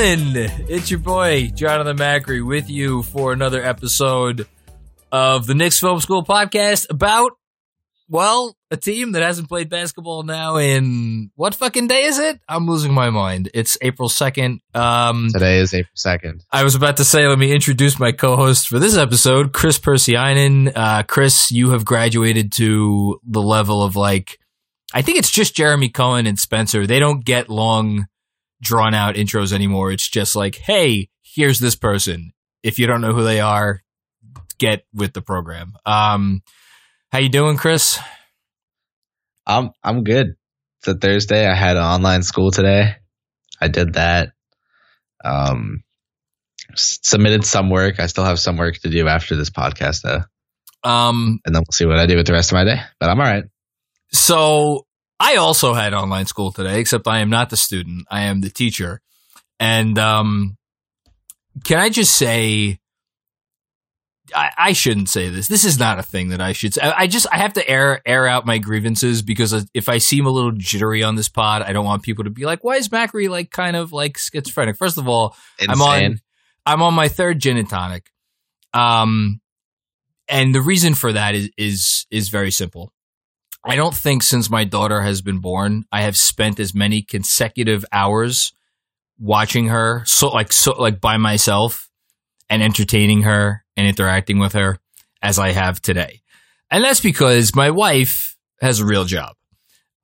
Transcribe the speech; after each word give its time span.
Doing? 0.00 0.32
It's 0.66 0.90
your 0.90 1.00
boy 1.00 1.50
Jonathan 1.54 1.98
Macri 1.98 2.46
with 2.46 2.70
you 2.70 3.02
for 3.02 3.34
another 3.34 3.62
episode 3.62 4.46
of 5.12 5.46
the 5.46 5.54
Knicks 5.54 5.78
Film 5.78 6.00
School 6.00 6.24
podcast 6.24 6.86
about, 6.88 7.32
well, 8.08 8.56
a 8.70 8.78
team 8.78 9.12
that 9.12 9.22
hasn't 9.22 9.48
played 9.48 9.68
basketball 9.68 10.22
now 10.22 10.56
in 10.56 11.30
what 11.34 11.54
fucking 11.54 11.86
day 11.86 12.04
is 12.04 12.18
it? 12.18 12.40
I'm 12.48 12.66
losing 12.66 12.94
my 12.94 13.10
mind. 13.10 13.50
It's 13.52 13.76
April 13.82 14.08
second. 14.08 14.60
Um, 14.74 15.28
Today 15.34 15.58
is 15.58 15.74
April 15.74 15.92
2nd. 15.94 16.44
I 16.50 16.64
was 16.64 16.74
about 16.74 16.96
to 16.96 17.04
say, 17.04 17.26
let 17.28 17.38
me 17.38 17.52
introduce 17.52 17.98
my 17.98 18.12
co-host 18.12 18.68
for 18.68 18.78
this 18.78 18.96
episode, 18.96 19.52
Chris 19.52 19.78
Persianen. 19.78 20.72
Uh, 20.74 21.02
Chris, 21.02 21.52
you 21.52 21.72
have 21.72 21.84
graduated 21.84 22.52
to 22.52 23.20
the 23.22 23.42
level 23.42 23.82
of 23.82 23.96
like, 23.96 24.38
I 24.94 25.02
think 25.02 25.18
it's 25.18 25.30
just 25.30 25.54
Jeremy 25.54 25.90
Cohen 25.90 26.26
and 26.26 26.38
Spencer. 26.38 26.86
They 26.86 27.00
don't 27.00 27.22
get 27.22 27.50
long, 27.50 28.06
drawn 28.60 28.94
out 28.94 29.14
intros 29.14 29.52
anymore. 29.52 29.92
It's 29.92 30.08
just 30.08 30.36
like, 30.36 30.56
hey, 30.56 31.08
here's 31.22 31.58
this 31.58 31.76
person. 31.76 32.32
If 32.62 32.78
you 32.78 32.86
don't 32.86 33.00
know 33.00 33.12
who 33.14 33.24
they 33.24 33.40
are, 33.40 33.82
get 34.58 34.84
with 34.92 35.12
the 35.12 35.22
program. 35.22 35.74
Um, 35.86 36.42
how 37.12 37.18
you 37.18 37.28
doing, 37.28 37.56
Chris? 37.56 37.98
I'm 39.46 39.70
I'm 39.82 40.04
good. 40.04 40.34
It's 40.78 40.88
a 40.88 40.94
Thursday. 40.94 41.46
I 41.46 41.54
had 41.54 41.76
an 41.76 41.82
online 41.82 42.22
school 42.22 42.50
today. 42.50 42.96
I 43.60 43.68
did 43.68 43.94
that. 43.94 44.32
Um 45.24 45.82
submitted 46.76 47.44
some 47.44 47.68
work. 47.68 47.98
I 47.98 48.06
still 48.06 48.24
have 48.24 48.38
some 48.38 48.56
work 48.56 48.76
to 48.78 48.90
do 48.90 49.08
after 49.08 49.34
this 49.34 49.50
podcast 49.50 50.02
though. 50.02 50.22
Um, 50.88 51.40
And 51.44 51.54
then 51.54 51.62
we'll 51.62 51.72
see 51.72 51.84
what 51.84 51.98
I 51.98 52.06
do 52.06 52.16
with 52.16 52.26
the 52.26 52.32
rest 52.32 52.52
of 52.52 52.56
my 52.56 52.64
day. 52.64 52.80
But 53.00 53.10
I'm 53.10 53.18
all 53.18 53.26
right. 53.26 53.44
So 54.12 54.86
I 55.20 55.36
also 55.36 55.74
had 55.74 55.92
online 55.92 56.24
school 56.24 56.50
today, 56.50 56.80
except 56.80 57.06
I 57.06 57.20
am 57.20 57.28
not 57.28 57.50
the 57.50 57.56
student. 57.56 58.06
I 58.10 58.22
am 58.22 58.40
the 58.40 58.48
teacher. 58.48 59.02
And 59.60 59.98
um, 59.98 60.56
can 61.62 61.78
I 61.78 61.90
just 61.90 62.16
say, 62.16 62.80
I, 64.34 64.50
I 64.56 64.72
shouldn't 64.72 65.10
say 65.10 65.28
this. 65.28 65.46
This 65.46 65.64
is 65.64 65.78
not 65.78 65.98
a 65.98 66.02
thing 66.02 66.30
that 66.30 66.40
I 66.40 66.52
should 66.52 66.72
say. 66.72 66.80
I, 66.80 67.02
I 67.02 67.06
just 67.06 67.26
I 67.30 67.36
have 67.36 67.52
to 67.54 67.68
air 67.68 68.00
air 68.06 68.26
out 68.26 68.46
my 68.46 68.58
grievances 68.58 69.20
because 69.22 69.66
if 69.74 69.88
I 69.88 69.98
seem 69.98 70.24
a 70.24 70.30
little 70.30 70.52
jittery 70.52 71.02
on 71.02 71.16
this 71.16 71.28
pod, 71.28 71.62
I 71.62 71.72
don't 71.72 71.84
want 71.84 72.02
people 72.02 72.24
to 72.24 72.30
be 72.30 72.46
like, 72.46 72.64
"Why 72.64 72.76
is 72.76 72.88
Macri 72.88 73.28
like 73.28 73.50
kind 73.50 73.76
of 73.76 73.92
like 73.92 74.16
schizophrenic?" 74.18 74.76
First 74.76 74.98
of 74.98 75.08
all, 75.08 75.36
I'm 75.68 75.82
on 75.82 76.20
I'm 76.64 76.82
on 76.82 76.94
my 76.94 77.08
third 77.08 77.40
gin 77.40 77.56
and 77.56 77.68
tonic. 77.68 78.08
Um 78.72 79.40
and 80.28 80.54
the 80.54 80.60
reason 80.60 80.94
for 80.94 81.12
that 81.12 81.34
is 81.34 81.50
is 81.58 82.06
is 82.10 82.28
very 82.28 82.52
simple. 82.52 82.92
I 83.64 83.76
don't 83.76 83.94
think 83.94 84.22
since 84.22 84.50
my 84.50 84.64
daughter 84.64 85.02
has 85.02 85.20
been 85.20 85.40
born, 85.40 85.84
I 85.92 86.02
have 86.02 86.16
spent 86.16 86.58
as 86.58 86.74
many 86.74 87.02
consecutive 87.02 87.84
hours 87.92 88.52
watching 89.18 89.68
her 89.68 90.02
so 90.06 90.28
like 90.28 90.50
so 90.50 90.72
like 90.72 90.98
by 91.00 91.18
myself 91.18 91.90
and 92.48 92.62
entertaining 92.62 93.22
her 93.22 93.62
and 93.76 93.86
interacting 93.86 94.38
with 94.38 94.54
her 94.54 94.78
as 95.20 95.38
I 95.38 95.50
have 95.52 95.82
today. 95.82 96.22
And 96.70 96.82
that's 96.82 97.00
because 97.00 97.54
my 97.54 97.70
wife 97.70 98.36
has 98.62 98.80
a 98.80 98.86
real 98.86 99.04
job. 99.04 99.36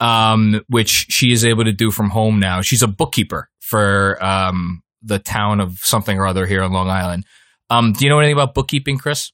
Um 0.00 0.60
which 0.68 1.06
she 1.08 1.32
is 1.32 1.44
able 1.46 1.64
to 1.64 1.72
do 1.72 1.90
from 1.90 2.10
home 2.10 2.38
now. 2.38 2.60
She's 2.60 2.82
a 2.82 2.88
bookkeeper 2.88 3.48
for 3.58 4.22
um 4.22 4.82
the 5.02 5.18
town 5.18 5.60
of 5.60 5.78
something 5.78 6.18
or 6.18 6.26
other 6.26 6.46
here 6.46 6.62
on 6.62 6.72
Long 6.72 6.90
Island. 6.90 7.24
Um, 7.70 7.92
do 7.92 8.04
you 8.04 8.10
know 8.10 8.18
anything 8.18 8.34
about 8.34 8.54
bookkeeping, 8.54 8.98
Chris? 8.98 9.32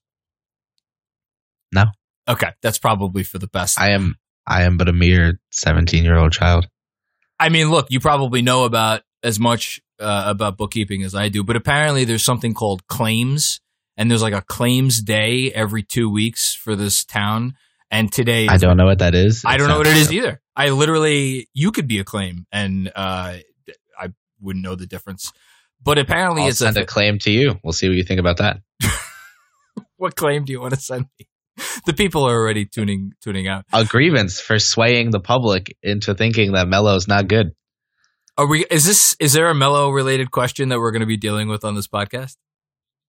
No. 1.73 1.85
Okay, 2.29 2.51
that's 2.63 2.79
probably 2.79 3.23
for 3.23 3.39
the 3.39 3.49
best. 3.49 3.81
I, 3.81 3.91
am 3.91 4.17
I 4.47 4.63
am 4.63 4.77
but 4.77 4.89
a 4.89 4.93
mere 4.93 5.41
17 5.51 6.05
year 6.05 6.17
old 6.17 6.33
child. 6.33 6.69
I 7.39 7.49
mean, 7.49 7.71
look, 7.71 7.89
you 7.91 8.01
probably 8.01 8.43
know 8.43 8.65
about 8.65 9.03
as 9.23 9.41
much 9.41 9.81
uh, 9.99 10.25
about 10.27 10.57
bookkeeping 10.57 11.03
as 11.03 11.15
I 11.15 11.29
do, 11.29 11.43
but 11.43 11.57
apparently 11.57 12.05
there's 12.05 12.25
something 12.25 12.55
called 12.55 12.87
claims, 12.87 13.61
and 13.97 14.11
there's 14.11 14.23
like 14.23 14.35
a 14.35 14.43
claims 14.43 15.01
day 15.01 15.51
every 15.53 15.83
two 15.83 16.09
weeks 16.09 16.55
for 16.55 16.77
this 16.77 17.05
town. 17.05 17.57
And 17.91 18.11
today, 18.11 18.47
I 18.49 18.57
don't 18.57 18.77
know 18.77 18.87
what 18.87 19.01
that 19.01 19.15
is. 19.15 19.43
I 19.45 19.57
don't 19.57 19.69
know 19.69 19.79
what 19.79 19.87
it 19.87 19.97
is 19.97 20.13
either. 20.13 20.41
I 20.57 20.71
literally, 20.71 21.49
you 21.53 21.73
could 21.73 21.87
be 21.87 21.99
a 21.99 22.05
claim, 22.05 22.47
and 22.53 22.89
uh, 22.95 23.37
I 23.99 24.09
wouldn't 24.41 24.65
know 24.65 24.77
the 24.77 24.87
difference. 24.87 25.33
But 25.83 25.99
apparently, 25.99 26.43
I'll 26.43 26.49
it's 26.49 26.59
send 26.59 26.77
a 26.77 26.83
a 26.83 26.87
claim 26.87 27.19
to 27.21 27.31
you. 27.31 27.59
We'll 27.63 27.73
see 27.73 27.89
what 27.89 27.97
you 27.97 28.05
think 28.05 28.21
about 28.21 28.39
that. 28.39 28.61
what 29.97 30.17
claim 30.17 30.45
do 30.45 30.53
you 30.53 30.61
want 30.61 30.75
to 30.75 30.81
send 30.81 31.07
me? 31.19 31.27
The 31.85 31.93
people 31.93 32.25
are 32.25 32.35
already 32.35 32.65
tuning 32.65 33.13
tuning 33.21 33.49
out. 33.49 33.65
A 33.73 33.85
grievance 33.85 34.41
for 34.41 34.59
swaying 34.59 35.11
the 35.11 35.21
public 35.21 35.77
into 35.83 36.15
thinking 36.15 36.53
that 36.53 36.69
Melo 36.69 36.95
is 36.95 37.09
not 37.09 37.27
good. 37.29 37.55
Are 38.39 38.47
we? 38.47 38.65
Is 38.71 38.85
this? 38.87 39.17
Is 39.21 39.33
there 39.33 39.49
a 39.49 39.55
Melo 39.55 39.91
related 39.91 40.31
question 40.31 40.69
that 40.71 40.79
we're 40.79 40.93
going 40.93 41.01
to 41.01 41.07
be 41.07 41.17
dealing 41.17 41.49
with 41.49 41.65
on 41.65 41.75
this 41.75 41.89
podcast? 41.89 42.37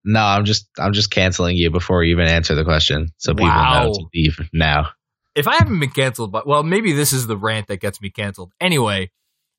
No, 0.04 0.20
I'm 0.22 0.44
just 0.46 0.68
I'm 0.80 0.92
just 0.94 1.12
canceling 1.12 1.56
you 1.56 1.70
before 1.72 2.04
you 2.04 2.12
even 2.14 2.28
answer 2.28 2.56
the 2.56 2.64
question, 2.66 3.10
so 3.18 3.34
people 3.34 3.48
Wow. 3.48 3.84
know 3.86 3.94
to 3.94 4.06
leave 4.14 4.40
now. 4.52 4.90
If 5.36 5.48
I 5.48 5.56
haven't 5.56 5.80
been 5.80 5.92
canceled, 5.92 6.32
but 6.32 6.46
well, 6.46 6.64
maybe 6.64 6.92
this 6.94 7.14
is 7.14 7.28
the 7.28 7.38
rant 7.38 7.68
that 7.68 7.80
gets 7.80 8.02
me 8.02 8.10
canceled. 8.10 8.52
Anyway, 8.60 9.12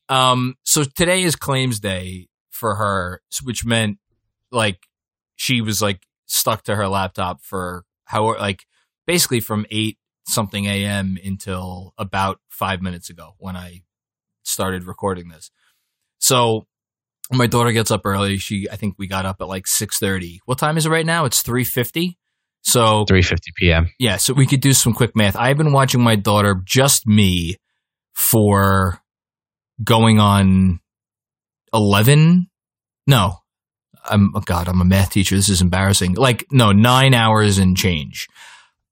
um, 0.08 0.56
so 0.64 0.84
today 0.84 1.22
is 1.22 1.34
claims 1.36 1.80
day 1.80 2.28
for 2.50 2.74
her, 2.76 3.22
which 3.42 3.64
meant 3.64 3.98
like 4.52 4.80
she 5.36 5.60
was 5.60 5.80
like 5.80 6.02
stuck 6.26 6.62
to 6.64 6.76
her 6.76 6.88
laptop 6.88 7.40
for 7.42 7.84
how 8.04 8.36
like 8.38 8.64
basically 9.06 9.40
from 9.40 9.66
eight 9.70 9.98
something 10.26 10.66
a.m. 10.66 11.18
until 11.22 11.92
about 11.98 12.40
five 12.48 12.80
minutes 12.80 13.10
ago 13.10 13.34
when 13.38 13.56
I 13.56 13.82
started 14.44 14.84
recording 14.84 15.28
this. 15.28 15.50
So 16.18 16.66
my 17.30 17.46
daughter 17.46 17.72
gets 17.72 17.90
up 17.90 18.02
early. 18.04 18.38
She, 18.38 18.68
I 18.70 18.76
think 18.76 18.94
we 18.98 19.06
got 19.06 19.26
up 19.26 19.40
at 19.40 19.48
like 19.48 19.66
six 19.66 19.98
thirty. 19.98 20.40
What 20.46 20.58
time 20.58 20.76
is 20.76 20.86
it 20.86 20.90
right 20.90 21.06
now? 21.06 21.24
It's 21.24 21.42
three 21.42 21.64
fifty. 21.64 22.18
So 22.66 23.04
3:50 23.04 23.38
p.m. 23.56 23.90
yeah, 23.98 24.16
so 24.16 24.32
we 24.32 24.46
could 24.46 24.62
do 24.62 24.72
some 24.72 24.94
quick 24.94 25.14
math. 25.14 25.36
I've 25.36 25.58
been 25.58 25.72
watching 25.72 26.00
my 26.00 26.16
daughter, 26.16 26.62
just 26.64 27.06
me, 27.06 27.58
for 28.14 29.02
going 29.82 30.18
on 30.18 30.80
eleven. 31.74 32.48
No, 33.06 33.40
I'm 34.04 34.32
oh 34.34 34.40
God. 34.40 34.68
I'm 34.68 34.80
a 34.80 34.84
math 34.84 35.10
teacher. 35.10 35.36
This 35.36 35.50
is 35.50 35.60
embarrassing. 35.60 36.14
Like 36.14 36.46
no, 36.50 36.72
nine 36.72 37.12
hours 37.12 37.58
and 37.58 37.76
change. 37.76 38.28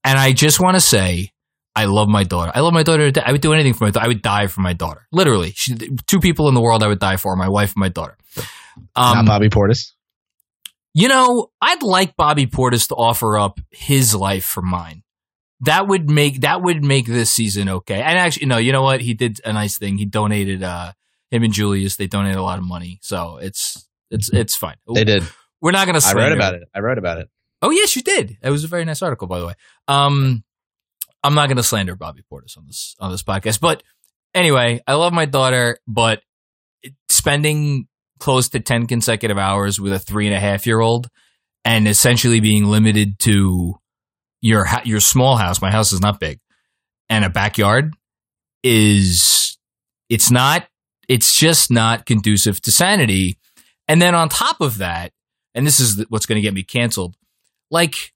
And 0.04 0.18
I 0.18 0.32
just 0.32 0.60
want 0.60 0.76
to 0.76 0.80
say, 0.80 1.30
I 1.74 1.86
love 1.86 2.08
my 2.08 2.24
daughter. 2.24 2.52
I 2.54 2.60
love 2.60 2.74
my 2.74 2.82
daughter. 2.82 3.10
I 3.24 3.32
would 3.32 3.40
do 3.40 3.52
anything 3.52 3.72
for 3.74 3.84
my 3.84 3.90
daughter. 3.90 4.04
I 4.04 4.08
would 4.08 4.22
die 4.22 4.46
for 4.46 4.60
my 4.60 4.72
daughter. 4.74 5.06
Literally, 5.12 5.52
she, 5.54 5.74
two 6.06 6.20
people 6.20 6.48
in 6.48 6.54
the 6.54 6.60
world 6.60 6.82
I 6.82 6.88
would 6.88 6.98
die 6.98 7.16
for: 7.16 7.34
my 7.36 7.48
wife 7.48 7.70
and 7.70 7.80
my 7.80 7.88
daughter. 7.88 8.16
not 8.94 9.16
Um, 9.16 9.24
Bobby 9.26 9.48
Portis. 9.48 9.92
you 10.92 11.08
know, 11.08 11.50
I'd 11.60 11.82
like 11.82 12.16
Bobby 12.16 12.46
Portis 12.46 12.88
to 12.88 12.94
offer 12.94 13.38
up 13.38 13.58
his 13.70 14.14
life 14.14 14.44
for 14.44 14.60
mine. 14.62 15.02
That 15.60 15.86
would 15.86 16.10
make 16.10 16.40
that 16.40 16.60
would 16.62 16.84
make 16.84 17.06
this 17.06 17.30
season 17.30 17.68
okay. 17.68 18.02
And 18.02 18.18
actually, 18.18 18.46
no, 18.46 18.58
you 18.58 18.72
know 18.72 18.82
what? 18.82 19.00
He 19.00 19.14
did 19.14 19.40
a 19.44 19.52
nice 19.52 19.78
thing. 19.78 19.96
He 19.96 20.04
donated 20.04 20.62
uh 20.62 20.92
him 21.30 21.44
and 21.44 21.52
Julius. 21.52 21.96
They 21.96 22.08
donated 22.08 22.36
a 22.36 22.42
lot 22.42 22.58
of 22.58 22.64
money, 22.64 22.98
so 23.00 23.38
it's 23.40 23.88
it's 24.10 24.28
it's 24.30 24.56
fine. 24.56 24.76
They 24.92 25.04
did. 25.04 25.22
We're 25.60 25.70
not 25.70 25.86
gonna. 25.86 26.00
I 26.04 26.12
wrote 26.14 26.32
about 26.32 26.54
it. 26.54 26.64
I 26.74 26.80
wrote 26.80 26.98
about 26.98 27.18
it. 27.18 27.30
Oh 27.62 27.70
yes, 27.70 27.96
you 27.96 28.02
did. 28.02 28.36
It 28.42 28.50
was 28.50 28.64
a 28.64 28.68
very 28.68 28.84
nice 28.84 29.02
article, 29.02 29.28
by 29.28 29.38
the 29.38 29.46
way. 29.46 29.54
Um, 29.88 30.42
I'm 31.22 31.34
not 31.34 31.48
gonna 31.48 31.62
slander 31.62 31.94
Bobby 31.94 32.22
Portis 32.30 32.58
on 32.58 32.66
this 32.66 32.96
on 32.98 33.10
this 33.10 33.22
podcast, 33.22 33.60
but 33.60 33.82
anyway, 34.34 34.82
I 34.86 34.94
love 34.94 35.12
my 35.12 35.24
daughter, 35.24 35.78
but 35.86 36.20
spending 37.08 37.86
close 38.18 38.48
to 38.50 38.60
10 38.60 38.86
consecutive 38.86 39.38
hours 39.38 39.80
with 39.80 39.92
a 39.92 39.98
three 39.98 40.26
and 40.26 40.36
a 40.36 40.40
half 40.40 40.66
year 40.66 40.80
old 40.80 41.08
and 41.64 41.88
essentially 41.88 42.40
being 42.40 42.64
limited 42.64 43.18
to 43.20 43.74
your 44.40 44.66
your 44.84 45.00
small 45.00 45.36
house, 45.36 45.62
my 45.62 45.70
house 45.70 45.92
is 45.92 46.00
not 46.00 46.18
big, 46.20 46.40
and 47.08 47.24
a 47.24 47.30
backyard 47.30 47.94
is 48.62 49.56
it's 50.08 50.30
not 50.30 50.66
it's 51.08 51.36
just 51.36 51.70
not 51.70 52.06
conducive 52.06 52.60
to 52.62 52.70
sanity. 52.70 53.38
And 53.88 54.00
then 54.00 54.14
on 54.14 54.28
top 54.28 54.60
of 54.60 54.78
that, 54.78 55.12
and 55.54 55.66
this 55.66 55.80
is 55.80 56.04
what's 56.08 56.26
going 56.26 56.36
to 56.36 56.42
get 56.42 56.54
me 56.54 56.62
canceled. 56.62 57.16
Like 57.72 58.12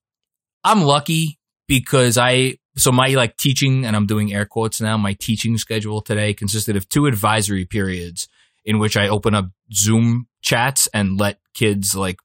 I'm 0.62 0.82
lucky 0.82 1.38
because 1.66 2.16
I 2.18 2.58
so 2.76 2.92
my 2.92 3.08
like 3.08 3.36
teaching 3.36 3.84
and 3.86 3.96
I'm 3.96 4.06
doing 4.06 4.32
air 4.32 4.44
quotes 4.44 4.80
now. 4.80 4.96
My 4.96 5.14
teaching 5.14 5.58
schedule 5.58 6.00
today 6.02 6.32
consisted 6.34 6.76
of 6.76 6.88
two 6.88 7.06
advisory 7.06 7.64
periods 7.64 8.28
in 8.64 8.78
which 8.78 8.96
I 8.96 9.08
open 9.08 9.34
up 9.34 9.46
Zoom 9.72 10.28
chats 10.42 10.86
and 10.94 11.18
let 11.18 11.40
kids 11.54 11.96
like 11.96 12.18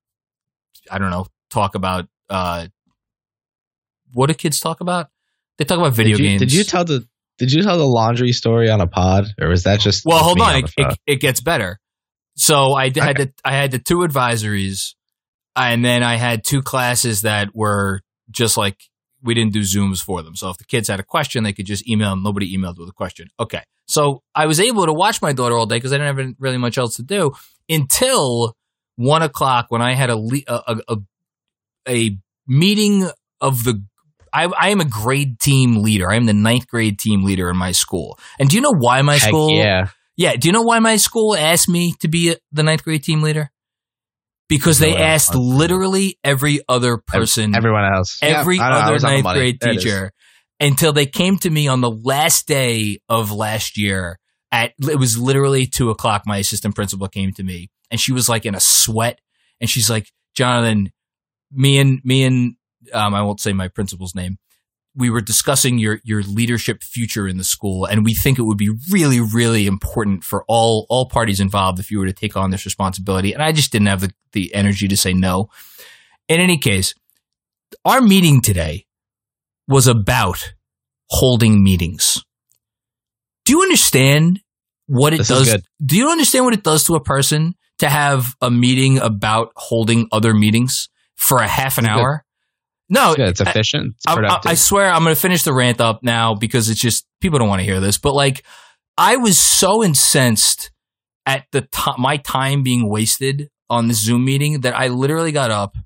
I 0.92 1.00
don't 1.00 1.10
know 1.10 1.26
talk 1.50 1.74
about 1.76 2.08
uh 2.30 2.68
what 4.14 4.28
do 4.28 4.34
kids 4.34 4.60
talk 4.60 4.82
about? 4.82 5.08
They 5.58 5.64
talk 5.66 5.80
about 5.80 5.94
video 5.94 6.18
did 6.18 6.24
you, 6.24 6.30
games. 6.30 6.40
Did 6.42 6.54
you 6.54 6.64
tell 6.66 6.84
the 6.84 7.08
Did 7.38 7.52
you 7.54 7.64
tell 7.64 7.78
the 7.78 7.86
laundry 7.88 8.34
story 8.34 8.70
on 8.70 8.82
a 8.82 8.88
pod, 8.88 9.28
or 9.40 9.48
was 9.48 9.64
that 9.64 9.80
just? 9.80 10.06
Well, 10.06 10.20
hold 10.20 10.38
me 10.38 10.44
on. 10.44 10.56
It, 10.58 10.72
it, 10.78 11.00
it 11.08 11.16
gets 11.22 11.40
better. 11.40 11.80
So 12.36 12.74
I 12.74 12.86
had 12.86 12.98
Okay. 12.98 13.14
the 13.14 13.34
I 13.46 13.54
had 13.54 13.72
the 13.72 13.80
two 13.80 14.00
advisories, 14.00 14.96
and 15.56 15.84
then 15.84 16.04
I 16.04 16.16
had 16.16 16.44
two 16.44 16.62
classes 16.62 17.22
that 17.22 17.56
were 17.56 18.02
just 18.30 18.58
like 18.58 18.78
we 19.24 19.34
didn't 19.34 19.54
do 19.54 19.62
Zooms 19.62 20.04
for 20.04 20.22
them. 20.22 20.36
So 20.36 20.50
if 20.50 20.58
the 20.58 20.64
kids 20.64 20.88
had 20.88 21.00
a 21.00 21.04
question, 21.04 21.44
they 21.44 21.54
could 21.54 21.66
just 21.66 21.88
email. 21.88 22.10
them. 22.10 22.24
Nobody 22.24 22.58
emailed 22.58 22.80
with 22.80 22.90
a 22.90 22.94
question. 22.94 23.28
Okay. 23.40 23.62
So 23.88 24.24
I 24.34 24.46
was 24.48 24.60
able 24.60 24.86
to 24.86 24.94
watch 24.94 25.22
my 25.22 25.34
daughter 25.34 25.56
all 25.56 25.66
day 25.66 25.76
because 25.76 25.94
I 25.94 25.98
didn't 25.98 26.18
have 26.18 26.36
really 26.40 26.58
much 26.58 26.78
else 26.78 26.96
to 26.96 27.04
do 27.04 27.34
until 27.70 28.56
one 28.96 29.22
o'clock 29.22 29.68
when 29.70 29.82
I 29.82 29.96
had 29.96 30.10
a 30.10 30.18
a, 30.48 30.82
a, 30.88 30.98
a, 31.88 32.18
meeting 32.48 33.10
of 33.40 33.64
the. 33.64 33.84
I, 34.34 34.46
I 34.46 34.70
am 34.70 34.80
a 34.80 34.86
grade 34.86 35.40
team 35.40 35.84
leader. 35.84 36.10
I 36.10 36.16
am 36.16 36.26
the 36.26 36.34
ninth 36.34 36.68
grade 36.68 36.98
team 36.98 37.24
leader 37.24 37.50
in 37.50 37.58
my 37.58 37.74
school. 37.74 38.18
And 38.40 38.50
do 38.50 38.56
you 38.56 38.62
know 38.62 38.74
why 38.74 39.02
my 39.02 39.18
Heck 39.18 39.28
school? 39.28 39.52
yeah. 39.52 39.90
Yeah. 40.16 40.36
Do 40.36 40.48
you 40.48 40.54
know 40.54 40.62
why 40.62 40.80
my 40.80 40.96
school 40.96 41.36
asked 41.36 41.68
me 41.68 41.94
to 42.00 42.08
be 42.08 42.36
the 42.52 42.64
ninth 42.64 42.84
grade 42.84 43.04
team 43.04 43.22
leader? 43.22 43.52
Because 44.58 44.80
they 44.80 44.96
asked 44.96 45.34
literally 45.34 46.20
every 46.24 46.60
other 46.68 46.98
person, 46.98 47.56
Everyone 47.56 47.86
else. 47.86 48.20
every 48.22 48.58
Yeah, 48.58 48.70
know, 48.70 48.76
other 48.76 49.00
the 49.00 49.08
ninth 49.08 49.26
grade 49.26 49.58
There 49.62 49.74
teacher 49.74 50.12
until 50.60 50.94
they 50.94 51.06
came 51.06 51.38
to 51.38 51.50
me 51.50 51.68
on 51.68 51.82
the 51.82 51.90
last 51.90 52.48
day 52.48 53.00
of 53.10 53.32
last 53.32 53.78
year. 53.78 54.20
At 54.52 54.74
it 54.82 55.00
was 55.00 55.18
literally 55.18 55.66
two 55.66 55.90
o'clock. 55.92 56.24
My 56.26 56.38
assistant 56.38 56.76
principal 56.76 57.08
came 57.08 57.32
to 57.34 57.44
me 57.44 57.70
and 57.90 58.00
she 58.00 58.12
was 58.12 58.28
like 58.28 58.46
in 58.46 58.54
a 58.54 58.60
sweat 58.60 59.20
and 59.62 59.70
she's 59.70 59.90
like, 59.90 60.12
Jonathan, 60.36 60.92
me 61.52 61.80
and 61.80 62.02
me 62.04 62.24
and 62.24 62.56
um, 62.94 63.14
I 63.14 63.22
won't 63.22 63.40
say 63.40 63.54
my 63.54 63.70
principal's 63.70 64.14
name. 64.14 64.38
We 64.96 65.10
were 65.10 65.22
discussing 65.22 65.78
your 65.78 66.00
your 66.04 66.22
leadership 66.22 66.84
future 66.84 67.28
in 67.28 67.38
the 67.38 67.44
school, 67.44 67.86
and 67.86 68.04
we 68.04 68.14
think 68.14 68.38
it 68.38 68.44
would 68.44 68.58
be 68.58 68.72
really, 68.92 69.20
really 69.22 69.66
important 69.66 70.24
for 70.24 70.44
all 70.48 70.86
all 70.90 71.08
parties 71.08 71.40
involved 71.40 71.80
if 71.80 71.92
you 71.92 72.00
were 72.00 72.08
to 72.08 72.14
take 72.14 72.36
on 72.36 72.52
this 72.52 72.66
responsibility. 72.66 73.34
And 73.34 73.42
I 73.42 73.54
just 73.54 73.72
didn't 73.72 73.88
have 73.88 74.02
the, 74.02 74.12
the 74.34 74.54
energy 74.54 74.88
to 74.90 74.98
say 74.98 75.14
no. 75.14 75.50
In 76.28 76.42
any 76.42 76.58
case, 76.58 76.94
our 77.86 78.02
meeting 78.02 78.42
today 78.42 78.86
was 79.68 79.88
about 79.88 80.54
holding 81.10 81.64
meetings. 81.64 82.24
Do 83.46 83.54
you 83.54 83.62
understand 83.62 84.42
what 84.88 85.14
it 85.14 85.20
This 85.20 85.30
does? 85.30 85.58
Do 85.84 85.98
you 85.98 86.10
understand 86.10 86.46
what 86.46 86.54
it 86.54 86.64
does 86.64 86.84
to 86.86 86.96
a 86.96 87.04
person 87.04 87.56
to 87.80 87.90
have 87.90 88.36
a 88.42 88.52
meeting 88.52 88.98
about 88.98 89.54
holding 89.56 90.08
other 90.12 90.34
meetings 90.34 90.90
for 91.16 91.40
a 91.40 91.48
half 91.48 91.78
an 91.78 91.86
hour? 91.86 92.26
No, 92.92 93.16
It's 93.18 93.40
efficient. 93.42 93.96
It's 93.96 94.06
I, 94.06 94.20
I. 94.22 94.40
I 94.48 94.54
swear 94.54 94.92
I'm 94.92 95.04
going 95.04 95.16
to 95.16 95.20
finish 95.20 95.44
the 95.44 95.54
rant 95.54 95.80
up 95.80 96.04
now 96.04 96.36
because 96.36 96.70
it's 96.70 96.80
just 96.80 97.08
people 97.22 97.40
don't 97.40 97.48
want 97.48 97.62
to 97.62 97.66
hear 97.66 97.80
this. 97.80 97.98
But 97.98 98.14
like, 98.14 98.44
I 98.98 99.16
was 99.16 99.40
so 99.40 99.82
incensed 99.84 100.72
at 101.26 101.46
the 101.54 101.62
time, 101.62 101.96
my 102.00 102.18
time 102.18 102.64
being 102.64 102.90
wasted 102.90 103.50
on 103.70 103.88
this 103.88 104.04
Zoom 104.04 104.26
meeting 104.26 104.62
that 104.62 104.78
I 104.78 104.90
literally 104.90 105.32
got 105.32 105.50
up 105.52 105.78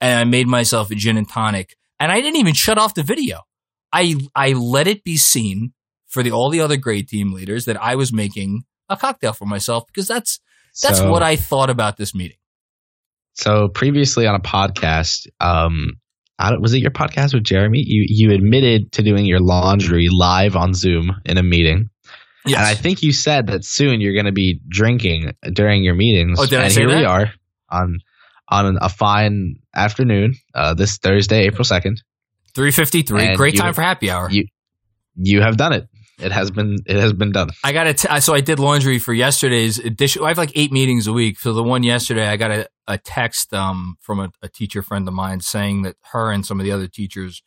and 0.00 0.18
I 0.18 0.24
made 0.24 0.46
myself 0.46 0.90
a 0.90 0.94
gin 0.94 1.18
and 1.18 1.28
tonic, 1.28 1.76
and 2.00 2.10
I 2.10 2.20
didn't 2.22 2.36
even 2.40 2.54
shut 2.54 2.78
off 2.78 2.94
the 2.94 3.02
video. 3.02 3.40
I 3.92 4.16
I 4.34 4.52
let 4.54 4.86
it 4.86 5.04
be 5.04 5.16
seen 5.18 5.74
for 6.08 6.22
the 6.22 6.30
all 6.32 6.48
the 6.48 6.60
other 6.60 6.76
grade 6.78 7.08
team 7.08 7.32
leaders 7.32 7.66
that 7.66 7.80
I 7.80 7.94
was 7.96 8.12
making 8.12 8.64
a 8.88 8.96
cocktail 8.96 9.34
for 9.34 9.44
myself 9.44 9.84
because 9.86 10.08
that's 10.08 10.40
that's 10.82 10.98
So- 10.98 11.10
what 11.10 11.22
I 11.22 11.36
thought 11.36 11.68
about 11.68 11.98
this 11.98 12.14
meeting. 12.14 12.38
So 13.34 13.68
previously 13.68 14.26
on 14.26 14.34
a 14.36 14.40
podcast, 14.40 15.26
um, 15.40 15.94
I 16.38 16.50
don't- 16.50 16.60
was 16.62 16.74
it 16.74 16.80
your 16.80 16.90
podcast 16.90 17.32
with 17.34 17.44
Jeremy? 17.44 17.82
You 17.86 18.04
you 18.08 18.32
admitted 18.32 18.92
to 18.92 19.02
doing 19.02 19.24
your 19.26 19.40
laundry 19.40 20.08
live 20.10 20.56
on 20.56 20.74
Zoom 20.74 21.14
in 21.24 21.38
a 21.38 21.42
meeting, 21.42 21.90
Yes. 22.46 22.58
and 22.58 22.66
I 22.66 22.74
think 22.74 23.02
you 23.02 23.12
said 23.12 23.46
that 23.48 23.64
soon 23.64 24.00
you're 24.00 24.14
going 24.14 24.26
to 24.26 24.32
be 24.32 24.60
drinking 24.68 25.34
during 25.52 25.84
your 25.84 25.94
meetings. 25.94 26.38
Oh, 26.40 26.46
did 26.46 26.58
I 26.58 26.64
and 26.64 26.72
say 26.72 26.80
here 26.82 26.96
we 26.96 27.04
are 27.04 27.32
on 27.70 27.98
on 28.48 28.78
a 28.80 28.88
fine 28.88 29.56
afternoon, 29.74 30.34
uh, 30.54 30.74
this 30.74 30.98
Thursday, 30.98 31.46
April 31.46 31.64
second. 31.64 32.02
353, 32.54 33.26
And 33.28 33.36
great 33.36 33.54
you- 33.54 33.60
time 33.60 33.72
for 33.74 33.82
happy 33.82 34.10
hour. 34.10 34.28
You 34.30 34.46
you 35.16 35.40
have 35.40 35.56
done 35.56 35.72
it. 35.72 35.86
It 36.18 36.32
has 36.32 36.50
been 36.50 36.78
it 36.86 36.96
has 36.96 37.12
been 37.12 37.32
done. 37.32 37.50
I 37.64 37.72
got 37.72 37.96
to, 37.96 38.20
so 38.20 38.34
I 38.34 38.40
did 38.40 38.58
laundry 38.58 38.98
for 38.98 39.12
yesterday's 39.12 39.78
edition. 39.78 40.22
I 40.22 40.28
have 40.28 40.38
like 40.38 40.52
eight 40.54 40.72
meetings 40.72 41.06
a 41.06 41.12
week. 41.12 41.38
So 41.38 41.52
the 41.52 41.62
one 41.62 41.82
yesterday, 41.82 42.26
I 42.26 42.36
got 42.36 42.50
a, 42.50 42.68
a 42.86 42.98
text 42.98 43.52
um, 43.52 43.96
from 44.00 44.20
a, 44.20 44.30
a 44.42 44.48
teacher 44.48 44.82
friend 44.82 45.08
of 45.08 45.14
mine 45.14 45.40
saying 45.40 45.82
that 45.82 45.96
her 46.12 46.30
and 46.30 46.46
some 46.46 46.60
of 46.60 46.64
the 46.64 46.72
other 46.72 46.86
teachers 46.86 47.42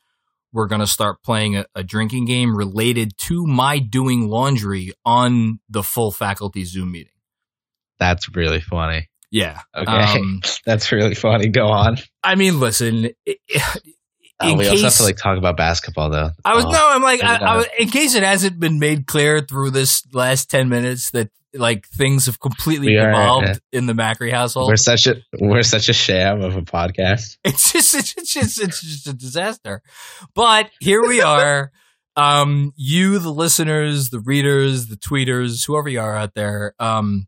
were 0.51 0.67
going 0.67 0.81
to 0.81 0.87
start 0.87 1.21
playing 1.23 1.55
a, 1.55 1.65
a 1.75 1.83
drinking 1.83 2.25
game 2.25 2.55
related 2.55 3.17
to 3.17 3.45
my 3.45 3.79
doing 3.79 4.27
laundry 4.27 4.91
on 5.05 5.59
the 5.69 5.83
full 5.83 6.11
faculty 6.11 6.63
Zoom 6.65 6.91
meeting. 6.91 7.13
That's 7.99 8.35
really 8.35 8.61
funny. 8.61 9.09
Yeah. 9.31 9.61
Okay, 9.75 9.91
Um, 9.91 10.41
that's 10.65 10.91
really 10.91 11.15
funny. 11.15 11.47
Go 11.49 11.67
on. 11.67 11.97
I 12.23 12.35
mean, 12.35 12.59
listen, 12.59 13.09
it, 13.25 13.37
Oh, 14.39 14.55
we 14.55 14.67
also 14.67 14.83
have 14.83 14.95
to 14.97 15.03
like 15.03 15.17
talk 15.17 15.37
about 15.37 15.57
basketball 15.57 16.09
though. 16.09 16.29
I 16.45 16.55
was 16.55 16.65
Oh. 16.65 16.71
no, 16.71 16.89
I'm 16.89 17.01
like, 17.01 17.23
I, 17.23 17.37
I 17.37 17.65
in 17.79 17.89
case 17.89 18.13
it 18.13 18.23
hasn't 18.23 18.59
been 18.59 18.77
made 18.79 19.07
clear 19.07 19.41
through 19.41 19.71
this 19.71 20.03
last 20.13 20.51
ten 20.51 20.69
minutes 20.69 21.09
that 21.11 21.29
like 21.53 21.87
things 21.87 22.27
have 22.27 22.39
completely 22.39 22.89
We 22.89 22.97
are, 22.97 23.09
evolved 23.09 23.47
uh, 23.47 23.55
in 23.71 23.87
the 23.87 23.93
Macri 23.93 24.31
household. 24.31 24.69
We're 24.69 24.75
such 24.75 25.07
a 25.07 25.15
we're 25.39 25.63
such 25.63 25.89
a 25.89 25.93
sham 25.93 26.41
of 26.41 26.55
a 26.55 26.61
podcast. 26.61 27.37
It's 27.45 27.71
just, 27.71 27.95
it's 27.95 28.13
just, 28.33 28.61
it's 28.61 28.81
just 28.81 29.07
a 29.07 29.13
disaster. 29.13 29.81
But 30.35 30.69
here 30.79 31.01
we 31.01 31.21
are. 31.21 31.71
Um, 32.17 32.73
you, 32.75 33.19
the 33.19 33.29
listeners, 33.31 34.09
the 34.09 34.19
readers, 34.19 34.87
the 34.87 34.95
tweeters, 34.95 35.67
whoever 35.67 35.87
you 35.87 35.99
are 35.99 36.15
out 36.15 36.33
there, 36.33 36.73
um, 36.79 37.27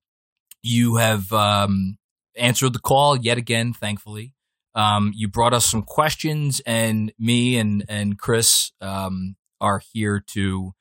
you 0.63 0.95
have 0.95 1.31
um, 1.31 1.99
answered 2.35 2.73
the 2.73 2.79
call 2.79 3.15
yet 3.15 3.37
again. 3.37 3.71
Thankfully, 3.71 4.33
um, 4.79 5.11
you 5.15 5.27
brought 5.27 5.53
us 5.53 5.65
some 5.65 5.83
questions, 5.83 6.61
and 6.65 7.11
me 7.19 7.57
and 7.57 7.83
and 7.89 8.17
Chris 8.17 8.71
um, 8.81 9.35
are 9.59 9.81
here 9.93 10.23
to 10.33 10.73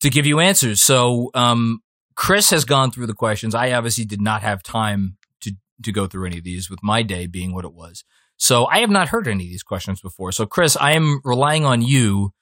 to 0.00 0.10
give 0.10 0.26
you 0.26 0.40
answers. 0.40 0.82
So, 0.82 1.30
um, 1.34 1.80
Chris 2.16 2.50
has 2.50 2.64
gone 2.64 2.90
through 2.90 3.06
the 3.06 3.14
questions. 3.14 3.54
I 3.54 3.72
obviously 3.72 4.04
did 4.04 4.20
not 4.20 4.42
have 4.42 4.62
time 4.62 5.16
to 5.42 5.52
to 5.84 5.92
go 5.92 6.06
through 6.06 6.26
any 6.26 6.38
of 6.38 6.44
these, 6.44 6.68
with 6.70 6.80
my 6.82 7.02
day 7.02 7.26
being 7.26 7.54
what 7.54 7.64
it 7.64 7.72
was. 7.74 8.04
So 8.36 8.66
I 8.66 8.78
have 8.80 8.90
not 8.90 9.08
heard 9.08 9.28
any 9.28 9.44
of 9.44 9.50
these 9.50 9.62
questions 9.62 10.00
before. 10.00 10.32
So 10.32 10.44
Chris, 10.46 10.76
I 10.76 10.92
am 10.92 11.20
relying 11.24 11.64
on 11.64 11.82
you 11.82 12.32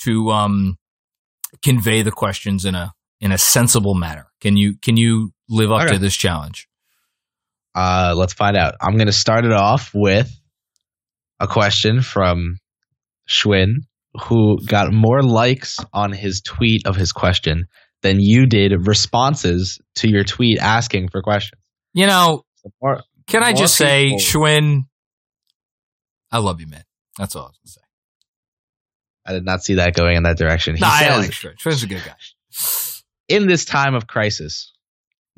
to 0.00 0.30
um, 0.30 0.78
convey 1.62 2.02
the 2.02 2.10
questions 2.12 2.64
in 2.64 2.74
a 2.74 2.92
in 3.20 3.30
a 3.32 3.38
sensible 3.38 3.94
manner. 3.94 4.26
Can 4.40 4.56
you 4.56 4.76
can 4.80 4.96
you 4.96 5.32
live 5.48 5.70
up 5.70 5.82
Okay. 5.82 5.92
to 5.94 5.98
this 5.98 6.16
challenge? 6.16 6.66
Uh, 7.74 8.14
let's 8.16 8.32
find 8.34 8.56
out. 8.56 8.74
I'm 8.80 8.94
going 8.96 9.06
to 9.06 9.12
start 9.12 9.44
it 9.44 9.52
off 9.52 9.90
with 9.94 10.30
a 11.40 11.46
question 11.48 12.00
from 12.02 12.58
Schwinn, 13.28 13.86
who 14.28 14.64
got 14.64 14.92
more 14.92 15.22
likes 15.22 15.78
on 15.92 16.12
his 16.12 16.40
tweet 16.40 16.86
of 16.86 16.94
his 16.96 17.12
question 17.12 17.66
than 18.02 18.20
you 18.20 18.46
did 18.46 18.86
responses 18.86 19.80
to 19.96 20.08
your 20.08 20.24
tweet 20.24 20.58
asking 20.58 21.08
for 21.08 21.22
questions. 21.22 21.60
You 21.94 22.06
know, 22.06 22.44
So 22.56 22.70
more- 22.80 23.02
can 23.26 23.42
I 23.42 23.54
just 23.54 23.76
say, 23.76 24.12
Schwinn, 24.18 24.82
I 26.30 26.38
love 26.38 26.60
you, 26.60 26.66
man. 26.66 26.84
That's 27.18 27.34
all 27.34 27.44
I 27.44 27.46
was 27.46 27.58
gonna 27.64 27.70
say. 27.72 27.80
I 29.26 29.32
did 29.32 29.44
not 29.44 29.64
see 29.64 29.74
that 29.74 29.94
going 29.94 30.16
in 30.16 30.24
that 30.24 30.36
direction. 30.36 30.74
He 30.74 30.80
No, 30.82 30.88
I 30.90 31.16
like 31.16 31.30
Schwinn. 31.30 31.56
Schwinn's 31.56 31.82
a 31.82 31.86
good 31.86 32.02
guy. 32.04 32.14
in 33.28 33.46
this 33.46 33.64
time 33.64 33.94
of 33.94 34.06
crisis, 34.06 34.72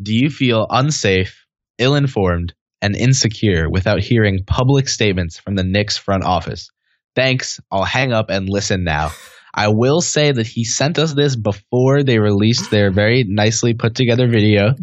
do 0.03 0.13
you 0.15 0.29
feel 0.29 0.67
unsafe, 0.69 1.46
ill 1.79 1.95
informed, 1.95 2.55
and 2.83 2.95
insecure 2.95 3.69
without 3.71 4.01
hearing 4.01 4.45
public 4.47 4.89
statements 4.89 5.39
from 5.39 5.55
the 5.55 5.65
Knicks 5.65 5.97
front 5.97 6.25
office? 6.25 6.71
Thanks. 7.15 7.59
I'll 7.71 7.85
hang 7.85 8.13
up 8.13 8.31
and 8.31 8.49
listen 8.49 8.85
now. 8.85 9.11
I 9.55 9.69
will 9.69 10.03
say 10.03 10.33
that 10.33 10.47
he 10.47 10.65
sent 10.65 10.99
us 10.99 11.15
this 11.15 11.35
before 11.35 12.03
they 12.03 12.19
released 12.19 12.71
their 12.71 12.91
very 12.91 13.25
nicely 13.27 13.73
put 13.73 13.95
together 13.95 14.29
video 14.29 14.75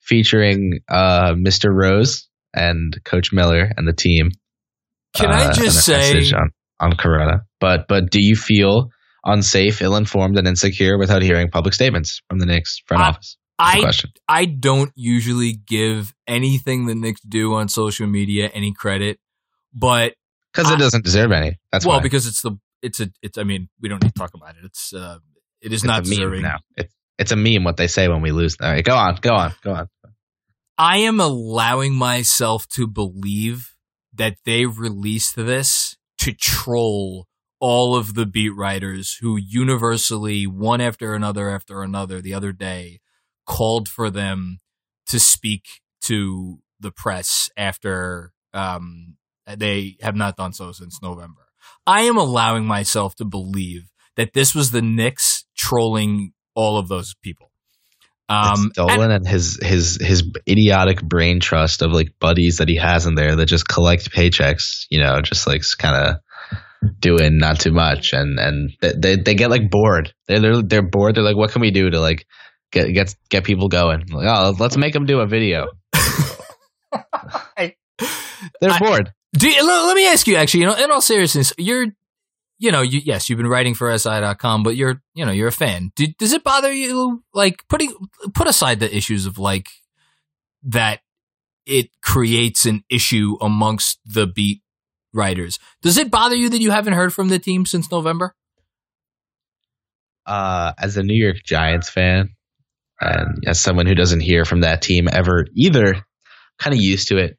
featuring 0.00 0.80
uh, 0.88 1.32
Mr. 1.32 1.70
Rose 1.72 2.28
and 2.54 2.98
Coach 3.04 3.32
Miller 3.32 3.72
and 3.76 3.88
the 3.88 3.94
team. 3.94 4.30
Can 5.14 5.30
uh, 5.30 5.50
I 5.50 5.52
just 5.52 5.86
say, 5.86 6.20
on, 6.32 6.50
on 6.78 6.96
Corona. 6.96 7.44
But 7.60 7.86
but 7.88 8.10
do 8.10 8.18
you 8.20 8.36
feel 8.36 8.90
unsafe, 9.24 9.80
ill 9.80 9.96
informed, 9.96 10.36
and 10.36 10.46
insecure 10.46 10.98
without 10.98 11.22
hearing 11.22 11.48
public 11.50 11.74
statements 11.74 12.20
from 12.28 12.38
the 12.38 12.46
Knicks 12.46 12.80
front 12.86 13.02
I- 13.02 13.08
office? 13.08 13.36
I 13.60 13.80
question. 13.80 14.10
I 14.28 14.44
don't 14.44 14.92
usually 14.94 15.52
give 15.52 16.14
anything 16.26 16.86
the 16.86 16.94
Knicks 16.94 17.20
do 17.20 17.54
on 17.54 17.68
social 17.68 18.06
media 18.06 18.50
any 18.52 18.72
credit, 18.72 19.18
but 19.74 20.14
Because 20.52 20.70
it 20.72 20.78
doesn't 20.78 21.04
deserve 21.04 21.32
any. 21.32 21.58
That's 21.72 21.86
well, 21.86 21.98
why. 21.98 22.02
because 22.02 22.26
it's 22.26 22.42
the 22.42 22.52
it's 22.82 23.00
a 23.00 23.10
it's. 23.22 23.38
I 23.38 23.44
mean, 23.44 23.68
we 23.80 23.88
don't 23.88 24.02
need 24.02 24.14
to 24.14 24.18
talk 24.18 24.34
about 24.34 24.56
it. 24.56 24.64
It's 24.64 24.92
uh, 24.92 25.18
it 25.60 25.72
is 25.72 25.82
it's 25.82 25.84
not 25.84 26.00
a 26.00 26.02
meme 26.02 26.10
deserving. 26.10 26.42
now. 26.42 26.58
It's 26.76 26.94
it's 27.18 27.32
a 27.32 27.36
meme 27.36 27.64
what 27.64 27.76
they 27.76 27.86
say 27.86 28.08
when 28.08 28.22
we 28.22 28.32
lose. 28.32 28.56
All 28.60 28.70
right, 28.70 28.84
go 28.84 28.94
on, 28.94 29.18
go 29.20 29.34
on, 29.34 29.54
go 29.62 29.72
on. 29.72 29.88
I 30.78 30.98
am 30.98 31.20
allowing 31.20 31.94
myself 31.94 32.66
to 32.68 32.86
believe 32.86 33.74
that 34.14 34.36
they 34.46 34.64
released 34.64 35.36
this 35.36 35.98
to 36.18 36.32
troll 36.32 37.26
all 37.60 37.94
of 37.94 38.14
the 38.14 38.24
beat 38.24 38.56
writers 38.56 39.18
who 39.20 39.36
universally, 39.36 40.46
one 40.46 40.80
after 40.80 41.14
another 41.14 41.50
after 41.50 41.82
another, 41.82 42.22
the 42.22 42.32
other 42.32 42.52
day 42.52 43.00
called 43.50 43.88
for 43.88 44.10
them 44.10 44.60
to 45.08 45.18
speak 45.18 45.80
to 46.02 46.60
the 46.78 46.92
press 46.92 47.50
after 47.56 48.32
um, 48.54 49.16
they 49.44 49.96
have 50.00 50.14
not 50.14 50.36
done 50.36 50.52
so 50.52 50.70
since 50.70 51.02
November. 51.02 51.48
I 51.84 52.02
am 52.02 52.16
allowing 52.16 52.64
myself 52.64 53.16
to 53.16 53.24
believe 53.24 53.90
that 54.14 54.34
this 54.34 54.54
was 54.54 54.70
the 54.70 54.82
Knicks 54.82 55.46
trolling 55.56 56.32
all 56.54 56.78
of 56.78 56.86
those 56.86 57.14
people. 57.22 57.50
Um, 58.28 58.62
and- 58.62 58.72
Dolan 58.74 59.10
and 59.10 59.26
his 59.26 59.58
his 59.60 59.98
his 60.00 60.22
idiotic 60.48 61.02
brain 61.02 61.40
trust 61.40 61.82
of 61.82 61.90
like 61.90 62.14
buddies 62.20 62.58
that 62.58 62.68
he 62.68 62.76
has 62.76 63.06
in 63.06 63.16
there 63.16 63.34
that 63.34 63.46
just 63.46 63.66
collect 63.66 64.12
paychecks, 64.12 64.86
you 64.90 65.00
know, 65.00 65.20
just 65.20 65.48
like 65.48 65.62
kind 65.76 65.96
of 65.96 66.92
doing 67.00 67.38
not 67.38 67.58
too 67.58 67.72
much, 67.72 68.12
and 68.12 68.38
and 68.38 68.70
they, 68.80 68.92
they 68.96 69.16
they 69.16 69.34
get 69.34 69.50
like 69.50 69.68
bored. 69.68 70.14
They're 70.28 70.38
they're, 70.40 70.62
they're 70.62 70.82
bored. 70.88 71.16
They're 71.16 71.24
like, 71.24 71.36
what 71.36 71.50
can 71.50 71.60
we 71.60 71.72
do 71.72 71.90
to 71.90 71.98
like 71.98 72.24
get 72.72 72.92
get 72.92 73.14
get 73.28 73.44
people 73.44 73.68
going? 73.68 74.06
Like, 74.08 74.26
oh, 74.28 74.54
let's 74.58 74.76
make 74.76 74.92
them 74.92 75.06
do 75.06 75.20
a 75.20 75.26
video. 75.26 75.68
They're 78.60 78.70
I- 78.70 78.78
bored. 78.78 79.12
Do 79.32 79.48
you, 79.48 79.64
let, 79.64 79.86
let 79.86 79.94
me 79.94 80.08
ask 80.08 80.26
you 80.26 80.34
actually, 80.34 80.60
you 80.60 80.66
know, 80.66 80.74
in 80.74 80.90
all 80.90 81.00
seriousness, 81.00 81.52
you're, 81.56 81.86
you 82.58 82.72
know, 82.72 82.82
you, 82.82 83.00
yes, 83.04 83.30
you've 83.30 83.36
been 83.36 83.46
writing 83.46 83.74
for 83.74 83.96
SI.com, 83.96 84.64
but 84.64 84.74
you're, 84.74 85.00
you 85.14 85.24
know, 85.24 85.30
you're 85.30 85.46
a 85.46 85.52
fan. 85.52 85.92
Do, 85.94 86.08
does 86.18 86.32
it 86.32 86.42
bother 86.42 86.72
you, 86.72 87.22
like, 87.32 87.62
putting, 87.68 87.94
put 88.34 88.48
aside 88.48 88.80
the 88.80 88.92
issues 88.92 89.26
of 89.26 89.38
like 89.38 89.68
that 90.64 90.98
it 91.64 91.90
creates 92.02 92.66
an 92.66 92.82
issue 92.90 93.36
amongst 93.40 94.00
the 94.04 94.26
beat 94.26 94.62
writers? 95.14 95.60
Does 95.80 95.96
it 95.96 96.10
bother 96.10 96.34
you 96.34 96.48
that 96.48 96.60
you 96.60 96.72
haven't 96.72 96.94
heard 96.94 97.12
from 97.14 97.28
the 97.28 97.38
team 97.38 97.66
since 97.66 97.88
November? 97.88 98.34
uh, 100.26 100.72
as 100.78 100.96
a 100.96 101.02
New 101.02 101.14
York 101.14 101.38
Giants 101.44 101.88
fan, 101.88 102.30
and 103.00 103.44
as 103.46 103.60
someone 103.60 103.86
who 103.86 103.94
doesn't 103.94 104.20
hear 104.20 104.44
from 104.44 104.60
that 104.60 104.82
team 104.82 105.08
ever 105.10 105.46
either, 105.54 106.04
kind 106.58 106.74
of 106.74 106.80
used 106.80 107.08
to 107.08 107.16
it. 107.16 107.38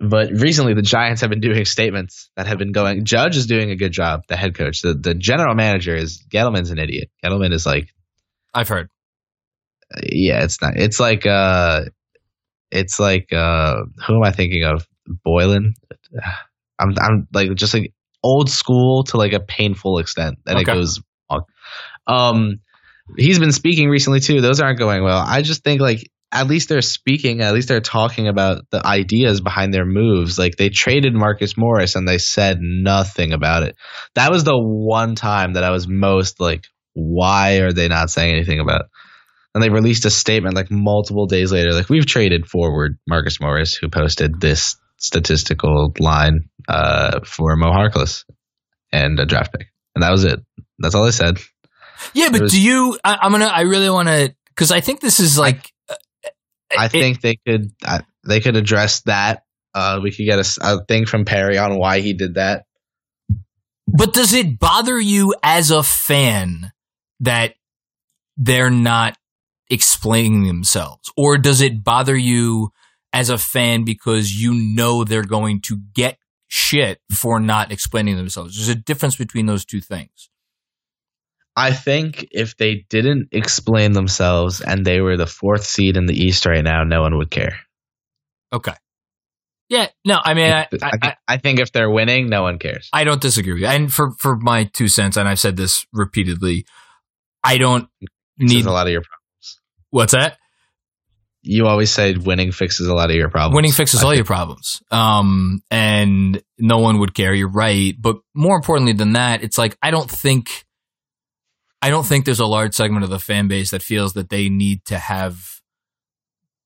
But 0.00 0.30
recently, 0.30 0.74
the 0.74 0.82
Giants 0.82 1.22
have 1.22 1.30
been 1.30 1.40
doing 1.40 1.64
statements 1.64 2.30
that 2.36 2.46
have 2.46 2.58
been 2.58 2.70
going. 2.70 3.04
Judge 3.04 3.36
is 3.36 3.46
doing 3.46 3.70
a 3.70 3.76
good 3.76 3.90
job. 3.90 4.20
The 4.28 4.36
head 4.36 4.54
coach, 4.54 4.82
the 4.82 4.94
the 4.94 5.14
general 5.14 5.54
manager 5.56 5.94
is 5.94 6.24
Gettleman's 6.32 6.70
an 6.70 6.78
idiot. 6.78 7.10
Gettleman 7.24 7.52
is 7.52 7.66
like, 7.66 7.88
I've 8.54 8.68
heard. 8.68 8.90
yeah, 10.04 10.44
it's 10.44 10.62
not. 10.62 10.74
It's 10.76 11.00
like, 11.00 11.26
uh, 11.26 11.86
it's 12.70 13.00
like, 13.00 13.32
uh, 13.32 13.76
who 14.06 14.16
am 14.16 14.22
I 14.22 14.30
thinking 14.30 14.64
of? 14.64 14.86
Boylan. 15.24 15.74
I'm 16.80 16.94
I'm 17.00 17.26
like 17.32 17.52
just 17.54 17.74
like 17.74 17.92
old 18.22 18.48
school 18.48 19.02
to 19.04 19.16
like 19.16 19.32
a 19.32 19.40
painful 19.40 19.98
extent, 19.98 20.38
and 20.46 20.60
it 20.60 20.64
goes 20.64 21.00
wrong. 21.28 21.42
Um, 22.06 22.60
he's 23.16 23.38
been 23.38 23.52
speaking 23.52 23.88
recently 23.88 24.20
too. 24.20 24.40
Those 24.40 24.60
aren't 24.60 24.78
going 24.78 25.02
well. 25.02 25.22
I 25.26 25.42
just 25.42 25.64
think 25.64 25.80
like 25.80 26.10
at 26.30 26.46
least 26.46 26.68
they're 26.68 26.82
speaking. 26.82 27.40
At 27.40 27.54
least 27.54 27.68
they're 27.68 27.80
talking 27.80 28.28
about 28.28 28.64
the 28.70 28.84
ideas 28.84 29.40
behind 29.40 29.72
their 29.72 29.86
moves. 29.86 30.38
Like 30.38 30.56
they 30.56 30.68
traded 30.68 31.14
Marcus 31.14 31.56
Morris 31.56 31.96
and 31.96 32.06
they 32.06 32.18
said 32.18 32.58
nothing 32.60 33.32
about 33.32 33.62
it. 33.62 33.76
That 34.14 34.30
was 34.30 34.44
the 34.44 34.58
one 34.58 35.14
time 35.14 35.54
that 35.54 35.64
I 35.64 35.70
was 35.70 35.88
most 35.88 36.40
like, 36.40 36.64
why 36.92 37.58
are 37.60 37.72
they 37.72 37.88
not 37.88 38.10
saying 38.10 38.34
anything 38.34 38.60
about? 38.60 38.82
It? 38.82 38.86
And 39.54 39.64
they 39.64 39.70
released 39.70 40.04
a 40.04 40.10
statement 40.10 40.54
like 40.54 40.70
multiple 40.70 41.26
days 41.26 41.50
later, 41.50 41.72
like 41.72 41.88
we've 41.88 42.06
traded 42.06 42.46
forward 42.46 42.98
Marcus 43.08 43.40
Morris, 43.40 43.74
who 43.74 43.88
posted 43.88 44.40
this 44.40 44.76
statistical 44.98 45.94
line 45.98 46.50
uh, 46.68 47.20
for 47.24 47.56
Mo 47.56 47.70
Harkless 47.70 48.24
and 48.92 49.18
a 49.18 49.26
draft 49.26 49.52
pick, 49.52 49.68
and 49.94 50.02
that 50.02 50.10
was 50.10 50.24
it. 50.24 50.40
That's 50.78 50.94
all 50.94 51.04
they 51.04 51.12
said. 51.12 51.38
Yeah, 52.14 52.28
but 52.30 52.42
was- 52.42 52.52
do 52.52 52.60
you, 52.60 52.98
I, 53.04 53.18
I'm 53.22 53.30
going 53.32 53.42
to, 53.42 53.54
I 53.54 53.62
really 53.62 53.90
want 53.90 54.08
to, 54.08 54.34
cause 54.56 54.70
I 54.70 54.80
think 54.80 55.00
this 55.00 55.20
is 55.20 55.38
like, 55.38 55.72
I 56.76 56.86
it- 56.86 56.90
think 56.90 57.20
they 57.20 57.36
could 57.46 57.72
uh, 57.84 58.00
they 58.26 58.40
could 58.40 58.56
address 58.56 59.00
that. 59.02 59.44
Uh, 59.74 60.00
we 60.02 60.10
could 60.10 60.24
get 60.24 60.38
a 60.60 60.84
thing 60.86 61.06
from 61.06 61.24
Perry 61.24 61.56
on 61.56 61.78
why 61.78 62.00
he 62.00 62.12
did 62.12 62.34
that. 62.34 62.64
But 63.86 64.12
does 64.12 64.32
it 64.34 64.58
bother 64.58 64.98
you 65.00 65.34
as 65.42 65.70
a 65.70 65.82
fan 65.82 66.72
that 67.20 67.54
they're 68.36 68.70
not 68.70 69.16
explaining 69.70 70.46
themselves? 70.46 71.10
Or 71.16 71.38
does 71.38 71.60
it 71.60 71.84
bother 71.84 72.16
you 72.16 72.70
as 73.12 73.30
a 73.30 73.38
fan 73.38 73.84
because 73.84 74.32
you 74.40 74.52
know 74.52 75.04
they're 75.04 75.22
going 75.22 75.60
to 75.62 75.78
get 75.94 76.18
shit 76.48 77.00
for 77.10 77.40
not 77.40 77.70
explaining 77.72 78.16
themselves? 78.16 78.56
There's 78.56 78.68
a 78.68 78.74
difference 78.74 79.16
between 79.16 79.46
those 79.46 79.64
two 79.64 79.80
things. 79.80 80.27
I 81.58 81.72
think 81.72 82.28
if 82.30 82.56
they 82.56 82.86
didn't 82.88 83.30
explain 83.32 83.92
themselves 83.92 84.60
and 84.60 84.84
they 84.84 85.00
were 85.00 85.16
the 85.16 85.26
fourth 85.26 85.64
seed 85.64 85.96
in 85.96 86.06
the 86.06 86.14
East 86.14 86.46
right 86.46 86.62
now, 86.62 86.84
no 86.84 87.02
one 87.02 87.16
would 87.18 87.32
care. 87.32 87.58
Okay. 88.52 88.74
Yeah, 89.68 89.88
no, 90.04 90.18
I 90.22 90.34
mean, 90.34 90.50
I, 90.50 90.68
I, 90.80 91.16
I, 91.26 91.36
think, 91.36 91.58
if 91.58 91.72
they're 91.72 91.90
winning, 91.90 92.30
no 92.30 92.42
one 92.42 92.58
cares. 92.58 92.88
I 92.92 93.02
don't 93.04 93.20
disagree 93.20 93.54
with 93.54 93.62
you. 93.62 93.68
And 93.68 93.92
for, 93.92 94.12
for 94.12 94.36
my 94.36 94.64
two 94.64 94.88
cents, 94.88 95.16
and 95.16 95.28
I've 95.28 95.40
said 95.40 95.56
this 95.56 95.84
repeatedly, 95.92 96.64
I 97.42 97.58
don't 97.58 97.88
need, 98.38 98.64
a 98.64 98.70
lot 98.70 98.86
of 98.86 98.92
your 98.92 99.02
problems. 99.02 99.60
what's 99.90 100.12
that? 100.12 100.38
You 101.42 101.66
always 101.66 101.90
say 101.90 102.14
winning 102.14 102.52
fixes 102.52 102.86
a 102.86 102.94
lot 102.94 103.10
of 103.10 103.16
your 103.16 103.30
problems. 103.30 103.56
Winning 103.56 103.72
fixes 103.72 104.00
I 104.00 104.04
all 104.04 104.10
think- 104.10 104.18
your 104.18 104.24
problems. 104.26 104.80
Um, 104.90 105.60
and 105.70 106.40
no 106.58 106.78
one 106.78 107.00
would 107.00 107.14
care. 107.14 107.34
You're 107.34 107.50
right. 107.50 107.94
But 108.00 108.18
more 108.34 108.56
importantly 108.56 108.94
than 108.94 109.14
that, 109.14 109.42
it's 109.42 109.58
like, 109.58 109.76
I 109.82 109.90
don't 109.90 110.10
think, 110.10 110.64
I 111.80 111.90
don't 111.90 112.06
think 112.06 112.24
there's 112.24 112.40
a 112.40 112.46
large 112.46 112.74
segment 112.74 113.04
of 113.04 113.10
the 113.10 113.20
fan 113.20 113.46
base 113.48 113.70
that 113.70 113.82
feels 113.82 114.14
that 114.14 114.30
they 114.30 114.48
need 114.48 114.84
to 114.86 114.98
have 114.98 115.60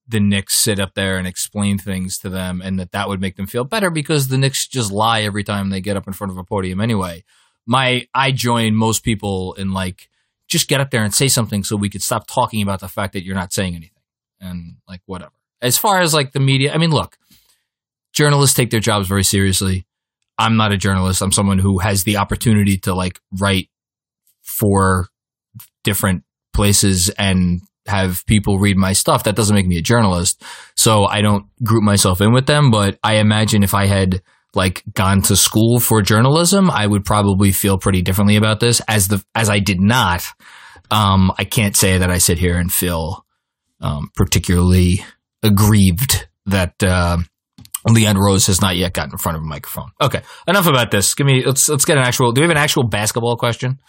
the 0.09 0.21
Knicks 0.21 0.55
sit 0.55 0.81
up 0.81 0.95
there 0.95 1.17
and 1.17 1.27
explain 1.27 1.79
things 1.79 2.19
to 2.19 2.29
them 2.29 2.61
and 2.63 2.79
that 2.79 2.93
that 2.93 3.09
would 3.09 3.21
make 3.21 3.37
them 3.37 3.47
feel 3.47 3.65
better 3.65 3.91
because 3.91 4.29
the 4.29 4.39
Knicks 4.39 4.67
just 4.67 4.91
lie 4.91 5.23
every 5.23 5.45
time 5.45 5.71
they 5.71 5.81
get 5.81 5.97
up 5.97 6.07
in 6.07 6.13
front 6.13 6.31
of 6.31 6.39
a 6.39 6.45
podium 6.45 6.81
anyway. 6.81 7.25
My, 7.67 8.07
I 8.15 8.33
join 8.33 8.75
most 8.75 9.05
people 9.05 9.55
in 9.55 9.73
like, 9.73 10.09
just 10.49 10.69
get 10.69 10.81
up 10.81 10.91
there 10.91 11.05
and 11.05 11.15
say 11.15 11.29
something 11.29 11.63
so 11.63 11.77
we 11.77 11.89
could 11.89 12.03
stop 12.03 12.27
talking 12.27 12.63
about 12.63 12.81
the 12.81 12.89
fact 12.89 13.13
that 13.13 13.25
you're 13.25 13.35
not 13.35 13.53
saying 13.53 13.75
anything 13.75 14.03
and 14.41 14.77
like 14.89 15.01
whatever. 15.07 15.33
As 15.61 15.79
far 15.79 16.01
as 16.01 16.13
like 16.13 16.33
the 16.33 16.41
media, 16.41 16.75
I 16.75 16.79
mean, 16.79 16.91
look, 16.91 17.17
journalists 18.13 18.57
take 18.57 18.71
their 18.71 18.81
jobs 18.81 19.09
very 19.09 19.25
seriously. 19.25 19.87
I'm 20.37 20.57
not 20.57 20.73
a 20.73 20.77
journalist. 20.77 21.23
I'm 21.23 21.33
someone 21.33 21.59
who 21.59 21.79
has 21.79 22.05
the 22.05 22.17
opportunity 22.17 22.77
to 22.79 22.95
like 22.95 23.21
write 23.39 23.71
for 24.53 25.09
different 25.85 26.23
places 26.55 27.09
and 27.11 27.61
have 27.87 28.25
people 28.27 28.59
read 28.59 28.77
my 28.77 28.93
stuff. 28.93 29.25
That 29.25 29.35
doesn't 29.37 29.57
make 29.57 29.67
me 29.67 29.79
a 29.79 29.83
journalist. 29.83 30.43
So 30.77 31.05
I 31.05 31.21
don't 31.21 31.47
group 31.65 31.83
myself 31.83 32.21
in 32.21 32.33
with 32.33 32.47
them. 32.47 32.71
But 32.71 32.99
I 33.03 33.17
imagine 33.17 33.63
if 33.63 33.75
I 33.75 33.87
had 33.87 34.23
like 34.55 34.85
gone 34.93 35.23
to 35.23 35.37
school 35.37 35.81
for 35.81 36.03
journalism, 36.03 36.71
I 36.71 36.87
would 36.87 37.05
probably 37.05 37.53
feel 37.53 37.79
pretty 37.79 38.03
differently 38.03 38.37
about 38.37 38.61
this 38.61 38.81
as 38.87 39.09
the, 39.09 39.25
as 39.35 39.49
I 39.49 39.59
did 39.59 39.81
not. 39.81 40.23
Um, 40.91 41.33
I 41.39 41.45
can't 41.45 41.75
say 41.75 41.99
that 41.99 42.11
I 42.11 42.19
sit 42.19 42.39
here 42.39 42.59
and 42.59 42.71
feel, 42.71 43.25
um, 43.81 44.11
particularly 44.15 45.05
aggrieved 45.43 46.29
that, 46.47 46.75
uh, 46.83 47.19
Leon 47.89 48.17
Rose 48.17 48.47
has 48.47 48.61
not 48.61 48.77
yet 48.77 48.93
gotten 48.93 49.13
in 49.13 49.19
front 49.19 49.37
of 49.37 49.43
a 49.43 49.47
microphone. 49.47 49.91
Okay, 50.01 50.23
enough 50.47 50.69
about 50.69 50.93
this. 50.93 51.15
Give 51.15 51.27
me 51.27 51.45
let's 51.45 51.69
let's 51.69 51.85
get 51.85 51.99
an 51.99 52.05
actual. 52.05 52.31
Do 52.31 52.41
we 52.41 52.45
have 52.45 52.53
an 52.53 52.57
actual 52.57 52.85
basketball 52.85 53.37
question? 53.37 53.81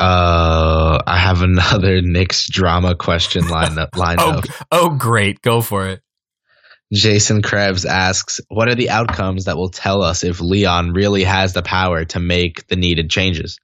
Uh, 0.00 0.98
I 1.06 1.18
have 1.18 1.42
another 1.42 2.00
Knicks 2.00 2.48
drama 2.48 2.94
question 2.94 3.46
lined 3.48 3.78
up. 3.78 3.90
Lined 3.96 4.20
Oh, 4.20 4.30
up. 4.38 4.44
oh, 4.72 4.88
great, 4.90 5.42
go 5.42 5.60
for 5.60 5.88
it. 5.88 6.00
Jason 6.92 7.42
Krebs 7.42 7.84
asks, 7.84 8.40
"What 8.48 8.68
are 8.68 8.74
the 8.74 8.90
outcomes 8.90 9.44
that 9.44 9.56
will 9.56 9.68
tell 9.68 10.02
us 10.02 10.24
if 10.24 10.40
Leon 10.40 10.92
really 10.92 11.22
has 11.24 11.52
the 11.52 11.62
power 11.62 12.04
to 12.06 12.18
make 12.18 12.66
the 12.66 12.74
needed 12.76 13.10
changes?" 13.10 13.58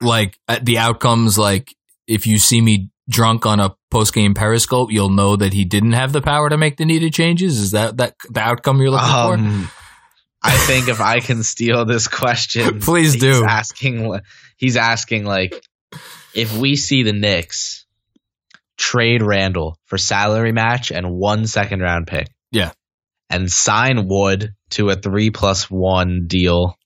Like 0.00 0.38
uh, 0.48 0.58
the 0.62 0.78
outcomes, 0.78 1.38
like 1.38 1.74
if 2.06 2.26
you 2.26 2.38
see 2.38 2.60
me 2.60 2.90
drunk 3.08 3.46
on 3.46 3.58
a 3.60 3.74
post 3.90 4.12
game 4.14 4.34
Periscope, 4.34 4.92
you'll 4.92 5.08
know 5.08 5.34
that 5.36 5.52
he 5.52 5.64
didn't 5.64 5.92
have 5.92 6.12
the 6.12 6.20
power 6.22 6.48
to 6.48 6.56
make 6.58 6.76
the 6.76 6.84
needed 6.84 7.12
changes. 7.14 7.58
Is 7.58 7.70
that 7.72 7.96
that 7.96 8.14
the 8.30 8.40
outcome 8.40 8.80
you're 8.80 8.90
looking 8.90 9.08
for? 9.08 9.34
Um, 9.34 9.70
I 10.42 10.56
think 10.58 10.88
if 10.88 11.00
I 11.00 11.20
can 11.20 11.42
steal 11.42 11.86
this 11.86 12.06
question, 12.06 12.80
Please 12.80 13.14
he's 13.14 13.22
do. 13.22 13.44
Asking, 13.44 14.20
he's 14.64 14.76
asking 14.76 15.24
like, 15.24 15.62
if 16.34 16.56
we 16.56 16.74
see 16.76 17.02
the 17.02 17.12
Knicks 17.12 17.84
trade 18.76 19.22
Randle 19.22 19.78
for 19.84 19.98
salary 19.98 20.52
match 20.52 20.90
and 20.90 21.14
one 21.14 21.46
second 21.46 21.80
round 21.80 22.06
pick, 22.06 22.28
Yeah. 22.50 22.72
and 23.30 23.50
sign 23.50 24.08
Wood 24.08 24.54
to 24.70 24.88
a 24.88 24.96
three 24.96 25.30
plus 25.30 25.70
one 25.70 26.24
deal. 26.26 26.76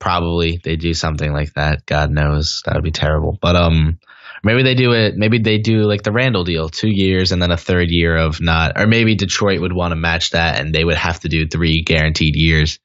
Probably 0.00 0.60
they 0.62 0.76
do 0.76 0.92
something 0.92 1.32
like 1.32 1.54
that. 1.54 1.86
God 1.86 2.10
knows 2.10 2.62
that 2.66 2.74
would 2.74 2.84
be 2.84 2.90
terrible. 2.90 3.38
But 3.40 3.56
um, 3.56 3.98
maybe 4.42 4.62
they 4.62 4.74
do 4.74 4.92
it. 4.92 5.14
Maybe 5.16 5.38
they 5.38 5.58
do 5.58 5.84
like 5.84 6.02
the 6.02 6.12
Randle 6.12 6.44
deal, 6.44 6.68
two 6.68 6.90
years 6.90 7.32
and 7.32 7.40
then 7.40 7.50
a 7.50 7.56
third 7.56 7.90
year 7.90 8.16
of 8.16 8.40
not. 8.40 8.78
Or 8.78 8.86
maybe 8.86 9.14
Detroit 9.14 9.60
would 9.60 9.72
want 9.72 9.92
to 9.92 9.96
match 9.96 10.30
that, 10.30 10.60
and 10.60 10.74
they 10.74 10.84
would 10.84 10.96
have 10.96 11.20
to 11.20 11.28
do 11.28 11.46
three 11.46 11.82
guaranteed 11.82 12.36
years, 12.36 12.80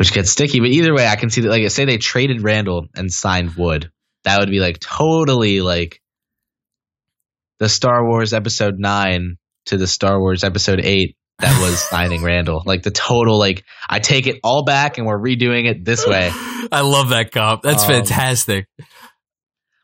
which 0.00 0.14
gets 0.14 0.30
sticky. 0.30 0.60
But 0.60 0.70
either 0.70 0.94
way, 0.94 1.06
I 1.06 1.16
can 1.16 1.28
see 1.28 1.42
that. 1.42 1.50
Like, 1.50 1.70
say 1.70 1.84
they 1.84 1.98
traded 1.98 2.42
Randle 2.42 2.86
and 2.96 3.12
signed 3.12 3.54
Wood, 3.54 3.90
that 4.24 4.40
would 4.40 4.48
be 4.48 4.58
like 4.58 4.80
totally 4.80 5.60
like 5.60 6.00
the 7.58 7.68
Star 7.68 8.08
Wars 8.08 8.32
Episode 8.32 8.78
Nine 8.78 9.36
to 9.66 9.76
the 9.76 9.86
Star 9.86 10.18
Wars 10.18 10.42
Episode 10.42 10.80
Eight 10.82 11.18
that 11.38 11.60
was 11.60 11.78
signing 11.90 12.22
Randle. 12.24 12.62
Like 12.64 12.82
the 12.82 12.90
total, 12.90 13.38
like 13.38 13.62
I 13.90 13.98
take 13.98 14.26
it 14.26 14.40
all 14.42 14.64
back 14.64 14.96
and 14.96 15.06
we're 15.06 15.20
redoing 15.20 15.66
it 15.70 15.84
this 15.84 16.06
way. 16.06 16.30
I 16.72 16.80
love 16.80 17.10
that 17.10 17.30
comp. 17.30 17.60
That's 17.60 17.82
Um, 17.82 17.90
fantastic. 17.90 18.68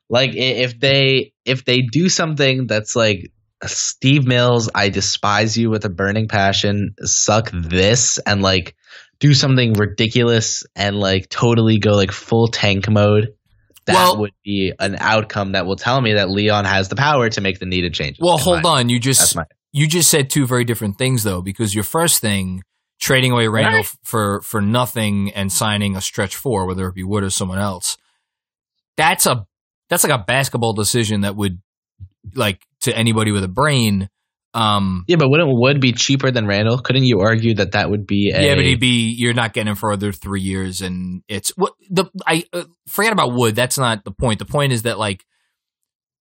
Like 0.09 0.31
if 0.35 0.81
they 0.81 1.35
if 1.45 1.67
they 1.67 1.83
do 1.83 2.09
something 2.09 2.67
that's 2.67 2.97
like 2.97 3.33
Steve 3.67 4.27
Mills, 4.27 4.71
I 4.75 4.89
despise 4.89 5.59
you 5.59 5.69
with 5.69 5.85
a 5.85 5.91
burning 5.91 6.29
passion. 6.29 6.95
Suck 7.03 7.51
this 7.53 8.17
and 8.17 8.41
like 8.41 8.77
do 9.19 9.35
something 9.35 9.73
ridiculous 9.75 10.63
and 10.75 10.97
like 10.97 11.29
totally 11.29 11.79
go 11.79 11.93
like 11.93 12.13
full 12.13 12.49
tank 12.49 12.89
mode. 12.89 13.29
That 13.87 13.95
Well- 13.95 14.19
would 14.19 14.33
be 14.45 14.73
an 14.79 14.97
outcome 14.99 15.53
that 15.53 15.65
will 15.67 15.77
tell 15.77 16.01
me 16.01 16.15
that 16.15 16.29
Leon 16.29 16.65
has 16.65 16.89
the 16.89 16.97
power 16.97 17.29
to 17.31 17.41
make 17.41 17.59
the 17.61 17.67
needed 17.67 17.95
changes. 17.95 18.19
Well, 18.21 18.37
hold 18.39 18.63
my- 18.63 18.81
on. 18.81 18.89
You 18.89 18.99
just 18.99 19.37
you 19.73 19.87
just 19.87 20.11
said 20.11 20.31
two 20.31 20.47
very 20.47 20.65
different 20.65 20.99
things 20.99 21.23
though, 21.23 21.41
because 21.43 21.75
your 21.75 21.85
first 21.85 22.21
thing, 22.21 22.63
trading 23.01 23.31
away 23.31 23.47
Randle 23.47 23.81
f- 23.81 23.97
for 24.03 24.41
for 24.43 24.61
nothing 24.61 25.31
and 25.33 25.53
signing 25.53 25.95
a 25.97 26.01
stretch 26.01 26.35
four, 26.35 26.67
whether 26.67 26.89
it 26.89 26.95
be 26.95 27.05
Wood 27.05 27.23
or 27.23 27.31
someone 27.31 27.59
else, 27.59 27.97
that's 28.97 29.27
a 29.27 29.47
that's 29.89 30.03
like 30.03 30.13
a 30.13 30.25
basketball 30.25 30.73
decision 30.73 31.21
that 31.21 31.37
would 31.37 31.61
like 32.35 32.63
to 32.81 32.97
anybody 32.97 33.31
with 33.31 33.45
a 33.45 33.49
brain. 33.49 34.09
Um, 34.57 35.05
Yeah, 35.07 35.17
but 35.17 35.29
wouldn't 35.29 35.51
Wood 35.53 35.81
be 35.83 35.93
cheaper 35.93 36.31
than 36.31 36.47
Randle? 36.47 36.79
Couldn't 36.79 37.05
you 37.05 37.21
argue 37.21 37.55
that 37.57 37.73
that 37.73 37.91
would 37.91 38.07
be 38.07 38.33
a 38.35 38.43
yeah, 38.43 38.55
but 38.55 38.65
he'd 38.65 38.81
be 38.81 39.15
you're 39.17 39.35
not 39.35 39.53
getting 39.53 39.69
him 39.69 39.77
for 39.77 39.93
other 39.93 40.13
three 40.13 40.41
years, 40.41 40.81
and 40.81 41.23
it's 41.29 41.51
what 41.57 41.75
the 41.91 42.07
I 42.27 42.45
uh, 42.55 42.65
forget 42.89 43.13
about 43.13 43.35
Wood. 43.35 43.55
That's 43.55 43.77
not 43.77 44.05
the 44.05 44.13
point. 44.13 44.39
The 44.39 44.47
point 44.47 44.73
is 44.73 44.83
that 44.83 44.99
like 44.99 45.27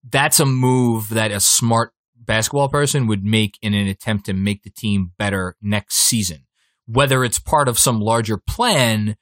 that's 0.08 0.42
a 0.42 0.46
move 0.46 1.10
that 1.10 1.32
a 1.32 1.40
smart 1.40 1.94
basketball 2.18 2.68
person 2.68 3.08
would 3.08 3.24
make 3.24 3.58
in 3.62 3.74
an 3.74 3.88
attempt 3.88 4.26
to 4.26 4.34
make 4.34 4.64
the 4.64 4.70
team 4.70 5.12
better 5.18 5.56
next 5.62 5.96
season. 5.96 6.46
Whether 6.88 7.24
it's 7.24 7.40
part 7.40 7.70
of 7.70 7.80
some 7.80 8.02
larger 8.02 8.38
plan 8.38 9.16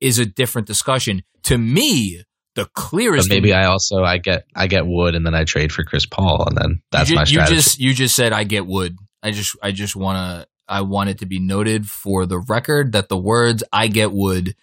is 0.00 0.18
a 0.18 0.26
different 0.26 0.68
discussion. 0.68 1.24
To 1.44 1.58
me, 1.58 2.22
the 2.54 2.64
But 2.64 2.74
clearest 2.74 3.30
maybe 3.30 3.52
I 3.52 3.66
also 3.66 4.02
I 4.02 4.18
get 4.18 4.44
I 4.54 4.66
get 4.66 4.86
Wood 4.86 5.14
and 5.14 5.24
then 5.24 5.34
I 5.34 5.44
trade 5.44 5.72
for 5.72 5.84
Chris 5.84 6.06
Paul 6.06 6.46
and 6.48 6.56
then 6.56 6.82
that's 6.90 7.10
you, 7.10 7.16
my 7.16 7.24
ju- 7.24 7.40
you 7.40 7.46
just 7.46 7.80
you 7.80 7.94
just 7.94 8.14
said 8.14 8.32
I 8.32 8.44
get 8.44 8.66
Wood. 8.66 8.96
I 9.22 9.30
just 9.30 9.56
I 9.62 9.72
just 9.72 9.96
want 9.96 10.16
to 10.16 10.48
I 10.68 10.82
want 10.82 11.10
it 11.10 11.18
to 11.18 11.26
be 11.26 11.38
noted 11.38 11.86
for 11.86 12.26
the 12.26 12.38
record 12.38 12.92
that 12.92 13.08
the 13.08 13.16
words 13.16 13.64
I 13.72 13.88
get 13.88 14.12
Wood 14.12 14.54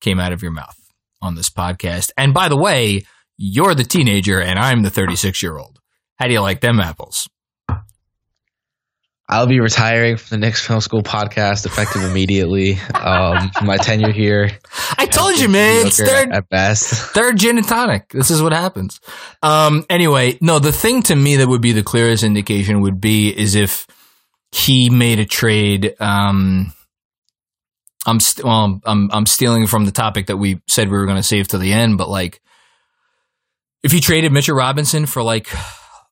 came 0.00 0.20
out 0.20 0.32
of 0.32 0.42
your 0.42 0.52
mouth 0.52 0.78
on 1.22 1.34
this 1.34 1.50
podcast. 1.50 2.10
And 2.16 2.34
by 2.34 2.48
the 2.48 2.56
way, 2.56 3.04
you're 3.36 3.74
the 3.74 3.84
teenager 3.84 4.40
and 4.40 4.58
I'm 4.58 4.82
the 4.82 4.90
36 4.90 5.42
year 5.42 5.58
old. 5.58 5.80
How 6.16 6.26
do 6.26 6.32
you 6.32 6.40
like 6.40 6.60
them 6.60 6.80
apples? 6.80 7.28
I'll 9.28 9.48
be 9.48 9.58
retiring 9.58 10.16
from 10.16 10.38
the 10.38 10.46
Knicks 10.46 10.64
Film 10.64 10.80
School 10.80 11.02
podcast 11.02 11.66
effective 11.66 12.04
immediately. 12.04 12.78
Um, 12.94 13.50
my 13.64 13.76
tenure 13.76 14.12
here. 14.12 14.50
I 14.96 15.06
told 15.06 15.40
you, 15.40 15.48
man. 15.48 15.88
It's 15.88 15.98
third 15.98 16.30
at 16.30 16.48
best. 16.48 16.92
third 17.12 17.36
gin 17.36 17.58
and 17.58 17.66
tonic. 17.66 18.08
This 18.10 18.30
is 18.30 18.40
what 18.40 18.52
happens. 18.52 19.00
Um, 19.42 19.84
anyway, 19.90 20.38
no, 20.40 20.60
the 20.60 20.70
thing 20.70 21.02
to 21.04 21.16
me 21.16 21.36
that 21.36 21.48
would 21.48 21.60
be 21.60 21.72
the 21.72 21.82
clearest 21.82 22.22
indication 22.22 22.82
would 22.82 23.00
be 23.00 23.36
is 23.36 23.56
if 23.56 23.88
he 24.52 24.90
made 24.90 25.18
a 25.18 25.26
trade. 25.26 25.96
Um, 25.98 26.72
I'm 28.06 28.20
st- 28.20 28.46
well, 28.46 28.80
I'm 28.84 29.10
I'm 29.12 29.26
stealing 29.26 29.66
from 29.66 29.86
the 29.86 29.92
topic 29.92 30.28
that 30.28 30.36
we 30.36 30.60
said 30.68 30.88
we 30.88 30.96
were 30.96 31.06
going 31.06 31.16
to 31.16 31.22
save 31.24 31.48
to 31.48 31.58
the 31.58 31.72
end, 31.72 31.98
but 31.98 32.08
like, 32.08 32.40
if 33.82 33.90
he 33.90 34.00
traded 34.00 34.30
Mitchell 34.30 34.54
Robinson 34.56 35.06
for 35.06 35.22
like 35.24 35.48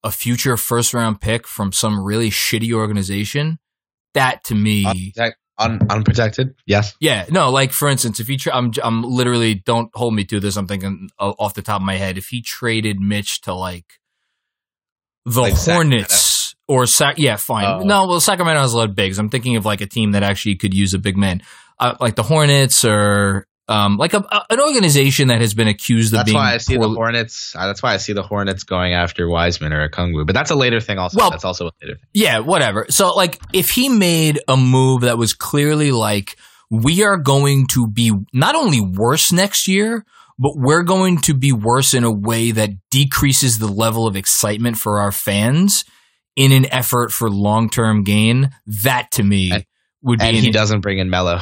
a 0.04 0.12
future 0.12 0.56
first 0.56 0.94
round 0.94 1.20
pick 1.20 1.48
from 1.48 1.72
some 1.72 1.98
really 2.04 2.30
shitty 2.30 2.72
organization, 2.72 3.58
that 4.12 4.44
to 4.44 4.54
me, 4.54 4.84
Unprotect- 4.84 5.32
un- 5.58 5.80
unprotected. 5.90 6.54
Yes. 6.66 6.94
yeah, 7.00 7.24
no, 7.30 7.50
like 7.50 7.72
for 7.72 7.88
instance, 7.88 8.20
if 8.20 8.28
he, 8.28 8.36
tra- 8.36 8.54
I'm, 8.54 8.70
I'm 8.82 9.02
literally, 9.02 9.54
don't 9.54 9.90
hold 9.94 10.14
me 10.14 10.24
to 10.26 10.38
this. 10.38 10.56
I'm 10.56 10.66
thinking 10.68 11.08
uh, 11.18 11.32
off 11.38 11.54
the 11.54 11.62
top 11.62 11.80
of 11.80 11.86
my 11.86 11.96
head, 11.96 12.18
if 12.18 12.28
he 12.28 12.42
traded 12.42 13.00
Mitch 13.00 13.40
to 13.42 13.54
like 13.54 13.86
the 15.24 15.40
Like 15.40 15.54
Hornets 15.54 16.54
or 16.68 16.86
Sac, 16.86 17.18
yeah, 17.18 17.36
fine. 17.36 17.64
Oh. 17.64 17.84
No, 17.84 18.06
well, 18.06 18.20
Sacramento 18.20 18.60
has 18.60 18.74
a 18.74 18.76
lot 18.76 18.90
of 18.90 18.94
bigs. 18.94 19.18
I'm 19.18 19.30
thinking 19.30 19.56
of 19.56 19.64
like 19.64 19.80
a 19.80 19.86
team 19.86 20.12
that 20.12 20.22
actually 20.22 20.56
could 20.56 20.74
use 20.74 20.92
a 20.92 20.98
big 20.98 21.16
man, 21.16 21.42
uh, 21.78 21.94
like 21.98 22.14
the 22.14 22.22
Hornets 22.22 22.84
or 22.84 23.46
um, 23.68 23.96
like 23.96 24.12
a, 24.14 24.18
a- 24.18 24.44
an 24.50 24.60
organization 24.60 25.28
that 25.28 25.40
has 25.40 25.54
been 25.54 25.68
accused 25.68 26.12
of 26.12 26.18
That's 26.18 26.26
being. 26.26 26.36
why 26.36 26.54
I 26.54 26.58
see 26.58 26.76
the 26.76 26.88
Hornets. 26.88 27.54
Uh, 27.56 27.66
that's 27.66 27.82
why 27.82 27.94
I 27.94 27.96
see 27.96 28.12
the 28.12 28.22
Hornets 28.22 28.64
going 28.64 28.92
after 28.92 29.28
Wiseman 29.28 29.72
or 29.72 29.88
Okongwu. 29.88 30.26
But 30.26 30.34
that's 30.34 30.50
a 30.50 30.54
later 30.54 30.80
thing. 30.80 30.98
Also, 30.98 31.18
Well- 31.18 31.30
that's 31.30 31.44
also 31.44 31.66
a 31.66 31.72
later 31.82 31.94
thing. 31.96 32.06
Yeah, 32.12 32.40
whatever. 32.40 32.86
So 32.90 33.14
like 33.14 33.40
if 33.52 33.70
he 33.70 33.88
made 33.88 34.40
a 34.48 34.56
move 34.56 35.02
that 35.02 35.16
was 35.18 35.32
clearly 35.32 35.92
like 35.92 36.36
we 36.70 37.02
are 37.04 37.16
going 37.16 37.66
to 37.68 37.86
be 37.86 38.12
not 38.32 38.54
only 38.54 38.80
worse 38.80 39.32
next 39.32 39.68
year, 39.68 40.04
but 40.38 40.52
we're 40.56 40.82
going 40.82 41.18
to 41.22 41.32
be 41.34 41.52
worse 41.52 41.94
in 41.94 42.02
a 42.04 42.10
way 42.12 42.50
that 42.50 42.70
decreases 42.90 43.58
the 43.58 43.68
level 43.68 44.06
of 44.06 44.16
excitement 44.16 44.76
for 44.76 44.98
our 44.98 45.12
fans 45.12 45.84
in 46.36 46.50
an 46.50 46.66
effort 46.72 47.12
for 47.12 47.30
long-term 47.30 48.02
gain, 48.02 48.50
that 48.66 49.10
to 49.12 49.22
me 49.22 49.52
And- 49.52 49.64
would 50.02 50.18
be 50.18 50.24
And 50.26 50.36
an- 50.36 50.42
he 50.42 50.50
doesn't 50.50 50.80
bring 50.80 50.98
in 50.98 51.08
Melo. 51.08 51.40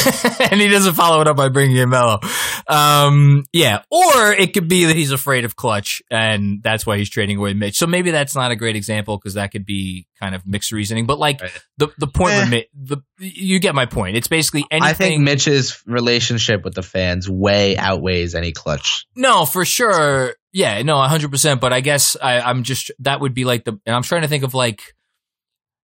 and 0.50 0.60
he 0.60 0.68
doesn't 0.68 0.94
follow 0.94 1.20
it 1.20 1.26
up 1.28 1.36
by 1.36 1.48
bringing 1.48 1.76
in 1.76 1.88
Melo. 1.88 2.20
Um, 2.66 3.44
yeah, 3.52 3.82
or 3.90 4.32
it 4.32 4.52
could 4.54 4.68
be 4.68 4.86
that 4.86 4.96
he's 4.96 5.12
afraid 5.12 5.44
of 5.44 5.56
Klutch, 5.56 6.02
and 6.10 6.62
that's 6.62 6.86
why 6.86 6.98
he's 6.98 7.10
trading 7.10 7.38
away 7.38 7.54
Mitch. 7.54 7.76
So 7.76 7.86
maybe 7.86 8.10
that's 8.10 8.34
not 8.34 8.50
a 8.50 8.56
great 8.56 8.76
example 8.76 9.16
because 9.18 9.34
that 9.34 9.50
could 9.52 9.64
be 9.66 10.06
kind 10.20 10.34
of 10.34 10.46
mixed 10.46 10.72
reasoning. 10.72 11.06
But 11.06 11.18
like 11.18 11.40
Right. 11.40 11.50
the 11.78 11.88
the 11.98 12.06
point, 12.06 12.34
Eh. 12.34 12.50
with 12.50 12.64
the 12.74 12.98
you 13.18 13.58
get 13.58 13.74
my 13.74 13.86
point. 13.86 14.16
It's 14.16 14.28
basically 14.28 14.64
anything. 14.70 14.88
I 14.88 14.92
think 14.92 15.22
Mitch's 15.22 15.82
relationship 15.86 16.64
with 16.64 16.74
the 16.74 16.82
fans 16.82 17.28
way 17.28 17.76
outweighs 17.76 18.34
any 18.34 18.52
Klutch. 18.52 19.06
No, 19.16 19.44
for 19.46 19.64
sure. 19.64 20.34
Yeah, 20.52 20.82
no, 20.82 21.00
hundred 21.02 21.30
percent. 21.30 21.60
But 21.60 21.72
I 21.72 21.80
guess 21.80 22.16
I, 22.20 22.40
I'm 22.40 22.62
just 22.64 22.90
that 23.00 23.20
would 23.20 23.34
be 23.34 23.44
like 23.44 23.64
the, 23.64 23.78
and 23.86 23.94
I'm 23.94 24.02
trying 24.02 24.22
to 24.22 24.28
think 24.28 24.42
of 24.44 24.52
like, 24.54 24.82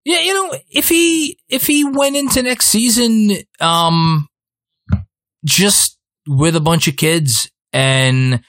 yeah, 0.07 0.21
you 0.21 0.33
know, 0.35 0.57
if 0.71 0.89
he 0.89 1.37
if 1.49 1.67
he 1.67 1.85
went 1.85 2.15
into 2.15 2.41
next 2.41 2.67
season, 2.67 3.33
um, 3.61 4.29
just 5.45 5.99
with 6.29 6.55
a 6.55 6.61
bunch 6.61 6.87
of 6.87 6.97
kids 6.97 7.51
and 7.73 8.41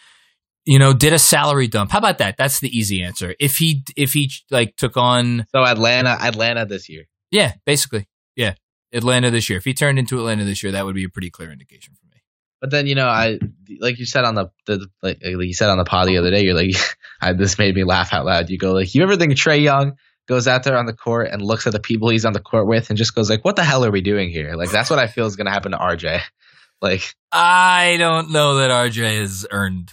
you 0.65 0.78
know 0.78 0.93
did 0.93 1.13
a 1.13 1.20
salary 1.20 1.67
dump. 1.67 1.91
How 1.91 1.98
about 1.98 2.20
that? 2.20 2.38
That's 2.38 2.60
the 2.60 2.70
easy 2.78 3.02
answer. 3.02 3.34
If 3.39 3.58
he 3.58 3.84
if 3.96 4.13
he 4.13 4.30
like 4.52 4.76
took 4.76 4.98
on 4.98 5.48
So 5.52 5.63
Atlanta, 5.63 6.15
Atlanta 6.22 6.65
this 6.67 6.89
year. 6.89 7.06
yeah, 7.32 7.54
basically 7.65 8.08
yeah, 8.36 8.54
Atlanta 8.93 9.32
this 9.32 9.50
year. 9.50 9.58
If 9.58 9.65
he 9.65 9.74
turned 9.74 9.98
into 9.98 10.20
Atlanta 10.20 10.43
this 10.46 10.62
year, 10.62 10.74
that 10.74 10.86
would 10.86 10.93
be 10.96 11.06
a 11.06 11.10
pretty 11.10 11.32
clear 11.32 11.52
indication 11.52 11.96
for 11.96 12.06
me. 12.06 12.22
But 12.62 12.70
then 12.70 12.86
you 12.86 12.93
know, 12.93 13.08
I 13.08 13.39
like 13.80 13.98
you 13.98 14.06
said 14.06 14.26
on 14.26 14.36
the, 14.36 14.52
the 14.67 14.88
like, 15.02 15.17
like 15.24 15.48
you 15.48 15.56
said 15.56 15.70
on 15.70 15.80
the 15.80 15.86
pod 15.86 16.08
the 16.08 16.20
other 16.20 16.30
day. 16.30 16.43
You're 16.43 16.54
like, 16.54 16.76
I, 17.22 17.34
this 17.34 17.58
made 17.58 17.74
me 17.74 17.84
laugh 17.84 18.13
out 18.13 18.26
loud. 18.26 18.52
You 18.52 18.60
go 18.60 18.74
like, 18.74 18.93
you 18.93 19.02
ever 19.02 19.15
think 19.15 19.34
Trae 19.34 19.62
Young 19.62 19.93
goes 20.27 20.47
out 20.47 20.63
there 20.63 20.77
on 20.77 20.85
the 20.85 20.93
court 20.93 21.29
and 21.31 21.41
looks 21.41 21.67
at 21.67 21.73
the 21.73 21.79
people 21.79 22.09
he's 22.09 22.25
on 22.25 22.33
the 22.33 22.39
court 22.39 22.67
with 22.67 22.89
and 22.89 22.97
just 22.97 23.15
goes 23.15 23.29
like, 23.29 23.45
what 23.45 23.55
the 23.55 23.63
hell 23.63 23.85
are 23.85 23.91
we 23.91 24.01
doing 24.01 24.29
here? 24.29 24.55
Like 24.55 24.71
that's 24.71 24.89
what 24.89 24.99
I 24.99 25.07
feel 25.07 25.25
is 25.25 25.35
going 25.35 25.45
to 25.45 25.51
happen 25.51 25.71
to 25.71 25.77
RJ. 25.77 26.21
Like, 26.79 27.15
I 27.31 27.95
don't 27.97 28.29
know 28.29 28.57
that 28.57 28.69
RJ 28.69 29.19
has 29.19 29.47
earned 29.49 29.91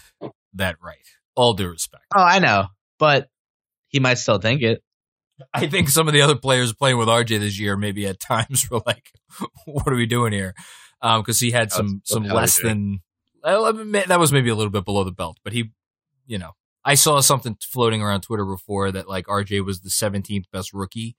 that 0.53 0.77
right. 0.83 0.99
All 1.35 1.55
due 1.55 1.71
respect. 1.71 2.05
oh, 2.15 2.23
I 2.23 2.41
know, 2.41 2.67
but 2.99 3.31
he 3.89 4.01
might 4.01 4.19
still 4.19 4.37
think 4.37 4.61
it. 4.61 4.83
I 5.55 5.67
think 5.67 5.89
some 5.89 6.09
of 6.09 6.13
the 6.13 6.21
other 6.21 6.37
players 6.37 6.75
playing 6.75 6.99
with 6.99 7.09
RJ 7.09 7.41
this 7.41 7.59
year 7.59 7.79
maybe 7.79 8.07
at 8.07 8.21
times 8.21 8.69
were 8.71 8.83
like, 8.85 9.13
"What 9.65 9.89
are 9.89 9.97
we 9.97 10.05
doing 10.05 10.35
here?" 10.35 10.55
Um, 11.01 11.23
because 11.23 11.41
he 11.41 11.53
had 11.53 11.73
some 11.73 12.03
some 12.05 12.25
the 12.25 12.29
hell 12.29 12.37
are 12.37 12.41
we 12.41 12.43
less 12.43 12.61
than 12.61 13.01
well, 13.45 13.67
I 13.67 13.73
mean, 13.73 14.05
that 14.09 14.19
was 14.19 14.33
maybe 14.33 14.49
a 14.49 14.55
little 14.55 14.71
bit 14.71 14.87
below 14.87 15.05
the 15.05 15.13
belt, 15.13 15.39
but 15.45 15.53
he, 15.53 15.71
you 16.27 16.39
know, 16.39 16.53
I 16.85 16.95
saw 16.95 17.21
something 17.21 17.57
floating 17.63 18.03
around 18.03 18.23
Twitter 18.23 18.45
before 18.45 18.93
that 18.93 19.09
like 19.09 19.27
RJ 19.27 19.65
was 19.65 19.81
the 19.81 19.89
17th 19.89 20.45
best 20.53 20.73
rookie 20.75 21.17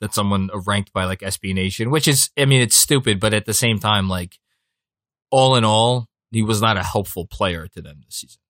that 0.00 0.12
someone 0.12 0.50
uh, 0.52 0.58
ranked 0.60 0.92
by 0.92 1.04
like 1.04 1.20
SB 1.20 1.54
Nation, 1.54 1.90
which 1.90 2.08
is, 2.08 2.30
I 2.36 2.46
mean, 2.46 2.60
it's 2.60 2.76
stupid, 2.76 3.20
but 3.20 3.32
at 3.32 3.46
the 3.46 3.54
same 3.54 3.78
time, 3.78 4.08
like, 4.08 4.38
all 5.30 5.54
in 5.56 5.64
all, 5.64 6.08
he 6.32 6.42
was 6.42 6.60
not 6.60 6.76
a 6.76 6.82
helpful 6.82 7.26
player 7.26 7.68
to 7.68 7.80
them 7.80 8.00
this 8.04 8.16
season. 8.16 8.40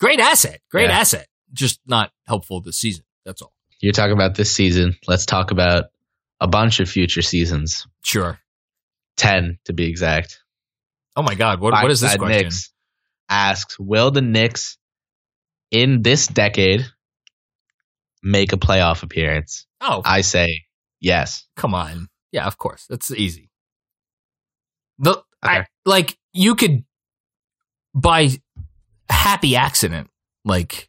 Great 0.00 0.20
asset, 0.20 0.60
great 0.70 0.88
Yeah. 0.88 0.98
asset, 0.98 1.28
just 1.52 1.80
not 1.86 2.10
helpful 2.26 2.60
this 2.62 2.78
season. 2.78 3.04
That's 3.24 3.42
all. 3.42 3.52
You're 3.80 3.92
talking 3.92 4.14
about 4.14 4.34
this 4.34 4.50
season. 4.50 4.96
Let's 5.06 5.26
talk 5.26 5.50
about 5.50 5.84
a 6.40 6.46
bunch 6.46 6.80
of 6.80 6.88
future 6.88 7.22
seasons. 7.22 7.86
Sure. 8.02 8.38
10 9.18 9.58
to 9.66 9.74
be 9.74 9.84
exact. 9.84 10.40
Oh 11.16 11.22
my 11.22 11.34
God, 11.34 11.60
what 11.60 11.72
what 11.72 11.90
is 11.90 12.00
this? 12.00 12.18
Knicks 12.18 12.72
asks, 13.30 13.78
will 13.78 14.10
the 14.10 14.20
Knicks 14.20 14.76
in 15.70 16.02
this 16.02 16.26
decade 16.26 16.84
make 18.22 18.52
a 18.52 18.56
playoff 18.56 19.02
appearance? 19.02 19.66
Oh, 19.80 20.02
I 20.04 20.20
say 20.20 20.64
yes. 21.00 21.46
come 21.56 21.74
on. 21.74 22.08
Yeah, 22.32 22.46
of 22.46 22.58
course. 22.58 22.86
That's 22.88 23.10
easy. 23.10 23.50
The 24.98 25.22
I, 25.42 25.64
like 25.86 26.18
you 26.32 26.54
could 26.54 26.84
by 27.94 28.30
happy 29.08 29.56
accident 29.56 30.10
like 30.44 30.88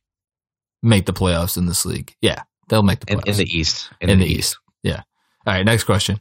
make 0.84 1.06
the 1.06 1.14
playoffs 1.14 1.58
in 1.58 1.66
this 1.66 1.86
league. 1.86 2.14
Yeah, 2.22 2.44
they'll 2.68 2.84
make 2.84 3.00
the 3.00 3.06
playoffs 3.06 3.28
in 3.28 3.38
the 3.38 3.46
East. 3.46 3.90
In 4.02 4.20
the 4.20 4.26
East. 4.26 4.58
Yeah. 4.84 5.02
All 5.46 5.54
right, 5.54 5.66
next 5.66 5.86
question. 5.86 6.20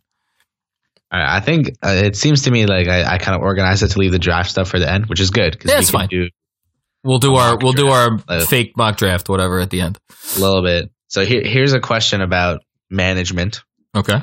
I 1.12 1.40
think 1.40 1.70
uh, 1.82 2.02
it 2.04 2.14
seems 2.16 2.42
to 2.42 2.50
me 2.50 2.66
like 2.66 2.86
I, 2.88 3.02
I 3.14 3.18
kind 3.18 3.34
of 3.36 3.42
organized 3.42 3.82
it 3.82 3.88
to 3.88 3.98
leave 3.98 4.12
the 4.12 4.18
draft 4.18 4.50
stuff 4.50 4.68
for 4.68 4.78
the 4.78 4.88
end, 4.90 5.06
which 5.06 5.20
is 5.20 5.30
good 5.30 5.56
Yeah, 5.64 5.74
we 5.74 5.80
it's 5.80 5.90
fine. 5.90 6.08
do 6.08 6.28
We'll 7.02 7.18
do 7.18 7.34
our 7.36 7.56
we'll 7.60 7.72
do 7.72 7.88
our 7.88 8.10
Uh, 8.28 8.44
fake 8.44 8.76
mock 8.76 8.96
draft 8.96 9.28
whatever 9.28 9.58
at 9.60 9.70
the 9.70 9.80
end. 9.80 9.98
a 10.36 10.40
little 10.40 10.62
bit. 10.62 10.90
So 11.08 11.24
here, 11.24 11.42
here's 11.44 11.72
a 11.72 11.80
question 11.80 12.20
about 12.20 12.60
management. 12.90 13.62
Okay. 13.96 14.18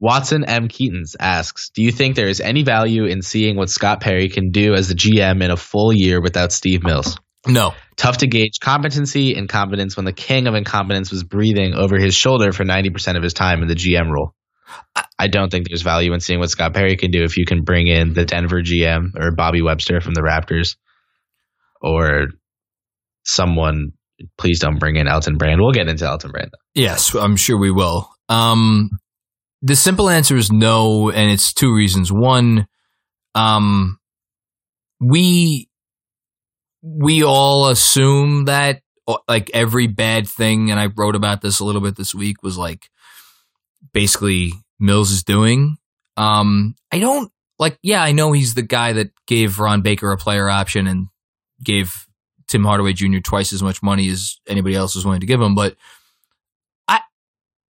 Watson 0.00 0.44
M. 0.44 0.68
Keatons 0.68 1.14
asks, 1.20 1.70
"Do 1.70 1.82
you 1.82 1.92
think 1.92 2.16
there 2.16 2.26
is 2.28 2.40
any 2.40 2.62
value 2.62 3.04
in 3.04 3.22
seeing 3.22 3.56
what 3.56 3.70
Scott 3.70 4.00
Perry 4.00 4.28
can 4.28 4.50
do 4.50 4.74
as 4.74 4.88
the 4.88 4.94
GM 4.94 5.42
in 5.42 5.50
a 5.50 5.56
full 5.56 5.92
year 5.92 6.20
without 6.20 6.52
Steve 6.52 6.82
Mills? 6.82 7.16
No. 7.46 7.74
Tough 7.96 8.18
to 8.18 8.26
gauge 8.26 8.58
competency 8.60 9.34
and 9.34 9.48
competence 9.48 9.96
when 9.96 10.04
the 10.04 10.12
king 10.12 10.46
of 10.46 10.54
incompetence 10.54 11.10
was 11.12 11.22
breathing 11.22 11.74
over 11.74 11.96
his 11.98 12.14
shoulder 12.14 12.52
for 12.52 12.64
90% 12.64 13.16
of 13.16 13.22
his 13.22 13.34
time 13.34 13.62
in 13.62 13.68
the 13.68 13.74
GM 13.76 14.10
role. 14.10 14.34
I 15.18 15.28
don't 15.28 15.50
think 15.50 15.68
there's 15.68 15.82
value 15.82 16.12
in 16.12 16.20
seeing 16.20 16.40
what 16.40 16.50
Scott 16.50 16.74
Perry 16.74 16.96
can 16.96 17.10
do 17.10 17.22
if 17.22 17.36
you 17.36 17.44
can 17.44 17.62
bring 17.62 17.86
in 17.86 18.14
the 18.14 18.24
Denver 18.24 18.62
GM 18.62 19.14
or 19.16 19.30
Bobby 19.30 19.62
Webster 19.62 20.00
from 20.00 20.14
the 20.14 20.22
Raptors 20.22 20.76
or 21.80 22.28
someone. 23.24 23.92
Please 24.38 24.60
don't 24.60 24.78
bring 24.78 24.96
in 24.96 25.08
Elton 25.08 25.36
Brand. 25.36 25.60
We'll 25.60 25.72
get 25.72 25.88
into 25.88 26.06
Elton 26.06 26.30
Brand. 26.30 26.50
Yes, 26.74 27.14
I'm 27.14 27.36
sure 27.36 27.58
we 27.58 27.70
will. 27.70 28.10
Um, 28.28 28.90
the 29.62 29.76
simple 29.76 30.08
answer 30.08 30.36
is 30.36 30.52
no, 30.52 31.10
and 31.10 31.30
it's 31.30 31.52
two 31.52 31.72
reasons. 31.72 32.12
One, 32.12 32.66
um, 33.34 33.98
we 35.00 35.68
we 36.82 37.24
all 37.24 37.68
assume 37.68 38.44
that 38.44 38.82
uh, 39.08 39.16
like 39.28 39.50
every 39.54 39.86
bad 39.86 40.28
thing, 40.28 40.70
and 40.70 40.78
I 40.78 40.88
wrote 40.96 41.16
about 41.16 41.40
this 41.40 41.60
a 41.60 41.64
little 41.64 41.80
bit 41.80 41.96
this 41.96 42.14
week 42.14 42.42
was 42.42 42.58
like 42.58 42.88
basically 43.92 44.52
Mills 44.78 45.10
is 45.10 45.24
doing. 45.24 45.76
Um, 46.16 46.74
I 46.92 46.98
don't 46.98 47.30
like. 47.58 47.78
Yeah, 47.82 48.02
I 48.02 48.12
know 48.12 48.32
he's 48.32 48.54
the 48.54 48.62
guy 48.62 48.94
that 48.94 49.10
gave 49.26 49.58
Ron 49.58 49.82
Baker 49.82 50.12
a 50.12 50.16
player 50.16 50.48
option 50.48 50.86
and 50.86 51.08
gave 51.62 52.06
Tim 52.48 52.64
Hardaway 52.64 52.92
Jr. 52.92 53.18
twice 53.18 53.52
as 53.52 53.62
much 53.62 53.82
money 53.82 54.08
as 54.08 54.38
anybody 54.48 54.74
else 54.74 54.94
was 54.94 55.04
willing 55.04 55.20
to 55.20 55.26
give 55.26 55.40
him, 55.40 55.54
but 55.54 55.76
I 56.86 57.00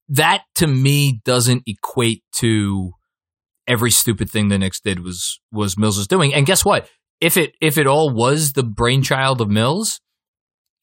that 0.09 0.43
to 0.57 0.67
me 0.67 1.21
doesn't 1.25 1.65
equate 1.67 2.23
to 2.37 2.93
every 3.67 3.91
stupid 3.91 4.31
thing 4.31 4.49
the 4.49 4.59
Knicks 4.59 4.81
did 4.81 5.01
was 5.01 5.41
was 5.53 5.79
Mills 5.79 5.99
was 5.99 6.09
doing. 6.09 6.35
And 6.35 6.47
guess 6.47 6.65
what? 6.65 6.89
If 7.21 7.37
it 7.37 7.55
if 7.61 7.79
it 7.79 7.87
all 7.87 8.11
was 8.11 8.53
the 8.53 8.63
brainchild 8.63 9.41
of 9.41 9.51
Mills 9.51 10.01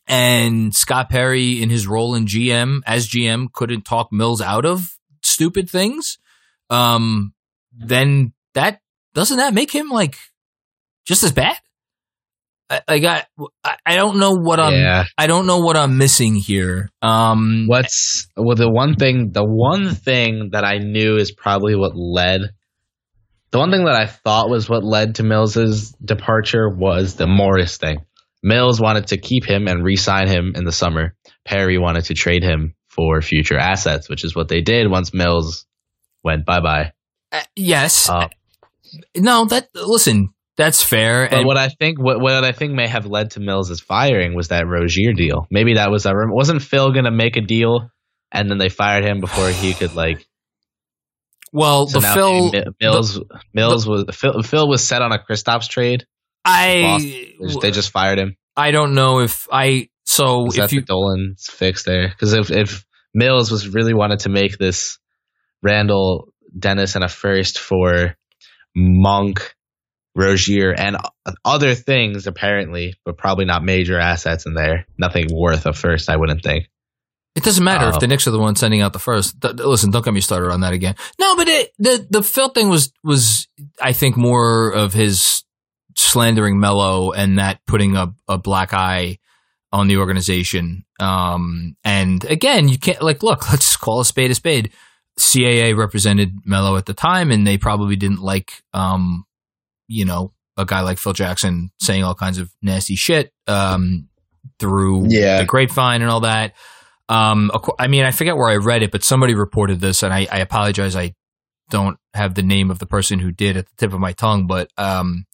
and 0.07 0.75
Scott 0.75 1.09
Perry 1.09 1.61
in 1.61 1.69
his 1.69 1.87
role 1.87 2.15
in 2.15 2.25
GM 2.25 2.81
as 2.85 3.07
GM 3.07 3.51
couldn't 3.51 3.83
talk 3.83 4.11
Mills 4.11 4.41
out 4.41 4.65
of 4.65 4.96
stupid 5.37 5.69
things, 5.69 6.17
um, 6.69 7.33
then 7.71 8.33
that 8.55 8.81
doesn't 9.13 9.37
that 9.37 9.53
make 9.53 9.71
him 9.71 9.89
like 9.89 10.17
just 11.05 11.23
as 11.23 11.31
bad? 11.31 11.57
I, 12.69 12.81
like 12.87 13.03
I, 13.05 13.23
I- 13.63 13.77
I 13.85 13.95
don't 13.95 14.17
know 14.19 14.33
what 14.33 14.59
I'm 14.59 14.73
yeah. 14.73 15.05
I 15.17 15.27
don't 15.27 15.45
know 15.45 15.59
what 15.59 15.77
I'm 15.77 15.97
missing 15.97 16.35
here. 16.35 16.89
Um, 17.01 17.65
What's 17.67 18.27
well 18.35 18.55
the 18.57 18.69
one 18.69 18.95
thing 18.95 19.31
the 19.31 19.45
one 19.45 19.93
thing 19.95 20.49
that 20.53 20.65
I 20.65 20.79
knew 20.79 21.15
is 21.15 21.31
probably 21.31 21.75
what 21.75 21.95
led 21.95 22.41
the 23.51 23.59
one 23.59 23.71
thing 23.71 23.85
that 23.85 23.95
I 23.95 24.07
thought 24.07 24.49
was 24.49 24.67
what 24.69 24.83
led 24.83 25.15
to 25.15 25.23
Mills's 25.23 25.91
departure 26.03 26.67
was 26.69 27.15
the 27.15 27.27
Morris 27.27 27.77
thing. 27.77 27.99
Mills 28.43 28.81
wanted 28.81 29.07
to 29.07 29.17
keep 29.17 29.45
him 29.45 29.67
and 29.67 29.83
re-sign 29.83 30.27
him 30.27 30.51
in 30.55 30.65
the 30.65 30.71
summer. 30.73 31.15
Perry 31.45 31.77
wanted 31.77 32.03
to 32.05 32.13
trade 32.13 32.43
him 32.43 32.75
for 32.97 33.21
future 33.21 33.57
assets, 33.57 34.09
which 34.09 34.25
is 34.25 34.35
what 34.35 34.49
they 34.49 34.59
did 34.61 34.89
once 34.91 35.13
Mills 35.13 35.65
went 36.23 36.45
bye 36.45 36.59
bye. 36.59 36.91
uh, 37.31 37.43
yes, 37.55 38.09
Uh, 38.09 38.27
no. 39.15 39.45
That 39.45 39.69
listen, 39.73 40.29
that's 40.57 40.83
fair. 40.83 41.27
but 41.29 41.37
and- 41.39 41.45
what 41.47 41.57
I 41.57 41.69
think 41.69 42.01
what 42.01 42.19
what 42.19 42.43
I 42.43 42.51
think 42.51 42.73
may 42.73 42.87
have 42.87 43.05
led 43.05 43.31
to 43.31 43.39
Mills's 43.39 43.79
firing 43.79 44.35
was 44.35 44.49
that 44.49 44.67
Rozier 44.67 45.13
deal. 45.13 45.47
Maybe 45.51 45.75
that 45.75 45.91
was 45.91 46.05
a 46.05 46.11
wasn't 46.15 46.61
Phil 46.61 46.91
gonna 46.91 47.11
make 47.11 47.37
a 47.37 47.41
deal 47.41 47.89
and 48.31 48.49
then 48.49 48.57
they 48.57 48.69
fired 48.69 49.05
him 49.05 49.21
before 49.21 49.49
he 49.49 49.73
could 49.73 49.95
like 49.95 50.25
well, 51.53 51.87
So 51.87 52.01
the 52.01 52.07
Phil, 52.07 52.51
Mi- 52.51 52.63
Mills 52.81 53.19
Mills 53.53 53.87
was 53.87 54.03
Phil, 54.13 54.41
Phil 54.43 54.67
was 54.67 54.83
set 54.85 55.01
on 55.01 55.11
a 55.13 55.17
Kristaps 55.19 55.69
trade. 55.69 56.05
I, 56.43 56.97
They 57.39 57.45
just, 57.47 57.61
they 57.61 57.71
just 57.71 57.91
fired 57.91 58.19
him. 58.19 58.35
I 58.55 58.71
don't 58.71 58.93
know 58.95 59.19
if 59.19 59.47
I. 59.51 59.89
So 60.05 60.47
if 60.47 60.55
that 60.55 60.71
you, 60.71 60.81
the 60.81 60.85
Dolan's 60.87 61.47
fix 61.49 61.83
there? 61.83 62.09
Because 62.09 62.33
if 62.33 62.51
if 62.51 62.85
Mills 63.17 63.51
was 63.51 63.67
really 63.67 63.93
wanted 63.93 64.19
to 64.19 64.29
make 64.29 64.57
this 64.57 64.99
Randle 65.63 66.31
Dennis 66.57 66.95
and 66.95 67.03
a 67.03 67.09
first 67.09 67.57
for 67.59 68.15
Monk, 68.75 69.55
Rozier, 70.15 70.71
and 70.71 70.97
other 71.43 71.73
things 71.75 72.27
apparently, 72.27 72.93
but 73.03 73.17
probably 73.17 73.45
not 73.45 73.63
major 73.63 73.99
assets 73.99 74.45
in 74.45 74.53
there. 74.53 74.85
Nothing 74.97 75.27
worth 75.33 75.65
a 75.65 75.73
first, 75.73 76.09
I 76.09 76.15
wouldn't 76.15 76.43
think. 76.43 76.69
it 77.35 77.43
doesn't 77.43 77.63
matter 77.63 77.85
Oh. 77.85 77.89
if 77.89 77.95
uh, 77.95 77.99
the 77.99 78.07
Knicks 78.07 78.27
are 78.27 78.31
the 78.31 78.39
ones 78.39 78.59
sending 78.59 78.81
out 78.81 78.93
the 78.93 78.99
first. 78.99 79.39
Th- 79.41 79.53
listen, 79.55 79.91
don't 79.91 80.03
get 80.05 80.13
me 80.13 80.21
started 80.21 80.51
on 80.51 80.61
that 80.61 80.73
again. 80.73 80.95
No, 81.19 81.35
but 81.35 81.47
it, 81.47 81.71
the 81.79 82.05
the 82.09 82.23
Phil 82.23 82.49
thing 82.49 82.69
was 82.69 82.91
was 83.03 83.47
I 83.81 83.93
think 83.93 84.15
more 84.17 84.71
of 84.71 84.93
his 84.93 85.43
slandering 85.95 86.59
Melo 86.59 87.11
and 87.11 87.37
that 87.39 87.59
putting 87.65 87.95
a, 87.95 88.13
a 88.27 88.37
black 88.37 88.73
eye 88.73 89.17
on 89.71 89.87
the 89.87 89.97
organization. 89.97 90.85
Um, 90.99 91.75
and 91.83 92.23
again, 92.25 92.67
you 92.69 92.77
can't 92.77 93.01
like 93.01 93.23
look. 93.23 93.49
Let's 93.51 93.75
call 93.77 93.99
a 94.01 94.05
spade 94.05 94.31
a 94.31 94.35
spade. 94.35 94.71
CAA 95.19 95.75
represented 95.75 96.35
Melo 96.45 96.77
at 96.77 96.85
the 96.85 96.93
time, 96.93 97.31
and 97.31 97.45
they 97.45 97.57
probably 97.57 97.95
didn't 97.95 98.21
like, 98.21 98.61
um, 98.73 99.25
you 99.87 100.05
know, 100.05 100.31
a 100.57 100.65
guy 100.65 100.81
like 100.81 100.99
Phil 100.99 101.13
Jackson 101.13 101.71
saying 101.79 102.03
all 102.03 102.13
kinds 102.15 102.37
of 102.37 102.51
nasty 102.61 102.95
shit 102.95 103.33
um, 103.47 104.09
through 104.59 105.07
Yeah. 105.09 105.39
the 105.39 105.45
grapevine 105.45 106.01
and 106.03 106.11
all 106.11 106.19
that. 106.21 106.53
Um, 107.09 107.49
I 107.79 107.87
mean, 107.87 108.03
I 108.03 108.11
forget 108.11 108.35
where 108.37 108.49
I 108.49 108.57
read 108.57 108.83
it, 108.83 108.91
but 108.91 109.03
somebody 109.03 109.33
reported 109.33 109.79
this, 109.79 110.03
and 110.03 110.13
I, 110.13 110.27
I 110.31 110.39
apologize. 110.39 110.95
I 110.95 111.15
don't 111.69 111.97
have 112.13 112.35
the 112.35 112.43
name 112.43 112.69
of 112.69 112.77
the 112.79 112.85
person 112.85 113.17
who 113.19 113.31
did 113.31 113.57
at 113.57 113.65
the 113.67 113.75
tip 113.77 113.93
of 113.93 113.99
my 113.99 114.13
tongue, 114.13 114.45
but 114.45 114.71
um, 114.77 115.25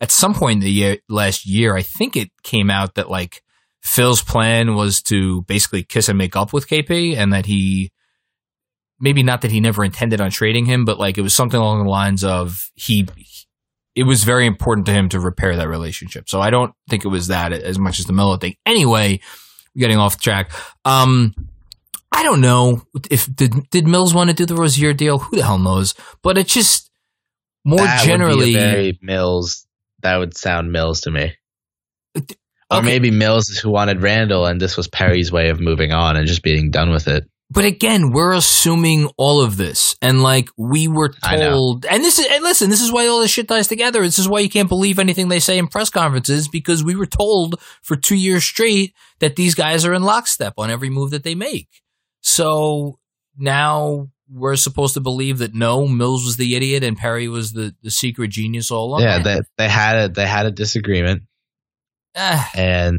at 0.00 0.10
some 0.10 0.34
point 0.34 0.54
in 0.58 0.60
the 0.64 0.70
year, 0.70 0.98
last 1.08 1.46
year, 1.46 1.76
I 1.76 1.82
think 1.82 2.16
it 2.16 2.30
came 2.42 2.70
out 2.70 2.94
that 2.96 3.08
like 3.10 3.42
Phil's 3.88 4.22
plan 4.22 4.74
was 4.74 5.02
to 5.04 5.42
basically 5.42 5.82
kiss 5.82 6.08
and 6.08 6.18
make 6.18 6.36
up 6.36 6.52
with 6.52 6.68
KP, 6.68 7.16
and 7.16 7.32
that 7.32 7.46
he 7.46 7.90
maybe 9.00 9.22
not 9.22 9.40
that 9.40 9.50
he 9.50 9.60
never 9.60 9.82
intended 9.82 10.20
on 10.20 10.30
trading 10.30 10.66
him, 10.66 10.84
but 10.84 10.98
like 10.98 11.16
it 11.16 11.22
was 11.22 11.34
something 11.34 11.58
along 11.58 11.84
the 11.84 11.90
lines 11.90 12.22
of 12.22 12.70
he. 12.74 13.08
It 13.94 14.02
was 14.04 14.24
very 14.24 14.46
important 14.46 14.86
to 14.86 14.92
him 14.92 15.08
to 15.08 15.18
repair 15.18 15.56
that 15.56 15.68
relationship. 15.68 16.28
So 16.28 16.40
I 16.40 16.50
don't 16.50 16.72
think 16.88 17.04
it 17.04 17.08
was 17.08 17.28
that 17.28 17.52
as 17.52 17.78
much 17.78 17.98
as 17.98 18.04
the 18.04 18.12
Melo 18.12 18.36
thing. 18.36 18.54
Anyway, 18.66 19.20
getting 19.76 19.96
off 19.98 20.20
track. 20.20 20.52
Um, 20.84 21.34
I 22.12 22.22
don't 22.22 22.42
know 22.42 22.82
if 23.10 23.34
did 23.34 23.70
did 23.70 23.88
Mills 23.88 24.12
want 24.12 24.28
to 24.28 24.36
do 24.36 24.44
the 24.44 24.54
Rozier 24.54 24.92
deal. 24.92 25.18
Who 25.18 25.36
the 25.36 25.44
hell 25.44 25.58
knows? 25.58 25.94
But 26.22 26.36
it's 26.36 26.52
just 26.52 26.90
more 27.64 27.78
That 27.78 28.00
would 28.00 28.06
be 28.06 28.12
a 28.12 28.16
generally. 28.16 28.98
Mills. 29.00 29.66
That 30.02 30.16
would 30.18 30.36
sound 30.36 30.70
Mills 30.72 31.00
to 31.02 31.10
me. 31.10 31.34
Or 32.70 32.78
Okay. 32.78 32.86
maybe 32.86 33.10
Mills 33.10 33.48
is 33.48 33.58
who 33.58 33.70
wanted 33.70 34.02
Randle, 34.02 34.44
and 34.46 34.60
this 34.60 34.76
was 34.76 34.88
Perry's 34.88 35.32
way 35.32 35.48
of 35.48 35.58
moving 35.60 35.92
on 35.92 36.16
and 36.16 36.26
just 36.26 36.42
being 36.42 36.70
done 36.70 36.90
with 36.90 37.08
it. 37.08 37.24
But 37.50 37.64
again, 37.64 38.10
we're 38.12 38.34
assuming 38.34 39.08
all 39.16 39.40
of 39.40 39.56
this, 39.56 39.96
and 40.02 40.22
like 40.22 40.50
we 40.58 40.86
were 40.86 41.08
told, 41.08 41.86
and 41.86 42.04
this 42.04 42.18
is 42.18 42.26
and 42.30 42.42
listen, 42.44 42.68
this 42.68 42.82
is 42.82 42.92
why 42.92 43.06
all 43.06 43.20
this 43.20 43.30
shit 43.30 43.48
ties 43.48 43.68
together. 43.68 44.02
This 44.02 44.18
is 44.18 44.28
why 44.28 44.40
you 44.40 44.50
can't 44.50 44.68
believe 44.68 44.98
anything 44.98 45.28
they 45.28 45.40
say 45.40 45.56
in 45.56 45.66
press 45.66 45.88
conferences 45.88 46.46
because 46.46 46.84
we 46.84 46.94
were 46.94 47.06
told 47.06 47.58
for 47.82 47.96
two 47.96 48.16
years 48.16 48.44
straight 48.44 48.92
that 49.20 49.36
these 49.36 49.54
guys 49.54 49.86
are 49.86 49.94
in 49.94 50.02
lockstep 50.02 50.52
on 50.58 50.70
every 50.70 50.90
move 50.90 51.10
that 51.12 51.24
they 51.24 51.34
make. 51.34 51.68
So 52.20 52.98
now 53.38 54.08
we're 54.30 54.56
supposed 54.56 54.92
to 54.92 55.00
believe 55.00 55.38
that 55.38 55.54
no, 55.54 55.88
Mills 55.88 56.26
was 56.26 56.36
the 56.36 56.54
idiot 56.54 56.84
and 56.84 56.98
Perry 56.98 57.28
was 57.28 57.52
the, 57.54 57.74
the 57.82 57.90
secret 57.90 58.28
genius 58.28 58.70
all 58.70 58.88
along. 58.90 59.00
Yeah, 59.00 59.22
they 59.22 59.40
they 59.56 59.68
had 59.70 59.96
a 59.96 60.08
they 60.12 60.26
had 60.26 60.44
a 60.44 60.50
disagreement 60.50 61.22
and 62.54 62.98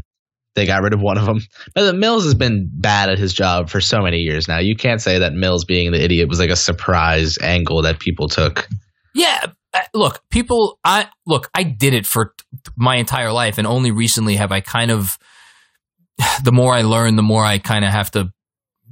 they 0.54 0.66
got 0.66 0.82
rid 0.82 0.92
of 0.92 1.00
one 1.00 1.18
of 1.18 1.26
them. 1.26 1.40
But 1.74 1.94
Mills 1.94 2.24
has 2.24 2.34
been 2.34 2.68
bad 2.72 3.08
at 3.08 3.18
his 3.18 3.32
job 3.32 3.70
for 3.70 3.80
so 3.80 4.02
many 4.02 4.18
years 4.18 4.48
now. 4.48 4.58
You 4.58 4.74
can't 4.76 5.00
say 5.00 5.18
that 5.20 5.32
Mills 5.32 5.64
being 5.64 5.92
the 5.92 6.02
idiot 6.02 6.28
was 6.28 6.38
like 6.38 6.50
a 6.50 6.56
surprise 6.56 7.38
angle 7.38 7.82
that 7.82 8.00
people 8.00 8.28
took. 8.28 8.66
yeah. 9.14 9.46
uh, 9.72 9.80
Look, 9.94 10.22
people. 10.30 10.78
I 10.84 11.08
look. 11.26 11.48
I 11.54 11.62
did 11.62 11.94
it 11.94 12.06
for 12.06 12.34
my 12.76 12.96
entire 12.96 13.32
life, 13.32 13.58
and 13.58 13.66
only 13.66 13.90
recently 13.90 14.36
have 14.36 14.52
I 14.52 14.60
kind 14.60 14.90
of. 14.90 15.18
The 16.44 16.52
more 16.52 16.74
I 16.74 16.82
learn, 16.82 17.16
the 17.16 17.22
more 17.22 17.44
I 17.44 17.58
kind 17.58 17.84
of 17.84 17.90
have 17.90 18.10
to 18.12 18.32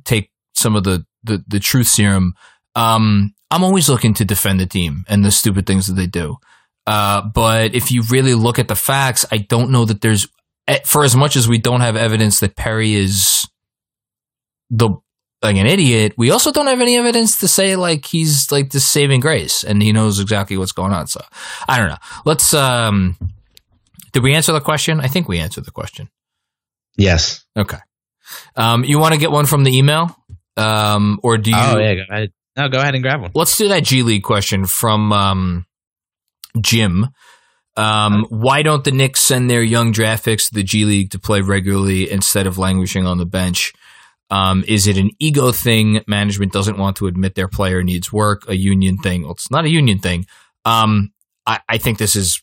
take 0.05 0.31
some 0.55 0.77
of 0.77 0.85
the 0.85 1.05
the, 1.25 1.45
the 1.47 1.61
truth 1.61 1.87
serum. 1.87 2.35
Um, 2.75 3.35
I'm 3.51 3.65
always 3.65 3.89
looking 3.89 4.15
to 4.15 4.25
defend 4.25 4.61
the 4.61 4.67
team 4.67 5.05
and 5.09 5.25
the 5.25 5.31
stupid 5.31 5.67
things 5.67 5.87
that 5.87 5.95
they 5.95 6.07
do. 6.07 6.37
Uh, 6.89 7.21
but 7.21 7.75
if 7.75 7.93
you 7.93 8.03
really 8.09 8.35
look 8.35 8.59
at 8.59 8.67
the 8.67 8.75
facts, 8.75 9.27
I 9.31 9.37
don't 9.37 9.71
know 9.71 9.85
that 9.85 10.01
there's, 10.01 10.27
eh, 10.67 10.79
for 10.87 11.05
as 11.05 11.15
much 11.15 11.37
as 11.37 11.47
we 11.47 11.59
don't 11.59 11.83
have 11.83 11.97
evidence 11.97 12.41
that 12.41 12.57
Perry 12.57 12.95
is 12.95 13.47
the 14.71 14.89
like 15.43 15.57
an 15.57 15.67
idiot, 15.67 16.15
we 16.17 16.31
also 16.31 16.51
don't 16.51 16.67
have 16.67 16.81
any 16.81 16.97
evidence 16.97 17.41
to 17.41 17.49
say 17.49 17.77
like 17.77 18.07
he's 18.07 18.51
like 18.51 18.71
the 18.71 18.81
saving 18.81 19.21
grace 19.21 19.65
and 19.65 19.83
he 19.83 19.93
knows 19.93 20.19
exactly 20.19 20.57
what's 20.57 20.73
going 20.73 20.95
on. 20.95 21.07
So 21.07 21.21
I 21.69 21.77
don't 21.77 21.89
know. 21.89 21.99
Let's 22.25 22.55
um, 22.55 23.17
did 24.13 24.23
we 24.23 24.35
answer 24.35 24.53
the 24.53 24.61
question? 24.61 24.99
I 24.99 25.09
think 25.09 25.29
we 25.29 25.41
answered 25.41 25.67
the 25.67 25.71
question. 25.71 26.09
Yes. 26.97 27.45
Okay. 27.55 27.79
Um, 28.57 28.83
you 28.83 28.99
want 28.99 29.13
to 29.13 29.21
get 29.21 29.31
one 29.31 29.45
from 29.45 29.63
the 29.63 29.77
email? 29.77 30.17
Um, 30.57 31.21
or 31.23 31.37
do 31.37 31.51
you? 31.51 31.57
oh 31.59 31.79
yeah. 31.79 31.95
Go 31.97 32.03
ahead. 32.11 32.33
No, 32.57 32.69
go 32.71 32.81
ahead 32.81 32.95
and 32.95 33.03
grab 33.03 33.21
one. 33.21 33.31
Let's 33.35 33.59
do 33.59 33.69
that 33.69 33.85
G 33.85 34.03
League 34.03 34.25
question 34.25 34.65
from 34.65 35.13
um, 35.13 35.67
Jim. 36.63 37.09
Um, 37.77 38.27
why 38.29 38.63
don't 38.63 38.83
the 38.83 38.91
Knicks 38.91 39.21
send 39.21 39.49
their 39.49 39.63
young 39.63 39.93
draft 39.93 40.25
picks 40.25 40.49
to 40.49 40.55
the 40.55 40.65
G 40.65 40.85
League 40.85 41.11
to 41.13 41.19
play 41.19 41.41
regularly 41.41 42.11
instead 42.11 42.47
of 42.47 42.59
languishing 42.59 43.07
on 43.07 43.19
the 43.19 43.27
bench? 43.27 43.73
Um, 44.31 44.65
is 44.67 44.87
it 44.87 44.99
an 44.99 45.11
ego 45.19 45.53
thing? 45.53 46.03
Management 46.07 46.53
doesn't 46.53 46.77
want 46.77 46.97
to 46.97 47.07
admit 47.07 47.35
their 47.35 47.49
player 47.49 47.83
needs 47.83 48.13
work. 48.13 48.49
A 48.49 48.57
union 48.57 48.99
thing? 48.99 49.23
Well, 49.23 49.33
it's 49.33 49.51
not 49.51 49.65
a 49.65 49.71
union 49.71 50.01
thing. 50.01 50.27
Um, 50.65 51.13
I, 51.47 51.61
I 51.69 51.79
think 51.79 51.99
this 51.99 52.17
is 52.17 52.43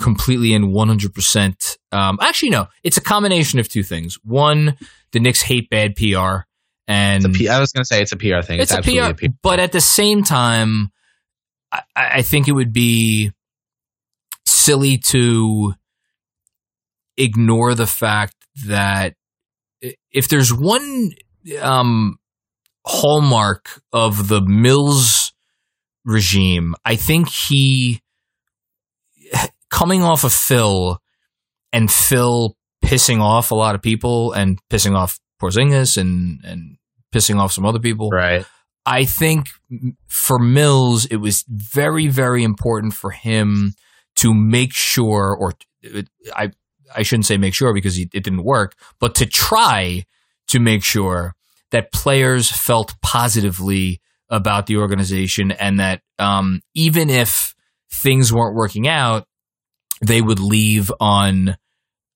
completely 0.00 0.52
and 0.54 0.72
100%. 0.72 1.76
Um, 1.92 2.18
actually, 2.20 2.50
no, 2.50 2.66
it's 2.82 2.96
a 2.96 3.02
combination 3.02 3.60
of 3.60 3.68
two 3.68 3.82
things. 3.82 4.18
One, 4.24 4.76
the 5.12 5.20
Knicks 5.20 5.42
hate 5.42 5.70
bad 5.70 5.94
PR. 5.96 6.46
And 6.88 7.24
It's 7.24 7.36
a 7.36 7.38
P- 7.38 7.48
I 7.48 7.60
was 7.60 7.72
going 7.72 7.82
to 7.82 7.86
say 7.86 8.02
it's 8.02 8.12
a 8.12 8.16
PR 8.16 8.40
thing. 8.42 8.58
it's, 8.58 8.72
a 8.72 8.78
absolutely 8.78 9.28
PR, 9.28 9.34
but 9.42 9.60
at 9.60 9.70
the 9.70 9.80
same 9.80 10.24
time, 10.24 10.90
I, 11.70 11.82
I 11.94 12.22
think 12.22 12.48
it 12.48 12.52
would 12.52 12.72
be 12.72 13.32
silly 14.46 14.98
to 14.98 15.74
ignore 17.16 17.74
the 17.74 17.86
fact 17.86 18.34
that 18.66 19.14
if 20.10 20.28
there's 20.28 20.52
one 20.52 21.12
um, 21.60 22.18
hallmark 22.86 23.82
of 23.92 24.28
the 24.28 24.40
Mills 24.40 25.32
regime, 26.04 26.74
I 26.84 26.96
think 26.96 27.28
he 27.28 28.00
coming 29.70 30.02
off 30.02 30.24
of 30.24 30.32
Phil 30.32 30.98
and 31.72 31.90
Phil 31.90 32.56
pissing 32.84 33.20
off 33.20 33.50
a 33.50 33.54
lot 33.54 33.74
of 33.74 33.82
people 33.82 34.32
and 34.32 34.58
pissing 34.70 34.96
off 34.96 35.18
Porzingis 35.40 35.96
and 35.96 36.40
and 36.44 36.76
pissing 37.12 37.38
off 37.38 37.52
some 37.52 37.66
other 37.66 37.78
people. 37.78 38.10
Right. 38.10 38.46
I 38.84 39.04
think 39.04 39.46
for 40.08 40.38
Mills, 40.38 41.04
it 41.06 41.16
was 41.16 41.44
very, 41.48 42.08
very 42.08 42.42
important 42.42 42.94
for 42.94 43.10
him 43.10 43.74
to 44.16 44.34
make 44.34 44.72
sure, 44.72 45.36
or 45.38 45.52
I, 46.34 46.50
I 46.94 47.02
shouldn't 47.02 47.26
say 47.26 47.36
make 47.36 47.54
sure 47.54 47.72
because 47.72 47.98
it 47.98 48.10
didn't 48.10 48.44
work, 48.44 48.74
but 49.00 49.14
to 49.16 49.26
try 49.26 50.04
to 50.48 50.60
make 50.60 50.84
sure 50.84 51.34
that 51.70 51.92
players 51.92 52.50
felt 52.50 52.94
positively 53.00 54.00
about 54.28 54.66
the 54.66 54.76
organization 54.76 55.50
and 55.50 55.80
that 55.80 56.02
um, 56.18 56.60
even 56.74 57.10
if 57.10 57.54
things 57.90 58.32
weren't 58.32 58.56
working 58.56 58.88
out, 58.88 59.26
they 60.00 60.20
would 60.20 60.40
leave 60.40 60.90
on 61.00 61.56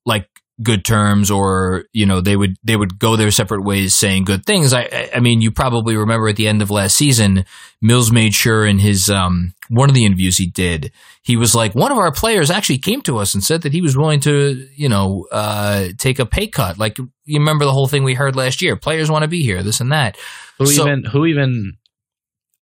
like 0.05 0.29
good 0.63 0.85
terms 0.87 1.31
or 1.31 1.85
you 1.93 2.07
know 2.07 2.21
they 2.23 2.35
would 2.35 2.57
they 2.65 2.77
would 2.77 2.99
go 2.99 3.15
their 3.15 3.31
separate 3.31 3.63
ways 3.63 3.95
saying 3.95 4.25
good 4.25 4.47
things 4.47 4.73
i 4.73 4.83
I- 4.85 5.11
i 5.17 5.21
mean 5.21 5.43
you 5.43 5.51
probably 5.51 5.97
remember 5.99 6.29
at 6.29 6.37
the 6.37 6.49
end 6.49 6.63
of 6.63 6.71
last 6.71 6.97
season 6.97 7.45
mills 7.83 8.11
made 8.11 8.33
sure 8.35 8.65
in 8.67 8.79
his 8.79 9.11
um 9.11 9.53
one 9.69 9.91
of 9.91 9.95
the 9.95 10.07
interviews 10.07 10.39
he 10.39 10.47
did 10.47 10.93
he 11.23 11.37
was 11.37 11.55
like 11.55 11.75
one 11.75 11.93
of 11.93 11.99
our 11.99 12.11
players 12.11 12.51
actually 12.51 12.79
came 12.79 13.03
to 13.03 13.19
us 13.19 13.35
and 13.35 13.45
said 13.45 13.61
that 13.63 13.73
he 13.75 13.83
was 13.83 13.99
willing 13.99 14.19
to 14.21 14.67
you 14.75 14.89
know 14.89 15.27
uh 15.31 15.89
take 15.99 16.19
a 16.19 16.25
pay 16.25 16.47
cut 16.47 16.79
like 16.79 16.97
you 16.97 17.11
remember 17.39 17.67
the 17.67 17.73
whole 17.73 17.87
thing 17.87 18.03
we 18.03 18.15
heard 18.15 18.35
last 18.35 18.63
year 18.63 18.77
players 18.77 19.11
want 19.11 19.25
to 19.25 19.29
be 19.29 19.43
here 19.43 19.63
this 19.63 19.81
and 19.83 19.93
that 19.93 20.17
Who 20.59 20.65
So- 20.65 20.87
even? 20.87 21.05
Who 21.05 21.27
even? 21.27 21.75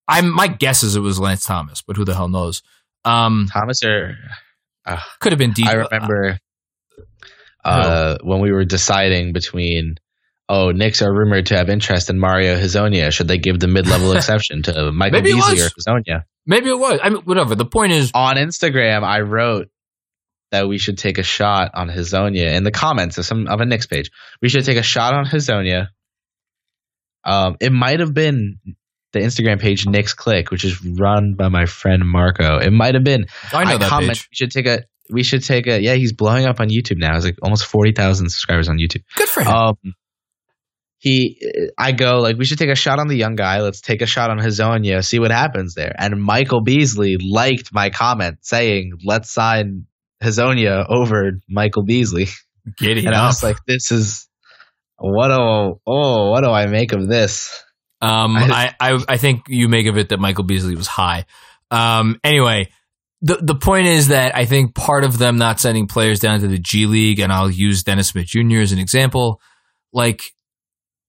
i'm 0.08 0.28
my 0.34 0.48
guess 0.48 0.82
is 0.82 0.96
it 0.96 1.00
was 1.00 1.20
lance 1.20 1.44
thomas 1.44 1.80
but 1.80 1.96
who 1.96 2.04
the 2.04 2.14
hell 2.14 2.28
knows 2.28 2.60
um 3.04 3.46
Thomas 3.52 3.84
or 3.84 4.16
could 5.20 5.30
have 5.32 5.38
been 5.38 5.52
deep 5.52 5.66
I 5.68 5.74
remember 5.74 6.38
uh, 7.64 8.18
when 8.22 8.40
we 8.40 8.52
were 8.52 8.64
deciding 8.64 9.32
between, 9.32 9.96
oh, 10.48 10.70
Knicks 10.70 11.02
are 11.02 11.12
rumored 11.12 11.46
to 11.46 11.56
have 11.56 11.70
interest 11.70 12.10
in 12.10 12.18
Mario 12.18 12.56
Hezonja. 12.56 13.12
Should 13.12 13.28
they 13.28 13.38
give 13.38 13.58
the 13.60 13.68
mid-level 13.68 14.12
exception 14.16 14.62
to 14.64 14.92
Michael 14.92 15.22
Maybe 15.22 15.34
Beasley 15.34 15.60
or. 15.60 15.68
Hezonja? 15.68 16.22
maybe 16.46 16.68
it 16.68 16.78
was 16.78 17.00
i 17.02 17.08
mean 17.08 17.22
whatever 17.22 17.54
the 17.54 17.64
point 17.64 17.92
is 17.92 18.10
On 18.14 18.36
Instagram, 18.36 19.02
I 19.02 19.20
wrote 19.20 19.68
that 20.50 20.68
we 20.68 20.78
should 20.78 20.98
take 20.98 21.18
a 21.18 21.22
shot 21.22 21.72
on 21.74 21.88
Hezonja 21.88 22.54
in 22.54 22.62
the 22.62 22.70
comments 22.70 23.18
of 23.18 23.26
some 23.26 23.48
of 23.48 23.60
a 23.60 23.66
Knicks 23.66 23.86
page. 23.86 24.10
We 24.40 24.48
should 24.48 24.64
take 24.64 24.76
a 24.76 24.82
shot 24.84 25.14
on 25.14 25.24
Hezonja. 25.24 25.88
Um, 27.24 27.56
it 27.60 27.72
might 27.72 27.98
have 27.98 28.14
been 28.14 28.60
the 29.12 29.18
Instagram 29.18 29.60
page 29.60 29.86
Knicks 29.86 30.14
Click, 30.14 30.52
which 30.52 30.64
is 30.64 30.84
run 30.84 31.34
by 31.34 31.48
my 31.48 31.66
friend 31.66 32.04
Marco. 32.06 32.58
It 32.58 32.70
might 32.70 32.94
have 32.94 33.02
been. 33.02 33.26
i 33.52 33.64
know 33.64 33.78
that 33.78 33.88
comment, 33.88 34.10
page. 34.18 34.28
We 34.30 34.36
should 34.36 34.50
take 34.52 34.66
a. 34.66 34.84
We 35.10 35.22
should 35.22 35.44
take 35.44 35.66
a. 35.66 35.80
Yeah, 35.80 35.94
he's 35.94 36.12
blowing 36.12 36.46
up 36.46 36.60
on 36.60 36.68
YouTube 36.68 36.98
now. 36.98 37.14
He's 37.14 37.24
like 37.24 37.38
almost 37.42 37.66
forty 37.66 37.92
thousand 37.92 38.30
subscribers 38.30 38.68
on 38.68 38.78
YouTube. 38.78 39.02
good 39.16 39.28
for 39.28 39.42
him 39.42 39.48
Um, 39.48 39.76
he, 40.98 41.38
I 41.76 41.92
go 41.92 42.20
like, 42.20 42.36
we 42.38 42.46
should 42.46 42.58
take 42.58 42.70
a 42.70 42.74
shot 42.74 42.98
on 42.98 43.08
the 43.08 43.16
young 43.16 43.34
guy. 43.36 43.60
Let's 43.60 43.82
take 43.82 44.00
a 44.00 44.06
shot 44.06 44.30
on 44.30 44.38
Hezonja, 44.38 45.04
see 45.04 45.18
what 45.18 45.30
happens 45.30 45.74
there. 45.74 45.94
And 45.98 46.22
Michael 46.22 46.62
Beasley 46.62 47.18
liked 47.20 47.74
my 47.74 47.90
comment 47.90 48.38
saying, 48.40 48.92
"Let's 49.04 49.30
sign 49.30 49.86
Hezonja 50.22 50.86
over 50.88 51.32
Michael 51.48 51.82
Beasley." 51.84 52.28
Giddy 52.78 53.04
And 53.04 53.14
I 53.14 53.26
was 53.26 53.42
like, 53.42 53.58
"This 53.66 53.92
is 53.92 54.26
what 54.96 55.28
do 55.28 55.78
oh 55.86 56.30
what 56.30 56.42
do 56.42 56.48
I 56.50 56.66
make 56.66 56.92
of 56.92 57.06
this?" 57.08 57.62
Um, 58.00 58.36
I- 58.36 58.74
I, 58.80 58.92
I, 58.94 59.04
I 59.08 59.16
think 59.18 59.42
you 59.48 59.68
make 59.68 59.86
of 59.86 59.98
it 59.98 60.08
that 60.10 60.18
Michael 60.20 60.44
Beasley 60.44 60.74
was 60.76 60.86
high. 60.86 61.26
Um, 61.70 62.18
anyway, 62.24 62.70
the 63.24 63.38
the 63.40 63.54
point 63.54 63.86
is 63.86 64.08
that 64.08 64.36
I 64.36 64.44
think 64.44 64.74
part 64.74 65.02
of 65.02 65.16
them 65.16 65.38
not 65.38 65.58
sending 65.58 65.86
players 65.86 66.20
down 66.20 66.40
to 66.40 66.46
the 66.46 66.58
G 66.58 66.84
League, 66.84 67.20
and 67.20 67.32
I'll 67.32 67.50
use 67.50 67.82
Dennis 67.82 68.08
Smith 68.08 68.26
Jr. 68.26 68.58
as 68.58 68.70
an 68.70 68.78
example. 68.78 69.40
Like, 69.94 70.22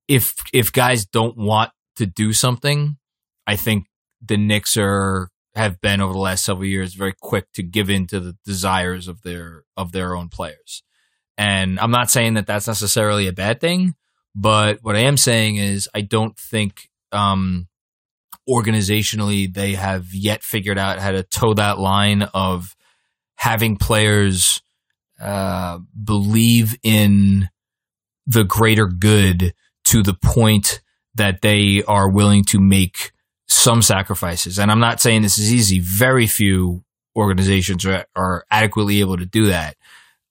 if 0.08 0.34
if 0.54 0.72
guys 0.72 1.06
don't 1.06 1.36
want 1.38 1.72
to 1.98 2.06
do 2.06 2.32
something, 2.32 2.96
I 3.46 3.58
think 3.58 3.88
the 4.26 4.38
Knicks 4.38 4.78
are 4.78 5.30
have 5.56 5.82
been 5.82 6.00
over 6.00 6.14
the 6.14 6.20
last 6.20 6.46
several 6.46 6.66
years 6.66 6.94
very 6.94 7.14
quick 7.22 7.52
to 7.54 7.64
give 7.64 7.90
in 7.90 8.08
to 8.08 8.22
the 8.22 8.38
desires 8.46 9.10
of 9.10 9.22
their 9.24 9.66
of 9.76 9.92
their 9.92 10.16
own 10.16 10.30
players. 10.30 10.84
And 11.38 11.78
I'm 11.82 11.92
not 11.92 12.10
saying 12.10 12.36
that 12.36 12.48
that's 12.48 12.68
necessarily 12.68 13.28
a 13.28 13.34
bad 13.34 13.60
thing, 13.60 13.94
but 14.34 14.80
what 14.84 14.96
I 14.96 15.00
am 15.00 15.18
saying 15.18 15.58
is 15.58 15.90
I 15.94 16.00
don't 16.00 16.38
think 16.40 16.90
um, 17.12 17.68
organizationally 18.50 19.52
they 19.52 19.74
have 19.74 20.14
yet 20.14 20.44
figured 20.44 20.78
out 20.78 21.00
how 21.00 21.12
to 21.12 21.24
toe 21.24 21.54
that 21.54 21.80
line 21.80 22.24
of 22.34 22.76
having 23.36 23.78
players 23.78 24.62
uh, 25.20 25.80
believe 26.04 26.78
in 26.84 27.50
the 28.28 28.44
greater 28.44 28.88
good 28.88 29.54
to 29.86 30.04
the 30.04 30.14
point 30.14 30.82
that 31.16 31.42
they 31.42 31.84
are 31.88 32.10
willing 32.10 32.44
to 32.44 32.60
make 32.60 33.12
some 33.48 33.82
sacrifices. 33.82 34.60
And 34.60 34.72
I'm 34.72 34.80
not 34.80 35.00
saying 35.00 35.22
this 35.22 35.38
is 35.38 35.54
easy. 35.54 35.80
Very 35.80 36.28
few 36.28 36.84
organizations 37.16 37.86
are, 37.86 38.06
are 38.16 38.46
adequately 38.52 39.00
able 39.00 39.18
to 39.18 39.26
do 39.26 39.48
that. 39.48 39.78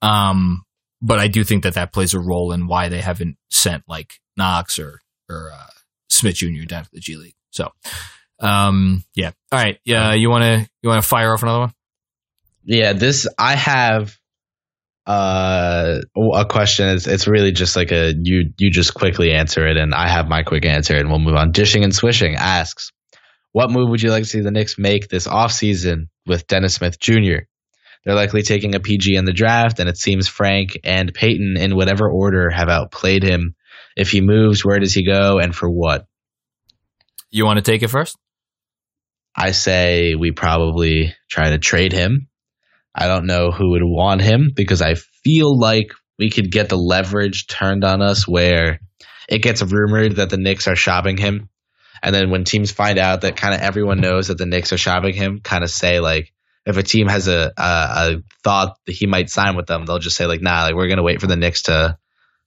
Um, 0.03 0.65
but 1.01 1.19
I 1.19 1.29
do 1.29 1.45
think 1.45 1.63
that 1.63 1.75
that 1.75 1.93
plays 1.93 2.15
a 2.15 2.21
role 2.21 2.53
in 2.53 2.67
why 2.67 2.89
they 2.89 3.01
haven't 3.01 3.37
sent 3.51 3.85
like 3.89 4.21
Knox 4.37 4.79
or 4.79 5.01
or 5.29 5.51
uh, 5.53 5.67
Smith 6.09 6.37
Jr. 6.37 6.65
down 6.67 6.85
to 6.85 6.91
the 6.93 7.01
G 7.01 7.17
League. 7.17 7.35
So, 7.55 7.71
um, 8.41 9.05
yeah. 9.15 9.31
All 9.53 9.59
right. 9.59 9.79
Yeah. 9.85 10.15
You 10.15 10.29
want 10.29 10.43
to 10.45 10.69
you 10.83 10.89
want 10.89 11.03
to 11.03 11.09
fire 11.09 11.33
off 11.33 11.43
another 11.43 11.61
one? 11.61 11.73
Yeah, 12.65 12.93
this 12.95 13.27
I 13.39 13.57
have 13.57 14.17
Uh, 15.07 16.01
a 16.35 16.47
question 16.47 16.89
is 16.89 17.07
it's 17.07 17.29
really 17.29 17.53
just 17.53 17.77
like 17.77 17.93
a 17.93 18.15
you 18.17 18.53
you 18.57 18.71
just 18.71 18.95
quickly 18.95 19.33
answer 19.33 19.67
it, 19.67 19.77
and 19.77 19.95
I 19.95 20.09
have 20.09 20.29
my 20.29 20.43
quick 20.43 20.65
answer, 20.65 20.97
and 20.97 21.11
we'll 21.11 21.19
move 21.19 21.37
on. 21.37 21.53
Dishing 21.53 21.85
and 21.85 21.95
swishing 21.95 22.37
asks, 22.37 22.91
what 23.53 23.71
move 23.71 23.91
would 23.91 24.03
you 24.03 24.11
like 24.11 24.23
to 24.23 24.29
see 24.29 24.41
the 24.41 24.51
Knicks 24.51 24.79
make 24.79 25.09
this 25.09 25.29
offseason 25.29 26.09
with 26.27 26.47
Dennis 26.47 26.75
Smith 26.77 26.99
Jr.? 26.99 27.45
They're 28.05 28.15
likely 28.15 28.43
taking 28.43 28.75
a 28.75 28.81
PG 28.81 29.15
in 29.15 29.27
the 29.27 29.33
draft, 29.33 29.79
and 29.79 29.89
it 29.91 29.99
seems 29.99 30.27
Frank 30.27 30.79
and 30.85 31.13
Payton, 31.13 31.57
in 31.59 31.77
whatever 31.77 32.11
order, 32.11 32.49
have 32.51 32.69
outplayed 32.71 33.23
him. 33.23 33.55
If 33.97 34.11
he 34.11 34.21
moves, 34.23 34.65
where 34.65 34.79
does 34.81 34.95
he 34.95 35.05
go, 35.07 35.39
and 35.39 35.55
for 35.55 35.69
what? 35.69 36.07
You 37.35 37.45
want 37.45 37.57
to 37.57 37.69
take 37.69 37.83
it 37.83 37.89
first? 37.89 38.17
I 39.35 39.51
say 39.51 40.15
we 40.15 40.31
probably 40.31 41.17
try 41.29 41.51
to 41.51 41.59
trade 41.59 41.93
him. 41.93 42.29
I 42.95 43.09
don't 43.09 43.27
know 43.27 43.51
who 43.51 43.73
would 43.73 43.83
want 43.83 44.21
him 44.21 44.53
because 44.55 44.81
I 44.81 44.95
feel 44.95 45.59
like 45.59 45.89
we 46.17 46.31
could 46.31 46.53
get 46.53 46.69
the 46.69 46.79
leverage 46.79 47.49
turned 47.49 47.83
on 47.83 48.03
us 48.03 48.29
where 48.29 48.79
it 49.29 49.43
gets 49.43 49.65
rumored 49.65 50.15
that 50.17 50.31
the 50.31 50.37
Knicks 50.37 50.69
are 50.69 50.77
shopping 50.77 51.17
him. 51.17 51.49
And 52.05 52.15
then 52.15 52.31
when 52.31 52.45
teams 52.45 52.71
find 52.71 53.01
out 53.01 53.23
that 53.23 53.37
kind 53.37 53.53
of 53.53 53.63
everyone 53.63 54.01
knows 54.01 54.29
that 54.29 54.39
the 54.39 54.47
Knicks 54.47 54.73
are 54.73 54.79
shopping 54.79 55.15
him, 55.15 55.41
kind 55.41 55.65
of 55.65 55.71
say 55.71 55.99
like, 55.99 56.33
if 56.65 56.77
a 56.77 56.85
team 56.85 57.09
has 57.09 57.27
a, 57.27 57.53
a, 57.57 57.63
a 57.65 58.23
thought 58.45 58.79
that 58.87 58.93
he 58.93 59.09
might 59.09 59.29
sign 59.29 59.57
with 59.57 59.67
them, 59.67 59.87
they'll 59.87 59.99
just 59.99 60.17
say 60.17 60.27
like, 60.27 60.41
nah, 60.41 60.63
like 60.63 60.77
we're 60.77 60.89
gonna 60.89 61.03
wait 61.03 61.21
for 61.21 61.27
the 61.27 61.35
Knicks 61.35 61.63
to 61.63 61.99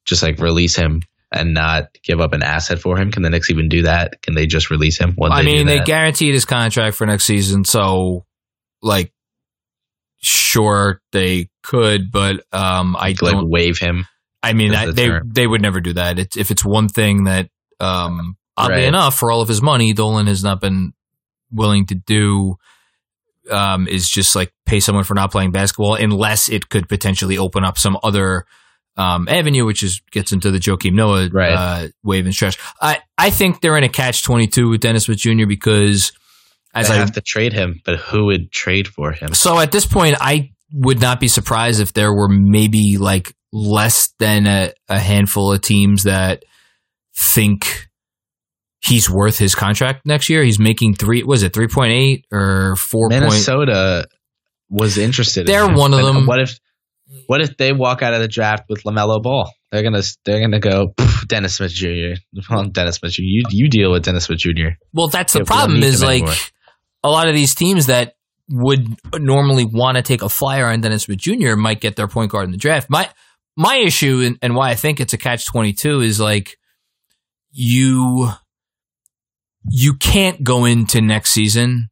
just 0.06 0.24
like 0.24 0.40
release 0.40 0.78
him 0.78 1.02
and 1.32 1.54
not 1.54 1.90
give 2.04 2.20
up 2.20 2.34
an 2.34 2.44
asset 2.44 2.80
for 2.80 2.98
him. 2.98 3.12
Can 3.12 3.24
the 3.24 3.30
Knicks 3.30 3.50
even 3.50 3.68
do 3.70 3.84
that? 3.84 4.22
Can 4.22 4.36
they 4.36 4.46
just 4.48 4.70
release 4.70 4.98
him? 4.98 5.16
I 5.22 5.44
mean, 5.44 5.68
they 5.68 5.80
guaranteed 5.80 6.34
his 6.34 6.46
contract 6.46 6.96
for 6.96 7.06
next 7.06 7.26
season, 7.26 7.66
so 7.66 8.26
like, 8.82 9.12
sure 10.20 11.02
they 11.12 11.50
could, 11.64 12.12
but 12.12 12.44
um, 12.52 12.96
I 12.96 13.10
like 13.10 13.18
don't. 13.20 13.50
waive 13.50 13.78
him. 13.78 14.06
I 14.42 14.54
mean, 14.54 14.74
I, 14.74 14.86
the 14.88 14.92
they 14.94 15.08
term. 15.08 15.30
they 15.34 15.48
would 15.48 15.62
never 15.62 15.82
do 15.82 15.94
that. 15.94 16.20
It's, 16.20 16.38
if 16.38 16.52
it's 16.52 16.64
one 16.64 16.88
thing 16.90 17.26
that, 17.26 17.50
um, 17.80 18.38
oddly 18.56 18.78
Right. 18.78 18.84
enough, 18.86 19.16
for 19.18 19.32
all 19.32 19.42
of 19.42 19.48
his 19.48 19.62
money, 19.62 19.94
Dolan 19.94 20.28
has 20.28 20.44
not 20.44 20.62
been 20.62 20.94
willing 21.52 21.86
to 21.88 21.96
do. 21.96 22.58
Um, 23.50 23.88
is 23.88 24.10
just 24.10 24.36
like 24.36 24.52
pay 24.66 24.82
someone 24.82 25.06
for 25.06 25.14
not 25.14 25.32
playing 25.32 25.52
basketball, 25.52 25.96
unless 25.96 26.50
it 26.50 26.68
could 26.68 26.90
potentially 26.90 27.38
open 27.38 27.64
up 27.64 27.78
some 27.78 27.98
other 28.04 28.46
um, 28.98 29.28
avenue, 29.30 29.66
which 29.66 29.84
is 29.84 30.02
gets 30.12 30.32
into 30.32 30.52
the 30.52 30.60
Joakim 30.60 30.94
Noah 30.94 31.30
Right. 31.32 31.54
uh, 31.54 31.88
waive 32.04 32.26
and 32.26 32.34
stretch. 32.34 32.58
I 32.82 33.00
I 33.18 33.30
think 33.30 33.62
they're 33.62 33.78
in 33.78 33.84
a 33.84 33.90
catch 33.90 34.24
twenty 34.24 34.48
two 34.48 34.70
with 34.70 34.82
Dennis 34.82 35.06
Smith 35.06 35.18
Jr. 35.20 35.46
because 35.48 36.12
as 36.74 36.88
they 36.90 36.96
I 36.96 36.98
have 36.98 37.14
to 37.14 37.22
trade 37.22 37.54
him, 37.54 37.82
but 37.86 37.98
who 38.00 38.26
would 38.26 38.52
trade 38.52 38.88
for 38.88 39.12
him? 39.12 39.34
so 39.34 39.60
at 39.60 39.72
this 39.72 39.86
point, 39.86 40.16
I 40.20 40.52
would 40.74 41.00
not 41.00 41.20
be 41.20 41.28
surprised 41.28 41.80
if 41.80 41.94
there 41.94 42.14
were 42.14 42.28
maybe 42.30 42.98
like 42.98 43.34
less 43.54 44.10
than 44.20 44.46
a, 44.46 44.74
a 44.90 45.00
handful 45.00 45.54
of 45.54 45.62
teams 45.62 46.04
that 46.04 46.44
think 47.16 47.88
he's 48.82 49.10
worth 49.10 49.38
his 49.38 49.56
contract 49.56 50.06
next 50.06 50.30
year. 50.30 50.44
He's 50.44 50.60
making 50.60 50.96
three, 50.96 51.24
was 51.24 51.44
it 51.44 51.54
three 51.54 51.68
point 51.68 51.94
eight 51.94 52.26
or 52.32 52.76
four 52.76 53.10
point? 53.10 53.22
Minnesota 53.22 54.08
was 54.70 54.98
interested. 54.98 55.48
They're 55.48 55.70
him. 55.70 55.76
one 55.76 55.94
of 55.94 56.04
them. 56.04 56.26
What 56.26 56.42
if 56.42 56.60
Mm-hmm. 57.10 57.20
what 57.28 57.42
if 57.42 57.56
they 57.58 57.72
walk 57.72 58.02
out 58.02 58.14
of 58.14 58.20
the 58.22 58.28
draft 58.28 58.64
with 58.70 58.84
LaMelo 58.84 59.22
Ball? 59.24 59.50
They're 59.72 59.84
gonna 59.84 60.02
they're 60.26 60.42
gonna 60.42 60.60
go 60.60 60.94
Dennis 61.28 61.56
Smith 61.56 61.72
Jr. 61.72 62.16
Dennis 62.72 62.96
Smith 62.96 63.14
Jr. 63.14 63.22
You 63.24 63.44
you 63.50 63.70
deal 63.70 63.92
with 63.92 64.04
Dennis 64.04 64.26
Smith 64.26 64.40
Jr. 64.40 64.76
Well, 64.94 65.08
that's 65.08 65.34
the 65.34 65.40
Yeah, 65.40 65.44
we 65.44 65.46
don't 65.46 65.58
problem. 65.58 65.84
Is 65.84 66.04
like 66.04 66.22
anymore. 66.24 66.36
a 67.04 67.10
lot 67.10 67.28
of 67.30 67.34
these 67.34 67.56
teams 67.56 67.86
that 67.88 68.16
would 68.50 68.88
normally 69.14 69.66
want 69.66 69.98
to 69.98 70.02
take 70.02 70.22
a 70.22 70.30
flyer 70.30 70.66
on 70.68 70.82
Dennis 70.82 71.04
Smith 71.04 71.20
Jr. 71.20 71.56
might 71.56 71.82
get 71.82 71.96
their 71.96 72.08
point 72.08 72.32
guard 72.32 72.46
in 72.46 72.52
the 72.52 72.58
draft. 72.58 72.90
My 72.90 73.10
my 73.56 73.76
issue 73.78 74.22
and, 74.26 74.38
and 74.42 74.56
why 74.56 74.70
I 74.70 74.76
think 74.76 75.00
it's 75.00 75.14
a 75.14 75.18
catch 75.18 75.46
twenty 75.46 75.74
two 75.74 76.02
is 76.02 76.20
like 76.20 76.58
you 77.52 78.30
you 79.70 79.94
can't 79.96 80.44
go 80.44 80.66
into 80.66 81.02
next 81.02 81.32
season 81.32 81.90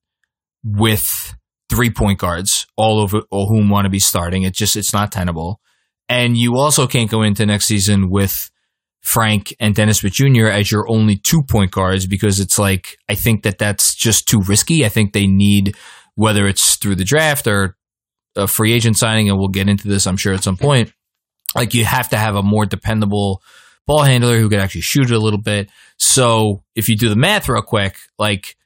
with 0.63 1.33
three 1.69 1.89
point 1.89 2.19
guards 2.19 2.67
all 2.75 2.99
over 2.99 3.21
all 3.31 3.47
whom 3.47 3.69
want 3.69 3.85
to 3.85 3.89
be 3.89 3.99
starting. 3.99 4.43
It 4.43 4.53
just 4.53 4.75
it's 4.75 4.93
not 4.93 5.11
tenable. 5.11 5.59
And 6.07 6.37
you 6.37 6.57
also 6.57 6.85
can't 6.85 7.09
go 7.09 7.23
into 7.23 7.45
next 7.45 7.65
season 7.65 8.09
with 8.09 8.51
Frank 9.01 9.55
and 9.59 9.75
Dennis 9.75 9.99
Smith 9.99 10.13
Jr. 10.13 10.47
as 10.47 10.71
your 10.71 10.89
only 10.89 11.15
two 11.15 11.43
point 11.43 11.71
guards 11.71 12.07
because 12.07 12.39
it's 12.39 12.57
like 12.59 12.97
I 13.09 13.15
think 13.15 13.43
that 13.43 13.57
that's 13.57 13.95
just 13.95 14.27
too 14.27 14.41
risky. 14.41 14.85
I 14.85 14.89
think 14.89 15.13
they 15.13 15.27
need 15.27 15.75
whether 16.15 16.47
it's 16.47 16.75
through 16.77 16.95
the 16.95 17.03
draft 17.03 17.47
or 17.47 17.75
a 18.35 18.47
free 18.47 18.73
agent 18.73 18.97
signing, 18.97 19.29
and 19.29 19.37
we'll 19.37 19.47
get 19.47 19.69
into 19.69 19.87
this, 19.87 20.07
I'm 20.07 20.17
sure, 20.17 20.33
at 20.33 20.43
some 20.43 20.57
point. 20.57 20.91
Like 21.55 21.73
you 21.73 21.85
have 21.85 22.09
to 22.09 22.17
have 22.17 22.35
a 22.35 22.43
more 22.43 22.65
dependable 22.65 23.41
ball 23.85 24.03
handler 24.03 24.39
who 24.39 24.49
can 24.49 24.59
actually 24.59 24.81
shoot 24.81 25.09
it 25.09 25.15
a 25.15 25.19
little 25.19 25.41
bit. 25.41 25.69
So 25.97 26.63
if 26.75 26.89
you 26.89 26.97
do 26.97 27.09
the 27.09 27.15
math 27.15 27.47
real 27.47 27.61
quick, 27.61 27.95
like 28.17 28.57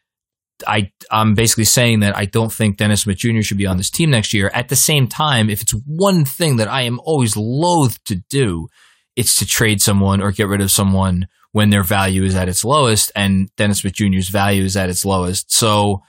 I 0.68 0.92
I'm 1.12 1.34
basically 1.34 1.66
saying 1.66 2.02
that 2.02 2.18
I 2.18 2.26
don't 2.26 2.52
think 2.52 2.78
Dennis 2.78 3.02
Smith 3.02 3.18
Jr. 3.18 3.42
should 3.42 3.58
be 3.58 3.66
on 3.66 3.78
this 3.78 3.90
team 3.90 4.12
next 4.12 4.34
year. 4.34 4.52
At 4.54 4.70
the 4.70 4.76
same 4.76 5.08
time, 5.08 5.50
if 5.50 5.62
it's 5.62 5.72
one 5.72 6.26
thing 6.26 6.58
that 6.58 6.68
I 6.68 6.84
am 6.84 7.00
always 7.04 7.36
loath 7.38 8.04
to 8.06 8.16
do, 8.30 8.68
it's 9.16 9.36
to 9.36 9.46
trade 9.46 9.82
someone 9.82 10.22
or 10.22 10.32
get 10.32 10.48
rid 10.48 10.62
of 10.62 10.72
someone 10.72 11.28
when 11.52 11.70
their 11.70 11.84
value 11.84 12.24
is 12.24 12.36
at 12.36 12.50
its 12.50 12.64
lowest, 12.64 13.12
and 13.16 13.54
Dennis 13.56 13.80
Smith 13.80 13.94
Jr.'s 13.94 14.30
value 14.30 14.64
is 14.64 14.78
at 14.78 14.90
its 14.90 15.04
lowest. 15.04 15.52
So 15.52 16.04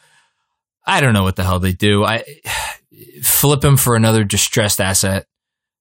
I 0.86 1.00
don't 1.00 1.14
know 1.14 1.22
what 1.22 1.36
the 1.36 1.44
hell 1.44 1.60
they 1.60 1.72
do. 1.72 2.04
I 2.04 2.24
flip 3.22 3.64
him 3.64 3.76
for 3.76 3.96
another 3.96 4.24
distressed 4.24 4.80
asset. 4.80 5.26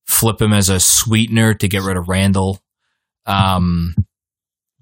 Flip 0.06 0.42
him 0.42 0.54
as 0.54 0.70
a 0.70 0.80
sweetener 0.80 1.54
to 1.56 1.68
get 1.68 1.84
rid 1.84 1.98
of 1.98 2.10
Randle. 2.10 2.60
Um, 3.26 3.96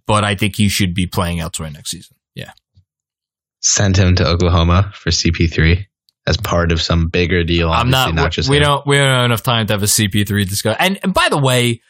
but 0.06 0.24
I 0.24 0.36
think 0.36 0.56
he 0.56 0.70
should 0.70 0.94
be 0.94 1.06
playing 1.06 1.40
elsewhere 1.40 1.70
next 1.70 1.92
season. 1.92 2.17
Send 3.68 3.98
him 3.98 4.16
to 4.16 4.26
Oklahoma 4.26 4.94
for 4.96 5.10
CP3 5.10 5.88
as 6.26 6.38
part 6.38 6.72
of 6.72 6.82
some 6.82 7.10
bigger 7.10 7.44
deal. 7.44 7.70
I'm 7.70 7.94
obviously, 7.94 8.14
not. 8.14 8.32
just 8.32 8.50
we 8.50 8.58
him. 8.58 8.64
don't. 8.64 8.88
We 8.88 8.96
don't 8.96 9.08
have 9.08 9.26
enough 9.26 9.44
time 9.44 9.68
to 9.68 9.74
have 9.74 9.84
a 9.84 9.88
CP3 9.88 10.48
discussion. 10.48 10.78
And, 10.80 11.00
and 11.04 11.14
by 11.14 11.28
the 11.30 11.38
way, 11.38 11.82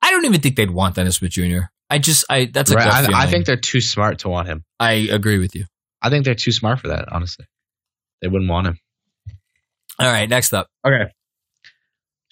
I 0.00 0.12
don't 0.12 0.24
even 0.26 0.40
think 0.40 0.54
they'd 0.54 0.70
want 0.70 0.94
Dennis 0.94 1.16
Smith 1.16 1.32
Jr. 1.32 1.62
I 1.90 1.98
just. 1.98 2.24
I. 2.30 2.44
That's 2.44 2.70
a 2.70 2.76
Right, 2.76 2.86
I, 2.86 3.24
I 3.24 3.26
think 3.26 3.46
they're 3.46 3.56
too 3.56 3.80
smart 3.80 4.20
to 4.20 4.28
want 4.28 4.46
him. 4.46 4.62
I 4.78 5.08
agree 5.10 5.38
with 5.38 5.56
you. 5.56 5.64
I 6.00 6.08
think 6.08 6.24
they're 6.24 6.36
too 6.36 6.52
smart 6.52 6.78
for 6.78 6.88
that. 6.88 7.10
Honestly, 7.10 7.46
they 8.22 8.28
wouldn't 8.28 8.48
want 8.48 8.68
him. 8.68 8.78
All 9.98 10.06
right. 10.06 10.28
Next 10.28 10.54
up. 10.54 10.68
Okay. 10.86 11.10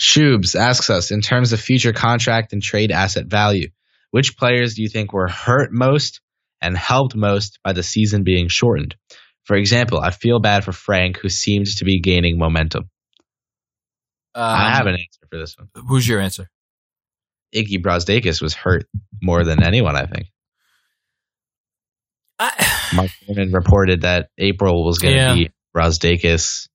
Shubes 0.00 0.54
asks 0.54 0.90
us 0.90 1.10
in 1.10 1.22
terms 1.22 1.52
of 1.52 1.60
future 1.60 1.92
contract 1.92 2.52
and 2.52 2.62
trade 2.62 2.92
asset 2.92 3.26
value, 3.26 3.70
which 4.12 4.36
players 4.36 4.74
do 4.74 4.82
you 4.82 4.88
think 4.88 5.12
were 5.12 5.26
hurt 5.26 5.72
most 5.72 6.20
and 6.62 6.76
helped 6.76 7.14
most 7.14 7.58
by 7.64 7.72
the 7.72 7.82
season 7.82 8.22
being 8.24 8.48
shortened? 8.48 8.94
For 9.44 9.56
example, 9.56 10.00
I 10.00 10.10
feel 10.10 10.40
bad 10.40 10.64
for 10.64 10.72
Frank, 10.72 11.18
who 11.18 11.28
seems 11.28 11.76
to 11.76 11.84
be 11.84 12.00
gaining 12.00 12.38
momentum. 12.38 12.84
Um, 14.34 14.42
I 14.44 14.70
have 14.70 14.86
an 14.86 14.94
answer 14.94 15.26
for 15.30 15.38
this 15.38 15.56
one. 15.58 15.68
Who's 15.88 16.06
your 16.08 16.20
answer? 16.20 16.48
Iggy 17.54 17.82
Brazdeikis 17.82 18.40
was 18.40 18.54
hurt 18.54 18.86
more 19.20 19.44
than 19.44 19.62
anyone, 19.62 19.96
I 19.96 20.06
think. 20.06 20.28
I, 22.38 22.90
Mark 22.94 23.10
Cuban 23.26 23.52
reported 23.52 24.02
that 24.02 24.28
April 24.38 24.84
was 24.84 24.98
going 24.98 25.14
to 25.14 25.20
Yeah. 25.20 25.34
be 25.34 25.50
Brazdeikis, 25.76 26.68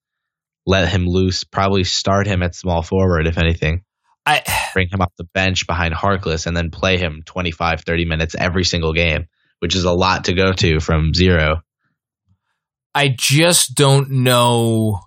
let 0.66 0.90
him 0.90 1.06
loose, 1.08 1.44
probably 1.44 1.84
start 1.84 2.28
him 2.28 2.44
at 2.44 2.56
small 2.56 2.82
forward, 2.82 3.28
if 3.28 3.38
anything. 3.38 3.84
I. 4.26 4.44
bring 4.74 4.90
him 4.90 5.02
off 5.02 5.14
the 5.18 5.24
bench 5.34 5.66
behind 5.68 5.94
Harkless 5.94 6.46
and 6.48 6.56
then 6.56 6.70
play 6.70 6.98
him 6.98 7.22
25, 7.26 7.82
30 7.82 8.06
minutes 8.06 8.36
every 8.38 8.66
single 8.66 8.92
game, 8.94 9.28
which 9.60 9.76
is 9.76 9.84
a 9.84 9.92
lot 9.92 10.26
to 10.26 10.34
go 10.34 10.52
to 10.54 10.80
from 10.80 11.14
zero. 11.14 11.62
I 12.94 13.14
just 13.16 13.76
don't 13.76 14.10
know. 14.10 15.02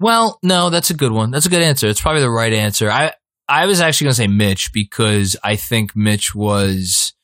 Well, 0.00 0.38
no, 0.42 0.70
that's 0.70 0.90
a 0.90 0.94
good 0.94 1.12
one. 1.12 1.30
That's 1.30 1.46
a 1.46 1.50
good 1.50 1.62
answer. 1.62 1.86
It's 1.86 2.00
probably 2.00 2.22
the 2.22 2.30
right 2.30 2.52
answer. 2.52 2.90
I 2.90 3.12
I 3.48 3.66
was 3.66 3.80
actually 3.80 4.06
going 4.06 4.12
to 4.12 4.16
say 4.16 4.26
Mitch 4.28 4.72
because 4.72 5.36
I 5.42 5.56
think 5.56 5.94
Mitch 5.94 6.34
was 6.34 7.14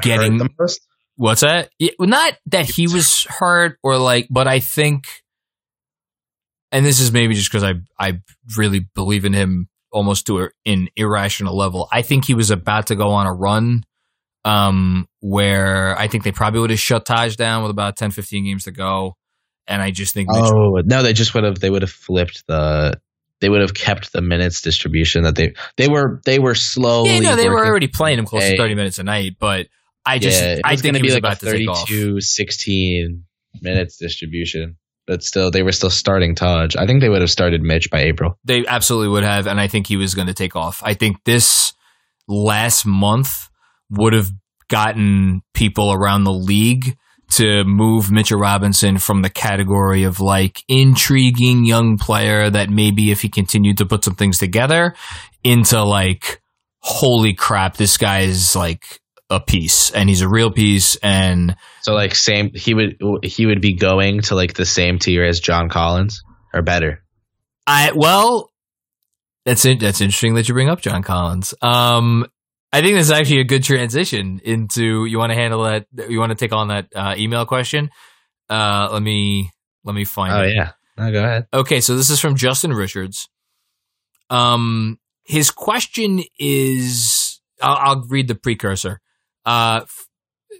getting 0.00 0.38
the 0.38 0.50
most? 0.58 0.80
what's 1.16 1.42
that? 1.42 1.70
Yeah, 1.78 1.90
well, 1.98 2.08
not 2.08 2.34
that 2.46 2.66
he 2.66 2.86
was 2.92 3.24
hurt 3.24 3.78
or 3.82 3.98
like, 3.98 4.28
but 4.30 4.48
I 4.48 4.60
think, 4.60 5.06
and 6.72 6.84
this 6.84 7.00
is 7.00 7.12
maybe 7.12 7.34
just 7.34 7.50
because 7.50 7.64
I 7.64 7.74
I 7.98 8.20
really 8.56 8.80
believe 8.94 9.24
in 9.24 9.32
him 9.32 9.68
almost 9.92 10.26
to 10.26 10.44
a, 10.44 10.48
an 10.66 10.88
irrational 10.96 11.56
level. 11.56 11.88
I 11.92 12.02
think 12.02 12.24
he 12.26 12.34
was 12.34 12.50
about 12.50 12.88
to 12.88 12.96
go 12.96 13.08
on 13.10 13.26
a 13.26 13.32
run 13.32 13.84
um, 14.48 15.08
where 15.20 15.96
I 15.98 16.08
think 16.08 16.24
they 16.24 16.32
probably 16.32 16.60
would 16.60 16.70
have 16.70 16.78
shut 16.80 17.04
Taj 17.04 17.36
down 17.36 17.62
with 17.62 17.70
about 17.70 17.96
10, 17.96 18.10
15 18.12 18.44
games 18.44 18.64
to 18.64 18.70
go. 18.70 19.16
And 19.66 19.82
I 19.82 19.90
just 19.90 20.14
think 20.14 20.28
Mitch 20.30 20.44
Oh 20.44 20.80
no, 20.84 21.02
they 21.02 21.12
just 21.12 21.34
would 21.34 21.44
have. 21.44 21.60
They 21.60 21.68
would 21.68 21.82
have 21.82 21.90
flipped 21.90 22.46
the. 22.46 22.98
They 23.40 23.50
would 23.50 23.60
have 23.60 23.74
kept 23.74 24.12
the 24.12 24.22
minutes 24.22 24.62
distribution 24.62 25.24
that 25.24 25.36
they 25.36 25.52
they 25.76 25.88
were 25.88 26.20
they 26.24 26.38
were 26.38 26.54
slowly. 26.54 27.10
Yeah, 27.10 27.20
no, 27.20 27.36
they 27.36 27.48
were 27.50 27.64
already 27.64 27.86
playing 27.86 28.18
him 28.18 28.24
close 28.24 28.48
to 28.48 28.56
30 28.56 28.74
minutes 28.74 28.98
a 28.98 29.04
night, 29.04 29.36
but 29.38 29.68
I 30.06 30.18
just 30.18 30.40
yeah, 30.42 30.54
it 30.54 30.60
I 30.64 30.76
think 30.76 30.96
be 30.96 31.02
was 31.02 31.12
like 31.12 31.18
about 31.20 31.42
a 31.42 31.46
to 31.46 31.58
take 31.58 31.68
off. 31.68 31.86
32 31.86 32.20
16 32.20 33.24
minutes 33.60 33.98
distribution. 33.98 34.76
but 35.06 35.22
still, 35.22 35.50
they 35.50 35.62
were 35.62 35.72
still 35.72 35.90
starting 35.90 36.34
Taj. 36.34 36.74
I 36.76 36.86
think 36.86 37.02
they 37.02 37.10
would 37.10 37.20
have 37.20 37.30
started 37.30 37.62
Mitch 37.62 37.90
by 37.90 38.00
April. 38.00 38.38
They 38.44 38.66
absolutely 38.66 39.08
would 39.08 39.24
have, 39.24 39.46
and 39.46 39.60
I 39.60 39.68
think 39.68 39.86
he 39.86 39.96
was 39.96 40.14
going 40.14 40.28
to 40.28 40.34
take 40.34 40.56
off. 40.56 40.82
I 40.82 40.94
think 40.94 41.22
this 41.24 41.74
last 42.26 42.86
month 42.86 43.48
would 43.90 44.12
have 44.12 44.30
gotten 44.68 45.42
people 45.54 45.92
around 45.92 46.24
the 46.24 46.32
league 46.32 46.96
to 47.30 47.62
move 47.64 48.10
Mitchell 48.10 48.38
Robinson 48.38 48.98
from 48.98 49.22
the 49.22 49.30
category 49.30 50.04
of 50.04 50.20
like 50.20 50.64
intriguing 50.66 51.64
young 51.64 51.98
player 51.98 52.48
that 52.48 52.70
maybe 52.70 53.10
if 53.10 53.20
he 53.20 53.28
continued 53.28 53.78
to 53.78 53.86
put 53.86 54.04
some 54.04 54.14
things 54.14 54.38
together 54.38 54.94
into 55.44 55.82
like, 55.82 56.40
holy 56.80 57.34
crap, 57.34 57.76
this 57.76 57.98
guy 57.98 58.20
is 58.20 58.56
like 58.56 59.00
a 59.30 59.40
piece 59.40 59.90
and 59.90 60.08
he's 60.08 60.22
a 60.22 60.28
real 60.28 60.50
piece. 60.50 60.96
And 60.96 61.54
So 61.82 61.92
like 61.92 62.14
same, 62.14 62.50
he 62.54 62.72
would 62.72 62.96
he 63.22 63.44
would 63.44 63.60
be 63.60 63.74
going 63.74 64.22
to 64.22 64.34
like 64.34 64.54
the 64.54 64.64
same 64.64 64.98
tier 64.98 65.24
as 65.24 65.40
John 65.40 65.68
Collins 65.68 66.22
or 66.54 66.62
better. 66.62 67.02
I, 67.66 67.92
well, 67.94 68.50
that's 69.44 69.66
it. 69.66 69.80
That's 69.80 70.00
interesting 70.00 70.34
that 70.34 70.48
you 70.48 70.54
bring 70.54 70.70
up 70.70 70.80
John 70.80 71.02
Collins. 71.02 71.52
Um, 71.60 72.26
I 72.72 72.82
think 72.82 72.94
this 72.96 73.06
is 73.06 73.12
actually 73.12 73.40
a 73.40 73.44
good 73.44 73.64
transition 73.64 74.40
into 74.44 75.06
you 75.06 75.18
want 75.18 75.30
to 75.30 75.36
handle 75.36 75.64
that. 75.64 75.86
You 76.08 76.18
want 76.18 76.30
to 76.30 76.36
take 76.36 76.52
on 76.52 76.68
that 76.68 76.88
uh, 76.94 77.14
email 77.16 77.46
question. 77.46 77.90
Uh, 78.48 78.88
let 78.92 79.02
me 79.02 79.50
let 79.84 79.94
me 79.94 80.04
find. 80.04 80.32
It. 80.32 80.36
Oh 80.36 80.42
it. 80.42 80.54
yeah, 80.54 80.72
no, 80.96 81.12
go 81.12 81.24
ahead. 81.24 81.46
Okay, 81.52 81.80
so 81.80 81.96
this 81.96 82.10
is 82.10 82.20
from 82.20 82.36
Justin 82.36 82.72
Richards. 82.72 83.28
Um, 84.30 84.98
his 85.24 85.50
question 85.50 86.22
is, 86.38 87.40
I'll, 87.62 87.76
I'll 87.76 88.04
read 88.08 88.28
the 88.28 88.34
precursor. 88.34 89.00
Uh, 89.46 89.82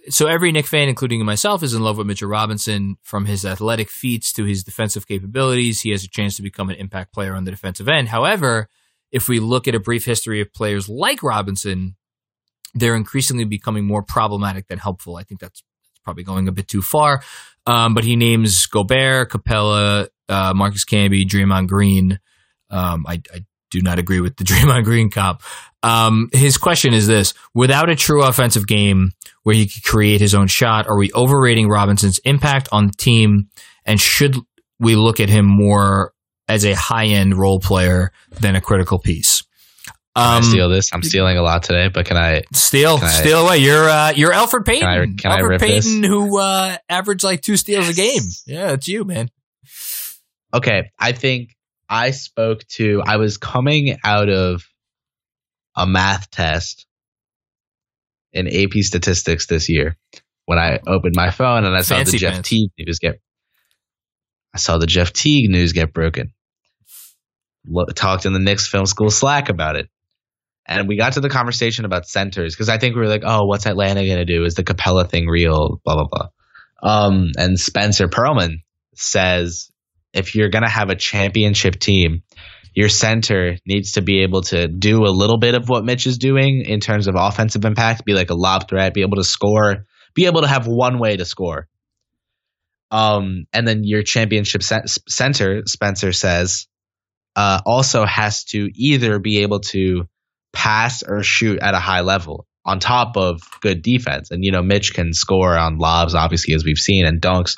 so 0.09 0.27
every 0.27 0.51
Knick 0.51 0.65
fan, 0.65 0.89
including 0.89 1.23
myself, 1.25 1.61
is 1.61 1.73
in 1.73 1.83
love 1.83 1.97
with 1.97 2.07
Mitchell 2.07 2.29
Robinson. 2.29 2.97
From 3.03 3.25
his 3.25 3.45
athletic 3.45 3.89
feats 3.89 4.33
to 4.33 4.45
his 4.45 4.63
defensive 4.63 5.07
capabilities, 5.07 5.81
he 5.81 5.91
has 5.91 6.03
a 6.03 6.09
chance 6.09 6.35
to 6.37 6.41
become 6.41 6.69
an 6.69 6.77
impact 6.77 7.13
player 7.13 7.35
on 7.35 7.43
the 7.43 7.51
defensive 7.51 7.87
end. 7.87 8.09
However, 8.09 8.67
if 9.11 9.27
we 9.27 9.39
look 9.39 9.67
at 9.67 9.75
a 9.75 9.79
brief 9.79 10.05
history 10.05 10.41
of 10.41 10.53
players 10.53 10.87
like 10.89 11.21
Robinson, 11.21 11.95
they're 12.73 12.95
increasingly 12.95 13.45
becoming 13.45 13.85
more 13.85 14.03
problematic 14.03 14.67
than 14.67 14.77
helpful. 14.77 15.15
I 15.15 15.23
think 15.23 15.39
that's 15.39 15.63
probably 16.03 16.23
going 16.23 16.47
a 16.47 16.51
bit 16.51 16.67
too 16.67 16.81
far. 16.81 17.21
Um, 17.65 17.93
but 17.93 18.03
he 18.03 18.15
names 18.15 18.65
Gobert, 18.67 19.29
Capela, 19.29 20.07
uh, 20.27 20.53
Marcus 20.55 20.85
Camby, 20.85 21.25
Draymond 21.25 21.67
Green. 21.67 22.19
Um, 22.69 23.05
I, 23.07 23.21
I 23.33 23.45
do 23.69 23.81
not 23.81 23.99
agree 23.99 24.19
with 24.19 24.37
the 24.37 24.43
Draymond 24.45 24.83
Green 24.83 25.09
cop. 25.09 25.43
Um, 25.83 26.29
his 26.33 26.57
question 26.57 26.93
is 26.93 27.07
this: 27.07 27.33
Without 27.53 27.89
a 27.89 27.95
true 27.95 28.23
offensive 28.23 28.67
game 28.67 29.11
where 29.43 29.55
he 29.55 29.67
could 29.67 29.83
create 29.83 30.21
his 30.21 30.35
own 30.35 30.47
shot, 30.47 30.87
are 30.87 30.97
we 30.97 31.11
overrating 31.13 31.69
Robinson's 31.69 32.19
impact 32.19 32.69
on 32.71 32.87
the 32.87 32.93
team? 32.93 33.49
And 33.85 33.99
should 33.99 34.35
we 34.79 34.95
look 34.95 35.19
at 35.19 35.29
him 35.29 35.45
more 35.45 36.13
as 36.47 36.65
a 36.65 36.73
high-end 36.73 37.37
role 37.37 37.59
player 37.59 38.11
than 38.39 38.55
a 38.55 38.61
critical 38.61 38.99
piece? 38.99 39.38
Can 40.15 40.25
I 40.25 40.37
Um, 40.37 40.43
steal 40.43 40.69
this? 40.69 40.89
I'm 40.93 41.03
stealing 41.03 41.37
a 41.37 41.41
lot 41.41 41.63
today, 41.63 41.87
but 41.87 42.05
can 42.05 42.17
I? 42.17 42.41
Steal, 42.53 42.97
Can 42.97 43.07
I- 43.07 43.11
steal 43.11 43.45
away. 43.47 43.59
You're 43.59 43.87
uh, 43.87 44.11
you're 44.15 44.31
Elfrid 44.33 44.65
Payton. 44.65 44.87
I- 44.87 45.05
can 45.05 45.31
I 45.31 45.39
Elfrid 45.41 45.49
rip 45.49 45.61
this? 45.61 45.85
Payton, 45.85 46.03
who 46.03 46.39
uh, 46.39 46.77
averaged 46.89 47.23
like 47.23 47.41
two 47.41 47.55
steals 47.57 47.87
a 47.89 47.93
game. 47.93 48.23
Yeah, 48.45 48.71
it's 48.73 48.87
you, 48.87 49.05
man. 49.05 49.29
Okay, 50.53 50.91
I 50.99 51.11
think 51.11 51.55
I 51.87 52.11
spoke 52.11 52.65
to. 52.69 53.01
I 53.05 53.17
was 53.17 53.37
coming 53.37 53.97
out 54.03 54.29
of 54.29 54.63
a 55.75 55.85
math 55.85 56.29
test 56.31 56.85
in 58.33 58.47
AP 58.47 58.81
statistics 58.83 59.45
this 59.47 59.69
year 59.69 59.95
when 60.45 60.57
I 60.57 60.79
opened 60.87 61.13
my 61.15 61.29
phone 61.29 61.65
and 61.65 61.75
I 61.75 61.81
saw 61.81 62.03
the 62.03 62.11
Jeff 62.17 62.33
pants. 62.33 62.49
Teague 62.49 62.71
news 62.79 62.99
get. 62.99 63.19
I 64.53 64.57
saw 64.57 64.79
the 64.79 64.87
Jeff 64.87 65.13
Teague 65.13 65.49
news 65.51 65.71
get 65.73 65.93
broken. 65.93 66.33
Lo- 67.67 67.85
talked 67.85 68.25
in 68.25 68.33
the 68.33 68.39
Knicks 68.39 68.67
film 68.67 68.87
school 68.87 69.11
Slack 69.11 69.49
about 69.49 69.75
it. 69.75 69.87
And 70.69 70.87
we 70.87 70.97
got 70.97 71.13
to 71.13 71.19
the 71.19 71.29
conversation 71.29 71.83
about 71.83 72.07
centers 72.07 72.53
because 72.53 72.69
I 72.69 72.77
think 72.77 72.93
we 72.93 73.01
were 73.01 73.07
like, 73.07 73.23
oh, 73.25 73.45
what's 73.45 73.65
Atlanta 73.65 74.05
going 74.05 74.19
to 74.19 74.25
do? 74.25 74.45
Is 74.45 74.53
the 74.53 74.63
Capela 74.63 75.09
thing 75.09 75.25
real? 75.27 75.81
Blah, 75.83 75.95
blah, 75.95 76.07
blah. 76.07 76.29
Um, 76.81 77.31
and 77.35 77.59
Spencer 77.59 78.07
Pearlman 78.07 78.61
says 78.95 79.71
if 80.13 80.35
you're 80.35 80.49
going 80.49 80.63
to 80.63 80.69
have 80.69 80.91
a 80.91 80.95
championship 80.95 81.79
team, 81.79 82.21
your 82.75 82.87
center 82.87 83.57
needs 83.65 83.93
to 83.93 84.03
be 84.03 84.21
able 84.21 84.43
to 84.43 84.67
do 84.67 85.05
a 85.05 85.09
little 85.09 85.39
bit 85.39 85.55
of 85.55 85.67
what 85.67 85.83
Mitch 85.83 86.05
is 86.05 86.19
doing 86.19 86.63
in 86.63 86.79
terms 86.79 87.07
of 87.07 87.15
offensive 87.17 87.65
impact, 87.65 88.05
be 88.05 88.13
like 88.13 88.29
a 88.29 88.35
lob 88.35 88.69
threat, 88.69 88.93
be 88.93 89.01
able 89.01 89.17
to 89.17 89.23
score, 89.23 89.87
be 90.13 90.27
able 90.27 90.41
to 90.41 90.47
have 90.47 90.67
one 90.67 90.99
way 90.99 91.17
to 91.17 91.25
score. 91.25 91.67
Um, 92.91 93.45
and 93.51 93.67
then 93.67 93.83
your 93.83 94.03
championship 94.03 94.61
center, 94.63 95.63
Spencer 95.65 96.13
says, 96.13 96.67
uh, 97.35 97.59
also 97.65 98.05
has 98.05 98.43
to 98.45 98.69
either 98.75 99.19
be 99.19 99.39
able 99.39 99.61
to 99.61 100.07
pass 100.53 101.03
or 101.03 101.23
shoot 101.23 101.59
at 101.59 101.73
a 101.73 101.79
high 101.79 102.01
level 102.01 102.45
on 102.65 102.79
top 102.79 103.17
of 103.17 103.41
good 103.61 103.81
defense. 103.81 104.31
And, 104.31 104.43
you 104.43 104.51
know, 104.51 104.61
Mitch 104.61 104.93
can 104.93 105.13
score 105.13 105.57
on 105.57 105.77
lobs, 105.77 106.15
obviously, 106.15 106.53
as 106.53 106.63
we've 106.63 106.77
seen, 106.77 107.05
and 107.05 107.21
dunks. 107.21 107.55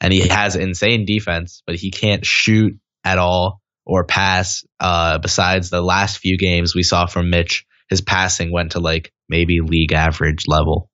And 0.00 0.12
he 0.12 0.28
has 0.28 0.56
insane 0.56 1.04
defense, 1.04 1.62
but 1.66 1.76
he 1.76 1.90
can't 1.90 2.24
shoot 2.24 2.78
at 3.04 3.18
all 3.18 3.60
or 3.84 4.04
pass. 4.04 4.64
Uh, 4.78 5.18
besides 5.18 5.68
the 5.68 5.82
last 5.82 6.18
few 6.18 6.38
games 6.38 6.74
we 6.74 6.82
saw 6.82 7.06
from 7.06 7.30
Mitch, 7.30 7.66
his 7.88 8.00
passing 8.00 8.52
went 8.52 8.72
to 8.72 8.80
like 8.80 9.12
maybe 9.28 9.60
league 9.60 9.92
average 9.92 10.46
level. 10.46 10.90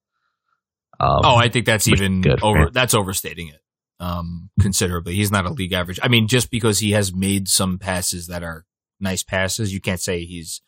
Um, 0.98 1.20
Oh, 1.24 1.36
I 1.36 1.48
think 1.48 1.66
that's 1.66 1.88
even 1.88 2.22
good 2.22 2.42
over. 2.42 2.70
That's 2.70 2.94
overstating 2.94 3.48
it 3.48 3.60
um, 4.00 4.50
considerably. 4.60 5.14
He's 5.14 5.30
not 5.30 5.46
a 5.46 5.50
league 5.50 5.72
average. 5.72 6.00
I 6.02 6.08
mean, 6.08 6.28
just 6.28 6.50
because 6.50 6.78
he 6.78 6.92
has 6.92 7.14
made 7.14 7.48
some 7.48 7.78
passes 7.78 8.26
that 8.28 8.42
are 8.42 8.64
nice 9.00 9.22
passes, 9.22 9.72
you 9.72 9.80
can't 9.80 10.00
say 10.00 10.24
he's 10.24 10.60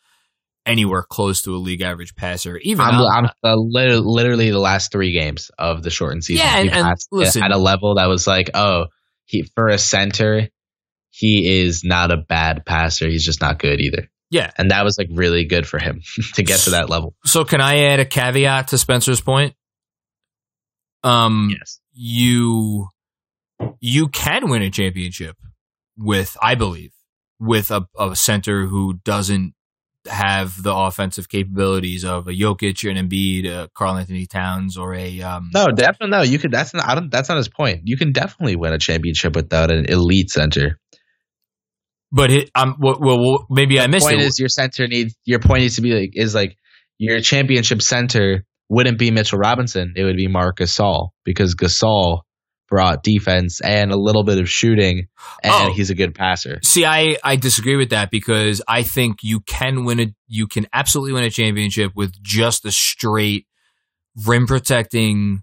anywhere 0.69 1.03
close 1.03 1.41
to 1.43 1.55
a 1.55 1.57
league 1.57 1.81
average 1.81 2.15
passer. 2.15 2.57
Even 2.57 2.85
I'm, 2.85 3.01
I'm 3.01 3.29
uh, 3.43 3.55
literally 3.55 4.51
the 4.51 4.59
last 4.59 4.91
three 4.91 5.11
games 5.11 5.51
of 5.57 5.83
the 5.83 5.89
shortened 5.89 6.23
season. 6.23 6.45
Yeah, 6.45 6.57
and- 6.59 6.69
he 6.69 6.75
and 6.79 6.97
listen- 7.11 7.43
at 7.43 7.51
a 7.51 7.57
level 7.57 7.95
that 7.95 8.07
was 8.07 8.27
like, 8.27 8.51
oh, 8.53 8.85
he 9.25 9.43
for 9.55 9.67
a 9.67 9.77
center, 9.77 10.47
he 11.09 11.61
is 11.61 11.83
not 11.83 12.11
a 12.11 12.17
bad 12.17 12.65
passer. 12.65 13.07
He's 13.09 13.25
just 13.25 13.41
not 13.41 13.59
good 13.59 13.79
either. 13.81 14.09
yeah. 14.31 14.51
And 14.57 14.71
that 14.71 14.83
was 14.83 14.97
like 14.97 15.07
really 15.11 15.45
good 15.45 15.67
for 15.67 15.79
him 15.79 16.01
to 16.35 16.43
get 16.43 16.59
to 16.61 16.69
that 16.71 16.89
level. 16.89 17.15
So 17.25 17.43
can 17.43 17.61
I 17.61 17.85
add 17.85 17.99
a 17.99 18.05
caveat 18.05 18.69
to 18.69 18.77
Spencer's 18.77 19.21
point? 19.21 19.55
Um, 21.03 21.49
Yes. 21.57 21.79
you 21.93 22.87
you 23.79 24.07
can 24.07 24.49
win 24.49 24.61
a 24.61 24.69
championship 24.69 25.35
with, 25.97 26.35
I 26.41 26.55
believe, 26.55 26.91
with 27.39 27.71
a, 27.71 27.85
a 27.97 28.15
center 28.15 28.65
who 28.67 28.99
doesn't 29.03 29.53
have 30.07 30.61
the 30.61 30.73
offensive 30.73 31.29
capabilities 31.29 32.05
of 32.05 32.27
a 32.27 32.31
Jokic, 32.31 32.89
an 32.89 33.07
Embiid, 33.07 33.45
a 33.45 33.69
Karl 33.73 33.97
Anthony 33.97 34.25
Towns, 34.25 34.77
or 34.77 34.95
a 34.95 35.21
um, 35.21 35.49
No, 35.53 35.67
definitely 35.67 36.09
no. 36.09 36.21
You 36.21 36.39
could. 36.39 36.51
That's 36.51 36.73
not. 36.73 36.87
I 36.87 36.95
don't. 36.95 37.11
That's 37.11 37.29
not 37.29 37.37
his 37.37 37.49
point. 37.49 37.81
You 37.85 37.97
can 37.97 38.11
definitely 38.11 38.55
win 38.55 38.73
a 38.73 38.79
championship 38.79 39.35
without 39.35 39.71
an 39.71 39.85
elite 39.85 40.29
center. 40.29 40.79
But 42.11 42.31
it, 42.31 42.49
um, 42.55 42.75
well, 42.79 42.97
well, 42.99 43.45
maybe 43.49 43.79
I 43.79 43.87
missed 43.87 44.07
point 44.07 44.21
it. 44.21 44.25
is 44.25 44.39
your 44.39 44.49
center 44.49 44.87
needs. 44.87 45.15
Your 45.25 45.39
point 45.39 45.61
needs 45.61 45.75
to 45.75 45.81
be 45.81 45.91
like 45.91 46.11
is 46.13 46.33
like 46.33 46.55
your 46.97 47.19
championship 47.21 47.81
center 47.81 48.45
wouldn't 48.69 48.97
be 48.97 49.11
Mitchell 49.11 49.39
Robinson. 49.39 49.93
It 49.95 50.03
would 50.03 50.17
be 50.17 50.27
Marc 50.27 50.57
Gasol 50.59 51.09
because 51.23 51.55
Gasol 51.55 52.21
brought 52.69 53.03
defense 53.03 53.61
and 53.61 53.91
a 53.91 53.97
little 53.97 54.23
bit 54.23 54.39
of 54.39 54.49
shooting, 54.49 55.07
and 55.43 55.53
Oh. 55.69 55.73
he's 55.73 55.89
a 55.89 55.95
good 55.95 56.13
passer. 56.15 56.59
See, 56.63 56.85
I, 56.85 57.17
I 57.23 57.35
disagree 57.35 57.75
with 57.75 57.89
that 57.89 58.11
because 58.11 58.61
I 58.67 58.83
think 58.83 59.17
you 59.23 59.39
can 59.41 59.85
win 59.85 59.99
a 59.99 60.07
you 60.27 60.47
can 60.47 60.67
absolutely 60.71 61.13
win 61.13 61.23
a 61.23 61.29
championship 61.29 61.93
with 61.95 62.13
just 62.21 62.65
a 62.65 62.71
straight 62.71 63.47
rim 64.25 64.47
protecting 64.47 65.41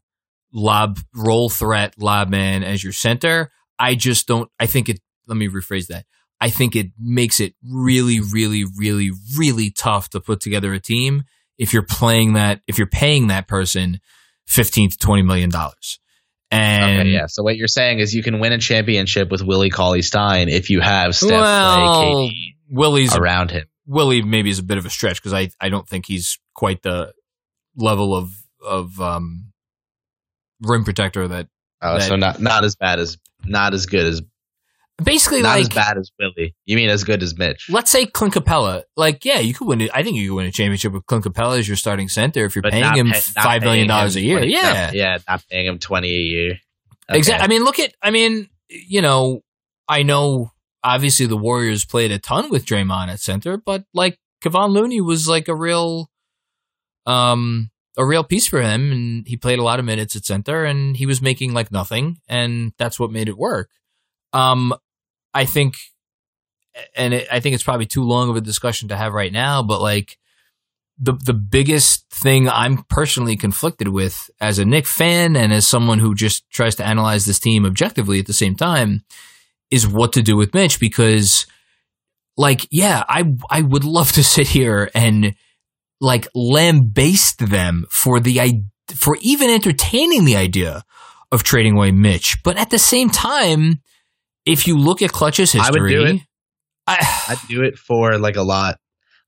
lob 0.52 0.98
roll 1.14 1.48
threat 1.48 1.94
lob 1.98 2.28
man 2.28 2.62
as 2.62 2.82
your 2.82 2.92
center. 2.92 3.50
I 3.78 3.94
just 3.94 4.26
don't 4.26 4.48
I 4.60 4.66
think 4.66 4.88
it 4.88 5.00
let 5.26 5.36
me 5.36 5.48
rephrase 5.48 5.88
that. 5.88 6.04
I 6.40 6.50
think 6.50 6.76
it 6.76 6.88
makes 6.98 7.40
it 7.40 7.54
really, 7.66 8.20
really, 8.20 8.64
really, 8.78 9.10
really 9.38 9.70
tough 9.70 10.10
to 10.10 10.20
put 10.20 10.40
together 10.40 10.72
a 10.74 10.80
team 10.80 11.24
if 11.58 11.72
you're 11.72 11.82
playing 11.86 12.34
that 12.34 12.60
if 12.66 12.78
you're 12.78 12.86
paying 12.86 13.26
that 13.28 13.48
person 13.48 14.00
fifteen 14.46 14.90
to 14.90 14.96
twenty 14.98 15.22
million 15.22 15.50
dollars. 15.50 15.98
And 16.56 17.00
okay, 17.00 17.08
yeah. 17.10 17.26
So 17.28 17.42
what 17.42 17.56
you're 17.56 17.68
saying 17.68 17.98
is 18.00 18.14
you 18.14 18.22
can 18.22 18.38
win 18.40 18.52
a 18.52 18.58
championship 18.58 19.30
with 19.30 19.42
Willie 19.42 19.70
Cauley 19.70 20.02
Stein 20.02 20.48
if 20.48 20.70
you 20.70 20.80
have 20.80 21.14
Steph, 21.14 21.30
well, 21.30 22.00
Clay, 22.02 22.54
Willie's 22.70 23.14
around 23.16 23.50
him. 23.50 23.66
Willie 23.86 24.22
maybe 24.22 24.50
is 24.50 24.58
a 24.58 24.62
bit 24.64 24.78
of 24.78 24.86
a 24.86 24.90
stretch 24.90 25.16
because 25.22 25.32
I, 25.32 25.50
I 25.60 25.68
don't 25.68 25.88
think 25.88 26.06
he's 26.06 26.38
quite 26.54 26.82
the 26.82 27.12
level 27.76 28.14
of 28.16 28.30
of 28.66 29.00
um, 29.00 29.52
rim 30.62 30.84
protector 30.84 31.28
that 31.28 31.48
Oh, 31.82 31.98
that- 31.98 32.08
so 32.08 32.16
not 32.16 32.40
not 32.40 32.64
as 32.64 32.74
bad 32.74 32.98
as 32.98 33.18
not 33.44 33.74
as 33.74 33.86
good 33.86 34.06
as 34.06 34.22
basically 35.02 35.42
not 35.42 35.58
as 35.58 35.68
bad 35.68 35.98
as 35.98 36.10
Willie. 36.18 36.54
You 36.64 36.76
mean 36.76 36.88
as 36.88 37.04
good 37.04 37.22
as 37.22 37.36
Mitch? 37.36 37.68
let's 37.70 37.90
say 37.90 38.06
Clint 38.06 38.34
Capela. 38.34 38.82
Like 38.96 39.24
yeah, 39.24 39.38
you 39.38 39.54
could 39.54 39.66
win 39.68 39.80
it. 39.80 39.90
I 39.94 40.02
think 40.02 40.16
you 40.16 40.30
could 40.30 40.36
win 40.36 40.46
a 40.46 40.52
championship 40.52 40.92
with 40.92 41.06
Clint 41.06 41.24
Capela 41.24 41.58
as 41.58 41.68
your 41.68 41.76
starting 41.76 42.08
center 42.08 42.44
if 42.44 42.54
you're 42.54 42.62
But 42.62 42.72
paying 42.72 42.94
him 42.94 43.10
pay- 43.10 43.20
five 43.20 43.62
million 43.62 43.88
dollars 43.88 44.16
a 44.16 44.20
year. 44.20 44.38
20 44.38 44.52
Yeah, 44.52 44.90
yeah, 44.92 45.18
not 45.28 45.44
paying 45.50 45.66
him 45.66 45.78
twenty 45.78 46.08
a 46.14 46.20
year. 46.20 46.50
Okay. 47.10 47.18
exactly. 47.18 47.44
I 47.44 47.48
mean, 47.48 47.62
look 47.64 47.78
at 47.78 47.94
I 48.02 48.10
mean 48.10 48.48
you 48.68 49.00
know, 49.02 49.42
I 49.88 50.02
know 50.02 50.50
obviously 50.82 51.26
the 51.26 51.36
Warriors 51.36 51.84
played 51.84 52.10
a 52.10 52.18
ton 52.18 52.50
with 52.50 52.64
Draymond 52.66 53.08
at 53.08 53.20
center, 53.20 53.56
but 53.56 53.84
like 53.94 54.18
Kevon 54.42 54.70
Looney 54.70 55.00
was 55.00 55.28
like 55.28 55.48
a 55.48 55.54
real, 55.54 56.10
um, 57.06 57.70
a 57.96 58.04
real 58.04 58.24
piece 58.24 58.46
for 58.46 58.60
him, 58.60 58.92
and 58.92 59.26
he 59.26 59.36
played 59.36 59.58
a 59.58 59.62
lot 59.62 59.78
of 59.78 59.84
minutes 59.84 60.16
at 60.16 60.24
center, 60.24 60.64
and 60.64 60.96
he 60.96 61.06
was 61.06 61.22
making 61.22 61.54
like 61.54 61.70
nothing, 61.72 62.18
and 62.28 62.72
that's 62.78 62.98
what 63.00 63.10
made 63.10 63.28
it 63.28 63.38
work. 63.38 63.70
Um, 64.32 64.74
I 65.36 65.44
think, 65.44 65.76
and 66.96 67.14
it, 67.14 67.28
I 67.30 67.40
think 67.40 67.54
it's 67.54 67.64
probably 67.64 67.86
too 67.86 68.02
long 68.02 68.30
of 68.30 68.36
a 68.36 68.40
discussion 68.40 68.88
to 68.88 68.96
have 68.96 69.12
right 69.12 69.32
now, 69.32 69.62
but 69.62 69.80
like 69.80 70.18
the 70.98 71.12
the 71.12 71.34
biggest 71.34 72.08
thing 72.10 72.48
I'm 72.48 72.84
personally 72.84 73.36
conflicted 73.36 73.88
with 73.88 74.30
as 74.40 74.58
a 74.58 74.64
Knick 74.64 74.86
fan 74.86 75.36
and 75.36 75.52
as 75.52 75.66
someone 75.66 75.98
who 75.98 76.14
just 76.14 76.48
tries 76.50 76.74
to 76.76 76.86
analyze 76.86 77.26
this 77.26 77.38
team 77.38 77.66
objectively 77.66 78.18
at 78.18 78.26
the 78.26 78.32
same 78.32 78.54
time 78.54 79.04
is 79.70 79.86
what 79.86 80.12
to 80.14 80.22
do 80.22 80.36
with 80.36 80.54
Mitch 80.54 80.80
because 80.80 81.46
like 82.36 82.66
yeah 82.70 83.02
I 83.08 83.34
I 83.50 83.60
would 83.60 83.84
love 83.84 84.12
to 84.12 84.24
sit 84.24 84.48
here 84.48 84.90
and 84.94 85.34
like 86.00 86.28
lambaste 86.34 87.38
them 87.50 87.84
for 87.90 88.18
the 88.18 88.62
for 88.94 89.18
even 89.20 89.50
entertaining 89.50 90.24
the 90.24 90.36
idea 90.36 90.82
of 91.30 91.42
trading 91.42 91.76
away 91.76 91.90
Mitch 91.90 92.42
but 92.42 92.56
at 92.56 92.70
the 92.70 92.78
same 92.78 93.10
time 93.10 93.82
if 94.46 94.66
you 94.66 94.78
look 94.78 95.02
at 95.02 95.12
Klutch's 95.12 95.52
history 95.52 95.60
I 95.62 95.82
would 95.82 95.88
do 95.88 96.04
it. 96.04 96.20
I, 96.86 97.24
I'd 97.28 97.48
do 97.48 97.62
it 97.62 97.78
for 97.78 98.18
like 98.18 98.36
a 98.36 98.42
lot. 98.42 98.78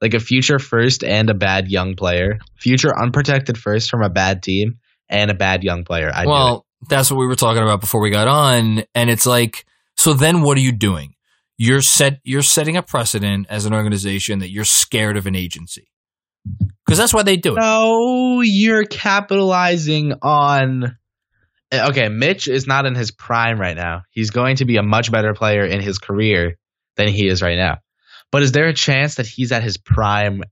Like 0.01 0.15
a 0.15 0.21
future 0.21 0.61
first 0.61 1.03
and 1.03 1.29
a 1.29 1.35
bad 1.35 1.69
young 1.69 1.97
player. 1.97 2.39
Future 2.57 2.97
unprotected 2.97 3.59
first 3.59 3.91
from 3.91 4.03
a 4.03 4.09
bad 4.09 4.45
team 4.45 4.79
and 5.09 5.31
a 5.31 5.35
bad 5.35 5.65
young 5.65 5.85
player. 5.85 6.11
I'd 6.15 6.27
well, 6.27 6.65
that's 6.89 7.11
what 7.11 7.19
we 7.19 7.27
were 7.27 7.35
talking 7.35 7.63
about 7.63 7.81
before 7.81 8.01
we 8.01 8.11
got 8.11 8.29
on, 8.29 8.85
and 8.95 9.11
it's 9.11 9.27
like, 9.27 9.67
so 9.97 10.15
then 10.15 10.43
what 10.43 10.57
are 10.57 10.61
you 10.61 10.71
doing? 10.71 11.15
You're 11.57 11.83
set. 11.83 12.21
You're 12.23 12.43
setting 12.43 12.77
a 12.77 12.83
precedent 12.83 13.49
as 13.51 13.67
an 13.67 13.75
organization 13.75 14.39
that 14.39 14.51
you're 14.51 14.65
scared 14.65 15.17
of 15.17 15.27
an 15.27 15.35
agency 15.35 15.89
because 16.87 16.99
that's 16.99 17.13
why 17.13 17.25
they 17.25 17.37
do 17.37 17.57
it. 17.57 17.61
No, 17.61 18.41
you're 18.43 18.85
capitalizing 18.85 20.15
on. 20.23 20.97
Eh, 21.73 21.89
Okay, 21.89 22.09
Mitch 22.09 22.49
is 22.49 22.67
not 22.67 22.87
in 22.87 22.95
his 22.95 23.11
prime 23.11 23.61
right 23.61 23.77
now. 23.77 24.03
He's 24.11 24.31
going 24.31 24.57
to 24.57 24.65
be 24.65 24.77
a 24.77 24.83
much 24.83 25.11
better 25.11 25.35
player 25.35 25.65
in 25.65 25.81
his 25.81 25.99
career 25.99 26.57
than 26.97 27.09
he 27.09 27.29
is 27.29 27.43
right 27.43 27.57
now. 27.57 27.79
But 28.31 28.43
is 28.43 28.53
there 28.53 28.67
a 28.67 28.75
chance 28.75 29.17
that 29.17 29.27
he's 29.27 29.53
at 29.53 29.63
his 29.63 29.79
prime 29.79 30.43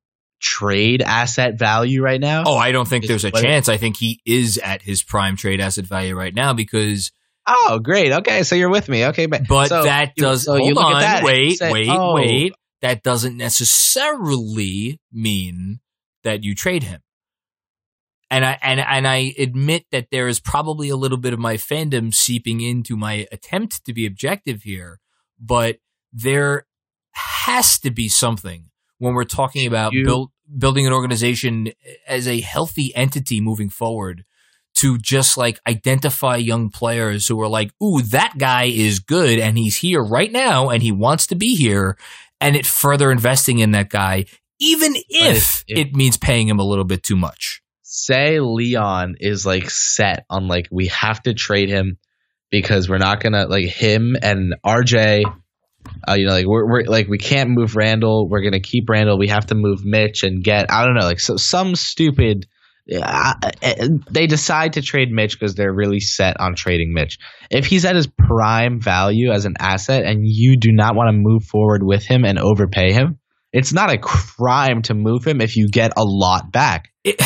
trade 0.40 1.02
asset 1.02 1.58
value 1.58 2.02
right 2.02 2.20
now? 2.20 2.44
Oh, 2.46 2.56
I 2.56 2.72
don't 2.72 2.88
think 2.88 3.04
Is 3.04 3.08
there's 3.08 3.24
a 3.24 3.30
chance. 3.30 3.68
I 3.68 3.76
think 3.76 3.96
he 3.96 4.20
is 4.24 4.58
at 4.58 4.82
his 4.82 5.02
prime 5.02 5.36
trade 5.36 5.60
asset 5.60 5.84
value 5.84 6.14
right 6.14 6.34
now 6.34 6.52
because, 6.54 7.12
Oh, 7.46 7.78
great. 7.82 8.12
Okay, 8.12 8.42
so 8.42 8.56
you're 8.56 8.70
with 8.70 8.88
me. 8.88 9.06
Okay, 9.06 9.26
but 9.26 9.46
but 9.46 9.68
so 9.68 9.84
that 9.84 10.16
does. 10.16 10.44
so 10.44 10.56
hold 10.56 10.78
on, 10.78 10.96
at 10.96 11.00
that 11.00 11.24
wait, 11.24 11.58
say, 11.58 11.70
wait, 11.70 11.88
oh, 11.88 12.14
wait. 12.14 12.54
That 12.82 13.02
doesn't 13.02 13.36
necessarily 13.36 15.00
mean 15.12 15.80
that 16.24 16.44
you 16.44 16.54
trade 16.54 16.82
him. 16.82 17.00
And 18.30 18.44
I 18.44 18.58
and 18.62 18.80
and 18.80 19.06
I 19.06 19.34
admit 19.38 19.86
that 19.92 20.08
there 20.10 20.26
is 20.26 20.40
probably 20.40 20.88
a 20.88 20.96
little 20.96 21.18
bit 21.18 21.32
of 21.32 21.38
my 21.38 21.54
fandom 21.54 22.12
seeping 22.12 22.60
into 22.60 22.96
my 22.96 23.26
attempt 23.30 23.84
to 23.84 23.92
be 23.92 24.04
objective 24.06 24.62
here, 24.62 25.00
but 25.40 25.78
there 26.12 26.66
has 27.12 27.78
to 27.80 27.90
be 27.90 28.08
something 28.08 28.70
when 28.98 29.14
we're 29.14 29.24
talking 29.24 29.66
about 29.66 29.92
You- 29.92 30.04
build, 30.04 30.30
building 30.58 30.86
an 30.86 30.92
organization 30.92 31.72
as 32.08 32.26
a 32.26 32.40
healthy 32.40 32.94
entity 32.96 33.40
moving 33.40 33.68
forward 33.70 34.24
to 34.76 34.98
just 34.98 35.36
like 35.38 35.58
identify 35.66 36.36
young 36.36 36.68
players 36.68 37.28
who 37.28 37.40
are 37.40 37.48
like, 37.48 37.70
ooh, 37.82 38.02
that 38.02 38.34
guy 38.36 38.64
is 38.64 38.98
good 38.98 39.38
and 39.38 39.56
he's 39.56 39.76
here 39.76 40.02
right 40.02 40.30
now 40.30 40.68
and 40.68 40.82
he 40.82 40.92
wants 40.92 41.26
to 41.28 41.34
be 41.34 41.54
here. 41.56 41.96
And 42.40 42.54
it 42.54 42.66
further 42.66 43.10
investing 43.10 43.58
in 43.60 43.70
that 43.70 43.88
guy, 43.88 44.26
even 44.58 44.94
if, 44.96 45.04
if- 45.08 45.64
if- 45.68 45.78
it 45.78 45.94
means 45.94 46.16
paying 46.18 46.48
him 46.48 46.58
a 46.58 46.64
little 46.64 46.84
bit 46.84 47.02
too 47.02 47.16
much. 47.16 47.62
Say 47.88 48.40
Leon 48.40 49.14
is 49.20 49.46
like 49.46 49.70
set 49.70 50.24
on 50.28 50.48
like 50.48 50.66
we 50.72 50.88
have 50.88 51.22
to 51.22 51.34
trade 51.34 51.68
him 51.68 51.98
because 52.50 52.88
we're 52.88 52.98
not 52.98 53.22
gonna 53.22 53.46
like 53.46 53.66
him 53.66 54.16
and 54.20 54.56
RJ. 54.66 55.22
Uh, 56.08 56.14
you 56.14 56.26
know, 56.26 56.32
like 56.32 56.46
we're, 56.48 56.68
we're 56.68 56.82
like 56.82 57.06
we 57.06 57.16
can't 57.16 57.50
move 57.50 57.76
Randle. 57.76 58.28
We're 58.28 58.42
gonna 58.42 58.58
keep 58.58 58.90
Randle. 58.90 59.20
We 59.20 59.28
have 59.28 59.46
to 59.46 59.54
move 59.54 59.84
Mitch 59.84 60.24
and 60.24 60.42
get 60.42 60.66
I 60.68 60.84
don't 60.84 60.96
know 60.96 61.06
like 61.06 61.20
so 61.20 61.36
some 61.36 61.76
stupid. 61.76 62.48
Uh, 62.92 63.34
they 64.10 64.26
decide 64.26 64.72
to 64.72 64.82
trade 64.82 65.12
Mitch 65.12 65.38
because 65.38 65.54
they're 65.54 65.72
really 65.72 66.00
set 66.00 66.40
on 66.40 66.56
trading 66.56 66.92
Mitch. 66.92 67.20
If 67.52 67.66
he's 67.66 67.84
at 67.84 67.94
his 67.94 68.08
prime 68.08 68.80
value 68.80 69.30
as 69.30 69.44
an 69.44 69.54
asset 69.60 70.02
and 70.04 70.22
you 70.24 70.56
do 70.56 70.72
not 70.72 70.96
want 70.96 71.10
to 71.10 71.16
move 71.16 71.44
forward 71.44 71.84
with 71.84 72.04
him 72.04 72.24
and 72.24 72.36
overpay 72.36 72.92
him, 72.92 73.20
it's 73.52 73.72
not 73.72 73.92
a 73.92 73.98
crime 73.98 74.82
to 74.82 74.94
move 74.94 75.24
him 75.24 75.40
if 75.40 75.56
you 75.56 75.68
get 75.68 75.92
a 75.96 76.02
lot 76.04 76.50
back. 76.50 76.88
It, 77.04 77.20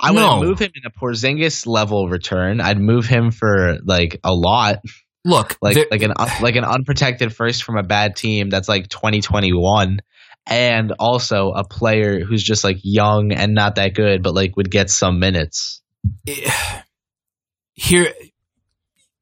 I 0.00 0.12
No. 0.12 0.38
would 0.38 0.46
move 0.48 0.58
him 0.60 0.70
in 0.74 0.82
a 0.86 0.90
Porzingis 0.90 1.66
level 1.66 2.08
return. 2.08 2.60
I'd 2.60 2.78
move 2.78 3.06
him 3.06 3.30
for 3.30 3.78
like 3.84 4.20
a 4.22 4.32
lot, 4.32 4.78
look, 5.24 5.56
like 5.60 5.74
there- 5.74 5.86
like 5.90 6.02
an 6.02 6.12
like 6.40 6.56
an 6.56 6.64
unprotected 6.64 7.34
first 7.34 7.64
from 7.64 7.76
a 7.76 7.82
bad 7.82 8.14
team 8.16 8.48
that's 8.50 8.68
like 8.68 8.88
2021 8.88 9.98
and 10.46 10.92
also 10.98 11.50
a 11.50 11.64
player 11.64 12.20
who's 12.24 12.42
just 12.42 12.64
like 12.64 12.78
young 12.82 13.32
and 13.32 13.54
not 13.54 13.74
that 13.74 13.94
good 13.94 14.22
but 14.22 14.34
like 14.34 14.56
would 14.56 14.70
get 14.70 14.88
some 14.90 15.18
minutes. 15.18 15.82
here, 17.74 18.12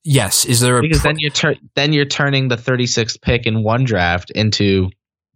yes, 0.04 0.44
is 0.44 0.60
there 0.60 0.78
a 0.78 0.82
Because 0.82 1.00
pro- 1.00 1.10
then 1.12 1.16
you're 1.18 1.30
tur- 1.30 1.56
then 1.74 1.92
you're 1.92 2.04
turning 2.06 2.48
the 2.48 2.56
36th 2.56 3.20
pick 3.20 3.46
in 3.46 3.62
one 3.62 3.84
draft 3.84 4.30
into 4.30 4.90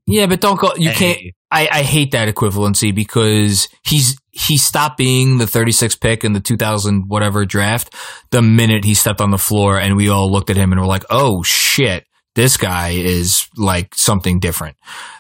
yeah, 0.07 0.27
but 0.27 0.41
don't 0.41 0.59
go. 0.59 0.75
You 0.77 0.91
can't. 0.91 1.19
I, 1.51 1.69
I 1.71 1.83
hate 1.83 2.13
that 2.13 2.33
equivalency 2.33 2.95
because 2.95 3.69
he's 3.85 4.17
he 4.31 4.57
stopped 4.57 4.97
being 4.97 5.39
the 5.39 5.45
36th 5.45 6.01
pick 6.01 6.25
in 6.25 6.33
the 6.33 6.41
2000 6.41 7.05
whatever 7.09 7.45
draft 7.45 7.95
the 8.31 8.41
minute 8.41 8.85
he 8.85 8.95
stepped 8.95 9.21
on 9.21 9.31
the 9.31 9.39
floor 9.39 9.79
and 9.79 9.97
we 9.97 10.09
all 10.09 10.31
looked 10.31 10.51
at 10.51 10.57
him 10.57 10.71
and 10.71 10.81
were 10.81 10.87
like, 10.87 11.05
oh 11.11 11.43
shit, 11.43 12.07
this 12.37 12.57
guy 12.57 12.91
is 12.91 13.49
like 13.57 13.95
something 13.95 14.39
different. 14.39 14.77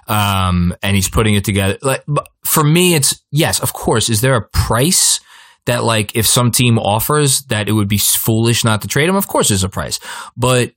Um, 0.06 0.74
and 0.82 0.94
he's 0.94 1.10
putting 1.10 1.34
it 1.34 1.44
together. 1.44 1.78
Like 1.82 2.04
for 2.46 2.62
me, 2.62 2.94
it's 2.94 3.20
yes, 3.30 3.60
of 3.60 3.72
course. 3.72 4.08
Is 4.08 4.20
there 4.20 4.36
a 4.36 4.48
price? 4.48 5.20
That 5.66 5.84
like 5.84 6.16
if 6.16 6.26
some 6.26 6.50
team 6.50 6.78
offers 6.78 7.42
that 7.44 7.68
it 7.68 7.72
would 7.72 7.86
be 7.86 7.98
foolish 7.98 8.64
not 8.64 8.80
to 8.82 8.88
trade 8.88 9.10
him, 9.10 9.14
of 9.14 9.28
course 9.28 9.48
there's 9.48 9.62
a 9.62 9.68
price. 9.68 10.00
But 10.34 10.72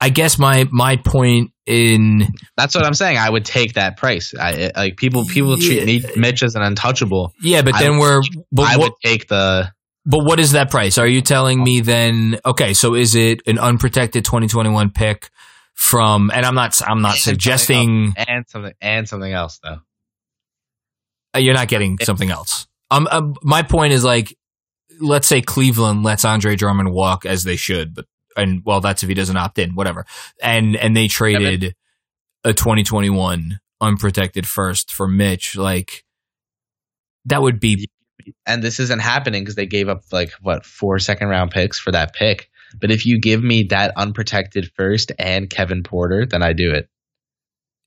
I 0.00 0.10
guess 0.10 0.38
my 0.38 0.68
my 0.70 0.96
point 0.96 1.50
in 1.66 2.28
That's 2.56 2.74
what 2.74 2.84
I'm 2.84 2.94
saying. 2.94 3.18
I 3.18 3.28
would 3.28 3.44
take 3.44 3.74
that 3.74 3.96
price. 3.96 4.32
I 4.38 4.70
like 4.76 4.96
people 4.96 5.24
people 5.24 5.56
treat 5.56 5.84
me, 5.84 6.02
Mitch 6.16 6.42
as 6.42 6.54
an 6.54 6.62
untouchable. 6.62 7.32
yeah, 7.42 7.62
but 7.62 7.74
I 7.74 7.80
then 7.82 7.98
would- 7.98 8.00
we're 8.00 8.22
but 8.52 8.62
I 8.66 8.76
what, 8.76 8.92
would 8.92 8.92
take 9.10 9.26
the 9.28 9.72
But 10.06 10.24
what 10.24 10.38
is 10.40 10.52
that 10.52 10.70
price? 10.70 10.98
Are 10.98 11.06
you 11.06 11.20
telling 11.20 11.62
me 11.62 11.80
then? 11.80 12.38
Okay, 12.46 12.74
so 12.74 12.94
is 12.94 13.14
it 13.14 13.42
an 13.46 13.58
unprotected 13.58 14.24
2021 14.24 14.90
pick 14.90 15.30
from? 15.74 16.30
And 16.32 16.46
I'm 16.46 16.54
not. 16.54 16.80
I'm 16.86 17.02
not 17.02 17.14
And 17.14 17.20
something 17.20 17.34
suggesting 17.34 18.14
and 18.16 18.44
something 18.48 18.74
and 18.80 19.08
something 19.08 19.32
else 19.32 19.58
though. 19.62 19.80
uh, 21.34 21.38
you're 21.40 21.54
not 21.54 21.68
getting 21.68 21.98
something 22.02 22.30
else. 22.30 22.66
Um, 22.90 23.06
um, 23.10 23.34
my 23.42 23.62
point 23.62 23.92
is 23.92 24.02
like, 24.04 24.34
let's 25.00 25.26
say 25.28 25.42
Cleveland 25.42 26.04
lets 26.04 26.24
Andre 26.24 26.56
Drummond 26.56 26.92
walk 26.92 27.26
as 27.26 27.44
they 27.44 27.56
should, 27.56 27.94
but 27.94 28.06
and 28.38 28.62
well, 28.64 28.80
that's 28.80 29.02
if 29.02 29.08
he 29.08 29.14
doesn't 29.14 29.36
opt 29.36 29.58
in, 29.58 29.74
whatever. 29.74 30.06
And 30.42 30.76
and 30.76 30.96
they 30.96 31.08
traded 31.08 31.74
a 32.44 32.52
2021 32.52 33.60
unprotected 33.80 34.46
first 34.46 34.92
for 34.92 35.08
Mitch. 35.08 35.56
Like 35.56 36.04
that 37.24 37.42
would 37.42 37.60
be 37.60 37.88
and 38.46 38.62
this 38.62 38.80
isn't 38.80 39.00
happening 39.00 39.42
because 39.42 39.54
they 39.54 39.66
gave 39.66 39.88
up 39.88 40.02
like 40.12 40.32
what 40.42 40.64
four 40.64 40.98
second 40.98 41.28
round 41.28 41.50
picks 41.50 41.78
for 41.78 41.92
that 41.92 42.14
pick. 42.14 42.50
But 42.78 42.90
if 42.90 43.06
you 43.06 43.18
give 43.18 43.42
me 43.42 43.64
that 43.64 43.92
unprotected 43.96 44.70
first 44.74 45.12
and 45.18 45.48
Kevin 45.48 45.82
Porter, 45.82 46.26
then 46.26 46.42
I 46.42 46.52
do 46.52 46.72
it. 46.72 46.88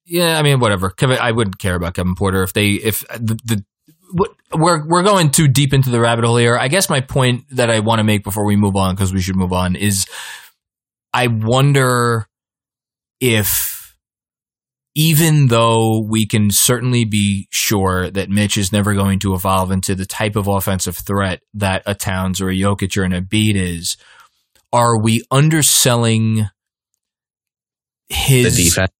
Yeah, 0.05 0.39
I 0.39 0.41
mean, 0.41 0.59
whatever. 0.59 0.89
Kevin, 0.89 1.19
I 1.19 1.31
wouldn't 1.31 1.59
care 1.59 1.75
about 1.75 1.93
Kevin 1.93 2.15
Porter 2.15 2.41
if 2.43 2.53
they 2.53 2.71
if 2.71 3.01
the, 3.09 3.39
the 3.45 3.65
we're 4.53 4.87
we're 4.87 5.03
going 5.03 5.31
too 5.31 5.47
deep 5.47 5.73
into 5.73 5.89
the 5.89 5.99
rabbit 5.99 6.25
hole 6.25 6.37
here. 6.37 6.57
I 6.57 6.67
guess 6.67 6.89
my 6.89 7.01
point 7.01 7.45
that 7.51 7.69
I 7.69 7.79
want 7.79 7.99
to 7.99 8.03
make 8.03 8.23
before 8.23 8.45
we 8.45 8.55
move 8.55 8.75
on 8.75 8.95
because 8.95 9.13
we 9.13 9.21
should 9.21 9.35
move 9.35 9.53
on 9.53 9.75
is 9.75 10.05
I 11.13 11.27
wonder 11.27 12.27
if 13.19 13.95
even 14.93 15.47
though 15.47 16.01
we 16.01 16.25
can 16.25 16.49
certainly 16.51 17.05
be 17.05 17.47
sure 17.49 18.11
that 18.11 18.29
Mitch 18.29 18.57
is 18.57 18.73
never 18.73 18.93
going 18.93 19.19
to 19.19 19.33
evolve 19.33 19.71
into 19.71 19.95
the 19.95 20.05
type 20.05 20.35
of 20.35 20.47
offensive 20.47 20.97
threat 20.97 21.41
that 21.53 21.83
a 21.85 21.95
Towns 21.95 22.41
or 22.41 22.49
a 22.49 22.53
Jokic 22.55 22.97
or 22.97 23.03
an 23.03 23.13
Embiid 23.13 23.55
is, 23.55 23.95
are 24.73 25.01
we 25.01 25.23
underselling 25.31 26.49
The 28.09 28.15
his 28.15 28.55
defense. 28.57 28.91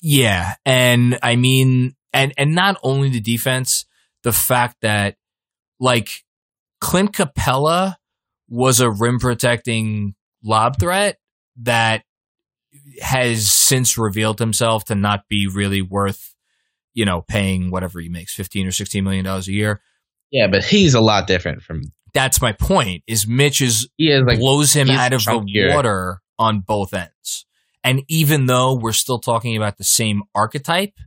yeah, 0.00 0.54
and 0.64 1.18
I 1.22 1.34
mean, 1.36 1.96
and 2.12 2.32
and 2.36 2.54
not 2.54 2.76
only 2.84 3.08
the 3.10 3.20
defense, 3.20 3.86
the 4.22 4.32
fact 4.32 4.76
that 4.82 5.16
like 5.78 6.24
Clint 6.80 7.12
Capela 7.12 7.96
was 8.48 8.80
a 8.80 8.90
rim 8.90 9.18
protecting 9.18 10.14
lob 10.42 10.78
threat 10.78 11.18
that 11.62 12.04
has 13.00 13.50
since 13.50 13.98
revealed 13.98 14.38
himself 14.38 14.84
to 14.86 14.94
not 14.94 15.28
be 15.28 15.46
really 15.46 15.82
worth, 15.82 16.34
you 16.94 17.04
know, 17.04 17.22
paying 17.22 17.70
whatever 17.70 18.00
he 18.00 18.08
makes, 18.08 18.34
15 18.34 18.66
or 18.66 18.72
16 18.72 19.02
million 19.04 19.24
dollars 19.24 19.48
a 19.48 19.52
year. 19.52 19.80
Yeah, 20.30 20.46
but 20.46 20.64
he's 20.64 20.94
a 20.94 21.00
lot 21.00 21.26
different 21.26 21.62
from. 21.62 21.82
That's 22.12 22.42
my 22.42 22.52
point. 22.52 23.04
Is 23.06 23.26
Mitch 23.26 23.60
is 23.60 23.88
He 23.96 24.10
is 24.10 24.22
like 24.24 24.38
blows 24.38 24.72
him 24.72 24.90
out 24.90 25.12
of 25.12 25.24
the 25.24 25.70
water 25.72 26.20
on 26.38 26.60
both 26.60 26.92
ends. 26.92 27.46
And 27.84 28.02
even 28.08 28.46
though 28.46 28.74
we're 28.74 28.92
still 28.92 29.20
talking 29.20 29.56
about 29.56 29.78
the 29.78 29.84
same 29.84 30.22
archetype, 30.34 30.98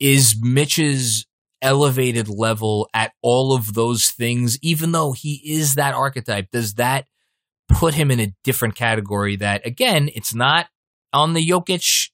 is 0.00 0.36
Mitch's 0.40 1.26
elevated 1.62 2.28
level 2.28 2.88
at 2.94 3.12
all 3.22 3.54
of 3.54 3.74
those 3.74 4.10
things, 4.10 4.58
even 4.62 4.92
though 4.92 5.12
he 5.12 5.42
is 5.44 5.74
that 5.74 5.94
archetype, 5.94 6.50
does 6.50 6.74
that 6.74 7.06
put 7.68 7.94
him 7.94 8.10
in 8.10 8.20
a 8.20 8.34
different 8.44 8.74
category 8.74 9.36
that, 9.36 9.66
again, 9.66 10.08
it's 10.14 10.34
not 10.34 10.66
on 11.12 11.34
the 11.34 11.48
Jokic, 11.48 12.10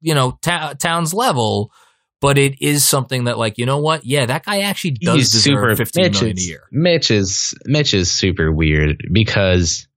you 0.00 0.14
know, 0.14 0.38
ta- 0.42 0.74
Towns 0.78 1.12
level, 1.12 1.72
but 2.20 2.38
it 2.38 2.60
is 2.60 2.84
something 2.84 3.24
that, 3.24 3.38
like, 3.38 3.58
you 3.58 3.66
know 3.66 3.78
what? 3.78 4.04
Yeah, 4.04 4.26
that 4.26 4.44
guy 4.44 4.60
actually 4.60 4.92
does 4.92 5.16
he's 5.16 5.32
deserve 5.32 5.44
super. 5.44 5.76
fifteen 5.76 6.04
Mitch 6.04 6.20
million 6.20 6.36
a 6.36 6.40
is, 6.40 6.48
year. 6.48 6.68
Mitch 6.70 7.10
is 7.10 7.54
Mitch 7.64 7.94
is 7.94 8.10
super 8.10 8.52
weird 8.52 9.08
because 9.12 9.88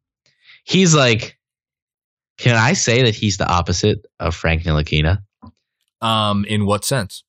he's 0.63 0.95
like. 0.95 1.37
Can 2.37 2.57
I 2.57 2.73
say 2.73 3.03
that 3.03 3.15
he's 3.15 3.37
the 3.37 3.47
opposite 3.47 4.05
of 4.19 4.35
Frank 4.35 4.63
Ntilikina? 4.63 5.19
Um, 6.01 6.43
in 6.43 6.65
what 6.65 6.83
sense? 6.83 7.23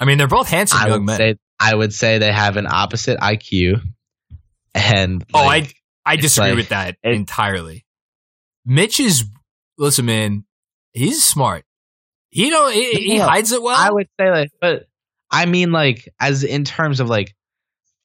I 0.00 0.04
mean, 0.04 0.18
they're 0.18 0.26
both 0.28 0.48
handsome 0.48 0.78
I 0.80 0.88
young 0.88 0.92
would 1.00 1.06
men. 1.06 1.16
say 1.16 1.34
I 1.60 1.74
would 1.74 1.92
say 1.92 2.18
they 2.18 2.32
have 2.32 2.56
an 2.56 2.66
opposite 2.70 3.18
IQ, 3.18 3.80
and 4.74 5.24
oh, 5.34 5.44
like, 5.44 5.74
I 6.04 6.12
I 6.12 6.16
disagree 6.16 6.50
like- 6.50 6.56
with 6.56 6.68
that 6.70 6.96
it- 7.02 7.14
entirely. 7.14 7.84
Mitch 8.64 9.00
is 9.00 9.24
listen, 9.78 10.06
man. 10.06 10.44
He's 10.92 11.24
smart. 11.24 11.64
He 12.30 12.50
don't. 12.50 12.72
He, 12.72 12.92
he 12.92 13.16
Yeah, 13.16 13.26
hides 13.26 13.52
it 13.52 13.62
well. 13.62 13.76
I 13.76 13.90
would 13.90 14.08
say 14.20 14.30
like, 14.30 14.50
but 14.60 14.86
I 15.30 15.46
mean 15.46 15.72
like 15.72 16.08
as 16.20 16.44
in 16.44 16.64
terms 16.64 17.00
of 17.00 17.08
like 17.08 17.34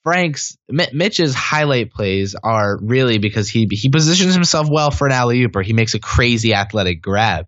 Frank's 0.03 0.57
Mitch's 0.69 1.33
highlight 1.35 1.91
plays 1.91 2.35
are 2.41 2.77
really 2.81 3.17
because 3.19 3.49
he 3.49 3.67
he 3.71 3.89
positions 3.89 4.33
himself 4.33 4.67
well 4.69 4.91
for 4.91 5.07
an 5.07 5.13
alley 5.13 5.41
oop 5.43 5.55
or 5.55 5.61
he 5.61 5.73
makes 5.73 5.93
a 5.93 5.99
crazy 5.99 6.53
athletic 6.53 7.01
grab. 7.01 7.45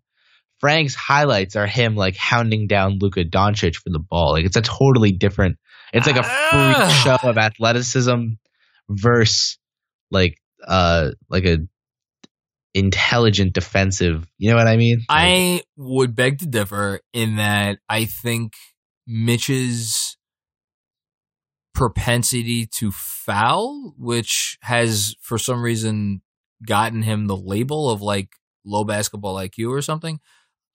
Frank's 0.60 0.96
highlights 0.96 1.56
are 1.56 1.68
him 1.68 1.96
like 1.96 2.16
hounding 2.16 2.68
down 2.68 2.98
Luka 3.00 3.24
Doncic 3.24 3.76
for 3.76 3.90
the 3.90 4.00
ball. 4.00 4.32
Like 4.34 4.46
it's 4.46 4.56
a 4.58 4.62
totally 4.62 5.12
different. 5.12 5.58
It's 5.94 6.08
like 6.08 6.18
a 6.18 6.24
freak 6.24 6.78
Ah. 6.78 7.02
show 7.22 7.30
of 7.30 7.38
athleticism 7.38 8.34
versus 8.90 9.58
like 10.12 10.38
uh 10.68 11.12
like 11.30 11.46
a 11.46 11.60
intelligent 12.74 13.54
defensive. 13.54 14.28
You 14.38 14.52
know 14.52 14.58
what 14.58 14.68
I 14.68 14.78
mean? 14.78 15.00
Like, 15.00 15.08
I 15.10 15.62
would 15.78 16.16
beg 16.16 16.40
to 16.40 16.46
differ 16.46 17.00
in 17.14 17.38
that 17.38 17.80
I 17.88 18.06
think 18.06 18.54
Mitch's 19.08 20.18
propensity 21.74 22.66
to 22.66 22.92
foul, 22.92 23.94
which 23.98 24.58
has 24.62 25.16
for 25.22 25.38
some 25.38 25.62
reason 25.62 26.22
gotten 26.66 27.02
him 27.04 27.28
the 27.28 27.36
label 27.38 27.90
of 27.90 28.02
like 28.02 28.30
low 28.66 28.84
basketball 28.84 29.36
IQ 29.36 29.70
or 29.70 29.82
something. 29.82 30.20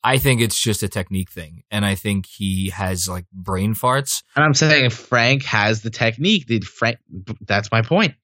I 0.03 0.19
think 0.19 0.41
it's 0.41 0.59
just 0.59 0.83
a 0.83 0.89
technique 0.89 1.31
thing. 1.31 1.63
And 1.71 1.85
I 1.85 1.95
think 1.95 2.27
he 2.27 2.71
has 2.71 3.09
like 3.09 3.27
brain 3.33 3.75
farts. 3.75 4.23
And 4.35 4.45
I'm 4.45 4.55
saying 4.55 4.91
Frank 4.91 5.45
has 5.45 5.83
the 5.83 5.91
technique. 5.91 6.47
Did 6.47 6.65
Frank? 6.65 6.99
That's 7.47 7.71
my 7.71 7.83
point. 7.83 8.15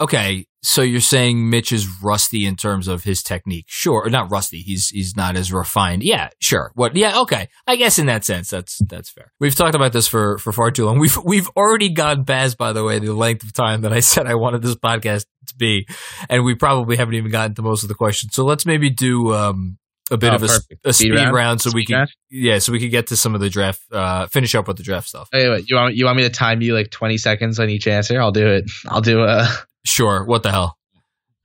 Okay, 0.00 0.46
so 0.60 0.82
you're 0.82 1.00
saying 1.00 1.48
Mitch 1.48 1.70
is 1.70 2.02
rusty 2.02 2.46
in 2.46 2.56
terms 2.56 2.88
of 2.88 3.04
his 3.04 3.22
technique. 3.22 3.66
Sure, 3.68 4.04
or 4.04 4.10
not 4.10 4.28
rusty. 4.28 4.58
He's 4.60 4.88
he's 4.88 5.16
not 5.16 5.36
as 5.36 5.52
refined. 5.52 6.02
Yeah, 6.02 6.30
sure. 6.40 6.72
What? 6.74 6.96
Yeah, 6.96 7.20
okay. 7.20 7.48
I 7.68 7.76
guess 7.76 8.00
in 8.00 8.06
that 8.06 8.24
sense, 8.24 8.50
that's 8.50 8.78
that's 8.88 9.08
fair. 9.08 9.32
We've 9.38 9.54
talked 9.54 9.76
about 9.76 9.92
this 9.92 10.08
for 10.08 10.36
for 10.38 10.52
far 10.52 10.72
too 10.72 10.86
long. 10.86 10.98
We've 10.98 11.16
we've 11.24 11.48
already 11.56 11.90
gone 11.90 12.24
past, 12.24 12.58
by 12.58 12.72
the 12.72 12.82
way, 12.82 12.98
the 12.98 13.12
length 13.14 13.44
of 13.44 13.52
time 13.52 13.82
that 13.82 13.92
I 13.92 14.00
said 14.00 14.26
I 14.26 14.34
wanted 14.34 14.62
this 14.62 14.74
podcast 14.74 15.26
to 15.46 15.54
be, 15.56 15.86
and 16.28 16.44
we 16.44 16.56
probably 16.56 16.96
haven't 16.96 17.14
even 17.14 17.30
gotten 17.30 17.54
to 17.54 17.62
most 17.62 17.84
of 17.84 17.88
the 17.88 17.94
questions. 17.94 18.34
So 18.34 18.44
let's 18.44 18.66
maybe 18.66 18.90
do 18.90 19.32
um 19.32 19.78
a 20.10 20.16
bit 20.16 20.32
Oh, 20.32 20.36
of 20.36 20.42
a, 20.42 20.46
a 20.84 20.92
Speed 20.92 21.08
speed, 21.08 21.14
round? 21.14 21.34
round, 21.34 21.60
so 21.60 21.70
we 21.72 21.82
Speed 21.82 21.86
can 21.88 21.96
round? 21.98 22.10
yeah, 22.30 22.58
so 22.58 22.72
we 22.72 22.78
could 22.80 22.90
get 22.90 23.06
to 23.08 23.16
some 23.16 23.34
of 23.34 23.40
the 23.40 23.48
draft. 23.50 23.80
Uh, 23.90 24.26
finish 24.26 24.54
up 24.54 24.68
with 24.68 24.76
the 24.76 24.82
draft 24.82 25.08
stuff. 25.08 25.28
Wait, 25.32 25.64
you 25.68 25.76
want 25.76 25.94
you 25.96 26.04
want 26.04 26.16
me 26.16 26.22
to 26.24 26.30
time 26.30 26.60
you 26.60 26.74
like 26.74 26.90
20 26.90 27.16
seconds 27.18 27.58
on 27.58 27.70
each 27.70 27.86
answer? 27.86 28.20
I'll 28.20 28.32
do 28.32 28.46
it. 28.48 28.64
I'll 28.86 29.00
do 29.00 29.20
a 29.22 29.46
Sure. 29.86 30.24
What 30.24 30.42
the 30.42 30.50
hell? 30.50 30.76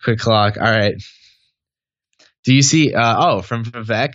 quick 0.03 0.19
clock. 0.19 0.55
All 0.57 0.63
right. 0.71 0.93
Do 2.45 2.53
you 2.53 2.61
see? 2.61 2.93
Uh, 2.93 3.15
oh, 3.19 3.41
from 3.41 3.65
Vivek. 3.65 4.13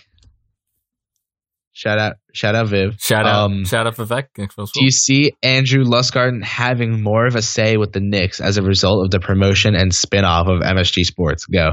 Shout 1.77 1.99
out! 1.99 2.15
Shout 2.33 2.55
out, 2.55 2.69
Viv. 2.69 2.97
Shout 3.01 3.27
out! 3.27 3.51
Um, 3.51 3.65
shout 3.65 3.87
out 3.89 3.97
Vivek. 3.97 4.27
Thanks 4.37 4.55
for 4.55 4.63
the 4.63 4.71
Do 4.75 4.85
you 4.85 4.93
see 4.93 5.33
Andrew 5.43 5.83
Lustgarten 5.83 6.43
having 6.45 7.03
more 7.03 7.27
of 7.27 7.35
a 7.35 7.43
say 7.43 7.77
with 7.77 7.93
the 7.93 7.99
Knicks 8.01 8.41
as 8.41 8.59
a 8.59 8.63
result 8.63 9.05
of 9.05 9.11
the 9.11 9.19
promotion 9.19 9.75
and 9.75 9.93
spin-off 9.93 10.47
of 10.47 10.61
MSG 10.63 11.03
Sports? 11.03 11.47
Go. 11.47 11.73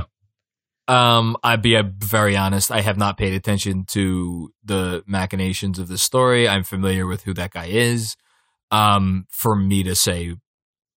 Um, 0.88 1.38
I'd 1.44 1.62
be 1.62 1.76
uh, 1.78 1.84
very 1.98 2.36
honest. 2.36 2.72
I 2.72 2.82
have 2.82 2.98
not 2.98 3.18
paid 3.18 3.34
attention 3.34 3.86
to 3.90 4.52
the 4.64 5.04
machinations 5.08 5.80
of 5.80 5.88
this 5.88 6.02
story. 6.02 6.48
I'm 6.48 6.64
familiar 6.64 7.06
with 7.08 7.24
who 7.24 7.34
that 7.36 7.52
guy 7.52 7.68
is. 7.68 8.16
Um, 8.72 9.26
for 9.30 9.56
me 9.56 9.84
to 9.84 9.96
say 9.96 10.36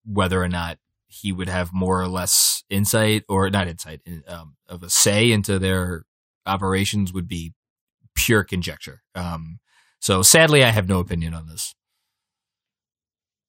whether 0.04 0.42
or 0.42 0.48
not 0.48 0.78
he 1.06 1.32
would 1.32 1.48
have 1.48 1.72
more 1.72 2.00
or 2.00 2.08
less 2.08 2.62
insight 2.70 3.24
or 3.28 3.50
not 3.50 3.68
insight 3.68 4.00
um, 4.28 4.56
of 4.68 4.82
a 4.82 4.90
say 4.90 5.30
into 5.32 5.58
their 5.58 6.04
operations 6.46 7.12
would 7.12 7.28
be 7.28 7.52
pure 8.14 8.44
conjecture. 8.44 9.02
Um, 9.14 9.58
so 10.00 10.22
sadly, 10.22 10.62
I 10.64 10.70
have 10.70 10.88
no 10.88 10.98
opinion 11.00 11.34
on 11.34 11.46
this. 11.48 11.74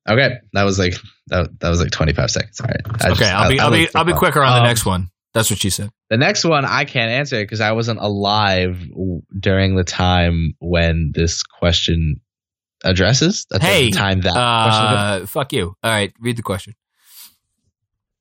Okay, 0.08 0.36
that 0.54 0.64
was 0.64 0.78
like 0.78 0.94
that, 1.28 1.60
that 1.60 1.70
was 1.70 1.82
like 1.82 1.92
25 1.92 2.30
seconds. 2.30 2.62
All 2.62 2.68
right. 2.68 2.82
I 3.04 3.10
okay, 3.12 3.20
just- 3.20 3.34
I'll 3.34 3.50
be 3.50 3.60
I 3.60 3.64
I'll 3.66 3.72
be 3.72 3.88
I'll 3.96 4.06
be 4.06 4.14
quicker 4.14 4.44
on 4.44 4.54
the 4.54 4.60
Um, 4.62 4.68
next 4.68 4.86
one. 4.86 5.10
That's 5.36 5.52
what 5.52 5.60
she 5.60 5.70
said. 5.70 5.92
The 6.10 6.18
next 6.18 6.44
one 6.46 6.66
I 6.66 6.86
can't 6.86 7.12
answer 7.12 7.40
because 7.42 7.62
I 7.62 7.74
wasn't 7.74 8.00
alive 8.00 8.80
w- 8.90 9.22
during 9.40 9.76
the 9.76 9.84
time 9.84 10.54
when 10.60 11.12
this 11.14 11.44
question 11.44 12.22
addresses. 12.84 13.46
At 13.54 13.62
the 13.62 13.68
Hey, 13.68 13.92
time 13.92 14.22
that 14.22 14.36
Uh, 14.36 15.26
fuck 15.28 15.54
you. 15.54 15.76
All 15.84 15.92
right, 15.92 16.12
read 16.20 16.38
the 16.38 16.42
question. 16.42 16.74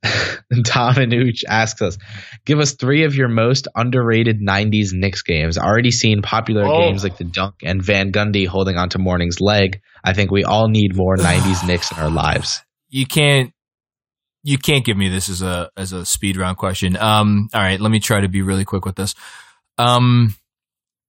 question. 0.04 0.62
Tom 0.64 0.96
and 0.98 1.12
Ooch 1.12 1.44
asks 1.48 1.80
us, 1.80 1.96
"Give 2.44 2.58
us 2.60 2.74
three 2.74 3.04
of 3.04 3.14
your 3.14 3.28
most 3.28 3.68
underrated 3.74 4.40
'90s 4.40 4.92
Knicks 4.92 5.22
games. 5.22 5.56
Already 5.56 5.90
seen 5.90 6.20
popular 6.20 6.64
Oh. 6.66 6.80
games 6.82 7.02
like 7.02 7.16
the 7.16 7.24
dunk 7.24 7.54
and 7.62 7.82
Van 7.82 8.12
Gundy 8.12 8.46
holding 8.46 8.76
onto 8.76 8.98
Mourning's 8.98 9.40
leg. 9.40 9.80
I 10.04 10.12
think 10.12 10.30
we 10.30 10.44
all 10.44 10.68
need 10.68 10.94
more 10.94 11.16
'90s 11.16 11.66
Knicks 11.66 11.90
in 11.92 11.98
our 11.98 12.10
lives." 12.10 12.60
you 12.90 13.06
can't 13.06 13.50
you 14.44 14.58
can't 14.58 14.84
give 14.84 14.96
me 14.96 15.08
this 15.08 15.28
as 15.28 15.42
a 15.42 15.70
as 15.76 15.92
a 15.92 16.04
speed 16.06 16.36
round 16.36 16.56
question. 16.58 16.96
Um, 16.96 17.48
all 17.52 17.60
right, 17.60 17.80
let 17.80 17.90
me 17.90 17.98
try 17.98 18.20
to 18.20 18.28
be 18.28 18.42
really 18.42 18.64
quick 18.64 18.84
with 18.84 18.94
this. 18.94 19.14
Um, 19.78 20.36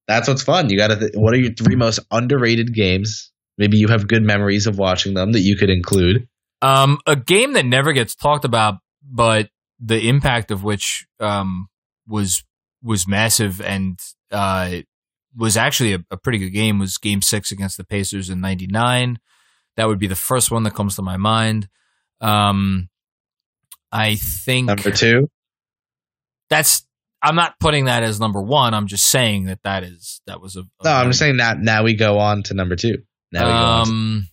That's 0.08 0.28
what's 0.28 0.42
fun. 0.44 0.70
You 0.70 0.78
got 0.78 0.88
to. 0.88 0.96
Th- 0.98 1.12
what 1.16 1.34
are 1.34 1.38
your 1.38 1.54
three 1.54 1.76
most 1.76 2.00
underrated 2.12 2.74
games? 2.74 3.32
Maybe 3.58 3.78
you 3.78 3.88
have 3.90 4.08
good 4.08 4.24
memories 4.24 4.68
of 4.68 4.78
watching 4.78 5.14
them 5.14 5.34
that 5.34 5.42
you 5.42 5.56
could 5.56 5.70
include. 5.70 6.28
um, 6.62 6.98
a 7.06 7.16
game 7.16 7.54
that 7.54 7.66
never 7.66 7.94
gets 7.94 8.16
talked 8.16 8.46
about, 8.46 8.76
but 9.04 9.50
the 9.80 10.08
impact 10.10 10.52
of 10.52 10.64
which 10.64 11.06
um 11.20 11.68
was 12.08 12.44
was 12.82 13.08
massive 13.08 13.60
and 13.62 14.00
uh 14.32 14.78
was 15.38 15.58
actually 15.58 15.94
a, 15.94 16.00
a 16.12 16.16
pretty 16.18 16.38
good 16.38 16.52
game. 16.52 16.80
Was 16.80 16.98
Game 16.98 17.22
Six 17.22 17.52
against 17.52 17.76
the 17.78 17.84
Pacers 17.84 18.30
in 18.30 18.40
'99. 18.40 19.20
That 19.76 19.88
would 19.90 20.00
be 20.00 20.08
the 20.08 20.16
first 20.16 20.50
one 20.52 20.64
that 20.64 20.74
comes 20.74 20.96
to 20.96 21.02
my 21.02 21.18
mind. 21.18 21.68
Um, 22.22 22.88
I 23.96 24.16
think 24.16 24.68
Number 24.68 24.91
two. 24.91 25.30
that's 26.50 26.86
I'm 27.22 27.36
not 27.36 27.60
putting 27.60 27.86
that 27.86 28.04
as 28.04 28.20
number 28.20 28.41
one. 28.41 28.74
I'm 28.74 28.88
just 28.88 29.06
saying 29.06 29.46
that 29.46 29.64
that 29.64 29.84
is 29.84 30.22
that 30.28 30.41
was 30.41 30.56
a. 30.58 30.62
a 30.62 30.84
No, 30.84 30.91
I'm 30.91 31.08
just 31.10 31.20
saying 31.20 31.38
that 31.38 31.60
now 31.60 31.84
we 31.84 31.96
go 31.96 32.20
on 32.20 32.43
to 32.43 32.54
number 32.54 32.76
two. 32.76 32.98
Now 33.32 33.46
we 33.46 33.52
go 33.52 33.56
on 33.58 33.86
to- 33.86 33.91
Um, 33.91 34.28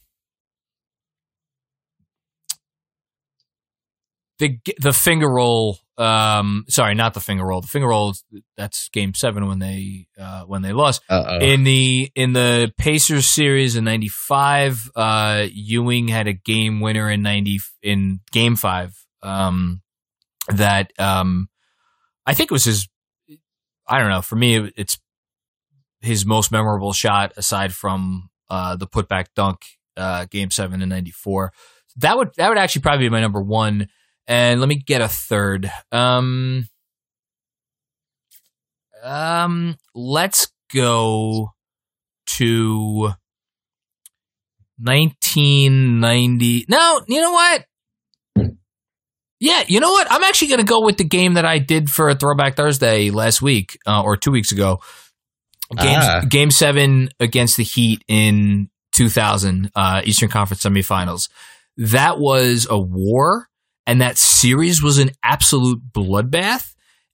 the 4.38 4.58
the 4.80 4.92
finger 4.92 5.28
roll. 5.30 5.78
Um, 5.98 6.64
sorry, 6.68 6.94
not 6.94 7.14
the 7.14 7.20
finger 7.20 7.44
roll. 7.44 7.60
The 7.60 7.68
finger 7.68 7.88
roll. 7.88 8.14
That's 8.56 8.88
Game 8.88 9.14
Seven 9.14 9.46
when 9.46 9.58
they 9.58 10.06
uh, 10.18 10.42
when 10.44 10.62
they 10.62 10.72
lost 10.72 11.02
Uh-oh. 11.08 11.38
in 11.38 11.64
the 11.64 12.10
in 12.14 12.32
the 12.32 12.72
Pacers 12.78 13.26
series 13.26 13.76
in 13.76 13.84
'95. 13.84 14.90
Uh, 14.96 15.46
Ewing 15.52 16.08
had 16.08 16.26
a 16.26 16.32
game 16.32 16.80
winner 16.80 17.10
in 17.10 17.22
ninety 17.22 17.60
in 17.82 18.20
Game 18.32 18.56
Five. 18.56 18.96
Um, 19.22 19.82
that 20.48 20.92
um, 20.98 21.48
I 22.26 22.34
think 22.34 22.50
it 22.50 22.54
was 22.54 22.64
his. 22.64 22.88
I 23.88 23.98
don't 23.98 24.10
know. 24.10 24.22
For 24.22 24.36
me, 24.36 24.70
it's 24.76 24.98
his 26.00 26.24
most 26.26 26.50
memorable 26.52 26.92
shot 26.92 27.32
aside 27.36 27.72
from 27.72 28.30
uh, 28.50 28.76
the 28.76 28.86
putback 28.86 29.26
dunk, 29.36 29.60
uh, 29.96 30.26
Game 30.30 30.50
Seven 30.50 30.82
in 30.82 30.88
'94. 30.88 31.52
That 31.96 32.16
would 32.16 32.30
that 32.36 32.48
would 32.48 32.58
actually 32.58 32.82
probably 32.82 33.06
be 33.06 33.10
my 33.10 33.20
number 33.20 33.40
one. 33.42 33.88
And 34.26 34.60
let 34.60 34.68
me 34.68 34.76
get 34.76 35.00
a 35.00 35.08
third. 35.08 35.70
Um, 35.90 36.68
Um, 39.02 39.76
let's 39.94 40.52
go 40.72 41.50
to 42.26 43.12
1990. 44.78 46.66
No, 46.68 47.00
you 47.08 47.20
know 47.20 47.32
what? 47.32 47.64
Yeah, 49.42 49.64
you 49.66 49.80
know 49.80 49.90
what? 49.90 50.06
I'm 50.08 50.22
actually 50.22 50.48
going 50.48 50.60
to 50.60 50.64
go 50.64 50.84
with 50.84 50.98
the 50.98 51.04
game 51.04 51.34
that 51.34 51.44
I 51.44 51.58
did 51.58 51.90
for 51.90 52.08
a 52.08 52.14
Throwback 52.14 52.54
Thursday 52.54 53.10
last 53.10 53.42
week 53.42 53.76
uh, 53.88 54.00
or 54.00 54.16
two 54.16 54.30
weeks 54.30 54.52
ago. 54.52 54.80
Game, 55.76 55.98
Ah. 56.00 56.20
game 56.28 56.52
seven 56.52 57.08
against 57.18 57.56
the 57.56 57.64
Heat 57.64 58.04
in 58.06 58.68
2000 58.92 59.72
uh, 59.74 60.02
Eastern 60.04 60.28
Conference 60.28 60.62
semifinals. 60.62 61.28
That 61.76 62.20
was 62.20 62.68
a 62.70 62.78
war, 62.78 63.48
and 63.84 64.00
that 64.00 64.16
series 64.16 64.80
was 64.80 64.98
an 64.98 65.10
absolute 65.24 65.80
bloodbath. 65.92 66.68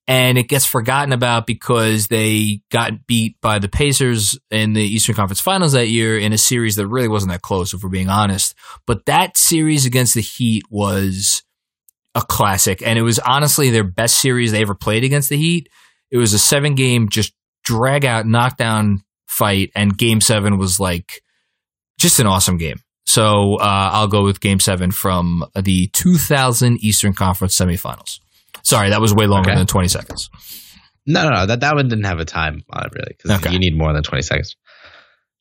And 0.07 0.37
it 0.37 0.49
gets 0.49 0.67
forgotten 0.67 1.13
about 1.15 1.47
because 1.47 2.09
they 2.09 2.61
got 2.71 3.07
beat 3.07 3.37
by 3.41 3.59
the 3.59 3.69
Pacers 3.69 4.39
in 4.51 4.75
the 4.75 4.83
Eastern 4.83 5.15
Conference 5.15 5.41
Finals 5.41 5.73
that 5.73 5.89
year 5.89 6.19
in 6.19 6.33
a 6.35 6.39
series 6.39 6.77
that 6.77 6.89
really 6.89 7.09
wasn't 7.09 7.33
that 7.33 7.41
close, 7.43 7.73
if 7.73 7.83
we're 7.83 7.89
being 7.91 8.09
honest. 8.11 8.55
But 8.87 9.07
that 9.07 9.39
series 9.39 9.87
against 9.87 10.15
the 10.15 10.21
Heat 10.21 10.65
was 10.71 11.43
a 12.19 12.23
classic, 12.23 12.83
and 12.85 12.99
it 12.99 13.03
was 13.03 13.19
honestly 13.21 13.71
their 13.71 13.85
best 13.85 14.17
series 14.19 14.53
they 14.53 14.63
ever 14.63 14.75
played 14.75 15.05
against 15.05 15.29
the 15.29 15.37
Heat. 15.37 15.69
It 16.11 16.17
was 16.19 16.33
a 16.33 16.39
seven 16.39 16.75
game, 16.75 17.09
just 17.09 17.33
drag 17.65 18.05
out, 18.05 18.27
knockdown 18.27 19.03
fight, 19.27 19.71
and 19.75 19.97
game 19.97 20.21
seven 20.21 20.59
was 20.59 20.81
like 20.81 21.23
just 21.99 22.19
an 22.21 22.27
awesome 22.27 22.57
game. 22.59 22.81
So 23.07 23.57
uh, 23.57 23.91
I'll 23.93 24.09
go 24.09 24.25
with 24.25 24.41
game 24.41 24.61
seven 24.61 24.91
from 24.91 25.45
the 25.55 25.87
2000 25.89 26.79
Eastern 26.85 27.15
Conference 27.15 27.57
semifinals. 27.59 28.21
Sorry, 28.63 28.91
that 28.91 29.01
was 29.01 29.15
way 29.15 29.27
longer 29.27 29.51
Okay. 29.51 29.59
than 29.59 29.67
20 29.67 29.89
seconds. 29.89 30.29
No, 31.07 31.23
no, 31.25 31.31
no. 31.31 31.47
That 31.47 31.61
that 31.61 31.75
one 31.75 31.89
didn't 31.89 32.05
have 32.05 32.19
a 32.19 32.27
time 32.27 32.63
on 32.71 32.85
it 32.85 32.93
really 32.95 33.15
because 33.17 33.41
Okay. 33.41 33.53
you 33.53 33.59
need 33.59 33.75
more 33.79 33.95
than 33.95 34.03
twenty 34.03 34.21
seconds. 34.23 34.57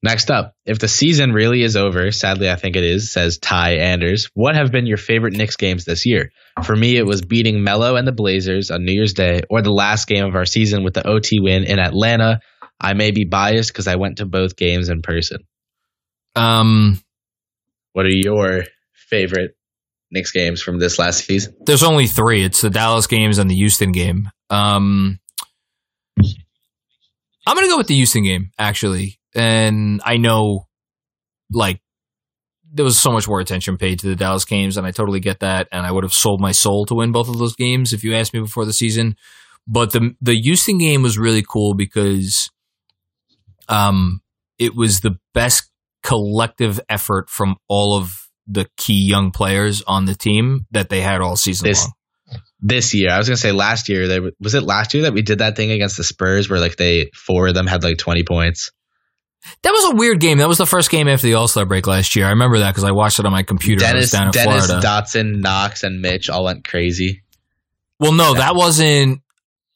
Next 0.04 0.30
up, 0.30 0.54
if 0.66 0.78
the 0.78 0.88
season 0.88 1.34
really 1.34 1.64
is 1.64 1.76
over, 1.76 2.12
sadly 2.12 2.50
I 2.52 2.56
think 2.56 2.76
it 2.76 2.84
is, 2.84 3.12
says 3.12 3.40
Ty 3.40 3.78
Anders. 3.78 4.30
What 4.36 4.56
have 4.56 4.72
been 4.72 4.86
your 4.86 4.98
favorite 4.98 5.34
Knicks 5.34 5.56
games 5.56 5.86
this 5.86 6.06
year? 6.06 6.32
For 6.64 6.76
me, 6.76 6.98
it 6.98 7.06
was 7.06 7.24
beating 7.24 7.64
Melo 7.64 7.96
and 7.96 8.08
the 8.08 8.12
Blazers 8.12 8.70
on 8.70 8.86
New 8.86 8.92
Year's 8.92 9.14
Day, 9.14 9.42
or 9.50 9.62
the 9.64 9.72
last 9.72 10.08
game 10.08 10.24
of 10.26 10.36
our 10.36 10.46
season 10.46 10.84
with 10.84 10.94
the 10.94 11.06
OT 11.08 11.40
win 11.40 11.64
in 11.64 11.80
Atlanta. 11.80 12.42
I 12.80 12.94
may 12.94 13.10
be 13.10 13.26
biased 13.26 13.74
because 13.74 13.88
I 13.88 13.96
went 13.96 14.18
to 14.20 14.28
both 14.28 14.56
games 14.56 14.90
in 14.90 15.02
person. 15.02 15.40
Um, 16.36 17.02
What 17.94 18.06
are 18.06 18.10
your 18.10 18.66
favorite 19.10 19.58
Knicks 20.12 20.32
games 20.32 20.62
from 20.62 20.78
this 20.78 21.00
last 21.00 21.26
season? 21.26 21.56
there's 21.66 21.82
only 21.84 22.06
three. 22.06 22.44
It's 22.44 22.62
the 22.62 22.70
Dallas 22.70 23.08
games 23.08 23.40
and 23.40 23.50
the 23.50 23.56
Houston 23.56 23.92
game. 23.92 24.30
Um, 24.52 25.20
I'm 26.20 27.56
gonna 27.56 27.68
go 27.68 27.78
with 27.78 27.88
the 27.88 27.96
Houston 27.96 28.24
game 28.24 28.52
actually, 28.60 29.20
and 29.38 30.02
I 30.04 30.18
know, 30.18 30.68
like, 31.52 31.82
there 32.70 32.84
was 32.86 33.00
so 33.00 33.12
much 33.12 33.28
more 33.28 33.40
attention 33.40 33.78
paid 33.78 34.00
to 34.00 34.08
the 34.08 34.16
Dallas 34.16 34.44
games, 34.46 34.76
and 34.76 34.86
I 34.86 34.92
totally 34.92 35.20
get 35.22 35.40
that. 35.40 35.68
And 35.72 35.86
I 35.86 35.92
would 35.92 36.04
have 36.04 36.14
sold 36.14 36.42
my 36.42 36.52
soul 36.52 36.86
to 36.88 36.96
win 36.96 37.12
both 37.14 37.30
of 37.30 37.38
those 37.38 37.56
games 37.56 37.94
if 37.94 38.04
you 38.04 38.14
asked 38.14 38.34
me 38.34 38.42
before 38.42 38.66
the 38.66 38.74
season. 38.74 39.16
But 39.68 39.92
the 39.92 40.16
the 40.22 40.36
Houston 40.36 40.78
game 40.78 41.02
was 41.02 41.18
really 41.18 41.44
cool 41.48 41.74
because, 41.74 42.50
um, 43.70 44.22
it 44.60 44.76
was 44.76 45.02
the 45.02 45.18
best 45.34 45.70
collective 46.04 46.80
effort 46.90 47.30
from 47.30 47.58
all 47.68 47.98
of 47.98 48.28
the 48.48 48.68
key 48.78 49.04
young 49.06 49.32
players 49.32 49.82
on 49.84 50.06
the 50.06 50.16
team 50.16 50.66
that 50.72 50.90
they 50.90 51.02
had 51.02 51.22
all 51.22 51.36
season 51.36 51.68
This- 51.68 51.84
long. 51.84 51.94
This 52.60 52.94
year, 52.94 53.12
I 53.12 53.20
was 53.20 53.28
gonna 53.30 53.38
say 53.38 53.52
last 53.52 53.88
year. 53.88 54.08
They, 54.08 54.20
was 54.40 54.56
it 54.56 54.64
last 54.64 54.94
year 54.94 55.04
that 55.04 55.14
we 55.14 55.22
did 55.22 55.40
that 55.40 55.56
thing 55.56 55.72
against 55.72 55.96
the 55.96 56.04
Spurs 56.04 56.50
where 56.50 56.60
like 56.60 56.76
they 56.76 57.12
four 57.14 57.48
of 57.48 57.54
them 57.54 57.68
had 57.68 57.84
like 57.84 57.98
twenty 58.00 58.24
points? 58.24 58.72
That 59.64 59.72
was 59.72 59.94
a 59.94 59.96
weird 59.96 60.20
game. 60.20 60.40
That 60.40 60.48
was 60.48 60.58
the 60.58 60.66
first 60.66 60.90
game 60.90 61.08
after 61.08 61.28
the 61.28 61.36
All 61.36 61.48
Star 61.48 61.66
break 61.66 61.88
last 61.88 62.16
year. 62.16 62.26
I 62.26 62.30
remember 62.32 62.60
that 62.60 62.72
because 62.72 62.84
I 62.84 62.92
watched 62.92 63.20
it 63.20 63.26
on 63.26 63.32
my 63.32 63.44
computer. 63.44 63.80
Dennis, 63.80 64.12
down 64.12 64.28
in 64.28 64.32
Dennis 64.32 64.66
Florida. 64.66 64.86
Dotson, 64.86 65.40
Knox, 65.40 65.84
and 65.84 66.02
Mitch 66.02 66.30
all 66.30 66.44
went 66.46 66.68
crazy. 66.68 67.24
well, 68.00 68.12
no, 68.12 68.34
that 68.34 68.56
wasn't. 68.56 69.22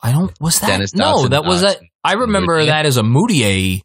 I 0.01 0.11
don't. 0.11 0.33
Was 0.41 0.59
that? 0.59 0.67
Dennis 0.67 0.93
no, 0.95 1.25
Dotson, 1.25 1.29
that 1.29 1.45
was 1.45 1.61
Knox, 1.61 1.75
that. 1.75 1.83
I 2.03 2.13
remember 2.13 2.57
Mudiay. 2.57 2.65
that 2.67 2.85
as 2.85 2.97
a 2.97 3.03
Mudiay. 3.03 3.81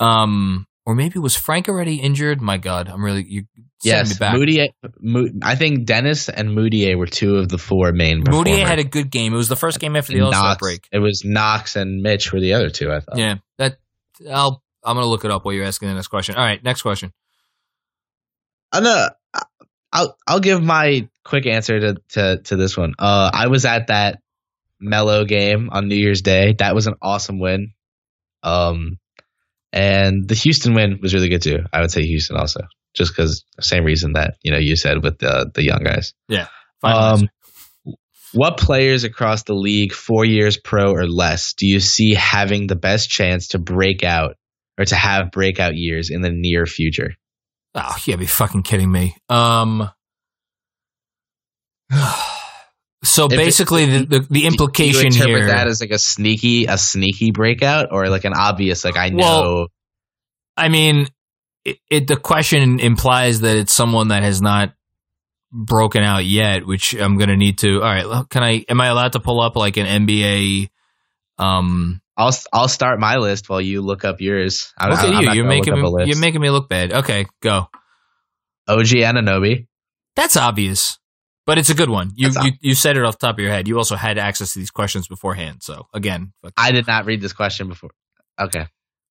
Um, 0.00 0.66
or 0.86 0.94
maybe 0.94 1.18
was 1.18 1.34
Frank 1.34 1.68
already 1.68 1.96
injured? 1.96 2.40
My 2.40 2.56
God, 2.58 2.88
I'm 2.88 3.04
really 3.04 3.24
you. 3.26 3.44
Yes, 3.82 4.10
me 4.10 4.16
back. 4.18 4.34
Moody. 4.34 4.72
Mo- 5.00 5.28
I 5.42 5.54
think 5.54 5.84
Dennis 5.86 6.28
and 6.28 6.50
Mudiay 6.50 6.96
were 6.96 7.06
two 7.06 7.36
of 7.36 7.48
the 7.48 7.58
four 7.58 7.92
main. 7.92 8.22
Mudiay 8.22 8.44
performers. 8.44 8.68
had 8.68 8.78
a 8.78 8.84
good 8.84 9.10
game. 9.10 9.32
It 9.32 9.36
was 9.36 9.48
the 9.48 9.56
first 9.56 9.78
game 9.80 9.96
after 9.96 10.12
the 10.12 10.20
All 10.20 10.32
Star 10.32 10.56
break. 10.56 10.88
It 10.92 10.98
was 10.98 11.24
Knox 11.24 11.76
and 11.76 12.02
Mitch 12.02 12.32
were 12.32 12.40
the 12.40 12.54
other 12.54 12.70
two. 12.70 12.90
I 12.92 13.00
thought. 13.00 13.18
Yeah, 13.18 13.36
that. 13.58 13.78
I'll. 14.30 14.62
I'm 14.84 14.96
gonna 14.96 15.06
look 15.06 15.24
it 15.24 15.30
up 15.30 15.44
while 15.44 15.54
you're 15.54 15.64
asking 15.64 15.88
the 15.88 15.94
next 15.94 16.08
question. 16.08 16.36
All 16.36 16.44
right, 16.44 16.62
next 16.62 16.82
question. 16.82 17.12
I'm 18.72 18.84
gonna, 18.84 19.14
I'll 19.92 20.16
I'll 20.26 20.40
give 20.40 20.62
my 20.62 21.08
quick 21.24 21.46
answer 21.46 21.80
to 21.80 21.96
to 22.10 22.38
to 22.44 22.56
this 22.56 22.76
one. 22.76 22.94
Uh, 22.98 23.30
I 23.32 23.48
was 23.48 23.64
at 23.64 23.88
that 23.88 24.20
Melo 24.80 25.24
game 25.24 25.70
on 25.70 25.88
New 25.88 25.96
Year's 25.96 26.22
Day. 26.22 26.54
That 26.58 26.74
was 26.74 26.86
an 26.86 26.94
awesome 27.02 27.38
win. 27.38 27.72
Um, 28.42 28.98
and 29.72 30.26
the 30.28 30.34
Houston 30.34 30.74
win 30.74 30.98
was 31.02 31.14
really 31.14 31.28
good 31.28 31.42
too. 31.42 31.64
I 31.72 31.80
would 31.80 31.90
say 31.90 32.02
Houston 32.04 32.36
also, 32.36 32.60
just 32.94 33.12
because 33.12 33.44
same 33.60 33.84
reason 33.84 34.14
that 34.14 34.36
you 34.42 34.50
know 34.50 34.58
you 34.58 34.76
said 34.76 35.02
with 35.02 35.18
the 35.18 35.50
the 35.52 35.64
young 35.64 35.82
guys. 35.82 36.14
Answer. 36.84 37.24
Um, 37.24 37.28
what 38.34 38.58
players 38.58 39.04
across 39.04 39.42
the 39.44 39.54
league, 39.54 39.92
four 39.92 40.24
years 40.24 40.58
pro 40.58 40.92
or 40.92 41.06
less, 41.06 41.54
do 41.54 41.66
you 41.66 41.80
see 41.80 42.14
having 42.14 42.66
the 42.66 42.76
best 42.76 43.08
chance 43.08 43.48
to 43.48 43.58
break 43.58 44.04
out 44.04 44.36
or 44.78 44.84
to 44.84 44.94
have 44.94 45.30
breakout 45.30 45.74
years 45.74 46.10
in 46.10 46.22
the 46.22 46.30
near 46.30 46.66
future? 46.66 47.14
Oh, 47.74 47.96
you 48.04 48.12
gotta 48.12 48.18
be 48.18 48.26
fucking 48.26 48.62
kidding 48.62 48.90
me. 48.90 49.16
Um. 49.28 49.90
So 53.04 53.28
basically, 53.28 53.86
the, 53.86 53.98
the, 54.06 54.18
the 54.18 54.26
Do 54.28 54.40
you 54.40 54.46
implication 54.48 55.06
interpret 55.06 55.36
here. 55.36 55.46
that 55.46 55.68
is 55.68 55.80
like 55.80 55.92
a 55.92 55.98
sneaky, 55.98 56.64
a 56.66 56.76
sneaky 56.76 57.30
breakout, 57.30 57.92
or 57.92 58.08
like 58.08 58.24
an 58.24 58.32
obvious, 58.34 58.84
like 58.84 58.96
I 58.96 59.10
know. 59.10 59.16
Well, 59.16 59.66
I 60.56 60.68
mean, 60.68 61.06
it, 61.64 61.78
it. 61.88 62.06
The 62.08 62.16
question 62.16 62.80
implies 62.80 63.40
that 63.42 63.56
it's 63.56 63.72
someone 63.72 64.08
that 64.08 64.24
has 64.24 64.42
not 64.42 64.72
broken 65.52 66.02
out 66.02 66.24
yet, 66.24 66.66
which 66.66 66.92
I'm 66.92 67.18
gonna 67.18 67.36
need 67.36 67.58
to. 67.58 67.76
All 67.76 67.82
right, 67.82 68.28
can 68.30 68.42
I? 68.42 68.64
Am 68.68 68.80
I 68.80 68.88
allowed 68.88 69.12
to 69.12 69.20
pull 69.20 69.40
up 69.40 69.54
like 69.54 69.76
an 69.76 69.86
NBA? 70.06 70.68
Um, 71.38 72.00
I'll 72.18 72.36
I'll 72.52 72.68
start 72.68 72.98
my 72.98 73.16
list 73.16 73.48
while 73.48 73.60
you 73.60 73.80
look 73.80 74.04
up 74.04 74.20
yours. 74.20 74.74
I, 74.76 74.88
look 74.90 74.98
I- 74.98 75.06
at 75.06 75.22
you. 75.22 75.32
You're 75.34 75.46
making 75.46 75.72
me, 75.80 76.04
you're 76.06 76.18
making 76.18 76.40
me 76.40 76.50
look 76.50 76.68
bad. 76.68 76.92
Okay, 76.92 77.26
go. 77.40 77.68
OG 78.66 78.86
Anunoby. 78.86 79.66
That's 80.16 80.36
obvious, 80.36 80.98
but 81.46 81.58
it's 81.58 81.70
a 81.70 81.74
good 81.74 81.88
one. 81.88 82.10
You 82.16 82.30
That's 82.30 82.44
you, 82.44 82.52
you 82.60 82.74
said 82.74 82.96
it 82.96 83.04
off 83.04 83.18
the 83.18 83.28
top 83.28 83.36
of 83.36 83.38
your 83.38 83.52
head. 83.52 83.68
You 83.68 83.78
also 83.78 83.94
had 83.94 84.18
access 84.18 84.52
to 84.54 84.58
these 84.58 84.72
questions 84.72 85.06
beforehand. 85.06 85.62
So 85.62 85.86
again, 85.94 86.32
fuck 86.42 86.52
I 86.56 86.72
did 86.72 86.86
not 86.88 87.06
read 87.06 87.20
this 87.20 87.32
question 87.32 87.68
before. 87.68 87.90
Okay, 88.38 88.66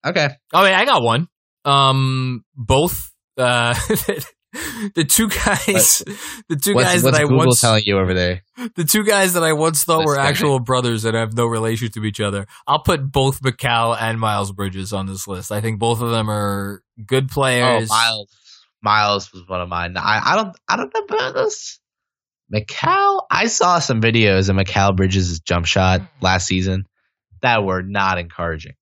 okay. 0.05 0.29
Oh, 0.53 0.63
wait, 0.63 0.73
I 0.73 0.83
got 0.85 1.01
one. 1.01 1.27
Um, 1.63 2.43
both 2.55 3.09
uh, 3.37 3.73
the 4.95 5.03
two 5.03 5.27
guys, 5.29 6.03
the 6.49 6.55
two 6.55 6.73
What's, 6.73 6.87
guys 6.87 7.03
what's 7.03 7.17
that 7.17 7.23
I 7.23 7.23
Google 7.23 7.37
once, 7.47 7.61
telling 7.61 7.83
you 7.85 7.99
over 7.99 8.13
there? 8.13 8.43
the 8.75 8.83
two 8.83 9.03
guys 9.03 9.33
that 9.33 9.43
I 9.43 9.53
once 9.53 9.83
thought 9.83 10.05
were 10.05 10.17
actual 10.19 10.59
brothers 10.59 11.03
that 11.03 11.13
have 11.13 11.33
no 11.35 11.45
relation 11.45 11.89
to 11.91 12.03
each 12.05 12.19
other. 12.19 12.47
I'll 12.65 12.81
put 12.81 13.11
both 13.11 13.41
Mikal 13.41 13.95
and 13.99 14.19
Miles 14.19 14.51
Bridges 14.51 14.93
on 14.93 15.05
this 15.05 15.27
list. 15.27 15.51
I 15.51 15.61
think 15.61 15.79
both 15.79 16.01
of 16.01 16.09
them 16.09 16.29
are 16.29 16.81
good 17.05 17.25
Oh, 17.31 17.33
players. 17.33 17.89
Miles. 17.89 18.29
Miles 18.81 19.33
was 19.33 19.47
one 19.47 19.61
of 19.61 19.69
mine. 19.69 19.95
I, 19.97 20.21
I 20.23 20.35
don't 20.35 20.55
I 20.67 20.75
don't 20.77 20.93
know 20.93 21.01
about 21.15 21.33
this. 21.35 21.79
Mikal. 22.53 23.21
I 23.29 23.47
saw 23.47 23.79
some 23.79 24.01
videos 24.01 24.49
of 24.49 24.55
Mikal 24.55 24.95
Bridges' 24.95 25.39
jump 25.41 25.65
shot 25.65 26.01
last 26.21 26.47
season 26.47 26.87
that 27.41 27.63
were 27.63 27.81
not 27.83 28.17
encouraging. 28.17 28.73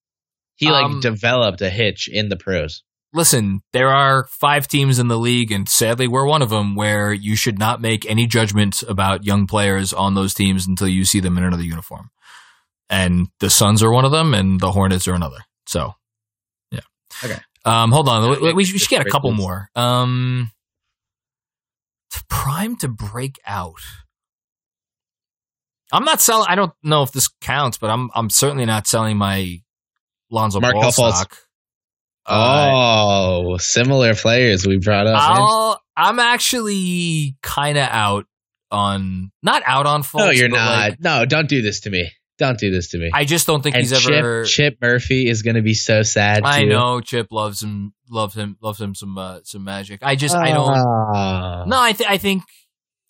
He 0.55 0.69
like 0.69 0.86
Um, 0.86 0.99
developed 1.01 1.61
a 1.61 1.69
hitch 1.69 2.07
in 2.07 2.30
the 2.30 2.38
pros. 2.38 2.84
Listen, 3.16 3.61
there 3.74 3.89
are 3.89 4.26
five 4.30 4.68
teams 4.68 4.99
in 4.99 5.07
the 5.07 5.18
league, 5.18 5.51
and 5.51 5.68
sadly, 5.70 6.07
we're 6.07 6.26
one 6.28 6.41
of 6.41 6.49
them 6.49 6.76
where 6.76 7.13
you 7.13 7.36
should 7.36 7.57
not 7.57 7.80
make 7.82 8.05
any 8.05 8.28
judgment 8.28 8.84
about 8.84 9.24
young 9.24 9.47
players 9.47 9.93
on 9.93 10.16
those 10.16 10.34
teams 10.34 10.68
until 10.68 10.88
you 10.89 11.05
see 11.05 11.22
them 11.22 11.38
in 11.38 11.43
another 11.45 11.63
uniform. 11.63 12.09
And 12.89 13.28
the 13.39 13.49
Suns 13.49 13.82
are 13.82 13.91
one 13.91 14.03
of 14.05 14.11
them, 14.11 14.34
and 14.34 14.59
the 14.59 14.72
Hornets 14.72 15.07
are 15.07 15.13
another. 15.13 15.38
So, 15.66 15.93
yeah. 16.72 16.82
Okay. 17.24 17.39
Um, 17.63 17.91
hold 17.91 18.07
on. 18.09 18.30
We, 18.30 18.38
we- 18.47 18.53
we 18.53 18.66
should 18.66 18.89
get 18.89 19.01
a 19.07 19.09
couple 19.09 19.32
more. 19.32 19.70
Um, 19.76 20.51
prime 22.30 22.76
to 22.78 22.88
break 22.88 23.39
out. 23.47 23.80
I'm 25.91 26.03
not 26.03 26.20
selling. 26.22 26.47
I 26.49 26.55
don't 26.55 26.74
know 26.84 27.03
if 27.03 27.11
this 27.11 27.30
counts, 27.41 27.78
but 27.78 27.89
I'm 27.89 28.09
I'm 28.13 28.30
certainly 28.30 28.66
not 28.66 28.88
selling 28.88 29.18
my 29.18 29.61
Lonzo 30.30 30.59
Mark 30.59 30.74
Ball 30.74 30.84
Huffles. 30.84 31.16
stock. 31.16 31.38
Uh, 32.28 32.69
oh, 32.73 33.57
similar 33.57 34.15
players 34.15 34.65
we 34.65 34.78
brought 34.78 35.07
up. 35.07 35.19
I'll, 35.21 35.82
I'm 35.95 36.19
actually 36.19 37.38
kind 37.41 37.78
of 37.78 37.88
out 37.89 38.26
on 38.71 39.32
not 39.43 39.61
out 39.65 39.86
on 39.86 40.01
Fultz. 40.03 40.19
No, 40.19 40.30
you're 40.32 40.49
not. 40.49 40.69
like, 40.69 40.99
no, 40.99 41.26
don't 41.26 41.47
do 41.47 41.61
this 41.61 41.82
to 41.82 41.89
me. 41.89 42.11
don't 42.38 42.57
do 42.57 42.71
this 42.71 42.89
to 42.89 42.97
me. 42.97 43.11
I 43.13 43.23
just 43.26 43.47
don't 43.47 43.61
think 43.61 43.76
and 43.76 43.84
he's 43.86 43.97
Chip, 44.01 44.11
ever. 44.11 44.43
Chip 44.43 44.78
Murphy 44.82 45.30
is 45.30 45.41
going 45.43 45.55
to 45.55 45.61
be 45.61 45.73
so 45.73 46.01
sad. 46.03 46.43
I 46.43 46.63
too. 46.63 46.69
know 46.69 46.99
Chip 46.99 47.28
loves 47.32 47.61
him, 47.63 47.93
loves 48.09 48.36
him, 48.36 48.57
loves 48.61 48.82
him 48.82 48.95
some 48.95 49.17
uh, 49.17 49.39
some 49.43 49.63
magic. 49.63 49.99
I 50.01 50.15
just 50.15 50.36
I 50.36 50.51
don't. 50.51 50.69
Ah. 50.69 51.63
No, 51.67 51.80
I 51.80 51.91
th- 51.93 52.09
I 52.09 52.17
think. 52.17 52.43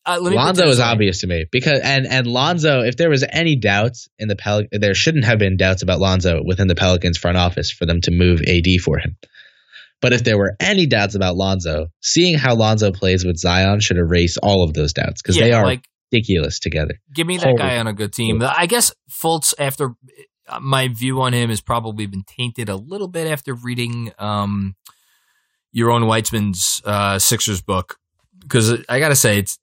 Uh, 0.05 0.19
Lonzo 0.21 0.67
is 0.67 0.79
obvious 0.79 1.21
to 1.21 1.27
me 1.27 1.45
because 1.51 1.79
and 1.83 2.05
and 2.05 2.27
Lonzo, 2.27 2.81
if 2.81 2.95
there 2.95 3.09
was 3.09 3.25
any 3.27 3.55
doubts 3.55 4.07
in 4.19 4.27
the 4.27 4.35
Pel, 4.35 4.63
there 4.71 4.93
shouldn't 4.93 5.25
have 5.25 5.39
been 5.39 5.57
doubts 5.57 5.81
about 5.81 5.99
Lonzo 5.99 6.41
within 6.45 6.67
the 6.67 6.75
Pelicans 6.75 7.17
front 7.17 7.37
office 7.37 7.71
for 7.71 7.85
them 7.85 8.01
to 8.01 8.11
move 8.11 8.41
AD 8.41 8.81
for 8.83 8.99
him. 8.99 9.17
But 10.01 10.13
if 10.13 10.23
there 10.23 10.37
were 10.37 10.55
any 10.59 10.85
doubts 10.85 11.15
about 11.15 11.35
Lonzo, 11.35 11.87
seeing 12.01 12.37
how 12.37 12.53
Lonzo 12.55 12.91
plays 12.91 13.25
with 13.25 13.37
Zion 13.37 13.79
should 13.79 13.97
erase 13.97 14.37
all 14.37 14.63
of 14.63 14.73
those 14.73 14.93
doubts 14.93 15.21
because 15.21 15.37
Yeah, 15.37 15.45
they 15.45 15.51
are 15.53 15.65
like 15.65 15.87
ridiculous 16.11 16.59
together. 16.59 16.99
give 17.13 17.25
me 17.25 17.37
that 17.37 17.45
Holy 17.45 17.57
guy 17.57 17.77
on 17.77 17.87
a 17.87 17.93
good 17.93 18.13
team. 18.13 18.41
I 18.43 18.67
guess 18.67 18.93
Fultz, 19.09 19.53
after 19.57 19.95
uh, 20.47 20.59
my 20.59 20.89
view 20.89 21.21
on 21.21 21.33
him 21.33 21.49
has 21.49 21.61
probably 21.61 22.05
been 22.05 22.23
tainted 22.23 22.69
a 22.69 22.75
little 22.75 23.07
bit 23.07 23.27
after 23.27 23.55
reading 23.55 24.11
um, 24.19 24.75
Yaron 25.75 26.03
Weitzman's 26.03 26.81
uh, 26.85 27.17
Sixers 27.17 27.61
book 27.61 27.97
because 28.41 28.83
I 28.87 28.99
gotta 28.99 29.15
say 29.15 29.39
it's. 29.39 29.57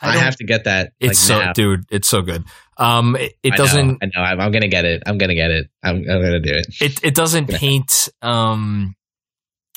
I, 0.00 0.14
don't- 0.14 0.22
have 0.22 0.36
to 0.36 0.44
get 0.44 0.64
that. 0.64 0.92
It's 1.00 1.28
like, 1.28 1.38
so, 1.38 1.44
now. 1.44 1.52
dude. 1.52 1.84
It's 1.90 2.08
so 2.08 2.22
good. 2.22 2.44
Um, 2.78 3.16
it, 3.16 3.34
it 3.42 3.54
I 3.54 3.56
doesn't. 3.56 3.88
Know, 3.88 3.96
I 4.02 4.06
know. 4.06 4.22
I'm, 4.22 4.40
I'm 4.40 4.50
gonna 4.52 4.68
get 4.68 4.84
it. 4.84 5.02
I'm 5.06 5.16
gonna 5.18 5.34
get 5.34 5.50
it. 5.50 5.70
I'm, 5.82 5.96
I'm 5.96 6.20
gonna 6.22 6.40
do 6.40 6.52
it. 6.52 6.66
it 6.80 7.04
it 7.04 7.14
doesn't 7.14 7.48
paint 7.48 8.08
um 8.20 8.94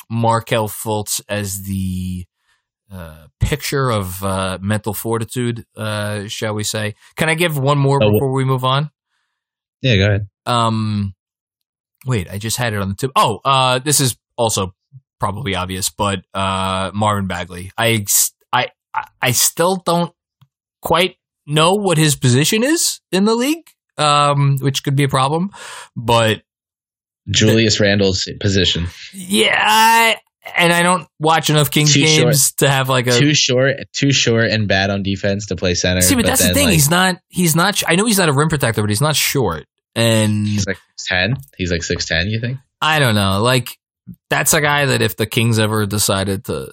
Markelle 0.10 0.68
Fultz 0.68 1.22
as 1.30 1.64
the 1.64 2.26
uh, 2.92 3.28
picture 3.40 3.90
of 3.92 4.24
uh, 4.24 4.58
mental 4.62 4.94
fortitude, 4.94 5.64
uh, 5.78 6.28
shall 6.28 6.56
we 6.56 6.64
say? 6.64 6.96
Can 7.16 7.30
I 7.30 7.36
give 7.36 7.58
one 7.58 7.78
more 7.78 8.00
Oh, 8.04 8.12
before 8.12 8.32
we 8.32 8.44
move 8.44 8.64
on? 8.66 8.90
Yeah, 9.82 9.96
go 9.98 10.06
ahead. 10.08 10.28
Um, 10.46 11.14
wait, 12.06 12.30
I 12.30 12.38
just 12.40 12.58
had 12.58 12.74
it 12.74 12.82
on 12.82 12.90
the 12.90 12.96
tip. 12.96 13.12
Oh, 13.16 13.40
uh, 13.46 13.80
this 13.80 14.00
is 14.00 14.18
also 14.38 14.74
probably 15.20 15.54
obvious, 15.56 15.90
but 15.90 16.26
uh, 16.34 16.90
Marvin 16.94 17.28
Bagley. 17.28 17.72
I 17.78 18.06
I 19.22 19.32
still 19.32 19.78
don't 19.78 20.14
quite 20.82 21.16
know 21.46 21.74
what 21.74 21.98
his 21.98 22.16
position 22.16 22.64
is 22.64 23.02
in 23.12 23.26
the 23.26 23.36
league, 23.36 23.70
um, 23.98 24.58
which 24.60 24.84
could 24.84 24.96
be 24.96 25.04
a 25.04 25.10
problem, 25.10 25.52
but 25.96 26.42
Julius 27.30 27.80
Randle's 27.80 28.30
position. 28.40 28.88
Yeah, 29.14 29.60
I, 29.62 30.18
and 30.56 30.74
I 30.74 30.84
don't 30.84 31.08
watch 31.20 31.50
enough 31.50 31.70
Kings 31.72 31.94
Too 31.94 32.02
games 32.02 32.54
to 32.54 32.70
have 32.70 32.90
like 32.90 33.08
a. 33.08 33.12
Too 33.12 33.34
short, 33.34 33.76
too 33.94 34.12
short, 34.12 34.50
and 34.50 34.68
bad 34.68 34.90
on 34.90 35.04
defense 35.04 35.48
to 35.48 35.56
play 35.56 35.76
center. 35.76 36.02
See, 36.02 36.16
but, 36.16 36.26
that's 36.26 36.46
the 36.46 36.54
thing. 36.54 36.66
like, 36.66 36.74
he's 36.74 36.90
not. 36.90 37.18
He's 37.28 37.56
not. 37.56 37.84
I 37.88 37.96
know 37.96 38.06
he's 38.06 38.18
not 38.18 38.30
a 38.30 38.34
rim 38.34 38.50
protector, 38.50 38.82
but 38.82 38.90
he's 38.90 39.02
not 39.02 39.16
short. 39.16 39.66
And 39.96 40.48
He's 40.48 40.68
like 40.68 40.78
ten. 40.98 41.36
He's 41.58 41.72
like 41.72 41.84
six 41.84 42.06
ten. 42.06 42.28
You 42.28 42.40
think? 42.40 42.60
I 42.82 43.00
don't 43.00 43.16
know. 43.16 43.42
Like 43.42 43.78
that's 44.30 44.54
a 44.54 44.62
guy 44.62 44.86
that 44.86 45.02
if 45.02 45.18
the 45.18 45.26
Kings 45.26 45.60
ever 45.60 45.86
decided 45.86 46.46
to 46.46 46.72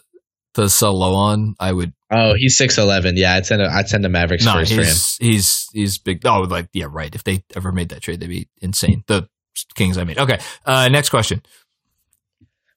to 0.54 0.68
sell 0.68 0.98
low 0.98 1.14
on, 1.14 1.54
I 1.58 1.72
would. 1.72 1.92
Oh, 2.10 2.34
he's 2.36 2.56
six 2.56 2.78
eleven. 2.78 3.16
Yeah, 3.16 3.34
I'd 3.34 3.46
send. 3.46 3.62
A, 3.62 3.66
I'd 3.66 3.88
send 3.88 4.04
the 4.04 4.08
Mavericks 4.08 4.44
No, 4.44 4.52
first 4.54 4.72
for 4.72 4.80
him. 4.80 4.84
he's 4.86 5.16
he's 5.18 5.68
he's 5.72 5.98
big. 5.98 6.24
Oh, 6.26 6.42
like 6.42 6.68
yeah, 6.72 6.86
right. 6.88 7.12
If 7.14 7.24
they 7.24 7.42
ever 7.54 7.72
made 7.72 7.88
that 7.88 8.02
trade, 8.02 8.20
they'd 8.20 8.28
be 8.28 8.48
insane. 8.62 9.02
The 9.06 9.28
Kings 9.74 9.98
I 9.98 10.04
made. 10.04 10.18
Okay. 10.18 10.38
Uh, 10.64 10.88
next 10.88 11.08
question. 11.08 11.42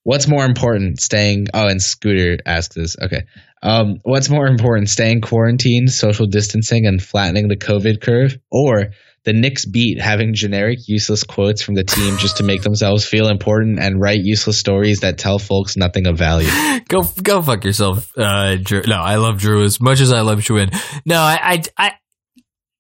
What's 0.04 0.28
more 0.28 0.46
important, 0.46 1.00
staying? 1.00 1.48
Oh, 1.54 1.68
and 1.68 1.82
Scooter 1.82 2.38
asked 2.46 2.74
this. 2.74 2.96
Okay. 3.00 3.24
Um, 3.62 3.98
what's 4.04 4.30
more 4.30 4.48
important, 4.48 4.90
staying 4.90 5.22
quarantined, 5.22 5.92
social 5.92 6.26
distancing, 6.26 6.88
and 6.88 7.04
flattening 7.04 7.50
the 7.50 7.58
COVID 7.58 8.02
curve, 8.02 8.38
or 8.50 8.92
the 9.24 9.34
Knicks 9.34 9.66
beat 9.66 10.00
having 10.00 10.34
generic, 10.34 10.88
useless 10.88 11.24
quotes 11.24 11.62
from 11.62 11.76
the 11.76 11.84
team 11.84 12.18
just 12.18 12.38
to 12.38 12.44
make 12.44 12.62
themselves 12.62 13.06
feel 13.06 13.28
important 13.28 13.80
and 13.80 14.00
write 14.00 14.22
useless 14.22 14.60
stories 14.60 15.02
that 15.02 15.18
tell 15.18 15.40
folks 15.40 15.76
nothing 15.76 16.08
of 16.08 16.18
value? 16.18 16.50
go 16.88 17.04
go 17.22 17.42
fuck 17.42 17.64
yourself, 17.64 18.12
uh, 18.18 18.56
Drew. 18.62 18.82
No, 18.88 19.02
I 19.02 19.16
love 19.16 19.38
Drew 19.38 19.64
as 19.64 19.82
much 19.82 20.00
as 20.00 20.12
I 20.12 20.22
love 20.22 20.44
Chewin. 20.44 20.70
No, 21.06 21.20
I, 21.20 21.40
I, 21.42 21.64
I 21.78 21.92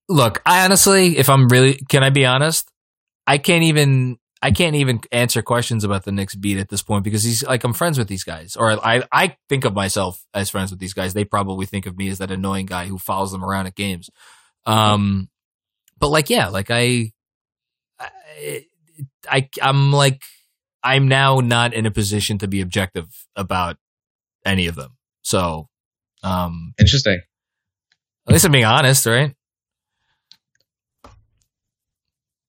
look. 0.07 0.41
I 0.45 0.65
honestly, 0.65 1.17
if 1.17 1.29
I'm 1.29 1.47
really, 1.47 1.79
can 1.89 2.03
I 2.03 2.09
be 2.09 2.25
honest? 2.25 2.69
I 3.27 3.37
can't 3.37 3.63
even. 3.63 4.17
I 4.41 4.51
can't 4.51 4.77
even 4.77 5.01
answer 5.11 5.41
questions 5.41 5.83
about 5.83 6.05
the 6.05 6.13
Knicks 6.13 6.33
beat 6.33 6.59
at 6.59 6.69
this 6.69 6.81
point 6.81 7.03
because 7.03 7.23
he's 7.23 7.43
like 7.43 7.61
I'm 7.65 7.73
friends 7.73 7.97
with 7.97 8.07
these 8.07 8.23
guys, 8.23 8.55
or 8.55 8.71
I 8.71 9.03
I 9.11 9.35
think 9.49 9.65
of 9.65 9.73
myself 9.73 10.23
as 10.33 10.49
friends 10.49 10.71
with 10.71 10.79
these 10.79 10.93
guys. 10.93 11.13
They 11.13 11.25
probably 11.25 11.65
think 11.65 11.85
of 11.85 11.97
me 11.97 12.07
as 12.07 12.19
that 12.19 12.31
annoying 12.31 12.65
guy 12.65 12.87
who 12.87 12.97
follows 12.97 13.33
them 13.33 13.43
around 13.43 13.67
at 13.67 13.75
games. 13.75 14.09
Um, 14.65 15.27
but 15.99 16.09
like 16.09 16.29
yeah, 16.29 16.47
like 16.47 16.71
I, 16.71 17.11
I, 17.99 18.65
I 19.29 19.49
I'm 19.61 19.91
like 19.91 20.21
I'm 20.83 21.07
now 21.07 21.39
not 21.41 21.73
in 21.73 21.85
a 21.85 21.91
position 21.91 22.37
to 22.39 22.47
be 22.47 22.61
objective 22.61 23.07
about 23.35 23.77
any 24.45 24.67
of 24.67 24.75
them. 24.75 24.95
So, 25.21 25.67
um, 26.23 26.73
Interesting. 26.79 27.19
at 28.27 28.33
least 28.33 28.45
I'm 28.45 28.51
being 28.51 28.65
honest, 28.65 29.05
right? 29.05 29.35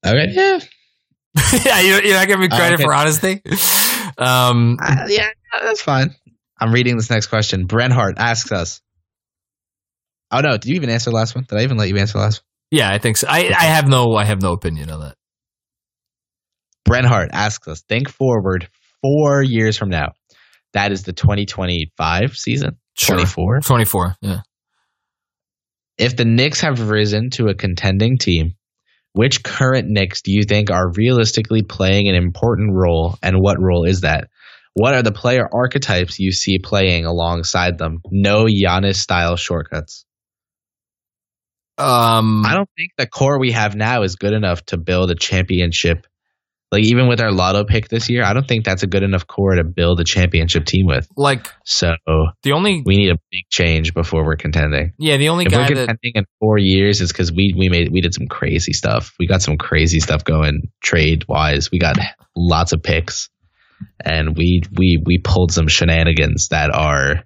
Okay. 0.06 0.26
Yeah. 0.30 0.58
yeah, 1.64 1.80
you're, 1.80 2.02
you're 2.04 2.16
not 2.16 2.26
giving 2.26 2.40
me 2.42 2.48
Uh, 2.50 2.56
credit 2.56 2.74
okay. 2.74 2.84
for 2.84 2.94
honesty. 2.94 3.42
Um, 4.18 4.78
Uh, 4.82 5.06
yeah, 5.08 5.28
that's 5.62 5.82
fine. 5.82 6.14
I'm 6.58 6.72
reading 6.72 6.96
this 6.96 7.10
next 7.10 7.26
question. 7.28 7.66
Brent 7.66 7.92
Hart 7.92 8.16
asks 8.18 8.52
us. 8.52 8.80
Oh 10.32 10.40
no! 10.40 10.52
Did 10.52 10.66
you 10.66 10.76
even 10.76 10.90
answer 10.90 11.10
the 11.10 11.16
last 11.16 11.34
one? 11.34 11.44
Did 11.48 11.58
I 11.58 11.62
even 11.64 11.76
let 11.76 11.88
you 11.88 11.96
answer 11.96 12.12
the 12.14 12.20
last 12.20 12.42
one? 12.42 12.46
Yeah, 12.70 12.90
I 12.90 12.98
think 12.98 13.16
so. 13.16 13.26
I, 13.28 13.52
I 13.56 13.64
have 13.64 13.88
no, 13.88 14.14
I 14.14 14.24
have 14.24 14.42
no 14.42 14.52
opinion 14.52 14.90
on 14.90 15.00
that. 15.00 15.16
Brent 16.84 17.06
Hart 17.06 17.30
asks 17.32 17.68
us. 17.68 17.82
Think 17.82 18.08
forward 18.08 18.68
four 19.02 19.42
years 19.42 19.76
from 19.76 19.90
now. 19.90 20.12
That 20.72 20.92
is 20.92 21.02
the 21.02 21.12
2025 21.12 22.36
season. 22.36 22.76
Sure. 22.94 23.16
24. 23.16 23.60
24. 23.60 24.14
Yeah. 24.20 24.40
If 25.98 26.16
the 26.16 26.24
Knicks 26.24 26.60
have 26.60 26.88
risen 26.88 27.30
to 27.30 27.48
a 27.48 27.54
contending 27.54 28.18
team, 28.18 28.54
which 29.12 29.42
current 29.42 29.88
Knicks 29.88 30.22
do 30.22 30.32
you 30.32 30.42
think 30.44 30.70
are 30.70 30.92
realistically 30.92 31.62
playing 31.62 32.08
an 32.08 32.14
important 32.14 32.70
role, 32.72 33.16
and 33.22 33.36
what 33.38 33.60
role 33.60 33.84
is 33.84 34.02
that? 34.02 34.28
What 34.74 34.94
are 34.94 35.02
the 35.02 35.12
player 35.12 35.48
archetypes 35.52 36.18
you 36.18 36.30
see 36.30 36.58
playing 36.58 37.04
alongside 37.04 37.76
them? 37.76 37.98
No 38.10 38.44
Giannis 38.44 38.96
style 38.96 39.36
shortcuts. 39.36 40.04
Um, 41.80 42.44
I 42.44 42.54
don't 42.54 42.68
think 42.76 42.92
the 42.98 43.06
core 43.06 43.38
we 43.38 43.52
have 43.52 43.74
now 43.74 44.02
is 44.02 44.16
good 44.16 44.32
enough 44.34 44.64
to 44.66 44.76
build 44.76 45.10
a 45.10 45.14
championship. 45.14 46.06
Like 46.72 46.84
even 46.84 47.08
with 47.08 47.20
our 47.20 47.32
lotto 47.32 47.64
pick 47.64 47.88
this 47.88 48.08
year, 48.08 48.22
I 48.22 48.32
don't 48.32 48.46
think 48.46 48.64
that's 48.64 48.84
a 48.84 48.86
good 48.86 49.02
enough 49.02 49.26
core 49.26 49.56
to 49.56 49.64
build 49.64 49.98
a 49.98 50.04
championship 50.04 50.64
team 50.66 50.86
with. 50.86 51.08
like 51.16 51.48
So 51.64 51.94
the 52.44 52.52
only, 52.52 52.82
we 52.86 52.96
need 52.96 53.10
a 53.10 53.18
big 53.32 53.42
change 53.50 53.92
before 53.92 54.24
we're 54.24 54.36
contending. 54.36 54.92
yeah, 54.96 55.16
the 55.16 55.30
only 55.30 55.46
If 55.46 55.52
we're 55.52 55.58
guy 55.62 55.74
that, 55.74 55.88
contending 55.88 56.12
in 56.14 56.24
four 56.38 56.58
years, 56.58 57.00
is 57.00 57.10
because 57.10 57.32
we 57.32 57.54
we 57.58 57.68
made 57.68 57.90
we 57.90 58.00
did 58.00 58.14
some 58.14 58.28
crazy 58.28 58.72
stuff. 58.72 59.14
We 59.18 59.26
got 59.26 59.42
some 59.42 59.56
crazy 59.56 59.98
stuff 59.98 60.22
going 60.22 60.70
trade 60.80 61.26
wise. 61.26 61.72
We 61.72 61.80
got 61.80 61.96
lots 62.36 62.72
of 62.72 62.84
picks, 62.84 63.30
and 64.04 64.36
we 64.36 64.62
we 64.72 65.02
we 65.04 65.18
pulled 65.18 65.50
some 65.50 65.66
shenanigans 65.66 66.48
that 66.50 66.70
are 66.72 67.24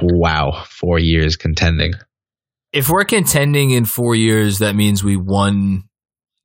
wow. 0.00 0.64
Four 0.68 1.00
years 1.00 1.34
contending. 1.34 1.94
If 2.72 2.88
we're 2.88 3.04
contending 3.04 3.70
in 3.70 3.84
four 3.84 4.14
years, 4.14 4.58
that 4.58 4.74
means 4.74 5.02
we 5.02 5.16
won 5.16 5.84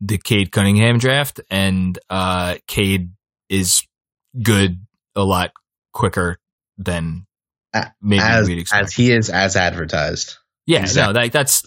the 0.02 0.18
Cade 0.18 0.52
Cunningham 0.52 0.98
draft, 0.98 1.40
and 1.50 1.98
uh, 2.10 2.56
Cade 2.68 3.12
is 3.50 3.86
good 4.42 4.86
a 5.16 5.24
lot 5.24 5.52
quicker 5.94 6.40
than 6.78 7.26
maybe 8.02 8.22
as, 8.22 8.48
we'd 8.48 8.60
expect. 8.60 8.84
as 8.86 8.94
he 8.94 9.12
is 9.12 9.30
as 9.30 9.56
advertised. 9.56 10.38
yeah, 10.66 10.82
exactly. 10.82 11.14
no, 11.14 11.20
like 11.20 11.32
that's 11.32 11.64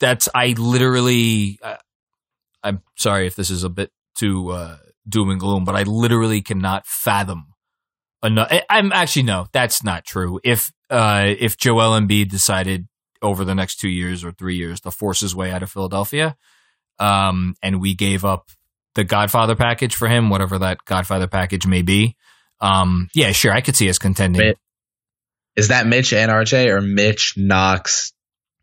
that's 0.00 0.28
I 0.34 0.54
literally. 0.58 1.58
Uh, 1.62 1.76
I'm 2.64 2.82
sorry 2.96 3.26
if 3.26 3.34
this 3.34 3.50
is 3.50 3.64
a 3.64 3.68
bit 3.68 3.90
too 4.16 4.50
uh, 4.50 4.76
doom 5.08 5.30
and 5.30 5.40
gloom, 5.40 5.64
but 5.64 5.74
I 5.74 5.82
literally 5.82 6.42
cannot 6.42 6.86
fathom. 6.86 7.46
Enough, 8.22 8.48
I- 8.50 8.62
I'm 8.70 8.92
actually 8.92 9.24
no, 9.24 9.46
that's 9.52 9.82
not 9.82 10.04
true. 10.04 10.38
If 10.44 10.72
uh, 10.90 11.24
if 11.38 11.56
Joel 11.56 11.98
Embiid 12.00 12.28
decided 12.28 12.86
over 13.22 13.44
the 13.44 13.54
next 13.54 13.76
two 13.76 13.88
years 13.88 14.24
or 14.24 14.32
three 14.32 14.56
years 14.56 14.80
to 14.80 14.90
force 14.90 15.20
his 15.20 15.34
way 15.34 15.50
out 15.50 15.62
of 15.62 15.70
Philadelphia, 15.70 16.36
um, 16.98 17.54
and 17.62 17.80
we 17.80 17.94
gave 17.94 18.24
up 18.24 18.50
the 18.94 19.04
Godfather 19.04 19.56
package 19.56 19.94
for 19.94 20.08
him, 20.08 20.28
whatever 20.28 20.58
that 20.58 20.84
Godfather 20.84 21.26
package 21.26 21.66
may 21.66 21.82
be, 21.82 22.16
um, 22.62 23.08
yeah, 23.12 23.32
sure, 23.32 23.52
I 23.52 23.60
could 23.60 23.76
see 23.76 23.90
us 23.90 23.98
contending. 23.98 24.54
Is 25.56 25.68
that 25.68 25.86
Mitch 25.86 26.12
and 26.12 26.30
RJ 26.30 26.68
or 26.68 26.80
Mitch, 26.80 27.34
Knox, 27.36 28.12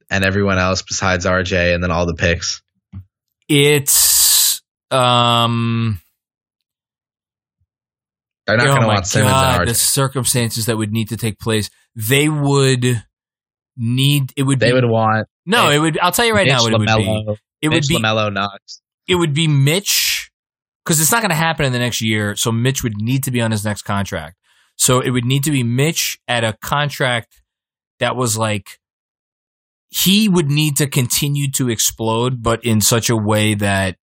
and 0.09 0.23
everyone 0.23 0.57
else 0.57 0.81
besides 0.81 1.25
RJ 1.25 1.75
and 1.75 1.83
then 1.83 1.91
all 1.91 2.05
the 2.07 2.15
picks? 2.15 2.61
It's 3.47 4.61
um. 4.89 6.01
They're 8.47 8.57
not 8.57 8.67
oh 8.67 8.69
going 8.69 8.81
to 8.81 8.87
want 8.87 9.05
Simmons 9.05 9.31
God, 9.31 9.67
the 9.67 9.75
circumstances 9.75 10.65
that 10.65 10.77
would 10.77 10.91
need 10.91 11.09
to 11.09 11.17
take 11.17 11.37
place, 11.37 11.69
they 11.95 12.29
would 12.29 13.03
need. 13.79 14.33
It 14.35 14.43
would 14.43 14.59
They 14.59 14.67
be 14.67 14.73
would 14.73 14.85
want 14.85 15.27
no. 15.45 15.69
It 15.69 15.79
would. 15.79 15.97
I'll 15.99 16.11
tell 16.11 16.25
you 16.25 16.33
right 16.33 16.45
Mitch, 16.45 16.53
now. 16.53 16.63
What 16.63 16.73
it 16.73 16.77
would 16.79 16.85
be. 16.87 16.93
LaMelo, 16.93 17.37
it 17.61 17.69
Mitch 17.69 17.87
would 17.89 17.97
be 17.97 18.03
LaMelo 18.03 18.33
Knox. 18.33 18.81
it 19.07 19.15
would 19.15 19.33
be 19.33 19.47
Mitch 19.47 20.31
because 20.85 21.01
it's 21.01 21.11
not 21.11 21.21
going 21.21 21.29
to 21.31 21.35
happen 21.35 21.65
in 21.65 21.71
the 21.73 21.79
next 21.79 22.01
year. 22.01 22.35
So 22.35 22.51
Mitch 22.51 22.83
would 22.83 22.97
need 22.97 23.23
to 23.23 23.31
be 23.31 23.41
on 23.41 23.51
his 23.51 23.65
next 23.65 23.81
contract. 23.83 24.35
So 24.75 25.01
it 25.01 25.09
would 25.09 25.25
need 25.25 25.43
to 25.43 25.51
be 25.51 25.63
Mitch 25.63 26.19
at 26.27 26.43
a 26.43 26.53
contract 26.61 27.41
that 27.99 28.15
was 28.15 28.37
like 28.37 28.79
he 29.89 30.29
would 30.29 30.49
need 30.49 30.77
to 30.77 30.87
continue 30.87 31.49
to 31.51 31.69
explode, 31.69 32.43
but 32.43 32.63
in 32.63 32.79
such 32.79 33.09
a 33.09 33.15
way 33.17 33.55
that 33.55 33.95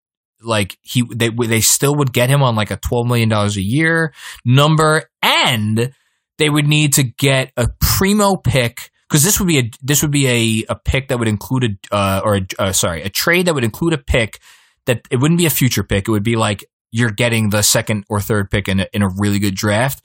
like 0.42 0.78
he 0.82 1.04
they 1.14 1.30
they 1.30 1.62
still 1.62 1.96
would 1.96 2.12
get 2.12 2.30
him 2.30 2.44
on 2.44 2.56
like 2.56 2.72
a 2.72 2.78
twelve 2.78 3.08
million 3.08 3.30
dollars 3.30 3.56
a 3.58 3.62
year 3.62 4.14
number, 4.44 5.04
and 5.22 5.94
they 6.38 6.50
would 6.50 6.68
need 6.68 6.94
to 6.94 7.04
get 7.04 7.52
a 7.56 7.68
primo 7.80 8.36
pick 8.36 8.92
because 9.10 9.24
this 9.24 9.40
would 9.40 9.48
be 9.48 9.60
a 9.60 9.72
this 9.82 10.02
would 10.02 10.12
be 10.12 10.28
a, 10.28 10.66
a 10.70 10.76
pick 10.76 11.10
that 11.10 11.20
would 11.20 11.28
include 11.28 11.78
a 11.92 11.96
uh, 11.96 12.22
or 12.24 12.36
a, 12.38 12.48
uh, 12.60 12.72
sorry 12.72 13.04
a 13.04 13.10
trade 13.10 13.48
that 13.48 13.54
would 13.54 13.64
include 13.64 13.94
a 13.94 13.98
pick 13.98 14.40
that 14.86 15.02
it 15.12 15.18
wouldn't 15.18 15.38
be 15.38 15.46
a 15.46 15.52
future 15.52 15.84
pick. 15.84 16.08
It 16.08 16.12
would 16.12 16.24
be 16.24 16.36
like 16.36 16.66
you're 16.92 17.12
getting 17.12 17.50
the 17.50 17.62
second 17.62 18.06
or 18.10 18.22
third 18.22 18.50
pick 18.50 18.68
in 18.68 18.80
a, 18.80 18.88
in 18.94 19.02
a 19.02 19.10
really 19.10 19.40
good 19.40 19.56
draft, 19.56 20.02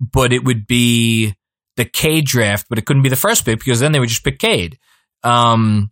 but 0.00 0.32
it 0.32 0.44
would 0.44 0.66
be 0.66 1.34
the 1.76 1.84
Cade 1.84 2.26
draft, 2.26 2.66
but 2.68 2.78
it 2.78 2.86
couldn't 2.86 3.02
be 3.02 3.08
the 3.08 3.16
first 3.16 3.44
pick 3.44 3.58
because 3.58 3.80
then 3.80 3.92
they 3.92 4.00
would 4.00 4.08
just 4.08 4.24
pick 4.24 4.38
Cade. 4.38 4.78
Um, 5.22 5.90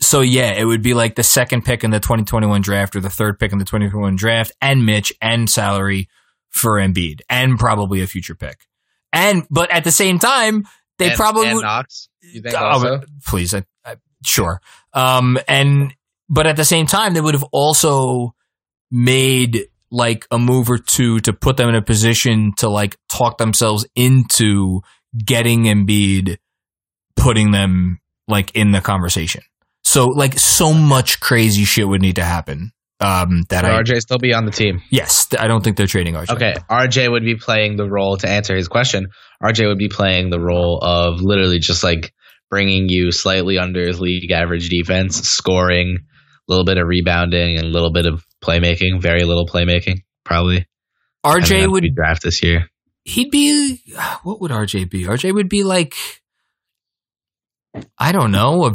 so 0.00 0.20
yeah, 0.20 0.52
it 0.52 0.64
would 0.64 0.82
be 0.82 0.94
like 0.94 1.14
the 1.14 1.22
second 1.22 1.64
pick 1.64 1.84
in 1.84 1.90
the 1.90 2.00
2021 2.00 2.60
draft 2.60 2.96
or 2.96 3.00
the 3.00 3.08
third 3.08 3.38
pick 3.38 3.52
in 3.52 3.58
the 3.58 3.64
2021 3.64 4.16
draft 4.16 4.52
and 4.60 4.84
Mitch 4.84 5.12
and 5.22 5.48
salary 5.48 6.08
for 6.50 6.72
Embiid 6.72 7.20
and 7.30 7.58
probably 7.58 8.02
a 8.02 8.06
future 8.06 8.34
pick. 8.34 8.66
And, 9.12 9.46
but 9.50 9.70
at 9.70 9.84
the 9.84 9.92
same 9.92 10.18
time, 10.18 10.66
they 10.98 11.08
and, 11.08 11.16
probably 11.16 11.46
and 11.46 11.56
would, 11.56 11.62
Knox. 11.62 12.08
You 12.20 12.42
think 12.42 12.54
Oh, 12.54 12.64
also? 12.64 13.02
please, 13.26 13.54
I, 13.54 13.64
I, 13.84 13.96
sure. 14.24 14.60
Um, 14.92 15.38
and 15.48 15.94
but 16.28 16.46
at 16.46 16.56
the 16.56 16.64
same 16.64 16.86
time, 16.86 17.14
they 17.14 17.20
would 17.20 17.34
have 17.34 17.44
also 17.52 18.34
made 18.90 19.66
like 19.90 20.26
a 20.30 20.38
move 20.38 20.70
or 20.70 20.78
two 20.78 21.20
to 21.20 21.32
put 21.32 21.56
them 21.56 21.68
in 21.68 21.74
a 21.74 21.82
position 21.82 22.52
to 22.58 22.68
like 22.68 22.96
talk 23.08 23.38
themselves 23.38 23.86
into 23.94 24.80
getting 25.24 25.64
Embiid, 25.64 26.38
putting 27.16 27.50
them 27.50 27.98
like 28.28 28.54
in 28.54 28.70
the 28.70 28.80
conversation. 28.80 29.42
So 29.84 30.06
like 30.06 30.38
so 30.38 30.72
much 30.72 31.20
crazy 31.20 31.64
shit 31.64 31.86
would 31.86 32.00
need 32.00 32.16
to 32.16 32.24
happen. 32.24 32.72
Um, 33.02 33.42
that 33.48 33.64
Would 33.64 33.72
I 33.72 33.82
RJ 33.82 34.00
still 34.00 34.18
be 34.18 34.32
on 34.32 34.44
the 34.44 34.52
team? 34.52 34.80
yes, 34.90 35.26
th- 35.26 35.42
I 35.42 35.46
don't 35.48 35.62
think 35.64 35.76
they're 35.76 35.86
trading 35.86 36.14
RJ. 36.14 36.30
Okay, 36.30 36.54
RJ 36.70 37.10
would 37.10 37.24
be 37.24 37.34
playing 37.36 37.76
the 37.76 37.88
role 37.88 38.16
to 38.18 38.28
answer 38.28 38.54
his 38.54 38.68
question. 38.68 39.08
RJ 39.42 39.66
would 39.68 39.78
be 39.78 39.88
playing 39.88 40.30
the 40.30 40.38
role 40.40 40.78
of 40.82 41.20
literally 41.20 41.58
just 41.58 41.82
like 41.82 42.12
bringing 42.50 42.86
you 42.88 43.10
slightly 43.12 43.58
under 43.58 43.86
his 43.86 44.00
league 44.00 44.30
average 44.30 44.68
defense, 44.68 45.20
scoring, 45.28 45.98
a 46.00 46.52
little 46.52 46.64
bit 46.64 46.78
of 46.78 46.86
rebounding, 46.86 47.56
and 47.56 47.66
a 47.66 47.70
little 47.70 47.92
bit 47.92 48.06
of 48.06 48.24
playmaking. 48.44 49.00
Very 49.00 49.24
little 49.24 49.46
playmaking, 49.46 50.02
probably. 50.24 50.66
RJ 51.24 51.70
would 51.70 51.82
we 51.82 51.90
draft 51.90 52.22
this 52.22 52.42
year. 52.42 52.68
he'd 53.04 53.30
be 53.30 53.82
what 54.22 54.40
would 54.40 54.50
RJ 54.52 54.88
be? 54.90 55.04
RJ 55.04 55.32
would 55.34 55.48
be 55.48 55.64
like 55.64 55.94
I 57.98 58.12
don't 58.12 58.32
know, 58.32 58.66
a 58.66 58.74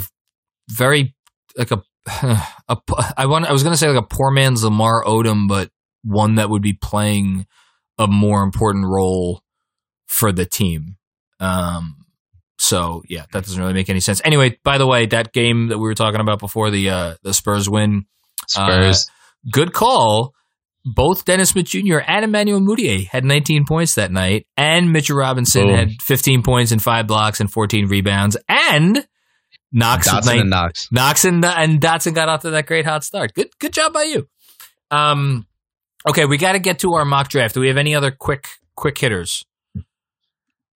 very 0.69 1.15
like 1.55 1.71
a 1.71 1.81
a 2.69 2.77
I 3.17 3.25
want 3.25 3.45
I 3.45 3.51
was 3.51 3.63
gonna 3.63 3.77
say 3.77 3.87
like 3.87 4.03
a 4.03 4.07
poor 4.07 4.31
man's 4.31 4.63
Lamar 4.63 5.03
Odom, 5.03 5.47
but 5.47 5.69
one 6.03 6.35
that 6.35 6.49
would 6.49 6.61
be 6.61 6.73
playing 6.73 7.45
a 7.97 8.07
more 8.07 8.43
important 8.43 8.85
role 8.85 9.41
for 10.07 10.31
the 10.31 10.45
team. 10.45 10.97
Um 11.39 12.05
so 12.59 13.03
yeah, 13.07 13.25
that 13.31 13.43
doesn't 13.43 13.61
really 13.61 13.73
make 13.73 13.89
any 13.89 13.99
sense. 13.99 14.21
Anyway, 14.23 14.57
by 14.63 14.77
the 14.77 14.87
way, 14.87 15.05
that 15.07 15.33
game 15.33 15.67
that 15.67 15.77
we 15.77 15.83
were 15.83 15.93
talking 15.95 16.21
about 16.21 16.39
before 16.39 16.71
the 16.71 16.89
uh 16.89 17.15
the 17.23 17.33
Spurs 17.33 17.69
win, 17.69 18.05
Spurs. 18.47 19.07
good 19.51 19.73
call. 19.73 20.33
Both 20.85 21.25
Dennis 21.25 21.49
Smith 21.49 21.65
Jr. 21.65 21.97
and 22.07 22.23
Emmanuel 22.23 22.61
Mudiay 22.61 23.07
had 23.07 23.25
19 23.25 23.65
points 23.65 23.95
that 23.95 24.09
night, 24.09 24.47
and 24.55 24.93
Mitchell 24.93 25.17
Robinson 25.17 25.67
Boom. 25.67 25.75
had 25.75 25.89
15 26.01 26.43
points 26.43 26.71
and 26.71 26.81
five 26.81 27.07
blocks 27.07 27.41
and 27.41 27.51
14 27.51 27.87
rebounds, 27.87 28.37
and 28.47 29.05
Knox 29.71 30.07
Dotson 30.09 30.25
nine- 30.25 30.39
and 30.41 30.49
Knox. 30.49 30.91
Knox 30.91 31.25
and, 31.25 31.43
and 31.45 31.81
Dotson 31.81 32.13
got 32.15 32.29
off 32.29 32.41
to 32.41 32.51
that 32.51 32.65
great 32.65 32.85
hot 32.85 33.03
start. 33.03 33.33
Good, 33.33 33.49
good 33.59 33.73
job 33.73 33.93
by 33.93 34.03
you. 34.03 34.27
Um, 34.91 35.45
okay, 36.07 36.25
we 36.25 36.37
got 36.37 36.53
to 36.53 36.59
get 36.59 36.79
to 36.79 36.93
our 36.93 37.03
mock 37.05 37.29
draft. 37.29 37.53
Do 37.55 37.59
we 37.61 37.67
have 37.67 37.77
any 37.77 37.93
other 37.95 38.11
quick, 38.11 38.47
quick 38.75 38.97
hitters? 38.97 39.45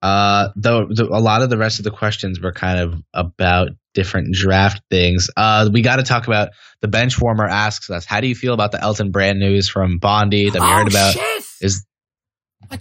Uh, 0.01 0.49
though 0.55 0.87
the, 0.89 1.03
a 1.05 1.21
lot 1.21 1.43
of 1.43 1.49
the 1.51 1.57
rest 1.57 1.77
of 1.79 1.83
the 1.85 1.91
questions 1.91 2.39
were 2.41 2.51
kind 2.51 2.79
of 2.79 2.95
about 3.13 3.69
different 3.93 4.33
draft 4.33 4.81
things. 4.89 5.29
Uh, 5.37 5.69
we 5.71 5.81
got 5.83 5.97
to 5.97 6.03
talk 6.03 6.25
about 6.25 6.49
the 6.81 6.87
bench 6.87 7.21
warmer 7.21 7.45
asks 7.47 7.89
us, 7.91 8.03
"How 8.03 8.19
do 8.19 8.27
you 8.27 8.33
feel 8.33 8.53
about 8.53 8.71
the 8.71 8.81
Elton 8.81 9.11
Brand 9.11 9.39
news 9.39 9.69
from 9.69 9.99
Bondy 9.99 10.49
that 10.49 10.59
we 10.59 10.67
heard 10.67 10.87
about? 10.87 11.15
Oh, 11.15 11.19
shit. 11.19 11.45
Is 11.61 11.85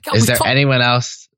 God, 0.03 0.17
is 0.17 0.27
there 0.27 0.37
talked- 0.37 0.49
anyone 0.49 0.81
else 0.81 1.29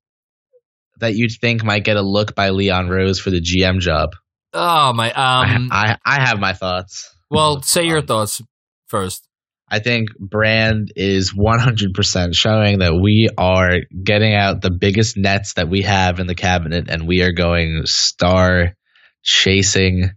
that 0.99 1.14
you 1.16 1.27
think 1.29 1.64
might 1.64 1.83
get 1.83 1.97
a 1.97 2.03
look 2.03 2.37
by 2.37 2.51
Leon 2.51 2.89
Rose 2.89 3.18
for 3.18 3.31
the 3.31 3.41
GM 3.41 3.81
job? 3.81 4.11
Oh 4.53 4.92
my. 4.92 5.11
Um. 5.12 5.68
I, 5.70 5.96
I 6.05 6.18
I 6.18 6.24
have 6.26 6.38
my 6.38 6.53
thoughts. 6.53 7.11
well, 7.30 7.62
say 7.62 7.84
your 7.86 8.03
thoughts 8.03 8.42
first. 8.86 9.26
I 9.68 9.78
think 9.78 10.11
Brand 10.18 10.92
is 10.96 11.32
100% 11.32 12.34
showing 12.34 12.80
that 12.80 12.92
we 12.94 13.30
are 13.38 13.78
getting 14.05 14.34
out 14.34 14.61
the 14.61 14.70
biggest 14.70 15.16
nets 15.16 15.55
that 15.55 15.66
we 15.70 15.80
have 15.80 16.18
in 16.18 16.26
the 16.26 16.34
cabinet 16.34 16.90
and 16.90 17.09
we 17.09 17.22
are 17.22 17.32
going 17.32 17.86
star 17.86 18.74
chasing. 19.22 20.11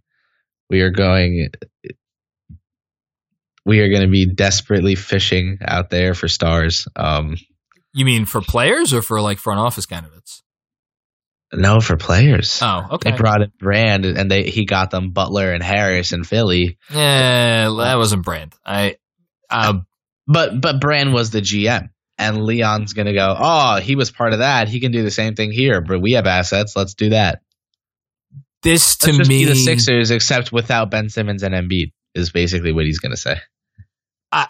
We 0.70 0.82
are 0.82 0.90
going 0.90 1.52
we 3.66 3.80
are 3.80 3.88
going 3.88 4.02
to 4.02 4.10
be 4.10 4.26
desperately 4.26 4.96
fishing 4.96 5.60
out 5.66 5.90
there 5.90 6.14
for 6.16 6.28
stars. 6.28 6.86
Um 6.98 7.38
You 7.94 8.04
mean 8.04 8.26
for 8.26 8.42
players 8.42 8.94
or 8.94 9.02
for 9.02 9.22
like 9.22 9.38
front 9.38 9.62
office 9.62 9.86
candidates? 9.86 10.44
No 11.54 11.80
for 11.80 11.98
players. 11.98 12.60
Oh, 12.62 12.88
okay. 12.94 13.12
They 13.12 13.18
brought 13.18 13.42
in 13.42 13.52
Brand 13.60 14.06
and 14.06 14.30
they 14.30 14.44
he 14.44 14.66
got 14.66 14.92
them 14.92 15.12
Butler 15.12 15.52
and 15.54 15.64
Harris 15.64 16.12
and 16.12 16.26
Philly. 16.26 16.78
Yeah, 16.92 17.70
that 17.78 17.96
wasn't 17.98 18.24
Brand. 18.24 18.54
I. 18.66 18.98
Um. 19.50 19.86
But 20.28 20.60
but 20.60 20.82
Brand 20.82 21.14
was 21.14 21.32
the 21.32 21.42
GM. 21.42 21.90
And 22.18 22.46
Leon's 22.46 22.94
gonna 22.94 23.14
go, 23.14 23.36
oh, 23.38 23.76
he 23.82 23.98
was 23.98 24.10
part 24.10 24.32
of 24.32 24.40
that. 24.40 24.70
He 24.70 24.80
can 24.80 24.94
do 24.94 25.04
the 25.04 25.12
same 25.12 25.36
thing 25.36 25.52
here, 25.52 25.82
but 25.82 26.02
we 26.02 26.14
have 26.14 26.28
assets. 26.28 26.74
Let's 26.74 26.94
do 26.94 27.10
that. 27.10 27.42
This 28.64 28.96
to 28.98 29.12
me, 29.12 29.44
the 29.46 29.54
Sixers, 29.54 30.12
except 30.12 30.52
without 30.52 30.90
Ben 30.90 31.10
Simmons 31.10 31.44
and 31.44 31.54
Embiid, 31.54 31.92
is 32.16 32.32
basically 32.32 32.72
what 32.72 32.86
he's 32.86 33.00
gonna 33.00 33.18
say. 33.18 33.36
I, 34.32 34.48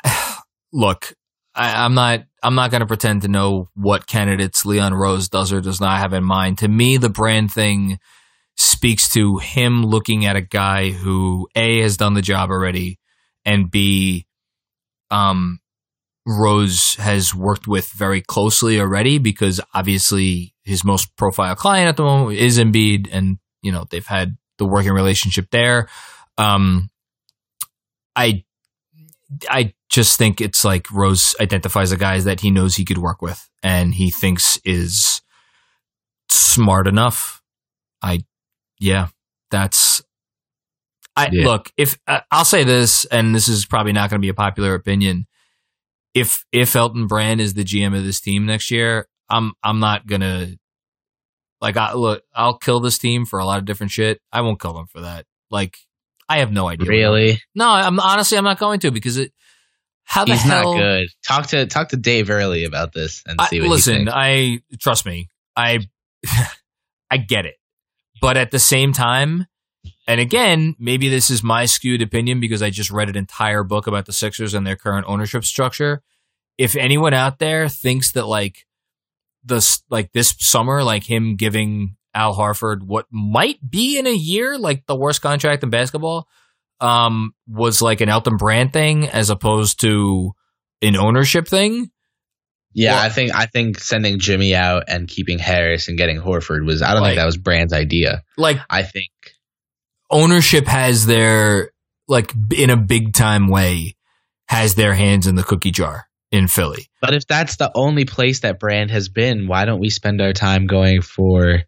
look, 0.71 1.13
I, 1.56 1.86
I'm 1.86 1.93
not. 1.93 2.26
I'm 2.43 2.56
not 2.56 2.70
going 2.70 2.82
to 2.82 2.88
pretend 2.88 3.24
to 3.24 3.28
know 3.28 3.70
what 3.76 4.08
candidates 4.08 4.66
Leon 4.66 4.93
Rose 4.93 5.30
does 5.30 5.51
or 5.51 5.62
does 5.62 5.82
not 5.82 5.99
have 5.99 6.14
in 6.14 6.24
mind. 6.24 6.60
To 6.60 6.68
me, 6.68 6.97
the 6.97 7.10
brand 7.10 7.51
thing 7.51 7.99
speaks 8.58 9.10
to 9.14 9.38
him 9.38 9.84
looking 9.84 10.26
at 10.26 10.36
a 10.36 10.41
guy 10.41 10.91
who 10.91 11.47
a 11.56 11.82
has 11.82 11.97
done 11.97 12.14
the 12.14 12.22
job 12.22 12.49
already, 12.49 12.99
and 13.45 13.72
b, 13.72 14.28
um, 15.12 15.60
Rose 16.28 16.95
has 16.95 17.34
worked 17.34 17.68
with 17.68 17.89
very 17.89 18.22
closely 18.22 18.80
already 18.80 19.18
because 19.18 19.62
obviously 19.74 20.53
his 20.64 20.84
most 20.84 21.16
profile 21.16 21.56
client 21.56 21.88
at 21.88 21.97
the 21.97 22.03
moment 22.03 22.38
is 22.38 22.60
Embiid, 22.60 23.08
and 23.12 23.38
you 23.62 23.72
know 23.72 23.86
they've 23.89 24.06
had 24.06 24.38
the 24.58 24.66
working 24.66 24.93
relationship 24.93 25.47
there. 25.51 25.88
Um, 26.38 26.89
I 28.16 28.43
I 29.49 29.74
just 29.89 30.17
think 30.17 30.41
it's 30.41 30.65
like 30.65 30.91
Rose 30.91 31.36
identifies 31.39 31.91
the 31.91 31.97
guys 31.97 32.25
that 32.25 32.39
he 32.41 32.51
knows 32.51 32.75
he 32.75 32.86
could 32.86 32.97
work 32.97 33.21
with 33.21 33.49
and 33.61 33.93
he 33.93 34.09
thinks 34.11 34.57
is 34.65 35.21
smart 36.29 36.88
enough. 36.88 37.41
I, 38.01 38.21
yeah, 38.79 39.07
that's, 39.51 40.01
I 41.15 41.29
Yeah. 41.31 41.45
look, 41.45 41.71
if 41.77 41.97
uh, 42.07 42.21
I'll 42.31 42.45
say 42.45 42.63
this, 42.63 43.05
and 43.05 43.33
this 43.33 43.47
is 43.47 43.65
probably 43.65 43.93
not 43.93 44.09
going 44.09 44.19
to 44.19 44.25
be 44.25 44.29
a 44.29 44.33
popular 44.33 44.73
opinion. 44.73 45.27
If, 46.13 46.45
if 46.51 46.75
Elton 46.75 47.07
Brand 47.07 47.39
is 47.39 47.53
the 47.53 47.63
GM 47.63 47.95
of 47.97 48.03
this 48.03 48.19
team 48.21 48.45
next 48.45 48.71
year, 48.71 49.07
I'm, 49.29 49.53
I'm 49.63 49.79
not 49.79 50.07
going 50.07 50.21
to, 50.21 50.57
like, 51.61 51.77
I 51.77 51.93
look, 51.93 52.23
I'll 52.33 52.57
kill 52.57 52.79
this 52.79 52.97
team 52.97 53.25
for 53.25 53.39
a 53.39 53.45
lot 53.45 53.59
of 53.59 53.65
different 53.65 53.91
shit. 53.91 54.19
I 54.31 54.41
won't 54.41 54.59
kill 54.61 54.73
them 54.73 54.88
for 54.88 55.01
that. 55.01 55.25
Like, 55.49 55.77
I 56.27 56.39
have 56.39 56.51
no 56.51 56.67
idea. 56.67 56.89
Really? 56.89 57.39
no, 57.53 57.67
I'm 57.67 57.99
honestly 57.99 58.38
I'm 58.38 58.43
not 58.43 58.59
going 58.59 58.79
to 58.81 58.91
because 58.91 59.17
it. 59.17 59.31
How 60.06 60.24
the 60.24 60.34
He's 60.34 60.43
hell? 60.43 60.74
not 60.76 60.80
good. 60.80 61.10
Talk 61.28 61.47
to 61.47 61.66
talk 61.66 61.89
to 61.89 61.97
Dave 61.97 62.30
early 62.30 62.64
about 62.64 62.93
this 62.93 63.24
and 63.26 63.39
I, 63.39 63.47
see 63.47 63.60
what 63.60 63.70
listen. 63.70 64.08
I 64.10 64.62
trust 64.80 65.06
me. 65.06 65.30
I 65.56 65.80
I 67.12 67.18
get 67.18 67.45
it, 67.45 67.56
but 68.22 68.38
at 68.38 68.51
the 68.51 68.60
same 68.60 68.93
time, 68.93 69.47
and 70.08 70.22
again, 70.22 70.76
maybe 70.80 71.10
this 71.10 71.30
is 71.30 71.43
my 71.43 71.66
skewed 71.66 72.01
opinion 72.01 72.39
because 72.39 72.62
I 72.62 72.70
just 72.70 72.91
read 72.91 73.10
an 73.10 73.18
entire 73.18 73.64
book 73.64 73.88
about 73.88 74.06
the 74.06 74.14
Sixers 74.14 74.53
and 74.53 74.66
their 74.66 74.76
current 74.76 75.06
ownership 75.08 75.43
structure. 75.43 76.01
If 76.58 76.76
anyone 76.76 77.14
out 77.14 77.39
there 77.39 77.68
thinks 77.68 78.12
that 78.14 78.28
like 78.28 78.66
this 79.43 79.82
like 79.89 80.14
this 80.14 80.36
summer, 80.39 80.84
like 80.84 81.03
him 81.03 81.36
giving 81.36 81.97
Al 82.14 82.36
Horford 82.36 82.84
what 82.84 83.08
might 83.12 83.58
be 83.68 83.97
in 83.97 84.08
a 84.08 84.14
year 84.14 84.58
like 84.58 84.86
the 84.86 84.95
worst 84.95 85.22
contract 85.22 85.64
in 85.64 85.70
basketball, 85.70 86.28
um, 86.82 87.34
was 87.47 87.82
like 87.82 88.01
an 88.01 88.09
Elton 88.09 88.38
Brand 88.38 88.73
thing 88.73 89.07
as 89.07 89.30
opposed 89.30 89.80
to 89.82 90.32
an 90.82 90.95
ownership 90.95 91.47
thing. 91.47 91.89
Yeah, 92.73 92.95
Well- 92.95 93.03
I 93.05 93.09
think 93.09 93.34
I 93.34 93.45
think 93.45 93.80
sending 93.80 94.19
Jimmy 94.19 94.53
out 94.55 94.84
and 94.89 95.07
keeping 95.07 95.39
Harris 95.39 95.88
and 95.88 95.97
getting 95.97 96.17
Horford 96.19 96.65
was 96.65 96.82
I 96.82 96.91
don't 96.93 97.01
Like- 97.01 97.11
think 97.11 97.19
that 97.19 97.26
was 97.26 97.38
Brand's 97.38 97.71
idea. 97.73 98.23
Like 98.38 98.57
I 98.69 98.84
think 98.84 99.11
ownership 100.11 100.67
has 100.67 101.05
their 101.05 101.71
like 102.07 102.34
in 102.55 102.69
a 102.69 102.78
big 102.78 103.13
time 103.13 103.47
way 103.47 103.95
has 104.47 104.76
their 104.76 104.93
hands 104.93 105.26
in 105.26 105.36
the 105.36 105.43
cookie 105.43 105.71
jar 105.71 106.07
in 106.32 106.47
Philly. 106.47 106.88
But 107.01 107.15
if 107.15 107.26
that's 107.26 107.55
the 107.55 107.71
only 107.73 108.05
place 108.05 108.41
that 108.41 108.59
Brand 108.59 108.91
has 108.91 109.09
been, 109.09 109.47
why 109.47 109.65
don't 109.65 109.80
we 109.80 109.89
spend 109.89 110.21
our 110.21 110.34
time 110.34 110.67
going 110.67 111.01
for 111.01 111.63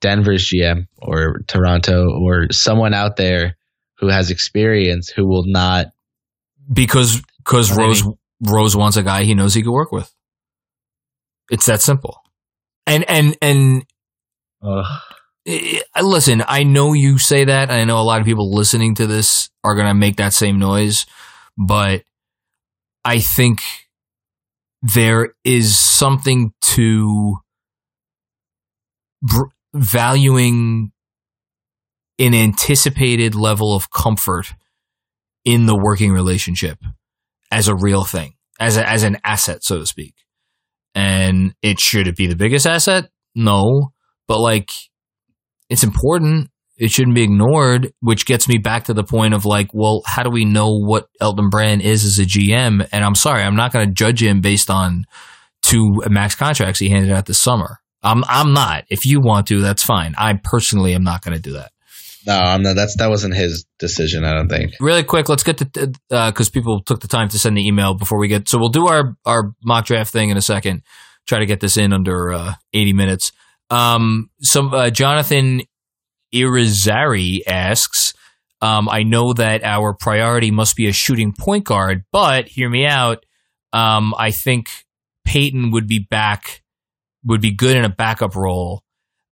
Denver's 0.00 0.46
GM 0.50 0.88
or 0.98 1.40
Toronto 1.46 2.10
or 2.10 2.48
someone 2.52 2.92
out 2.92 3.16
there 3.16 3.55
who 3.98 4.08
has 4.08 4.30
experience 4.30 5.08
who 5.08 5.26
will 5.26 5.44
not 5.46 5.86
because 6.72 7.22
because. 7.38 7.76
Rose 7.76 8.02
Rose 8.42 8.76
wants 8.76 8.96
a 8.96 9.02
guy 9.02 9.24
he 9.24 9.34
knows 9.34 9.54
he 9.54 9.62
can 9.62 9.72
work 9.72 9.92
with. 9.92 10.12
It's 11.50 11.66
that 11.66 11.80
simple. 11.80 12.20
And 12.86 13.04
and 13.08 13.36
and 13.40 13.84
eh, 15.46 15.80
listen, 16.02 16.42
I 16.46 16.62
know 16.64 16.92
you 16.92 17.18
say 17.18 17.44
that. 17.44 17.70
I 17.70 17.84
know 17.84 17.98
a 17.98 18.02
lot 18.02 18.20
of 18.20 18.26
people 18.26 18.54
listening 18.54 18.94
to 18.96 19.06
this 19.06 19.48
are 19.64 19.74
going 19.74 19.86
to 19.86 19.94
make 19.94 20.16
that 20.16 20.32
same 20.32 20.58
noise, 20.58 21.06
but 21.56 22.02
I 23.04 23.20
think 23.20 23.60
there 24.82 25.34
is 25.44 25.76
something 25.76 26.52
to 26.60 27.38
br- 29.22 29.48
valuing 29.74 30.92
an 32.18 32.34
anticipated 32.34 33.34
level 33.34 33.74
of 33.74 33.90
comfort 33.90 34.54
in 35.44 35.66
the 35.66 35.76
working 35.76 36.12
relationship 36.12 36.78
as 37.50 37.68
a 37.68 37.76
real 37.76 38.04
thing, 38.04 38.34
as 38.58 38.76
a, 38.76 38.88
as 38.88 39.02
an 39.02 39.18
asset, 39.24 39.62
so 39.62 39.78
to 39.78 39.86
speak. 39.86 40.14
And 40.94 41.54
it 41.62 41.78
should 41.78 42.08
it 42.08 42.16
be 42.16 42.26
the 42.26 42.36
biggest 42.36 42.66
asset? 42.66 43.10
No, 43.34 43.92
but 44.26 44.40
like 44.40 44.70
it's 45.68 45.84
important. 45.84 46.50
It 46.78 46.90
shouldn't 46.90 47.14
be 47.14 47.22
ignored, 47.22 47.92
which 48.00 48.26
gets 48.26 48.48
me 48.48 48.58
back 48.58 48.84
to 48.84 48.94
the 48.94 49.02
point 49.02 49.32
of 49.32 49.46
like, 49.46 49.68
well, 49.72 50.02
how 50.04 50.22
do 50.22 50.30
we 50.30 50.44
know 50.44 50.78
what 50.78 51.08
Elton 51.20 51.48
Brand 51.48 51.80
is 51.80 52.04
as 52.04 52.18
a 52.18 52.24
GM? 52.24 52.86
And 52.92 53.04
I'm 53.04 53.14
sorry, 53.14 53.42
I'm 53.42 53.56
not 53.56 53.72
going 53.72 53.88
to 53.88 53.94
judge 53.94 54.22
him 54.22 54.42
based 54.42 54.68
on 54.68 55.04
two 55.62 56.02
max 56.08 56.34
contracts 56.34 56.78
he 56.78 56.90
handed 56.90 57.12
out 57.12 57.26
this 57.26 57.38
summer. 57.38 57.78
I'm 58.02 58.24
I'm 58.28 58.52
not. 58.52 58.84
If 58.90 59.06
you 59.06 59.20
want 59.20 59.46
to, 59.48 59.60
that's 59.60 59.82
fine. 59.82 60.14
I 60.18 60.38
personally 60.42 60.94
am 60.94 61.02
not 61.02 61.22
going 61.22 61.34
to 61.34 61.42
do 61.42 61.54
that. 61.54 61.72
No, 62.26 62.34
I'm 62.36 62.62
not 62.62 62.74
that's 62.74 62.96
that 62.96 63.08
wasn't 63.08 63.34
his 63.34 63.66
decision, 63.78 64.24
I 64.24 64.34
don't 64.34 64.48
think. 64.48 64.74
Really 64.80 65.04
quick, 65.04 65.28
let's 65.28 65.44
get 65.44 65.58
to 65.58 65.92
because 66.08 66.50
people 66.50 66.80
took 66.80 67.00
the 67.00 67.08
time 67.08 67.28
to 67.28 67.38
send 67.38 67.56
the 67.56 67.66
email 67.66 67.94
before 67.94 68.18
we 68.18 68.28
get. 68.28 68.48
So 68.48 68.58
we'll 68.58 68.68
do 68.68 68.88
our 68.88 69.16
our 69.24 69.54
mock 69.62 69.86
draft 69.86 70.12
thing 70.12 70.30
in 70.30 70.36
a 70.36 70.42
second. 70.42 70.82
Try 71.26 71.38
to 71.38 71.46
get 71.46 71.60
this 71.60 71.76
in 71.76 71.92
under 71.92 72.32
uh, 72.32 72.54
80 72.72 72.92
minutes. 72.92 73.32
Um, 73.70 74.30
some 74.40 74.72
uh, 74.72 74.90
Jonathan 74.90 75.62
Irizarry 76.32 77.40
asks, 77.46 78.14
um, 78.62 78.88
I 78.88 79.02
know 79.02 79.32
that 79.32 79.64
our 79.64 79.92
priority 79.92 80.50
must 80.50 80.76
be 80.76 80.88
a 80.88 80.92
shooting 80.92 81.32
point 81.32 81.64
guard, 81.64 82.04
but 82.12 82.48
hear 82.48 82.70
me 82.70 82.86
out. 82.86 83.24
Um, 83.72 84.14
I 84.16 84.30
think 84.30 84.70
Payton 85.24 85.72
would 85.72 85.86
be 85.86 85.98
back, 85.98 86.62
would 87.24 87.40
be 87.40 87.50
good 87.50 87.76
in 87.76 87.84
a 87.84 87.88
backup 87.88 88.36
role. 88.36 88.82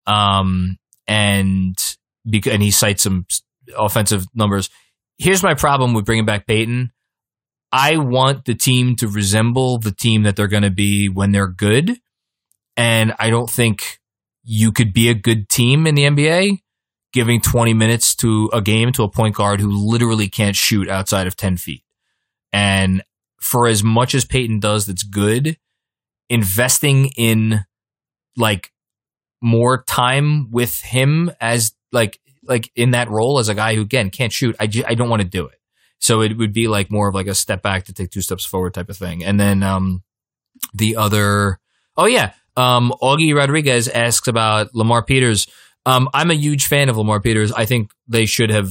Um, 0.05 0.77
and 1.07 1.77
and 2.25 2.61
he 2.61 2.71
cites 2.71 3.03
some 3.03 3.25
offensive 3.77 4.25
numbers. 4.33 4.69
Here's 5.17 5.43
my 5.43 5.53
problem 5.53 5.93
with 5.93 6.05
bringing 6.05 6.25
back 6.25 6.47
Payton. 6.47 6.91
I 7.71 7.97
want 7.97 8.45
the 8.45 8.55
team 8.55 8.95
to 8.97 9.07
resemble 9.07 9.79
the 9.79 9.91
team 9.91 10.23
that 10.23 10.35
they're 10.35 10.47
going 10.47 10.63
to 10.63 10.69
be 10.69 11.09
when 11.09 11.31
they're 11.31 11.47
good. 11.47 11.99
And 12.77 13.13
I 13.19 13.29
don't 13.29 13.49
think 13.49 13.99
you 14.43 14.71
could 14.71 14.93
be 14.93 15.09
a 15.09 15.13
good 15.15 15.49
team 15.49 15.87
in 15.87 15.95
the 15.95 16.03
NBA 16.03 16.59
giving 17.13 17.39
20 17.39 17.73
minutes 17.73 18.15
to 18.15 18.49
a 18.51 18.61
game 18.61 18.91
to 18.91 19.03
a 19.03 19.09
point 19.09 19.35
guard 19.35 19.61
who 19.61 19.69
literally 19.69 20.27
can't 20.27 20.55
shoot 20.55 20.89
outside 20.89 21.27
of 21.27 21.35
10 21.37 21.57
feet. 21.57 21.83
And 22.51 23.03
for 23.39 23.67
as 23.67 23.83
much 23.83 24.15
as 24.15 24.25
Payton 24.25 24.59
does 24.59 24.87
that's 24.87 25.03
good, 25.03 25.57
investing 26.29 27.11
in 27.15 27.65
like 28.35 28.71
more 29.41 29.83
time 29.83 30.49
with 30.49 30.81
him 30.81 31.31
as 31.39 31.73
like 31.93 32.19
like 32.43 32.69
in 32.75 32.91
that 32.91 33.09
role 33.09 33.39
as 33.39 33.47
a 33.47 33.55
guy 33.55 33.75
who 33.75 33.81
again 33.81 34.09
can't 34.09 34.33
shoot, 34.33 34.55
I, 34.59 34.67
ju- 34.67 34.83
I 34.85 34.95
don't 34.95 35.09
want 35.09 35.21
to 35.21 35.27
do 35.27 35.45
it. 35.47 35.59
So 35.99 36.21
it 36.21 36.37
would 36.37 36.51
be 36.51 36.67
like 36.67 36.91
more 36.91 37.07
of 37.07 37.15
like 37.15 37.27
a 37.27 37.33
step 37.35 37.61
back 37.61 37.85
to 37.85 37.93
take 37.93 38.09
two 38.09 38.19
steps 38.21 38.43
forward 38.43 38.73
type 38.73 38.89
of 38.89 38.97
thing. 38.97 39.23
And 39.23 39.39
then 39.39 39.63
um 39.63 40.03
the 40.73 40.97
other 40.97 41.59
oh 41.95 42.07
yeah, 42.07 42.33
um 42.57 42.93
Augie 43.01 43.33
Rodriguez 43.33 43.87
asks 43.87 44.27
about 44.27 44.75
Lamar 44.75 45.03
Peters. 45.03 45.47
Um 45.85 46.09
I'm 46.13 46.31
a 46.31 46.35
huge 46.35 46.67
fan 46.67 46.89
of 46.89 46.97
Lamar 46.97 47.21
Peters. 47.21 47.53
I 47.53 47.65
think 47.65 47.91
they 48.07 48.25
should 48.25 48.49
have 48.49 48.69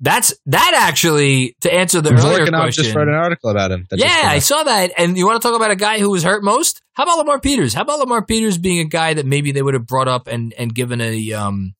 that's 0.00 0.34
that 0.46 0.72
actually 0.88 1.56
to 1.60 1.72
answer 1.72 2.00
the 2.00 2.10
earlier 2.10 2.46
Vorkanov 2.46 2.62
question. 2.62 2.84
just 2.84 2.96
wrote 2.96 3.08
an 3.08 3.14
article 3.14 3.50
about 3.50 3.70
him. 3.70 3.86
that 3.90 4.00
Yeah, 4.00 4.22
I 4.24 4.40
saw 4.40 4.64
that. 4.64 4.92
And 4.98 5.16
you 5.16 5.24
want 5.24 5.40
to 5.40 5.48
talk 5.48 5.56
about 5.56 5.70
a 5.70 5.76
guy 5.76 6.00
who 6.00 6.10
was 6.10 6.24
hurt 6.24 6.42
most? 6.42 6.82
How 6.94 7.04
about 7.04 7.18
Lamar 7.18 7.38
Peters? 7.38 7.74
How 7.74 7.82
about 7.82 8.00
Lamar 8.00 8.24
Peters 8.24 8.58
being 8.58 8.80
a 8.80 8.88
guy 8.88 9.14
that 9.14 9.24
maybe 9.24 9.52
they 9.52 9.62
would 9.62 9.74
have 9.74 9.86
brought 9.86 10.08
up 10.08 10.26
and 10.26 10.52
and 10.58 10.74
given 10.74 11.00
a 11.00 11.32
um, 11.32 11.74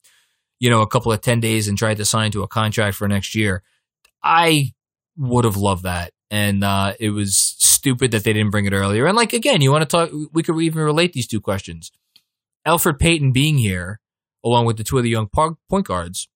you 0.61 0.71
know, 0.71 0.83
a 0.83 0.87
couple 0.87 1.13
of 1.13 1.21
ten 1.21 1.41
days 1.41 1.69
and 1.69 1.77
tried 1.77 1.97
to 1.99 2.05
sign 2.05 2.31
to 2.33 2.43
a 2.43 2.49
contract 2.49 2.97
for 2.97 3.09
next 3.09 3.35
year? 3.35 3.63
I 4.23 4.73
would 5.17 5.45
have 5.45 5.57
loved 5.57 5.85
that, 5.85 6.13
and 6.31 6.65
uh, 6.65 6.95
it 6.99 7.11
was 7.11 7.37
stupid 7.37 8.11
that 8.13 8.25
they 8.25 8.33
didn't 8.33 8.51
bring 8.51 8.67
it 8.67 8.73
earlier. 8.73 9.07
And 9.07 9.17
like 9.17 9.33
again, 9.33 9.61
you 9.61 9.71
want 9.71 9.83
to 9.83 9.97
talk? 9.97 10.11
We 10.33 10.43
could 10.43 10.61
even 10.61 10.83
relate 10.83 11.13
these 11.13 11.27
two 11.27 11.41
questions. 11.41 11.93
Alfred 12.65 12.99
Payton 12.99 13.33
being 13.33 13.59
here, 13.59 14.01
along 14.45 14.65
with 14.67 14.79
the 14.79 14.85
two 14.85 14.97
of 14.97 15.05
the 15.05 15.11
young 15.11 15.29
point 15.29 15.87
guards, 15.87 16.29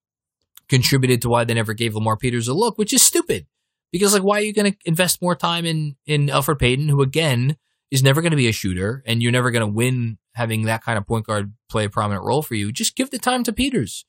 contributed 0.68 1.22
to 1.22 1.28
why 1.28 1.44
they 1.44 1.54
never 1.54 1.72
gave 1.72 1.94
Lamar 1.94 2.16
Peters 2.16 2.48
a 2.48 2.54
look, 2.54 2.76
which 2.76 2.92
is 2.92 3.02
stupid. 3.02 3.46
Because 3.90 4.12
like, 4.12 4.22
why 4.22 4.38
are 4.38 4.42
you 4.42 4.52
going 4.52 4.72
to 4.72 4.78
invest 4.84 5.22
more 5.22 5.34
time 5.34 5.64
in 5.64 5.96
in 6.06 6.28
Alfred 6.28 6.58
Payton, 6.58 6.88
who 6.88 7.00
again 7.02 7.56
is 7.91 8.03
never 8.03 8.20
going 8.20 8.32
to 8.32 8.36
be 8.36 8.49
a 8.49 8.53
shooter, 8.53 9.03
and 9.07 9.22
you're 9.22 9.32
never 9.32 9.51
going 9.51 9.66
to 9.66 9.72
win 9.72 10.18
having 10.34 10.64
that 10.64 10.82
kind 10.82 10.99
of 10.99 11.07
point 11.07 11.26
guard 11.26 11.53
play 11.68 11.84
a 11.84 11.91
prominent 11.91 12.24
role 12.24 12.43
for 12.43 12.55
you? 12.55 12.70
Just 12.72 12.97
give 12.97 13.11
the 13.11 13.18
time 13.18 13.43
to 13.45 13.53
Peters. 13.53 14.05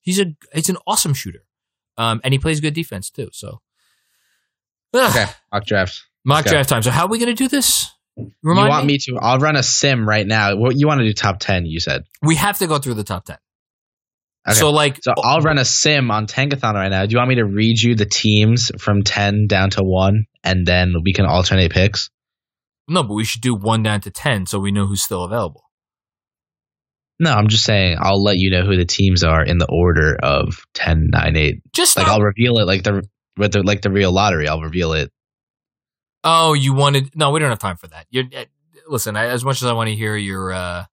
He's 0.00 0.18
a 0.20 0.34
he's 0.52 0.68
an 0.68 0.76
awesome 0.86 1.14
shooter, 1.14 1.44
um, 1.96 2.20
and 2.24 2.34
he 2.34 2.38
plays 2.38 2.60
good 2.60 2.74
defense 2.74 3.08
too. 3.10 3.30
So, 3.32 3.60
Ugh, 4.94 5.10
Okay, 5.10 5.26
mock 5.52 5.64
draft. 5.64 6.02
mock 6.24 6.44
draft 6.44 6.68
time. 6.68 6.82
So, 6.82 6.90
how 6.90 7.04
are 7.06 7.08
we 7.08 7.18
going 7.18 7.34
to 7.34 7.34
do 7.34 7.48
this? 7.48 7.90
You 8.16 8.30
Remind 8.42 8.68
want 8.68 8.86
me 8.86 8.98
to? 8.98 9.18
I'll 9.20 9.38
run 9.38 9.56
a 9.56 9.62
sim 9.62 10.06
right 10.06 10.26
now. 10.26 10.56
What 10.56 10.76
you 10.76 10.86
want 10.86 10.98
to 11.00 11.06
do? 11.06 11.12
Top 11.14 11.38
ten? 11.40 11.64
You 11.64 11.80
said. 11.80 12.04
We 12.20 12.34
have 12.36 12.58
to 12.58 12.66
go 12.66 12.78
through 12.78 12.94
the 12.94 13.04
top 13.04 13.24
ten. 13.24 13.38
Okay. 14.46 14.58
So, 14.58 14.70
like, 14.70 14.98
So 15.02 15.14
I'll 15.16 15.40
run 15.40 15.56
a 15.58 15.64
sim 15.64 16.10
on 16.10 16.26
Tankathon 16.26 16.74
right 16.74 16.88
now. 16.88 17.06
Do 17.06 17.12
you 17.12 17.18
want 17.18 17.28
me 17.28 17.36
to 17.36 17.44
read 17.46 17.80
you 17.80 17.94
the 17.94 18.04
teams 18.06 18.70
from 18.78 19.02
ten 19.04 19.46
down 19.46 19.70
to 19.70 19.82
one, 19.84 20.26
and 20.44 20.66
then 20.66 20.96
we 21.04 21.12
can 21.14 21.24
alternate 21.26 21.70
picks? 21.72 22.10
No, 22.92 23.02
but 23.02 23.14
we 23.14 23.24
should 23.24 23.42
do 23.42 23.54
one 23.54 23.82
down 23.82 24.00
to 24.02 24.10
ten 24.10 24.46
so 24.46 24.58
we 24.58 24.70
know 24.72 24.86
who's 24.86 25.02
still 25.02 25.24
available. 25.24 25.64
No, 27.18 27.32
I'm 27.32 27.48
just 27.48 27.64
saying 27.64 27.98
I'll 28.00 28.22
let 28.22 28.36
you 28.38 28.50
know 28.50 28.62
who 28.62 28.76
the 28.76 28.84
teams 28.84 29.22
are 29.22 29.44
in 29.44 29.58
the 29.58 29.68
order 29.70 30.16
of 30.20 30.64
10, 30.74 31.10
9, 31.12 31.36
8. 31.36 31.54
Just 31.72 31.96
Like 31.96 32.06
not- 32.06 32.14
I'll 32.14 32.22
reveal 32.24 32.58
it 32.58 32.66
like 32.66 32.82
the 32.82 33.02
with 33.36 33.52
the 33.52 33.62
like 33.62 33.80
the 33.82 33.90
real 33.90 34.12
lottery. 34.12 34.48
I'll 34.48 34.60
reveal 34.60 34.92
it. 34.94 35.10
Oh, 36.24 36.54
you 36.54 36.74
wanted? 36.74 37.16
No, 37.16 37.30
we 37.30 37.40
don't 37.40 37.50
have 37.50 37.58
time 37.58 37.76
for 37.76 37.86
that. 37.88 38.06
You're 38.10 38.24
uh, 38.36 38.44
listen. 38.88 39.16
I, 39.16 39.26
as 39.26 39.44
much 39.44 39.62
as 39.62 39.68
I 39.68 39.72
want 39.72 39.88
to 39.88 39.94
hear 39.94 40.16
your, 40.16 40.52
uh, 40.52 40.84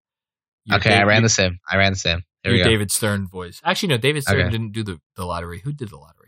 your 0.65 0.77
okay, 0.77 0.93
I 0.95 1.03
ran 1.03 1.23
the 1.23 1.29
sim. 1.29 1.59
I 1.69 1.77
ran 1.77 1.93
the 1.93 1.99
sim. 1.99 2.23
Here 2.43 2.51
we 2.53 2.57
your 2.59 2.65
go. 2.65 2.71
David 2.71 2.91
Stern 2.91 3.27
voice. 3.27 3.59
Actually, 3.63 3.89
no, 3.89 3.97
David 3.97 4.23
Stern 4.23 4.41
Okay. 4.41 4.49
didn't 4.49 4.71
do 4.71 4.83
the, 4.83 4.99
the 5.15 5.25
lottery. 5.25 5.59
Who 5.63 5.73
did 5.73 5.89
the 5.89 5.97
lottery? 5.97 6.18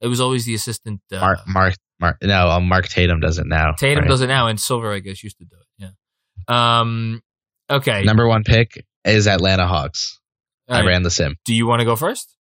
It 0.00 0.06
was 0.08 0.20
always 0.20 0.44
the 0.44 0.54
assistant. 0.54 1.00
Uh, 1.12 1.18
Mark, 1.20 1.38
Mark, 1.46 1.74
Mark. 2.00 2.16
No, 2.22 2.48
um, 2.50 2.68
Mark 2.68 2.88
Tatum 2.88 3.20
does 3.20 3.38
it 3.38 3.46
now. 3.46 3.72
Tatum 3.72 4.02
Right. 4.04 4.08
does 4.10 4.20
it 4.20 4.28
now, 4.28 4.46
and 4.46 4.60
Silver, 4.60 4.92
I 4.92 5.00
guess, 5.00 5.22
used 5.24 5.38
to 5.38 5.44
do 5.44 5.56
it. 5.60 5.66
Yeah. 6.48 6.80
Um. 6.80 7.20
Okay. 7.70 8.02
Number 8.02 8.26
one 8.28 8.44
pick 8.44 8.84
is 9.04 9.26
Atlanta 9.26 9.66
Hawks. 9.66 10.20
All 10.68 10.76
I 10.76 10.80
right. 10.80 10.86
ran 10.88 11.02
the 11.02 11.10
sim. 11.10 11.36
Do 11.44 11.54
you 11.54 11.66
want 11.66 11.80
to 11.80 11.84
go 11.84 11.96
first? 11.96 12.34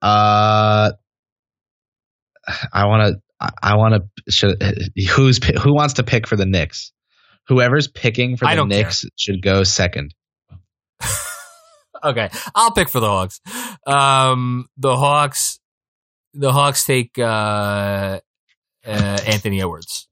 Uh, 0.00 0.92
I 2.72 2.86
want 2.86 3.14
to. 3.40 3.52
I 3.62 3.76
want 3.76 3.94
to. 3.94 4.32
Should 4.32 4.62
who's 5.10 5.38
who 5.62 5.74
wants 5.74 5.94
to 5.94 6.02
pick 6.04 6.26
for 6.26 6.36
the 6.36 6.46
Knicks? 6.46 6.92
Whoever's 7.48 7.88
picking 7.88 8.36
for 8.36 8.46
the 8.46 8.54
don't 8.54 8.70
care. 8.70 8.82
Knicks 8.84 9.04
should 9.16 9.42
go 9.42 9.64
second. 9.64 10.14
Okay, 12.04 12.28
I'll 12.54 12.72
pick 12.72 12.88
for 12.88 13.00
the 13.00 13.08
Hawks. 13.08 13.40
Um, 13.86 14.66
the 14.76 14.96
Hawks, 14.96 15.58
the 16.34 16.52
Hawks 16.52 16.84
take 16.84 17.18
uh, 17.18 18.20
uh, 18.86 19.18
Anthony 19.26 19.60
Edwards. 19.60 20.08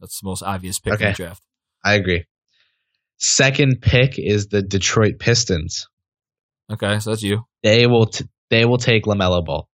That's 0.00 0.20
the 0.20 0.26
most 0.26 0.42
obvious 0.42 0.78
pick 0.78 0.92
in 0.92 0.96
Okay. 0.96 1.10
the 1.10 1.16
draft. 1.16 1.42
I 1.84 1.94
agree. 1.94 2.24
Second 3.18 3.80
pick 3.82 4.14
is 4.18 4.46
the 4.48 4.62
Detroit 4.62 5.18
Pistons. 5.18 5.86
Okay, 6.72 6.98
so 7.00 7.10
that's 7.10 7.22
you. 7.22 7.44
They 7.62 7.86
will. 7.86 8.06
T- 8.06 8.24
they 8.48 8.64
will 8.64 8.78
take 8.78 9.04
LaMelo 9.04 9.44
Ball. 9.44 9.68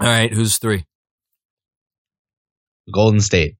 All 0.00 0.06
right, 0.06 0.32
who's 0.32 0.58
three? 0.58 0.84
Golden 2.92 3.20
State. 3.20 3.56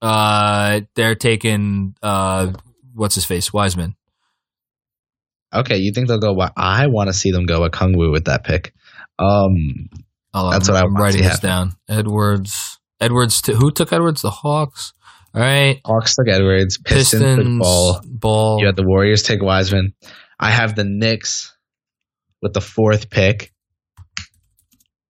Uh, 0.00 0.82
they're 0.94 1.14
taking 1.16 1.94
uh, 2.02 2.52
what's 2.94 3.14
his 3.16 3.24
face, 3.24 3.52
Wiseman. 3.52 3.96
Okay, 5.54 5.76
you 5.78 5.92
think 5.94 6.08
they'll 6.08 6.18
go? 6.18 6.28
Wi- 6.28 6.52
I 6.56 6.86
want 6.88 7.08
to 7.08 7.12
see 7.14 7.30
them 7.30 7.46
go 7.46 7.60
Okongwu 7.68 8.12
with 8.12 8.26
that 8.26 8.44
pick. 8.44 8.72
Um, 9.18 9.88
Oh, 10.34 10.50
That's 10.50 10.68
I'm, 10.68 10.74
what 10.74 10.84
I'm 10.84 10.94
writing 10.94 11.22
this 11.22 11.40
down. 11.40 11.72
Edwards. 11.88 12.78
Edwards. 13.00 13.40
To, 13.42 13.54
who 13.56 13.70
took 13.72 13.92
Edwards? 13.94 14.20
The 14.20 14.30
Hawks. 14.30 14.92
All 15.34 15.40
right. 15.40 15.80
Hawks 15.86 16.14
took 16.14 16.28
Edwards. 16.28 16.76
Pistons, 16.78 17.22
Pistons. 17.22 17.58
took 17.58 17.62
Ball. 17.62 18.00
Ball. 18.04 18.60
You 18.60 18.66
had 18.66 18.76
the 18.76 18.84
Warriors 18.86 19.22
take 19.22 19.42
Wiseman. 19.42 19.94
I 20.38 20.50
have 20.50 20.76
the 20.76 20.84
Knicks 20.84 21.56
with 22.42 22.52
the 22.52 22.60
fourth 22.60 23.08
pick. 23.08 23.52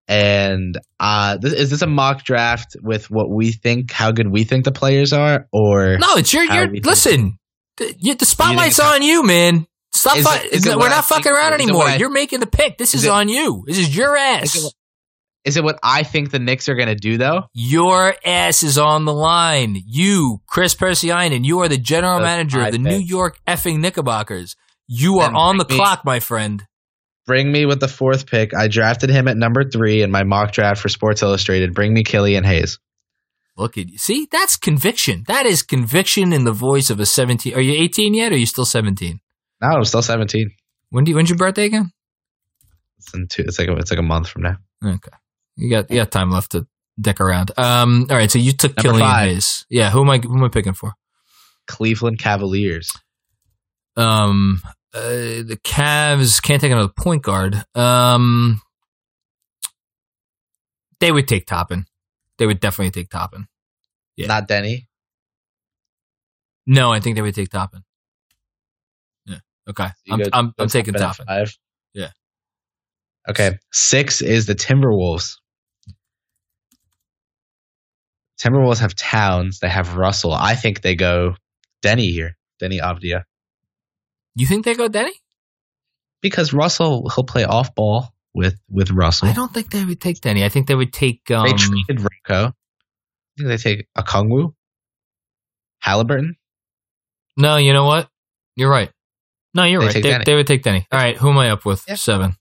And 0.06 0.78
uh, 0.98 1.36
this, 1.36 1.52
is 1.52 1.70
this 1.70 1.82
a 1.82 1.86
mock 1.86 2.24
draft 2.24 2.76
with 2.82 3.10
what 3.10 3.28
we 3.30 3.52
think, 3.52 3.90
how 3.92 4.10
good 4.10 4.30
we 4.30 4.44
think 4.44 4.64
the 4.64 4.72
players 4.72 5.12
are, 5.12 5.46
or 5.52 5.98
No, 5.98 6.14
it's 6.16 6.32
your. 6.32 6.44
Your 6.44 6.68
listen, 6.82 7.38
the, 7.76 7.94
you, 7.98 8.14
the 8.14 8.24
spotlight's 8.24 8.78
it's- 8.78 8.94
on 8.94 9.02
you, 9.02 9.22
man. 9.24 9.66
Stop. 9.92 10.16
Is 10.16 10.26
fu- 10.26 10.34
it- 10.46 10.52
is 10.52 10.66
it 10.66 10.70
we're 10.70 10.78
what 10.78 10.92
I 10.92 10.96
not 10.96 11.08
think- 11.08 11.24
fucking 11.24 11.32
around 11.32 11.54
anymore. 11.54 11.84
I- 11.84 11.96
You're 11.96 12.10
making 12.10 12.40
the 12.40 12.46
pick. 12.46 12.78
This 12.78 12.94
is, 12.94 13.00
Is 13.00 13.06
it- 13.06 13.10
on 13.10 13.28
you. 13.28 13.64
This 13.66 13.78
is 13.78 13.94
your 13.96 14.16
ass. 14.16 14.54
Is 14.54 14.66
it 14.66 14.72
it 15.60 15.64
what 15.64 15.78
I 15.82 16.02
think 16.02 16.30
the 16.30 16.38
Knicks 16.38 16.68
are 16.68 16.74
going 16.74 16.88
to 16.88 16.94
do 16.94 17.16
though? 17.16 17.44
Your 17.54 18.14
ass 18.24 18.62
is 18.62 18.76
on 18.76 19.06
the 19.06 19.14
line. 19.14 19.82
You, 19.86 20.40
Chris 20.46 20.74
Percy 20.74 21.08
Persianen, 21.08 21.44
you 21.44 21.60
are 21.60 21.68
the 21.68 21.78
general 21.78 22.18
That's 22.20 22.24
manager 22.26 22.60
of 22.60 22.72
the 22.72 22.78
pick. 22.78 22.86
New 22.86 22.98
York 22.98 23.38
effing 23.46 23.78
Knickerbockers. 23.80 24.56
You 24.86 25.20
are 25.20 25.28
Then 25.28 25.36
on 25.36 25.56
the 25.56 25.64
me- 25.68 25.74
clock, 25.76 26.04
my 26.04 26.20
friend. 26.20 26.64
Bring 27.26 27.50
me 27.50 27.64
with 27.66 27.80
the 27.80 27.88
fourth 27.88 28.26
pick. 28.26 28.54
I 28.54 28.68
drafted 28.68 29.10
him 29.10 29.26
at 29.28 29.36
number 29.36 29.64
three 29.68 30.02
in 30.02 30.10
my 30.10 30.22
mock 30.24 30.52
draft 30.52 30.80
for 30.80 30.88
Sports 30.88 31.22
Illustrated. 31.22 31.74
Bring 31.74 31.92
me 31.94 32.02
Killian 32.04 32.44
Hayes. 32.44 32.78
Look 33.56 33.76
at 33.76 33.88
you. 33.88 33.98
See, 33.98 34.28
that's 34.30 34.56
conviction. 34.56 35.24
That 35.28 35.44
is 35.46 35.62
conviction 35.62 36.32
in 36.32 36.44
the 36.44 36.52
voice 36.52 36.90
of 36.90 37.00
a 37.00 37.06
17. 37.06 37.54
Are 37.54 37.60
you 37.60 37.72
18 37.82 38.14
yet 38.14 38.32
or 38.32 38.34
are 38.34 38.38
you 38.38 38.46
still 38.46 38.64
17? 38.64 39.20
No, 39.60 39.68
I'm 39.68 39.84
still 39.84 40.02
17. 40.02 40.50
When 40.90 41.04
do 41.04 41.10
you, 41.10 41.16
when's 41.16 41.28
your 41.30 41.36
birthday 41.38 41.64
again? 41.64 41.90
It's 42.98 43.12
in 43.14 43.26
two. 43.28 43.42
It's 43.42 43.58
like 43.58 43.68
a, 43.68 43.76
it's 43.76 43.90
like 43.90 44.00
a 44.00 44.02
month 44.02 44.28
from 44.28 44.42
now. 44.42 44.56
Okay. 44.84 45.10
You 45.56 45.70
got, 45.70 45.90
you 45.90 45.96
got 45.96 46.10
time 46.10 46.30
left 46.30 46.52
to 46.52 46.66
dick 47.00 47.20
around. 47.20 47.50
Um, 47.56 48.06
all 48.10 48.16
right. 48.16 48.30
So 48.30 48.38
you 48.38 48.52
took 48.52 48.76
Number 48.76 48.90
Killian 48.90 49.06
five. 49.08 49.28
Hayes. 49.30 49.66
Yeah. 49.68 49.90
Who 49.90 50.02
am 50.02 50.10
I, 50.10 50.18
who 50.18 50.36
am 50.36 50.44
I 50.44 50.48
picking 50.48 50.72
for? 50.74 50.92
Cleveland 51.66 52.18
Cavaliers. 52.18 52.92
Um, 53.96 54.62
uh, 54.94 55.00
the 55.00 55.58
Cavs 55.64 56.40
can't 56.40 56.60
take 56.60 56.72
another 56.72 56.92
point 56.96 57.22
guard. 57.22 57.62
Um, 57.74 58.62
they 61.00 61.12
would 61.12 61.28
take 61.28 61.46
Toppin. 61.46 61.86
They 62.38 62.46
would 62.46 62.60
definitely 62.60 62.92
take 62.92 63.10
Toppin. 63.10 63.48
Yeah. 64.16 64.28
Not 64.28 64.48
Deni. 64.48 64.86
No, 66.66 66.92
I 66.92 67.00
think 67.00 67.16
they 67.16 67.22
would 67.22 67.34
take 67.34 67.50
Toppin. 67.50 67.82
Okay. 69.68 69.88
You 70.04 70.14
I'm, 70.14 70.18
go- 70.20 70.28
I'm, 70.32 70.54
I'm 70.58 70.68
taking 70.68 70.94
at 70.96 71.16
Five. 71.16 71.56
Yeah. 71.94 72.10
Okay. 73.28 73.58
Six 73.72 74.22
is 74.22 74.46
the 74.46 74.54
Timberwolves. 74.54 75.36
Timberwolves 78.40 78.80
have 78.80 78.94
Towns. 78.94 79.58
They 79.60 79.68
have 79.68 79.96
Russell. 79.96 80.32
I 80.32 80.54
think 80.54 80.80
they 80.80 80.94
go 80.94 81.34
Deni 81.82 82.10
here. 82.10 82.36
Deni 82.62 82.80
Avdija. 82.80 83.24
You 84.34 84.46
think 84.46 84.64
they 84.64 84.74
go 84.74 84.88
Deni? 84.88 85.10
Because 86.22 86.52
Russell 86.52 87.08
he'll 87.14 87.24
play 87.24 87.44
off 87.44 87.74
ball 87.74 88.08
with 88.34 88.58
with 88.70 88.90
Russell. 88.90 89.28
I 89.28 89.32
don't 89.32 89.52
think 89.52 89.70
they 89.70 89.84
would 89.84 90.00
take 90.00 90.20
Deni. 90.20 90.44
I 90.44 90.48
think 90.48 90.66
they 90.68 90.74
would 90.74 90.92
take. 90.92 91.30
Um, 91.30 91.46
they 91.46 91.52
traded 91.52 92.00
Rico. 92.00 92.46
I 92.46 92.52
think 93.36 93.48
they 93.48 93.56
take 93.56 93.88
Okongwu. 93.96 94.54
Halliburton. 95.80 96.36
no, 97.36 97.56
you 97.56 97.72
know 97.72 97.84
what? 97.84 98.08
You're 98.56 98.70
right. 98.70 98.90
No, 99.54 99.64
you're 99.64 99.80
They 99.80 99.86
right. 99.86 100.02
They, 100.02 100.18
they 100.24 100.34
would 100.34 100.46
take 100.46 100.62
Deni. 100.62 100.84
All 100.92 100.98
right. 100.98 101.16
Who 101.16 101.30
am 101.30 101.38
I 101.38 101.50
up 101.50 101.64
with? 101.64 101.84
Yeah. 101.88 101.94
Seven. 101.94 102.36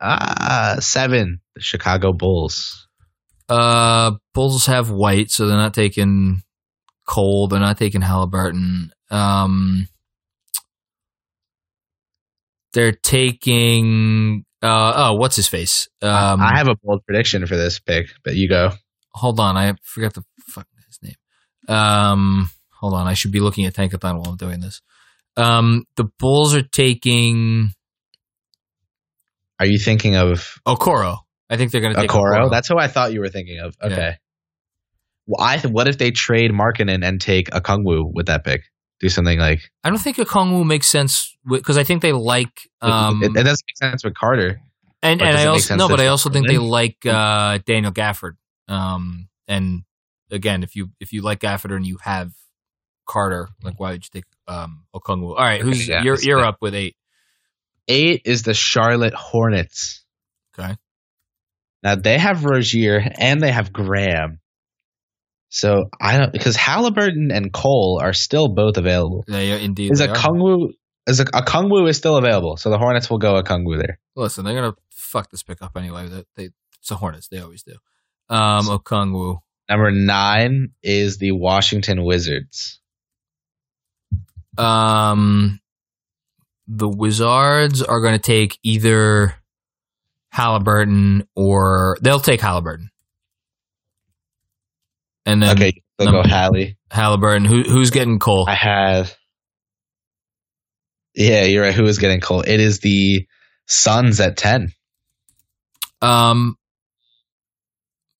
Ah, 0.00 0.76
seven. 0.78 1.40
The 1.56 1.60
Chicago 1.60 2.12
Bulls. 2.12 2.86
Uh, 3.48 4.12
Bulls 4.34 4.66
have 4.66 4.90
White, 4.90 5.30
so 5.30 5.46
they're 5.46 5.56
not 5.56 5.74
taking 5.74 6.42
Cole. 7.06 7.48
They're 7.48 7.58
not 7.58 7.78
taking 7.78 8.02
Halliburton. 8.02 8.92
Um, 9.10 9.88
they're 12.72 12.92
taking. 12.92 14.44
Uh, 14.62 14.92
oh, 14.96 15.14
what's 15.14 15.36
his 15.36 15.48
face? 15.48 15.88
Um, 16.02 16.40
I 16.40 16.56
have 16.56 16.68
a 16.68 16.76
bold 16.76 17.04
prediction 17.06 17.46
for 17.46 17.56
this 17.56 17.78
pick, 17.80 18.08
but 18.24 18.34
you 18.34 18.48
go. 18.48 18.72
hold 19.12 19.40
on, 19.40 19.56
I 19.56 19.74
forgot 19.82 20.14
the 20.14 20.24
fuck 20.48 20.66
his 20.86 20.98
name. 21.02 21.74
Um, 21.74 22.50
hold 22.70 22.94
on, 22.94 23.06
I 23.06 23.14
should 23.14 23.32
be 23.32 23.40
looking 23.40 23.66
at 23.66 23.74
Tankathon 23.74 24.18
while 24.18 24.30
I'm 24.30 24.36
doing 24.36 24.60
this. 24.60 24.80
Um, 25.38 25.84
the 25.96 26.04
Bulls 26.18 26.54
are 26.54 26.62
taking 26.62 27.70
Are 29.60 29.66
you 29.66 29.78
thinking 29.78 30.16
of 30.16 30.58
Okoro. 30.66 31.18
I 31.48 31.56
think 31.56 31.72
they're 31.72 31.80
going 31.80 31.94
to 31.94 32.00
take 32.00 32.10
Okoro? 32.10 32.50
That's 32.50 32.68
who 32.68 32.78
I 32.78 32.88
thought 32.88 33.12
you 33.12 33.20
were 33.20 33.28
thinking 33.28 33.60
of. 33.60 33.74
Okay. 33.82 33.96
Yeah. 33.96 34.14
Well, 35.26 35.46
I 35.46 35.58
what 35.58 35.88
if 35.88 35.98
they 35.98 36.10
trade 36.10 36.50
Markkanen 36.50 37.04
and 37.04 37.20
take 37.20 37.50
Okongwu 37.50 38.10
with 38.12 38.26
that 38.26 38.44
pick? 38.44 38.62
Do 39.00 39.08
something 39.08 39.38
like 39.38 39.60
I 39.84 39.90
don't 39.90 39.98
think 39.98 40.16
Okongwu 40.16 40.66
makes 40.66 40.88
sense 40.88 41.36
because 41.48 41.78
I 41.78 41.84
think 41.84 42.02
they 42.02 42.12
like 42.12 42.68
um 42.80 43.22
it, 43.22 43.30
it 43.30 43.44
doesn't 43.44 43.64
make 43.68 43.76
sense 43.76 44.04
with 44.04 44.14
Carter. 44.14 44.60
and 45.02 45.22
and 45.22 45.36
I 45.36 45.46
also 45.46 45.60
sense 45.60 45.78
no, 45.78 45.88
but 45.88 46.00
I 46.00 46.08
also 46.08 46.30
think 46.30 46.48
they 46.48 46.58
like 46.58 47.06
uh 47.06 47.58
Daniel 47.64 47.92
Gafford. 47.92 48.32
Um, 48.66 49.28
and 49.46 49.82
again, 50.30 50.62
if 50.62 50.74
you 50.74 50.88
if 50.98 51.12
you 51.12 51.22
like 51.22 51.40
Gafford 51.40 51.76
and 51.76 51.86
you 51.86 51.98
have 52.02 52.32
Carter, 53.08 53.48
like 53.62 53.80
why 53.80 53.92
would 53.92 54.04
you 54.04 54.20
take 54.20 54.24
um 54.46 54.84
Okongwu? 54.94 55.30
All 55.30 55.36
right, 55.36 55.60
who's 55.60 55.88
yeah, 55.88 56.02
you're 56.02 56.20
you're 56.20 56.44
up 56.44 56.58
with 56.60 56.74
eight. 56.74 56.94
Eight 57.88 58.22
is 58.26 58.42
the 58.42 58.54
Charlotte 58.54 59.14
Hornets. 59.14 60.04
Okay. 60.56 60.76
Now 61.82 61.94
they 61.94 62.18
have 62.18 62.44
Rozier 62.44 63.02
and 63.18 63.40
they 63.40 63.50
have 63.50 63.72
Graham. 63.72 64.40
So 65.48 65.84
I 65.98 66.18
don't 66.18 66.32
because 66.32 66.54
Halliburton 66.54 67.30
and 67.32 67.52
Cole 67.52 67.98
are 68.02 68.12
still 68.12 68.48
both 68.48 68.76
available. 68.76 69.24
Yeah, 69.26 69.40
yeah 69.40 69.56
indeed. 69.56 69.90
Is 69.92 70.00
a. 70.00 70.08
Kungwu 70.08 70.74
is 71.06 71.20
a, 71.20 71.24
Okongwu 71.24 71.88
is 71.88 71.96
still 71.96 72.16
available, 72.16 72.58
so 72.58 72.68
the 72.68 72.78
Hornets 72.78 73.08
will 73.08 73.18
go 73.18 73.40
Okongwu 73.40 73.78
there. 73.78 73.98
Listen, 74.14 74.44
they're 74.44 74.54
gonna 74.54 74.74
fuck 74.90 75.30
this 75.30 75.42
pick 75.42 75.62
up 75.62 75.76
anyway. 75.76 76.08
They, 76.08 76.24
they 76.36 76.50
it's 76.78 76.88
the 76.90 76.96
Hornets. 76.96 77.28
They 77.28 77.38
always 77.38 77.62
do. 77.62 77.76
Um, 78.28 78.66
Okongwu. 78.66 79.38
Number 79.70 79.90
nine 79.90 80.72
is 80.82 81.18
the 81.18 81.32
Washington 81.32 82.04
Wizards. 82.04 82.77
Um, 84.58 85.60
the 86.66 86.88
Wizards 86.88 87.82
are 87.82 88.00
going 88.00 88.14
to 88.14 88.18
take 88.18 88.58
either 88.62 89.34
Halliburton 90.30 91.26
or 91.34 91.96
they'll 92.02 92.20
take 92.20 92.40
Halliburton. 92.40 92.90
And 95.24 95.42
then 95.42 95.56
okay, 95.56 95.82
they'll 95.98 96.10
go 96.10 96.22
Hallie. 96.22 96.78
Halliburton. 96.90 97.44
Who 97.44 97.62
who's 97.62 97.90
getting 97.90 98.18
Cole? 98.18 98.46
I 98.48 98.54
have. 98.54 99.14
Yeah, 101.14 101.44
you're 101.44 101.62
right. 101.62 101.74
Who 101.74 101.84
is 101.84 101.98
getting 101.98 102.20
Cole? 102.20 102.40
It 102.40 102.60
is 102.60 102.80
the 102.80 103.26
Suns 103.66 104.20
at 104.20 104.36
ten. 104.36 104.72
Um. 106.00 106.56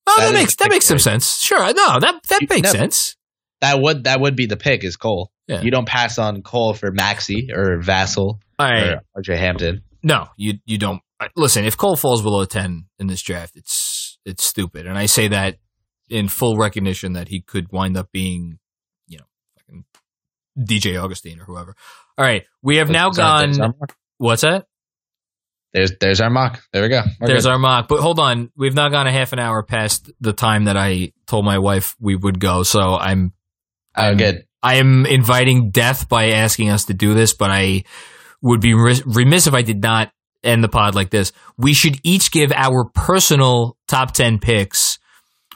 Oh, 0.05 0.15
That 0.19 0.27
that, 0.27 0.33
makes 0.33 0.55
that 0.55 0.69
makes 0.69 0.85
some 0.85 0.99
sense. 0.99 1.39
Sure, 1.39 1.59
no, 1.73 1.99
that 1.99 2.21
that 2.29 2.49
makes 2.49 2.73
no. 2.73 2.79
sense. 2.79 3.15
That 3.61 3.79
would 3.81 4.03
that 4.03 4.19
would 4.19 4.35
be 4.35 4.45
the 4.45 4.57
pick 4.57 4.83
is 4.83 4.95
Cole. 4.95 5.31
Yeah. 5.49 5.61
You 5.61 5.71
don't 5.71 5.87
pass 5.87 6.19
on 6.19 6.43
Cole 6.43 6.75
for 6.75 6.91
Maxey 6.91 7.49
or 7.51 7.79
Vassell 7.79 8.39
right, 8.59 8.99
or 9.15 9.21
RJ 9.21 9.35
Hampton. 9.35 9.81
no, 10.03 10.27
you 10.37 10.59
you 10.65 10.77
don't. 10.77 11.01
Listen, 11.35 11.65
if 11.65 11.75
Cole 11.75 11.95
falls 11.95 12.21
below 12.21 12.45
ten 12.45 12.85
in 12.99 13.07
this 13.07 13.23
draft, 13.23 13.55
it's 13.55 14.19
it's 14.25 14.43
stupid, 14.43 14.85
and 14.85 14.95
I 14.95 15.07
say 15.07 15.27
that 15.29 15.57
in 16.07 16.27
full 16.27 16.55
recognition 16.55 17.13
that 17.13 17.29
he 17.29 17.41
could 17.41 17.71
wind 17.71 17.97
up 17.97 18.11
being, 18.11 18.59
you 19.07 19.17
know, 19.17 19.25
fucking 19.57 19.85
DJ 20.59 21.03
Augustin 21.03 21.39
or 21.41 21.45
whoever. 21.45 21.75
All 22.15 22.25
right, 22.25 22.45
we 22.61 22.77
have 22.77 22.91
now 22.91 23.09
There's 23.09 23.17
there's 23.17 23.57
gone. 23.57 23.73
What's 24.19 24.43
that? 24.43 24.67
There's 25.73 25.93
there's 25.99 26.21
our 26.21 26.29
mock. 26.29 26.61
There 26.73 26.83
we 26.83 26.89
go. 26.89 27.01
We're 27.19 27.27
There's 27.27 27.45
good. 27.45 27.51
our 27.51 27.59
mock. 27.59 27.87
But 27.87 28.01
hold 28.01 28.19
on, 28.19 28.51
we've 28.55 28.75
now 28.75 28.89
gone 28.89 29.07
a 29.07 29.11
half 29.11 29.33
an 29.33 29.39
hour 29.39 29.63
past 29.63 30.11
the 30.21 30.33
time 30.33 30.65
that 30.65 30.77
I 30.77 31.11
told 31.25 31.43
my 31.43 31.57
wife 31.57 31.95
we 31.99 32.15
would 32.15 32.39
go. 32.39 32.61
So 32.61 32.95
I'm 32.95 33.33
oh, 33.95 34.13
good. 34.15 34.45
I 34.61 34.75
am 34.75 35.05
inviting 35.05 35.71
death 35.71 36.09
by 36.09 36.31
asking 36.31 36.69
us 36.69 36.85
to 36.85 36.93
do 36.93 37.13
this, 37.13 37.33
but 37.33 37.49
I 37.49 37.83
would 38.41 38.61
be 38.61 38.73
re- 38.73 39.01
remiss 39.05 39.47
if 39.47 39.53
I 39.53 39.61
did 39.61 39.81
not 39.81 40.11
end 40.43 40.63
the 40.63 40.69
pod 40.69 40.95
like 40.95 41.09
this. 41.09 41.31
We 41.57 41.73
should 41.73 41.99
each 42.03 42.31
give 42.31 42.51
our 42.51 42.85
personal 42.93 43.77
top 43.87 44.13
10 44.13 44.39
picks 44.39 44.99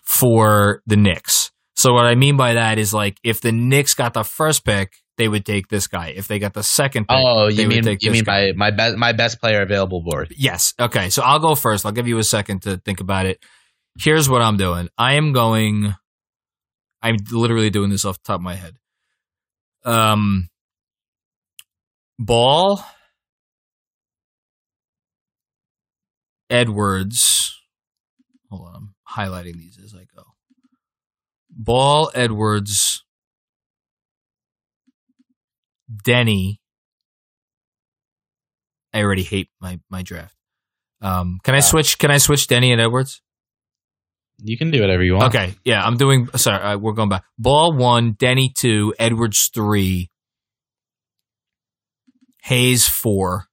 for 0.03 0.81
the 0.85 0.95
Knicks. 0.97 1.51
So 1.75 1.93
what 1.93 2.05
I 2.05 2.15
mean 2.15 2.38
by 2.38 2.53
that 2.53 2.77
is 2.77 2.93
like 2.93 3.17
if 3.23 3.41
the 3.41 3.51
Knicks 3.51 3.93
got 3.93 4.13
the 4.13 4.23
first 4.23 4.63
pick, 4.65 4.93
they 5.17 5.27
would 5.27 5.45
take 5.45 5.67
this 5.67 5.88
guy. 5.88 6.07
If 6.15 6.27
they 6.27 6.39
got 6.39 6.53
the 6.53 6.63
second 6.63 7.07
pick, 7.07 7.17
Oh, 7.19 7.49
they 7.49 7.61
you 7.63 7.67
would 7.67 7.75
mean 7.75 7.84
take 7.84 8.01
you 8.03 8.09
this 8.11 8.17
mean 8.19 8.23
guy. 8.23 8.51
my 8.55 8.69
my 8.69 8.75
best 8.75 8.97
my 8.97 9.11
best 9.13 9.39
player 9.39 9.61
available 9.61 10.01
board? 10.03 10.34
Yes. 10.38 10.73
Okay. 10.80 11.09
So 11.09 11.21
I'll 11.23 11.39
go 11.39 11.55
first. 11.55 11.85
I'll 11.85 11.91
give 11.91 12.07
you 12.07 12.17
a 12.17 12.23
second 12.23 12.63
to 12.63 12.77
think 12.77 12.99
about 12.99 13.25
it. 13.25 13.39
Here's 13.99 14.27
what 14.30 14.41
I'm 14.41 14.57
doing. 14.57 14.89
I 14.97 15.13
am 15.13 15.31
going. 15.34 15.93
I'm 17.01 17.17
literally 17.31 17.69
doing 17.69 17.89
this 17.89 18.05
off 18.05 18.17
the 18.17 18.27
top 18.27 18.39
of 18.39 18.43
my 18.43 18.55
head. 18.55 18.77
Um, 19.85 20.49
ball. 22.19 22.84
Edwards. 26.49 27.60
Hold 28.49 28.68
on. 28.68 28.76
I'm 28.76 28.93
highlighting 29.10 29.57
these 29.57 29.80
as 29.84 29.95
I 29.95 30.05
go. 30.15 30.23
Ball, 31.49 32.11
Edwards, 32.14 33.03
Deni. 35.91 36.57
I 38.93 39.01
already 39.01 39.23
hate 39.23 39.49
my 39.60 39.80
my 39.89 40.03
draft. 40.03 40.35
Um, 41.01 41.39
can 41.43 41.55
I 41.55 41.60
switch? 41.60 41.97
Can 41.97 42.11
I 42.11 42.18
switch 42.18 42.47
Deni 42.47 42.72
and 42.72 42.80
Edwards? 42.81 43.22
You 44.39 44.57
can 44.57 44.72
do 44.72 44.81
whatever 44.81 45.03
you 45.03 45.15
want. 45.15 45.34
Okay, 45.35 45.53
yeah, 45.64 45.84
I'm 45.84 45.97
doing. 45.97 46.27
Sorry, 46.35 46.61
uh, 46.61 46.77
we're 46.77 46.93
going 46.93 47.10
back. 47.10 47.23
Ball 47.38 47.73
one, 47.76 48.14
Deni 48.14 48.53
two, 48.53 48.93
Edwards 48.99 49.49
three, 49.53 50.10
Hayes 52.43 52.88
four. 52.88 53.45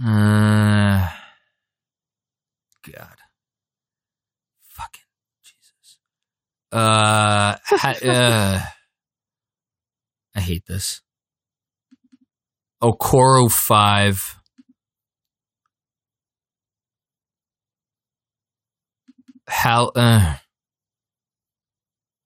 Uh, 0.00 1.10
God, 2.92 3.16
fucking 4.68 5.02
Jesus. 5.42 5.98
Uh, 6.72 7.56
ha- 7.64 7.94
uh, 8.04 8.60
I 10.36 10.40
hate 10.40 10.64
this. 10.66 11.02
Okoro 12.82 13.50
five. 13.50 14.37
Hal 19.48 19.92
uh, 19.96 20.34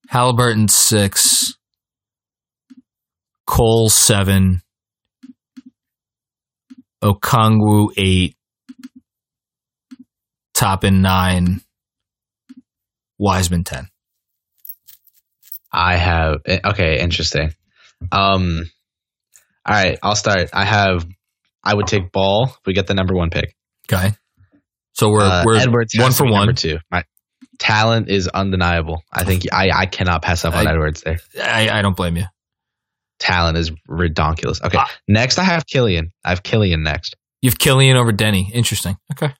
Halliburton 0.08 0.68
six, 0.68 1.54
Cole 3.46 3.88
seven, 3.88 4.62
Okongwu 7.02 7.88
eight, 7.96 8.36
Toppin 10.54 11.00
nine, 11.00 11.60
Wiseman 13.18 13.64
ten. 13.64 13.86
I 15.72 15.96
have 15.96 16.36
eh, 16.46 16.58
okay, 16.64 17.00
interesting. 17.00 17.54
Um 18.10 18.64
all 19.64 19.74
right, 19.74 19.98
I'll 20.02 20.16
start. 20.16 20.50
I 20.52 20.64
have 20.64 21.06
I 21.64 21.72
would 21.74 21.86
take 21.86 22.10
ball 22.12 22.46
if 22.48 22.66
we 22.66 22.72
get 22.74 22.88
the 22.88 22.94
number 22.94 23.14
one 23.14 23.30
pick. 23.30 23.54
Okay, 23.90 24.10
so 24.92 25.08
we're 25.08 25.22
Uh, 25.22 25.44
we're 25.46 25.56
Edwards 25.56 25.94
one 25.96 26.12
for 26.12 26.24
one. 26.24 26.32
Number 26.46 26.52
two. 26.52 26.78
My 26.90 27.04
talent 27.62 28.08
is 28.08 28.26
undeniable. 28.28 29.02
I 29.12 29.24
think 29.24 29.44
I, 29.52 29.70
I 29.70 29.86
cannot 29.86 30.22
pass 30.22 30.44
up 30.44 30.54
on 30.54 30.66
I- 30.66 30.70
Edwards 30.72 31.02
there. 31.02 31.18
I, 31.40 31.70
I 31.70 31.82
don't 31.82 31.96
blame 31.96 32.16
you. 32.16 32.24
Talent 33.18 33.56
is 33.56 33.70
redonkulous. 33.88 34.62
Okay. 34.64 34.78
Ah. 34.78 34.90
next 35.06 35.38
I 35.38 35.44
have 35.44 35.64
Killian. 35.64 36.10
I 36.24 36.30
have 36.30 36.42
Killian 36.42 36.82
next. 36.82 37.14
You've 37.40 37.58
Killian 37.58 37.96
over 37.96 38.12
Deni. 38.12 38.50
Interesting. 38.52 38.96
Okay, 39.12 39.32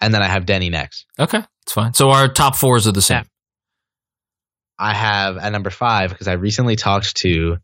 And 0.00 0.12
then 0.12 0.22
I 0.22 0.28
have 0.28 0.44
Deni 0.44 0.70
next. 0.70 1.06
okay, 1.18 1.42
it's 1.62 1.72
fine. 1.72 1.94
So 1.94 2.10
our 2.10 2.28
top 2.28 2.56
fours 2.56 2.86
are 2.86 2.92
the 2.92 3.02
same. 3.02 3.24
I 4.78 4.94
have 4.94 5.36
at 5.38 5.50
number 5.52 5.70
five 5.70 6.10
because 6.10 6.28
I 6.28 6.32
recently 6.34 6.76
talked 6.76 7.16
to 7.18 7.56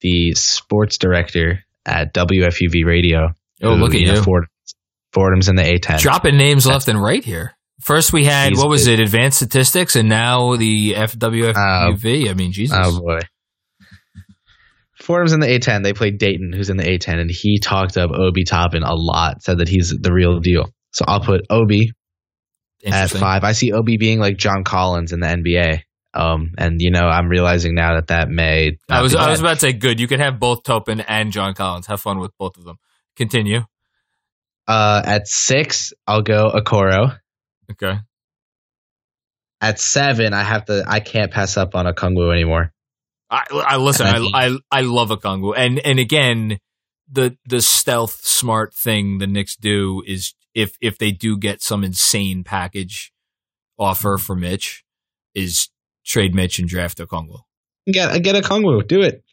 the 0.00 0.32
sports 0.34 0.98
director 0.98 1.60
at 1.86 2.12
WFUV 2.14 2.84
Radio. 2.84 3.32
Oh, 3.62 3.74
look 3.74 3.94
at 3.94 4.00
you. 4.00 4.12
know, 4.12 4.22
Ford, 4.22 4.46
Fordham's 5.12 5.48
in 5.48 5.56
the 5.56 5.62
A10. 5.62 6.00
dropping 6.00 6.36
names 6.36 6.66
left 6.66 6.88
and 6.88 7.00
right 7.00 7.24
here. 7.24 7.56
First, 7.80 8.12
we 8.12 8.24
had 8.24 8.56
what 8.56 8.68
was 8.68 8.86
it? 8.86 9.00
Advanced 9.00 9.38
statistics, 9.38 9.96
and 9.96 10.08
now 10.08 10.56
the 10.56 10.94
FWFUV. 10.94 12.30
I 12.30 12.34
mean, 12.34 12.52
Jesus. 12.52 12.76
Oh 12.80 13.00
boy. 13.00 13.20
Fordham's 15.00 15.32
in 15.32 15.40
the 15.40 15.46
A10. 15.46 15.82
They 15.82 15.92
played 15.92 16.18
Dayton, 16.18 16.52
who's 16.54 16.70
in 16.70 16.76
the 16.76 16.84
A10, 16.84 17.20
and 17.20 17.30
he 17.30 17.58
talked 17.58 17.96
up 17.96 18.10
Obi 18.10 18.44
Toppin 18.44 18.82
a 18.82 18.94
lot. 18.94 19.42
Said 19.42 19.58
that 19.58 19.68
he's 19.68 19.90
the 19.90 20.12
real 20.12 20.40
deal. 20.40 20.70
So 20.92 21.04
I'll 21.06 21.20
put 21.20 21.42
Obi 21.50 21.92
at 22.86 23.10
five. 23.10 23.44
I 23.44 23.52
see 23.52 23.72
Obi 23.72 23.96
being 23.96 24.18
like 24.18 24.36
John 24.36 24.64
Collins 24.64 25.12
in 25.12 25.20
the 25.20 25.26
NBA. 25.26 25.80
Um, 26.14 26.52
and 26.56 26.80
you 26.80 26.90
know, 26.90 27.06
I'm 27.06 27.28
realizing 27.28 27.74
now 27.74 27.94
that 27.96 28.06
that 28.06 28.28
may. 28.28 28.78
I 28.88 29.02
was 29.02 29.14
I 29.14 29.30
was 29.30 29.40
about 29.40 29.54
to 29.54 29.60
say 29.60 29.72
good. 29.72 29.98
You 29.98 30.06
could 30.06 30.20
have 30.20 30.38
both 30.38 30.62
Toppin 30.62 31.00
and 31.00 31.32
John 31.32 31.54
Collins. 31.54 31.86
Have 31.86 32.00
fun 32.00 32.18
with 32.20 32.30
both 32.38 32.56
of 32.56 32.64
them. 32.64 32.76
Continue. 33.16 33.62
Uh, 34.66 35.02
at 35.04 35.26
six, 35.26 35.92
I'll 36.06 36.22
go 36.22 36.50
Okoro. 36.54 37.18
Okay. 37.72 37.98
At 39.60 39.80
seven, 39.80 40.34
I 40.34 40.42
have 40.42 40.66
to. 40.66 40.84
I 40.86 41.00
can't 41.00 41.32
pass 41.32 41.56
up 41.56 41.74
on 41.74 41.86
Okongwu 41.86 42.32
anymore. 42.32 42.72
I, 43.30 43.44
I 43.50 43.76
listen. 43.76 44.06
I 44.06 44.18
I, 44.18 44.46
I 44.46 44.58
I 44.70 44.80
love 44.82 45.08
Okongwu, 45.08 45.54
and 45.56 45.78
and 45.78 45.98
again, 45.98 46.58
the 47.10 47.36
the 47.46 47.62
stealth 47.62 48.20
smart 48.24 48.74
thing 48.74 49.18
the 49.18 49.26
Knicks 49.26 49.56
do 49.56 50.02
is 50.06 50.34
if 50.54 50.76
if 50.80 50.98
they 50.98 51.12
do 51.12 51.38
get 51.38 51.62
some 51.62 51.82
insane 51.82 52.44
package 52.44 53.12
offer 53.78 54.16
mm-hmm. 54.16 54.22
for 54.22 54.36
Mitch, 54.36 54.84
is 55.34 55.68
trade 56.04 56.34
Mitch 56.34 56.58
and 56.58 56.68
draft 56.68 56.98
Okongwu. 56.98 57.38
Get 57.90 58.22
get 58.22 58.36
Okongwu. 58.44 58.86
Do 58.86 59.00
it. 59.00 59.24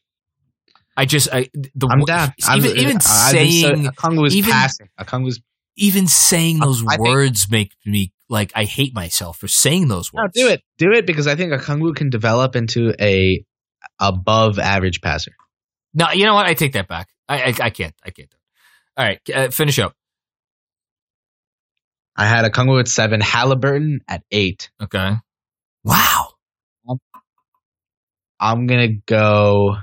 I 0.95 1.06
just 1.06 1.28
I 1.34 1.49
the 1.53 1.88
I'm 1.90 2.06
down. 2.06 2.34
even 2.56 2.78
even 2.78 2.99
saying 3.02 3.86
Okongwu 3.86 4.28
is 4.28 4.36
even- 4.36 4.52
passing. 4.52 4.90
Okongwu's 4.99 5.41
even 5.78 6.08
saying 6.08 6.60
those 6.60 6.84
I 6.88 6.98
think- 6.98 7.08
words 7.08 7.49
make 7.49 7.74
me 7.86 8.12
like 8.32 8.52
I 8.56 8.64
hate 8.64 8.95
myself 8.95 9.38
for 9.38 9.48
saying 9.48 9.88
those 9.90 10.12
No, 10.14 10.24
words. 10.24 10.34
do 10.34 10.48
it. 10.48 10.62
Do 10.80 10.91
it 10.94 11.06
because 11.06 11.28
I 11.28 11.36
think 11.36 11.52
Okongwu 11.53 11.95
can 11.95 12.10
develop 12.10 12.56
into 12.56 12.94
a 12.99 13.44
above 13.99 14.58
average 14.58 15.02
passer. 15.02 15.34
No, 15.94 16.10
you 16.12 16.26
know 16.26 16.34
what? 16.34 16.48
I 16.48 16.53
take 16.56 16.74
that 16.74 16.88
back. 16.88 17.10
I 17.30 17.41
I, 17.44 17.53
I 17.62 17.70
can't. 17.70 17.94
I 18.03 18.10
can't 18.10 18.30
do 18.30 18.36
it. 18.38 18.98
All 18.98 19.06
right, 19.06 19.20
uh, 19.34 19.49
finish 19.52 19.78
up. 19.80 19.94
I 22.16 22.26
had 22.26 22.44
Okongwu 22.52 22.80
at 22.80 22.88
seven, 22.88 23.22
Halliburton 23.22 23.99
at 24.08 24.24
eight. 24.32 24.70
Okay. 24.82 25.14
Wow. 25.84 26.28
I'm 28.40 28.66
gonna 28.68 28.94
go. 29.06 29.76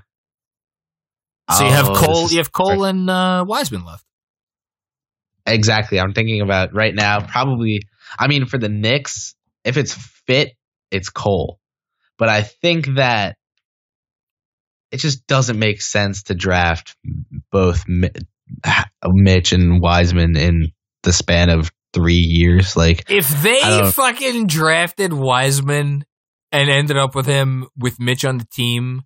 So 1.51 1.65
you 1.65 1.71
have 1.73 1.89
Oh, 1.89 1.95
Cole. 1.95 2.29
You 2.31 2.39
have 2.39 2.53
Cole 2.53 2.85
and 2.85 3.09
uh, 3.09 3.45
Wiseman 3.47 3.85
left. 3.85 4.05
Exactly. 5.47 5.99
I'm 5.99 6.13
thinking 6.13 6.41
about 6.43 6.75
right 6.75 6.95
now. 6.95 7.21
Probably. 7.21 7.83
I 8.19 8.29
mean, 8.29 8.47
for 8.47 8.59
the 8.59 8.69
Knicks, 8.69 9.35
if 9.65 9.77
it's 9.77 9.95
fit, 10.27 10.53
it's 10.91 11.09
Cole. 11.09 11.59
But 12.19 12.29
I 12.29 12.43
think 12.43 12.97
that 12.97 13.37
it 14.91 14.99
just 14.99 15.27
doesn't 15.27 15.59
make 15.59 15.83
sense 15.83 16.25
to 16.25 16.35
draft 16.35 16.97
both 17.53 17.85
Mitch 17.89 19.53
and 19.53 19.81
Wiseman 19.81 20.37
in 20.37 20.73
the 21.03 21.13
span 21.13 21.51
of 21.51 21.71
three 21.93 22.15
years. 22.15 22.77
Like, 22.77 23.11
If 23.11 23.29
they 23.43 23.91
fucking 23.93 24.47
drafted 24.47 25.13
Wiseman 25.13 26.05
and 26.51 26.71
ended 26.71 26.97
up 26.97 27.15
with 27.15 27.27
him 27.27 27.69
with 27.77 28.01
Mitch 28.01 28.25
on 28.25 28.39
the 28.39 28.47
team, 28.47 29.03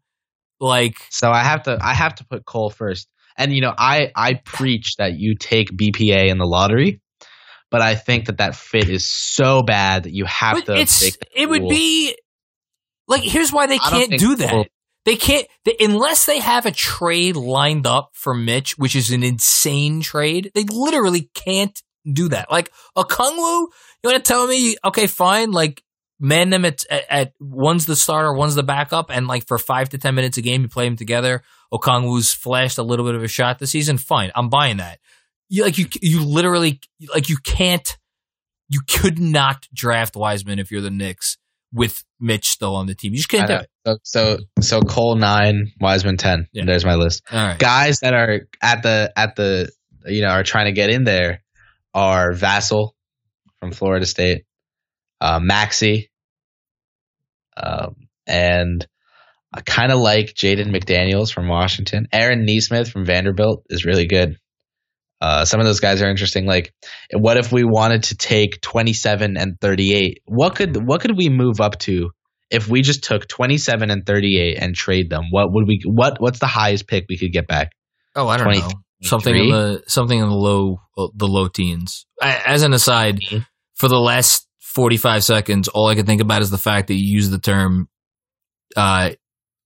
like 0.61 0.97
so 1.11 1.31
I 1.31 1.43
have 1.43 1.65
to. 1.65 1.77
I 1.81 1.93
have 1.93 2.15
to 2.17 2.25
put 2.25 2.45
Cole 2.45 2.71
first. 2.71 3.09
And 3.37 3.53
you 3.53 3.61
know, 3.61 3.75
I 3.77 4.13
I 4.15 4.35
preach 4.35 4.97
that 4.97 5.15
you 5.15 5.35
take 5.35 5.77
BPA 5.77 6.31
in 6.31 6.39
the 6.39 6.47
lottery. 6.47 7.02
But 7.73 7.83
I 7.83 7.95
think 7.97 8.27
that 8.27 8.39
that 8.39 8.55
fit 8.55 8.89
is 8.89 9.09
so 9.09 9.63
bad 9.63 10.05
that 10.05 10.13
you 10.13 10.25
have 10.27 10.55
but 10.55 10.67
to. 10.67 10.81
it's 10.81 11.17
it 11.35 11.49
would 11.49 11.69
be 11.69 12.17
like 13.09 13.23
here's 13.23 13.53
why 13.53 13.67
they 13.67 13.79
can't 13.79 14.19
do 14.19 14.37
that. 14.37 14.51
Cole- 14.51 14.67
They 15.05 15.17
can't 15.17 15.47
they, 15.65 15.77
unless 15.81 16.27
they 16.27 16.39
have 16.39 16.67
a 16.67 16.71
trade 16.71 17.35
lined 17.35 17.87
up 17.87 18.11
for 18.13 18.35
Mitch, 18.35 18.79
which 18.79 18.95
is 18.95 19.11
an 19.11 19.23
insane 19.25 20.01
trade. 20.01 20.53
They 20.55 20.65
literally 20.65 21.31
can't 21.35 21.81
do 22.11 22.29
that. 22.29 22.51
Like 22.51 22.71
Okongwu, 22.97 23.67
you 24.03 24.11
want 24.11 24.25
to 24.25 24.29
tell 24.29 24.47
me? 24.47 24.77
Okay, 24.85 25.07
fine. 25.07 25.51
Like 25.51 25.83
man 26.21 26.51
them 26.51 26.65
at, 26.65 26.85
at 26.89 27.05
at 27.11 27.33
one's 27.41 27.87
the 27.87 27.97
starter, 27.97 28.33
one's 28.33 28.55
the 28.55 28.63
backup, 28.63 29.11
and 29.11 29.27
like 29.27 29.47
for 29.47 29.59
five 29.59 29.89
to 29.91 29.99
ten 29.99 30.15
minutes 30.15 30.39
a 30.39 30.43
game, 30.43 30.63
you 30.63 30.69
play 30.69 30.87
them 30.87 30.97
together. 30.97 31.43
Okongwu's 31.73 32.33
flashed 32.33 32.79
a 32.79 32.83
little 32.83 33.05
bit 33.05 33.15
of 33.15 33.23
a 33.23 33.29
shot 33.29 33.59
this 33.59 33.71
season. 33.71 33.99
Fine, 33.99 34.31
I'm 34.35 34.49
buying 34.49 34.77
that. 34.77 35.01
You 35.53 35.65
like 35.65 35.77
you 35.77 35.87
you 36.01 36.25
literally 36.25 36.81
like 37.13 37.29
you 37.29 37.37
can't 37.37 37.99
you 38.71 38.81
could 38.89 39.19
not 39.19 39.69
draft 39.75 40.17
Wiseman 40.17 40.59
if 40.59 40.71
you're 40.71 40.81
the 40.81 40.91
Knicks 40.91 41.37
with 41.75 42.05
Mitch 42.19 42.49
still 42.49 42.75
on 42.75 42.87
the 42.87 42.95
team. 42.95 43.13
You 43.13 43.19
just 43.19 43.29
can't 43.29 43.47
do 43.47 43.57
it. 43.57 43.69
So, 43.87 43.99
so 44.03 44.39
so 44.61 44.81
Cole 44.81 45.17
nine, 45.17 45.73
Wiseman 45.79 46.17
ten. 46.17 46.49
Yeah. 46.55 46.65
There's 46.65 46.87
my 46.87 46.95
list. 46.95 47.23
Right. 47.31 47.59
Guys 47.59 48.01
that 48.01 48.15
are 48.15 48.49
at 48.63 48.83
the 48.83 49.13
at 49.15 49.37
the 49.37 49.71
you 50.07 50.23
know 50.23 50.29
are 50.29 50.43
trying 50.43 50.67
to 50.67 50.73
get 50.73 50.89
in 50.89 51.05
there 51.05 51.43
are 51.93 52.33
Vassell 52.33 52.93
from 53.61 53.73
Florida 53.73 54.07
State, 54.07 54.47
uh, 55.21 55.39
Maxey, 55.39 56.11
um, 57.59 57.97
and 58.27 58.87
I 59.53 59.61
kind 59.61 59.93
of 59.93 59.99
like 59.99 60.29
Jaden 60.29 60.75
McDaniels 60.75 61.31
from 61.31 61.47
Washington. 61.47 62.09
Aaron 62.11 62.47
Nesmith 62.47 62.91
from 62.91 63.05
Vanderbilt 63.05 63.67
is 63.69 63.85
really 63.85 64.07
good. 64.07 64.39
Uh, 65.23 65.45
some 65.45 65.61
of 65.61 65.67
those 65.67 65.79
guys 65.79 66.03
are 66.03 66.11
interesting. 66.11 66.47
Like, 66.47 66.75
what 67.13 67.37
if 67.37 67.53
we 67.53 67.63
wanted 67.63 68.03
to 68.05 68.17
take 68.17 68.61
27 68.61 69.37
and 69.37 69.61
38? 69.61 70.19
What 70.25 70.57
could 70.57 70.77
what 70.85 71.01
could 71.01 71.17
we 71.17 71.29
move 71.29 71.61
up 71.61 71.79
to 71.81 72.11
if 72.51 72.67
we 72.69 72.83
just 72.83 73.05
took 73.05 73.29
27 73.29 73.89
and 73.91 74.05
38 74.05 74.59
and 74.59 74.75
trade 74.75 75.11
them? 75.11 75.27
What 75.31 75.53
would 75.53 75.69
we 75.69 75.81
what 75.87 76.21
what's 76.21 76.41
the 76.41 76.49
highest 76.49 76.89
pick 76.89 77.05
we 77.09 77.17
could 77.19 77.33
get 77.33 77.47
back? 77.47 77.71
Oh, 78.17 78.27
I 78.27 78.37
don't 78.37 78.47
20 78.47 78.59
know. 78.63 78.69
Something 79.05 79.37
in 79.37 79.51
the 79.51 79.83
something 79.87 80.19
in 80.19 80.29
the 80.29 80.35
low 80.35 80.79
uh, 80.99 81.07
the 81.15 81.29
low 81.29 81.47
teens. 81.49 82.05
I, 82.21 82.43
as 82.45 82.63
an 82.65 82.73
aside, 82.73 83.19
Mhm. 83.21 83.47
for 83.77 83.89
the 83.89 83.99
last 84.01 84.49
forty 84.61 84.97
five 84.97 85.23
seconds, 85.23 85.69
all 85.69 85.87
I 85.89 85.95
could 85.95 86.07
think 86.07 86.21
about 86.21 86.43
is 86.43 86.51
the 86.51 86.59
fact 86.59 86.89
that 86.89 86.95
you 86.95 87.05
used 87.15 87.31
the 87.31 87.39
term 87.39 87.89
uh, 88.77 89.11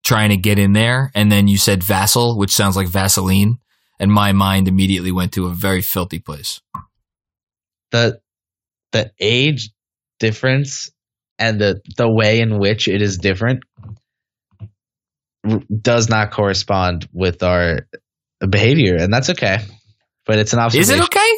trying 0.04 0.30
to 0.30 0.36
get 0.36 0.58
in 0.58 0.72
there, 0.72 1.10
and 1.14 1.30
then 1.32 1.48
you 1.48 1.56
said 1.58 1.80
Vassell, 1.80 2.36
which 2.38 2.50
sounds 2.50 2.76
like 2.76 2.88
Vaseline, 2.88 3.58
and 3.98 4.12
my 4.12 4.32
mind 4.32 4.68
immediately 4.68 5.12
went 5.12 5.32
to 5.32 5.46
a 5.46 5.50
very 5.54 5.82
filthy 5.82 6.18
place. 6.18 6.60
the 7.92 8.20
the 8.92 9.12
age 9.20 9.70
difference 10.20 10.90
and 11.38 11.60
the 11.60 11.80
the 11.96 12.10
way 12.10 12.40
in 12.40 12.58
which 12.58 12.88
it 12.88 13.02
is 13.02 13.18
different 13.18 13.62
r- 15.48 15.60
does 15.82 16.08
not 16.08 16.30
correspond 16.32 17.08
with 17.12 17.42
our 17.42 17.88
behavior, 18.48 18.96
and 18.96 19.12
that's 19.12 19.30
okay. 19.30 19.58
But 20.26 20.38
it's 20.38 20.52
an 20.52 20.58
obvious 20.60 20.88
Is 20.88 20.94
it 20.98 21.02
okay? 21.04 21.32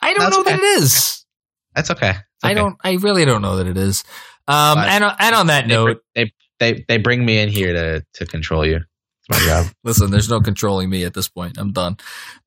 I 0.00 0.12
don't 0.14 0.20
That's 0.20 0.36
know 0.36 0.40
okay. 0.42 0.50
that 0.52 0.60
it 0.60 0.82
is. 0.82 1.24
That's 1.74 1.90
okay. 1.90 2.10
It's 2.10 2.18
I 2.44 2.54
don't. 2.54 2.76
I 2.84 2.92
really 2.94 3.24
don't 3.24 3.42
know 3.42 3.56
that 3.56 3.66
it 3.66 3.76
is. 3.76 4.04
Um, 4.46 4.78
and 4.78 5.04
and 5.18 5.34
on 5.34 5.46
that 5.48 5.66
They, 5.66 5.74
note, 5.74 6.02
they 6.14 6.32
they 6.60 6.84
they 6.88 6.98
bring 6.98 7.24
me 7.24 7.38
in 7.38 7.48
here 7.48 7.72
to 7.72 8.04
to 8.14 8.26
control 8.26 8.66
you. 8.66 8.80
My. 9.30 9.70
Listen, 9.84 10.10
there's 10.10 10.28
no 10.28 10.40
controlling 10.40 10.90
me 10.90 11.04
at 11.04 11.14
this 11.14 11.28
point. 11.28 11.56
I'm 11.58 11.72
done. 11.72 11.96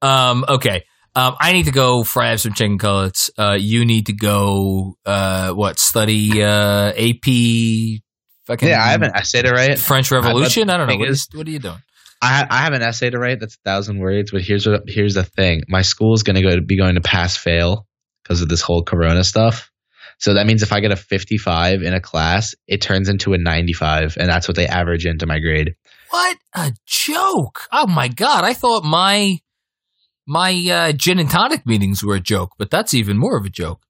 Um, 0.01 0.45
okay. 0.47 0.83
Um, 1.15 1.35
I 1.39 1.53
need 1.53 1.65
to 1.65 1.71
go 1.71 2.03
fry 2.03 2.33
up 2.33 2.39
some 2.39 2.53
chicken 2.53 2.77
cutlets. 2.77 3.31
Uh, 3.37 3.57
you 3.59 3.85
need 3.85 4.05
to 4.05 4.13
go, 4.13 4.97
uh, 5.03 5.51
what, 5.51 5.79
study, 5.79 6.43
uh, 6.43 6.89
AP, 6.95 8.01
fucking 8.45 8.69
yeah, 8.69 8.83
I 8.83 8.89
have 8.91 9.01
an 9.01 9.11
essay 9.15 9.41
to 9.41 9.51
write. 9.51 9.79
French 9.79 10.11
Revolution? 10.11 10.69
I 10.69 10.77
don't 10.77 10.87
know. 10.87 10.97
What, 10.97 11.09
is- 11.09 11.27
what 11.33 11.47
are 11.47 11.51
you 11.51 11.59
doing? 11.59 11.81
I 12.21 12.47
I 12.49 12.57
have 12.63 12.73
an 12.73 12.81
essay 12.81 13.11
to 13.11 13.19
write 13.19 13.39
that's 13.39 13.55
a 13.55 13.59
thousand 13.69 13.99
words, 13.99 14.31
but 14.31 14.41
here's 14.41 14.65
what 14.65 14.83
here's 14.87 15.13
the 15.13 15.23
thing. 15.23 15.61
My 15.67 15.83
school 15.83 16.15
is 16.15 16.23
going 16.23 16.35
to 16.35 16.41
go 16.41 16.55
to 16.55 16.61
be 16.63 16.75
going 16.75 16.95
to 16.95 17.01
pass 17.01 17.37
fail 17.37 17.85
because 18.23 18.41
of 18.41 18.49
this 18.49 18.61
whole 18.61 18.83
Corona 18.83 19.23
stuff. 19.23 19.69
So 20.17 20.33
that 20.33 20.47
means 20.47 20.63
if 20.63 20.73
I 20.73 20.79
get 20.79 20.91
a 20.91 20.95
55 20.95 21.83
in 21.83 21.93
a 21.93 22.01
class, 22.01 22.55
it 22.67 22.81
turns 22.81 23.07
into 23.07 23.33
a 23.33 23.37
95, 23.37 24.17
and 24.19 24.27
that's 24.27 24.47
what 24.47 24.55
they 24.57 24.65
average 24.65 25.05
into 25.05 25.27
my 25.27 25.37
grade. 25.37 25.75
What 26.09 26.37
a 26.53 26.73
joke. 26.85 27.67
Oh 27.71 27.87
my 27.87 28.07
God. 28.07 28.43
I 28.43 28.53
thought 28.53 28.83
my, 28.83 29.39
my, 30.25 30.51
uh, 30.69 30.91
gin 30.93 31.19
and 31.19 31.29
tonic 31.29 31.65
meetings 31.65 32.03
were 32.03 32.15
a 32.15 32.19
joke, 32.19 32.51
but 32.57 32.69
that's 32.69 32.93
even 32.93 33.17
more 33.17 33.37
of 33.37 33.45
a 33.45 33.49
joke. 33.49 33.81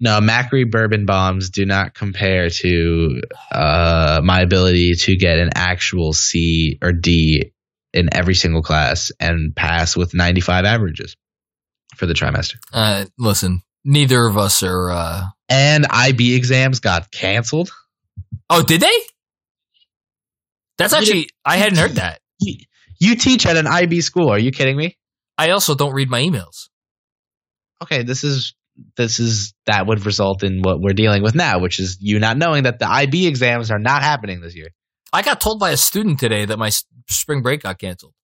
No, 0.00 0.20
Macri 0.20 0.68
bourbon 0.70 1.06
bombs 1.06 1.50
do 1.50 1.64
not 1.64 1.94
compare 1.94 2.50
to 2.50 3.20
uh, 3.52 4.20
my 4.24 4.40
ability 4.40 4.94
to 4.94 5.16
get 5.16 5.38
an 5.38 5.50
actual 5.54 6.12
C 6.12 6.78
or 6.82 6.92
D 6.92 7.52
in 7.92 8.08
every 8.12 8.34
single 8.34 8.60
class 8.62 9.12
and 9.20 9.54
pass 9.54 9.96
with 9.96 10.12
95 10.12 10.64
averages 10.64 11.16
for 11.96 12.06
the 12.06 12.12
trimester. 12.12 12.56
Uh, 12.72 13.04
listen, 13.18 13.62
neither 13.84 14.26
of 14.26 14.36
us 14.36 14.62
are, 14.64 14.90
uh, 14.90 15.26
And 15.48 15.86
IB 15.88 16.34
exams 16.34 16.80
got 16.80 17.10
canceled. 17.12 17.70
oh, 18.50 18.62
did 18.62 18.80
they? 18.80 18.98
That's 20.78 20.92
actually, 20.92 21.28
I 21.44 21.56
hadn't 21.56 21.78
heard 21.78 21.92
that. 21.92 22.20
You, 22.40 22.56
you 23.00 23.16
teach 23.16 23.46
at 23.46 23.56
an 23.56 23.66
IB 23.66 24.00
school. 24.00 24.28
Are 24.30 24.38
you 24.38 24.50
kidding 24.50 24.76
me? 24.76 24.96
I 25.38 25.50
also 25.50 25.74
don't 25.74 25.94
read 25.94 26.10
my 26.10 26.20
emails. 26.20 26.68
Okay, 27.82 28.02
this 28.02 28.24
is 28.24 28.54
this 28.96 29.18
is 29.20 29.54
that 29.66 29.86
would 29.86 30.04
result 30.04 30.42
in 30.42 30.62
what 30.62 30.80
we're 30.80 30.94
dealing 30.94 31.22
with 31.22 31.34
now, 31.34 31.58
which 31.60 31.78
is 31.78 31.98
you 32.00 32.18
not 32.18 32.36
knowing 32.36 32.64
that 32.64 32.78
the 32.78 32.88
IB 32.88 33.26
exams 33.26 33.70
are 33.70 33.78
not 33.78 34.02
happening 34.02 34.40
this 34.40 34.56
year. 34.56 34.68
I 35.12 35.22
got 35.22 35.40
told 35.40 35.60
by 35.60 35.70
a 35.70 35.76
student 35.76 36.18
today 36.18 36.44
that 36.44 36.58
my 36.58 36.70
spring 37.08 37.42
break 37.42 37.62
got 37.62 37.78
canceled. 37.78 38.14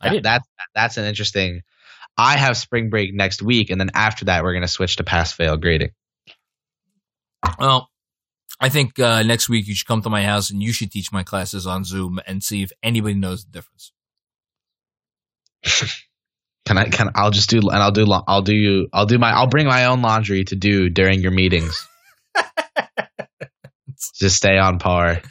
I 0.00 0.06
Yeah, 0.06 0.12
did. 0.14 0.22
That's 0.22 0.48
that's 0.74 0.96
an 0.96 1.04
interesting. 1.04 1.62
I 2.16 2.38
have 2.38 2.56
spring 2.56 2.90
break 2.90 3.14
next 3.14 3.42
week, 3.42 3.70
and 3.70 3.80
then 3.80 3.90
after 3.94 4.26
that, 4.26 4.42
we're 4.42 4.52
going 4.52 4.62
to 4.62 4.68
switch 4.68 4.96
to 4.96 5.04
pass 5.04 5.32
fail 5.32 5.56
grading. 5.56 5.90
Well, 7.58 7.89
I 8.60 8.68
think 8.68 8.98
uh, 8.98 9.22
next 9.22 9.48
week 9.48 9.66
you 9.66 9.74
should 9.74 9.86
come 9.86 10.02
to 10.02 10.10
my 10.10 10.22
house 10.22 10.50
and 10.50 10.62
you 10.62 10.72
should 10.72 10.92
teach 10.92 11.12
my 11.12 11.22
classes 11.22 11.66
on 11.66 11.84
Zoom 11.84 12.20
and 12.26 12.42
see 12.42 12.62
if 12.62 12.72
anybody 12.82 13.14
knows 13.14 13.44
the 13.44 13.50
difference. 13.50 13.92
Can 16.66 16.78
I? 16.78 16.84
Can 16.88 17.10
I'll 17.14 17.30
just 17.30 17.50
do 17.50 17.58
and 17.58 17.70
I'll 17.70 17.90
do 17.90 18.06
I'll 18.28 18.42
do 18.42 18.54
you 18.54 18.88
I'll 18.92 19.06
do 19.06 19.18
my 19.18 19.32
I'll 19.32 19.48
bring 19.48 19.66
my 19.66 19.86
own 19.86 20.02
laundry 20.02 20.44
to 20.44 20.56
do 20.56 20.88
during 20.88 21.20
your 21.20 21.32
meetings. 21.32 21.86
just 24.14 24.36
stay 24.36 24.56
on 24.58 24.78
par. 24.78 25.20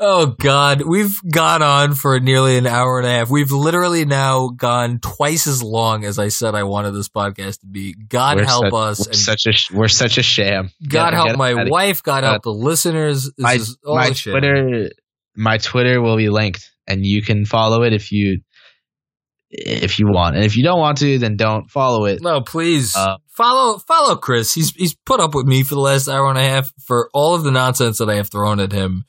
Oh 0.00 0.26
God, 0.26 0.82
we've 0.82 1.16
gone 1.32 1.60
on 1.60 1.94
for 1.94 2.20
nearly 2.20 2.56
an 2.56 2.66
hour 2.68 2.98
and 2.98 3.06
a 3.06 3.10
half. 3.10 3.30
We've 3.30 3.50
literally 3.50 4.04
now 4.04 4.48
gone 4.48 5.00
twice 5.00 5.48
as 5.48 5.60
long 5.60 6.04
as 6.04 6.20
I 6.20 6.28
said 6.28 6.54
I 6.54 6.62
wanted 6.62 6.92
this 6.92 7.08
podcast 7.08 7.60
to 7.60 7.66
be. 7.66 7.94
God 8.08 8.36
We're 8.36 8.44
help 8.44 8.66
such, 8.66 8.72
us, 8.74 9.06
We're 9.08 9.12
such 9.14 9.46
a 9.46 9.76
we're 9.76 9.88
such 9.88 10.18
a 10.18 10.22
sham. 10.22 10.70
God 10.86 11.14
help 11.14 11.36
my 11.36 11.68
wife. 11.68 12.02
God 12.02 12.22
help 12.22 12.44
the 12.44 12.52
listeners. 12.52 13.24
This 13.24 13.32
my 13.38 13.54
is 13.54 13.76
all 13.84 13.96
my 13.96 14.12
shit. 14.12 14.32
Twitter 14.32 14.90
my 15.34 15.58
Twitter 15.58 16.00
will 16.00 16.16
be 16.16 16.28
linked, 16.28 16.70
and 16.86 17.04
you 17.04 17.22
can 17.22 17.44
follow 17.44 17.82
it 17.82 17.92
if 17.92 18.12
you 18.12 18.40
if 19.50 19.98
you 19.98 20.06
want, 20.08 20.36
and 20.36 20.44
if 20.44 20.56
you 20.56 20.62
don't 20.62 20.78
want 20.78 20.98
to, 20.98 21.18
then 21.18 21.36
don't 21.36 21.70
follow 21.70 22.04
it. 22.04 22.20
No, 22.22 22.40
please 22.40 22.94
Uh, 22.94 23.16
follow 23.30 23.78
follow 23.78 24.14
Chris. 24.16 24.52
He's 24.54 24.70
he's 24.76 24.94
put 24.94 25.20
up 25.20 25.34
with 25.34 25.46
me 25.46 25.62
for 25.64 25.74
the 25.74 25.80
last 25.80 26.06
hour 26.06 26.28
and 26.28 26.38
a 26.38 26.42
half 26.42 26.72
for 26.84 27.08
all 27.14 27.34
of 27.34 27.42
the 27.42 27.50
nonsense 27.50 27.98
that 27.98 28.10
I 28.10 28.16
have 28.16 28.28
thrown 28.28 28.60
at 28.60 28.72
him. 28.72 29.04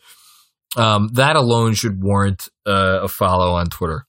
Um, 0.78 1.10
that 1.14 1.36
alone 1.36 1.74
should 1.74 2.02
warrant 2.02 2.50
uh, 2.66 3.00
a 3.04 3.08
follow 3.08 3.54
on 3.54 3.68
Twitter. 3.68 4.06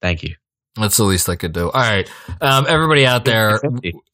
Thank 0.00 0.22
you. 0.22 0.34
That's 0.76 0.96
the 0.96 1.04
least 1.04 1.28
I 1.28 1.36
could 1.36 1.52
do. 1.52 1.70
All 1.70 1.80
right, 1.80 2.08
um, 2.40 2.66
everybody 2.68 3.04
out 3.04 3.24
there, 3.24 3.60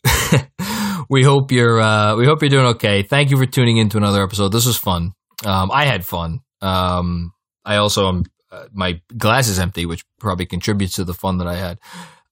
we 1.10 1.22
hope 1.22 1.52
you're 1.52 1.80
uh, 1.80 2.16
we 2.16 2.24
hope 2.26 2.42
you're 2.42 2.48
doing 2.48 2.66
okay. 2.66 3.02
Thank 3.02 3.30
you 3.30 3.36
for 3.36 3.46
tuning 3.46 3.76
in 3.76 3.90
to 3.90 3.98
another 3.98 4.22
episode. 4.22 4.48
This 4.48 4.66
was 4.66 4.76
fun. 4.76 5.12
Um, 5.44 5.70
I 5.70 5.84
had 5.84 6.06
fun. 6.06 6.40
Um, 6.62 7.32
I 7.64 7.76
also 7.76 8.08
am 8.08 8.24
uh, 8.50 8.66
my 8.72 9.00
glass 9.16 9.48
is 9.48 9.58
empty, 9.58 9.84
which 9.84 10.04
probably 10.18 10.46
contributes 10.46 10.94
to 10.96 11.04
the 11.04 11.14
fun 11.14 11.38
that 11.38 11.46
I 11.46 11.56
had. 11.56 11.78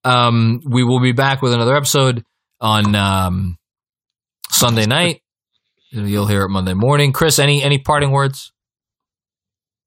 Um, 0.04 0.60
we 0.64 0.84
will 0.84 1.00
be 1.00 1.12
back 1.12 1.42
with 1.42 1.52
another 1.52 1.76
episode 1.76 2.24
on 2.60 2.94
um, 2.94 3.58
Sunday 4.50 4.86
night. 4.86 5.21
You'll 5.92 6.26
hear 6.26 6.42
it 6.42 6.48
Monday 6.48 6.72
morning. 6.72 7.12
Chris, 7.12 7.38
any 7.38 7.62
any 7.62 7.78
parting 7.78 8.10
words? 8.10 8.52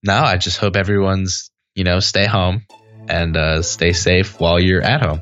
No, 0.04 0.14
I 0.14 0.38
just 0.38 0.60
hope 0.60 0.76
everyone's 0.76 1.50
you 1.74 1.84
know 1.84 2.00
stay 2.00 2.28
home 2.28 2.68
and 3.08 3.36
uh, 3.36 3.62
stay 3.64 3.92
safe 3.92 4.40
while 4.40 4.60
you're 4.60 4.84
at 4.84 5.02
home. 5.02 5.22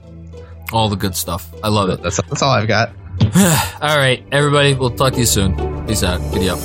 All 0.73 0.89
the 0.89 0.97
good 0.97 1.15
stuff. 1.15 1.49
I 1.63 1.69
love 1.69 1.89
it. 1.89 2.01
That's 2.01 2.21
that's 2.21 2.41
all 2.41 2.51
I've 2.51 2.67
got. 2.67 2.89
all 3.81 3.97
right, 3.97 4.25
everybody. 4.31 4.73
We'll 4.73 4.91
talk 4.91 5.13
to 5.13 5.19
you 5.19 5.25
soon. 5.25 5.55
Peace 5.87 6.03
out. 6.03 6.19
Giddy 6.33 6.49
up. 6.49 6.59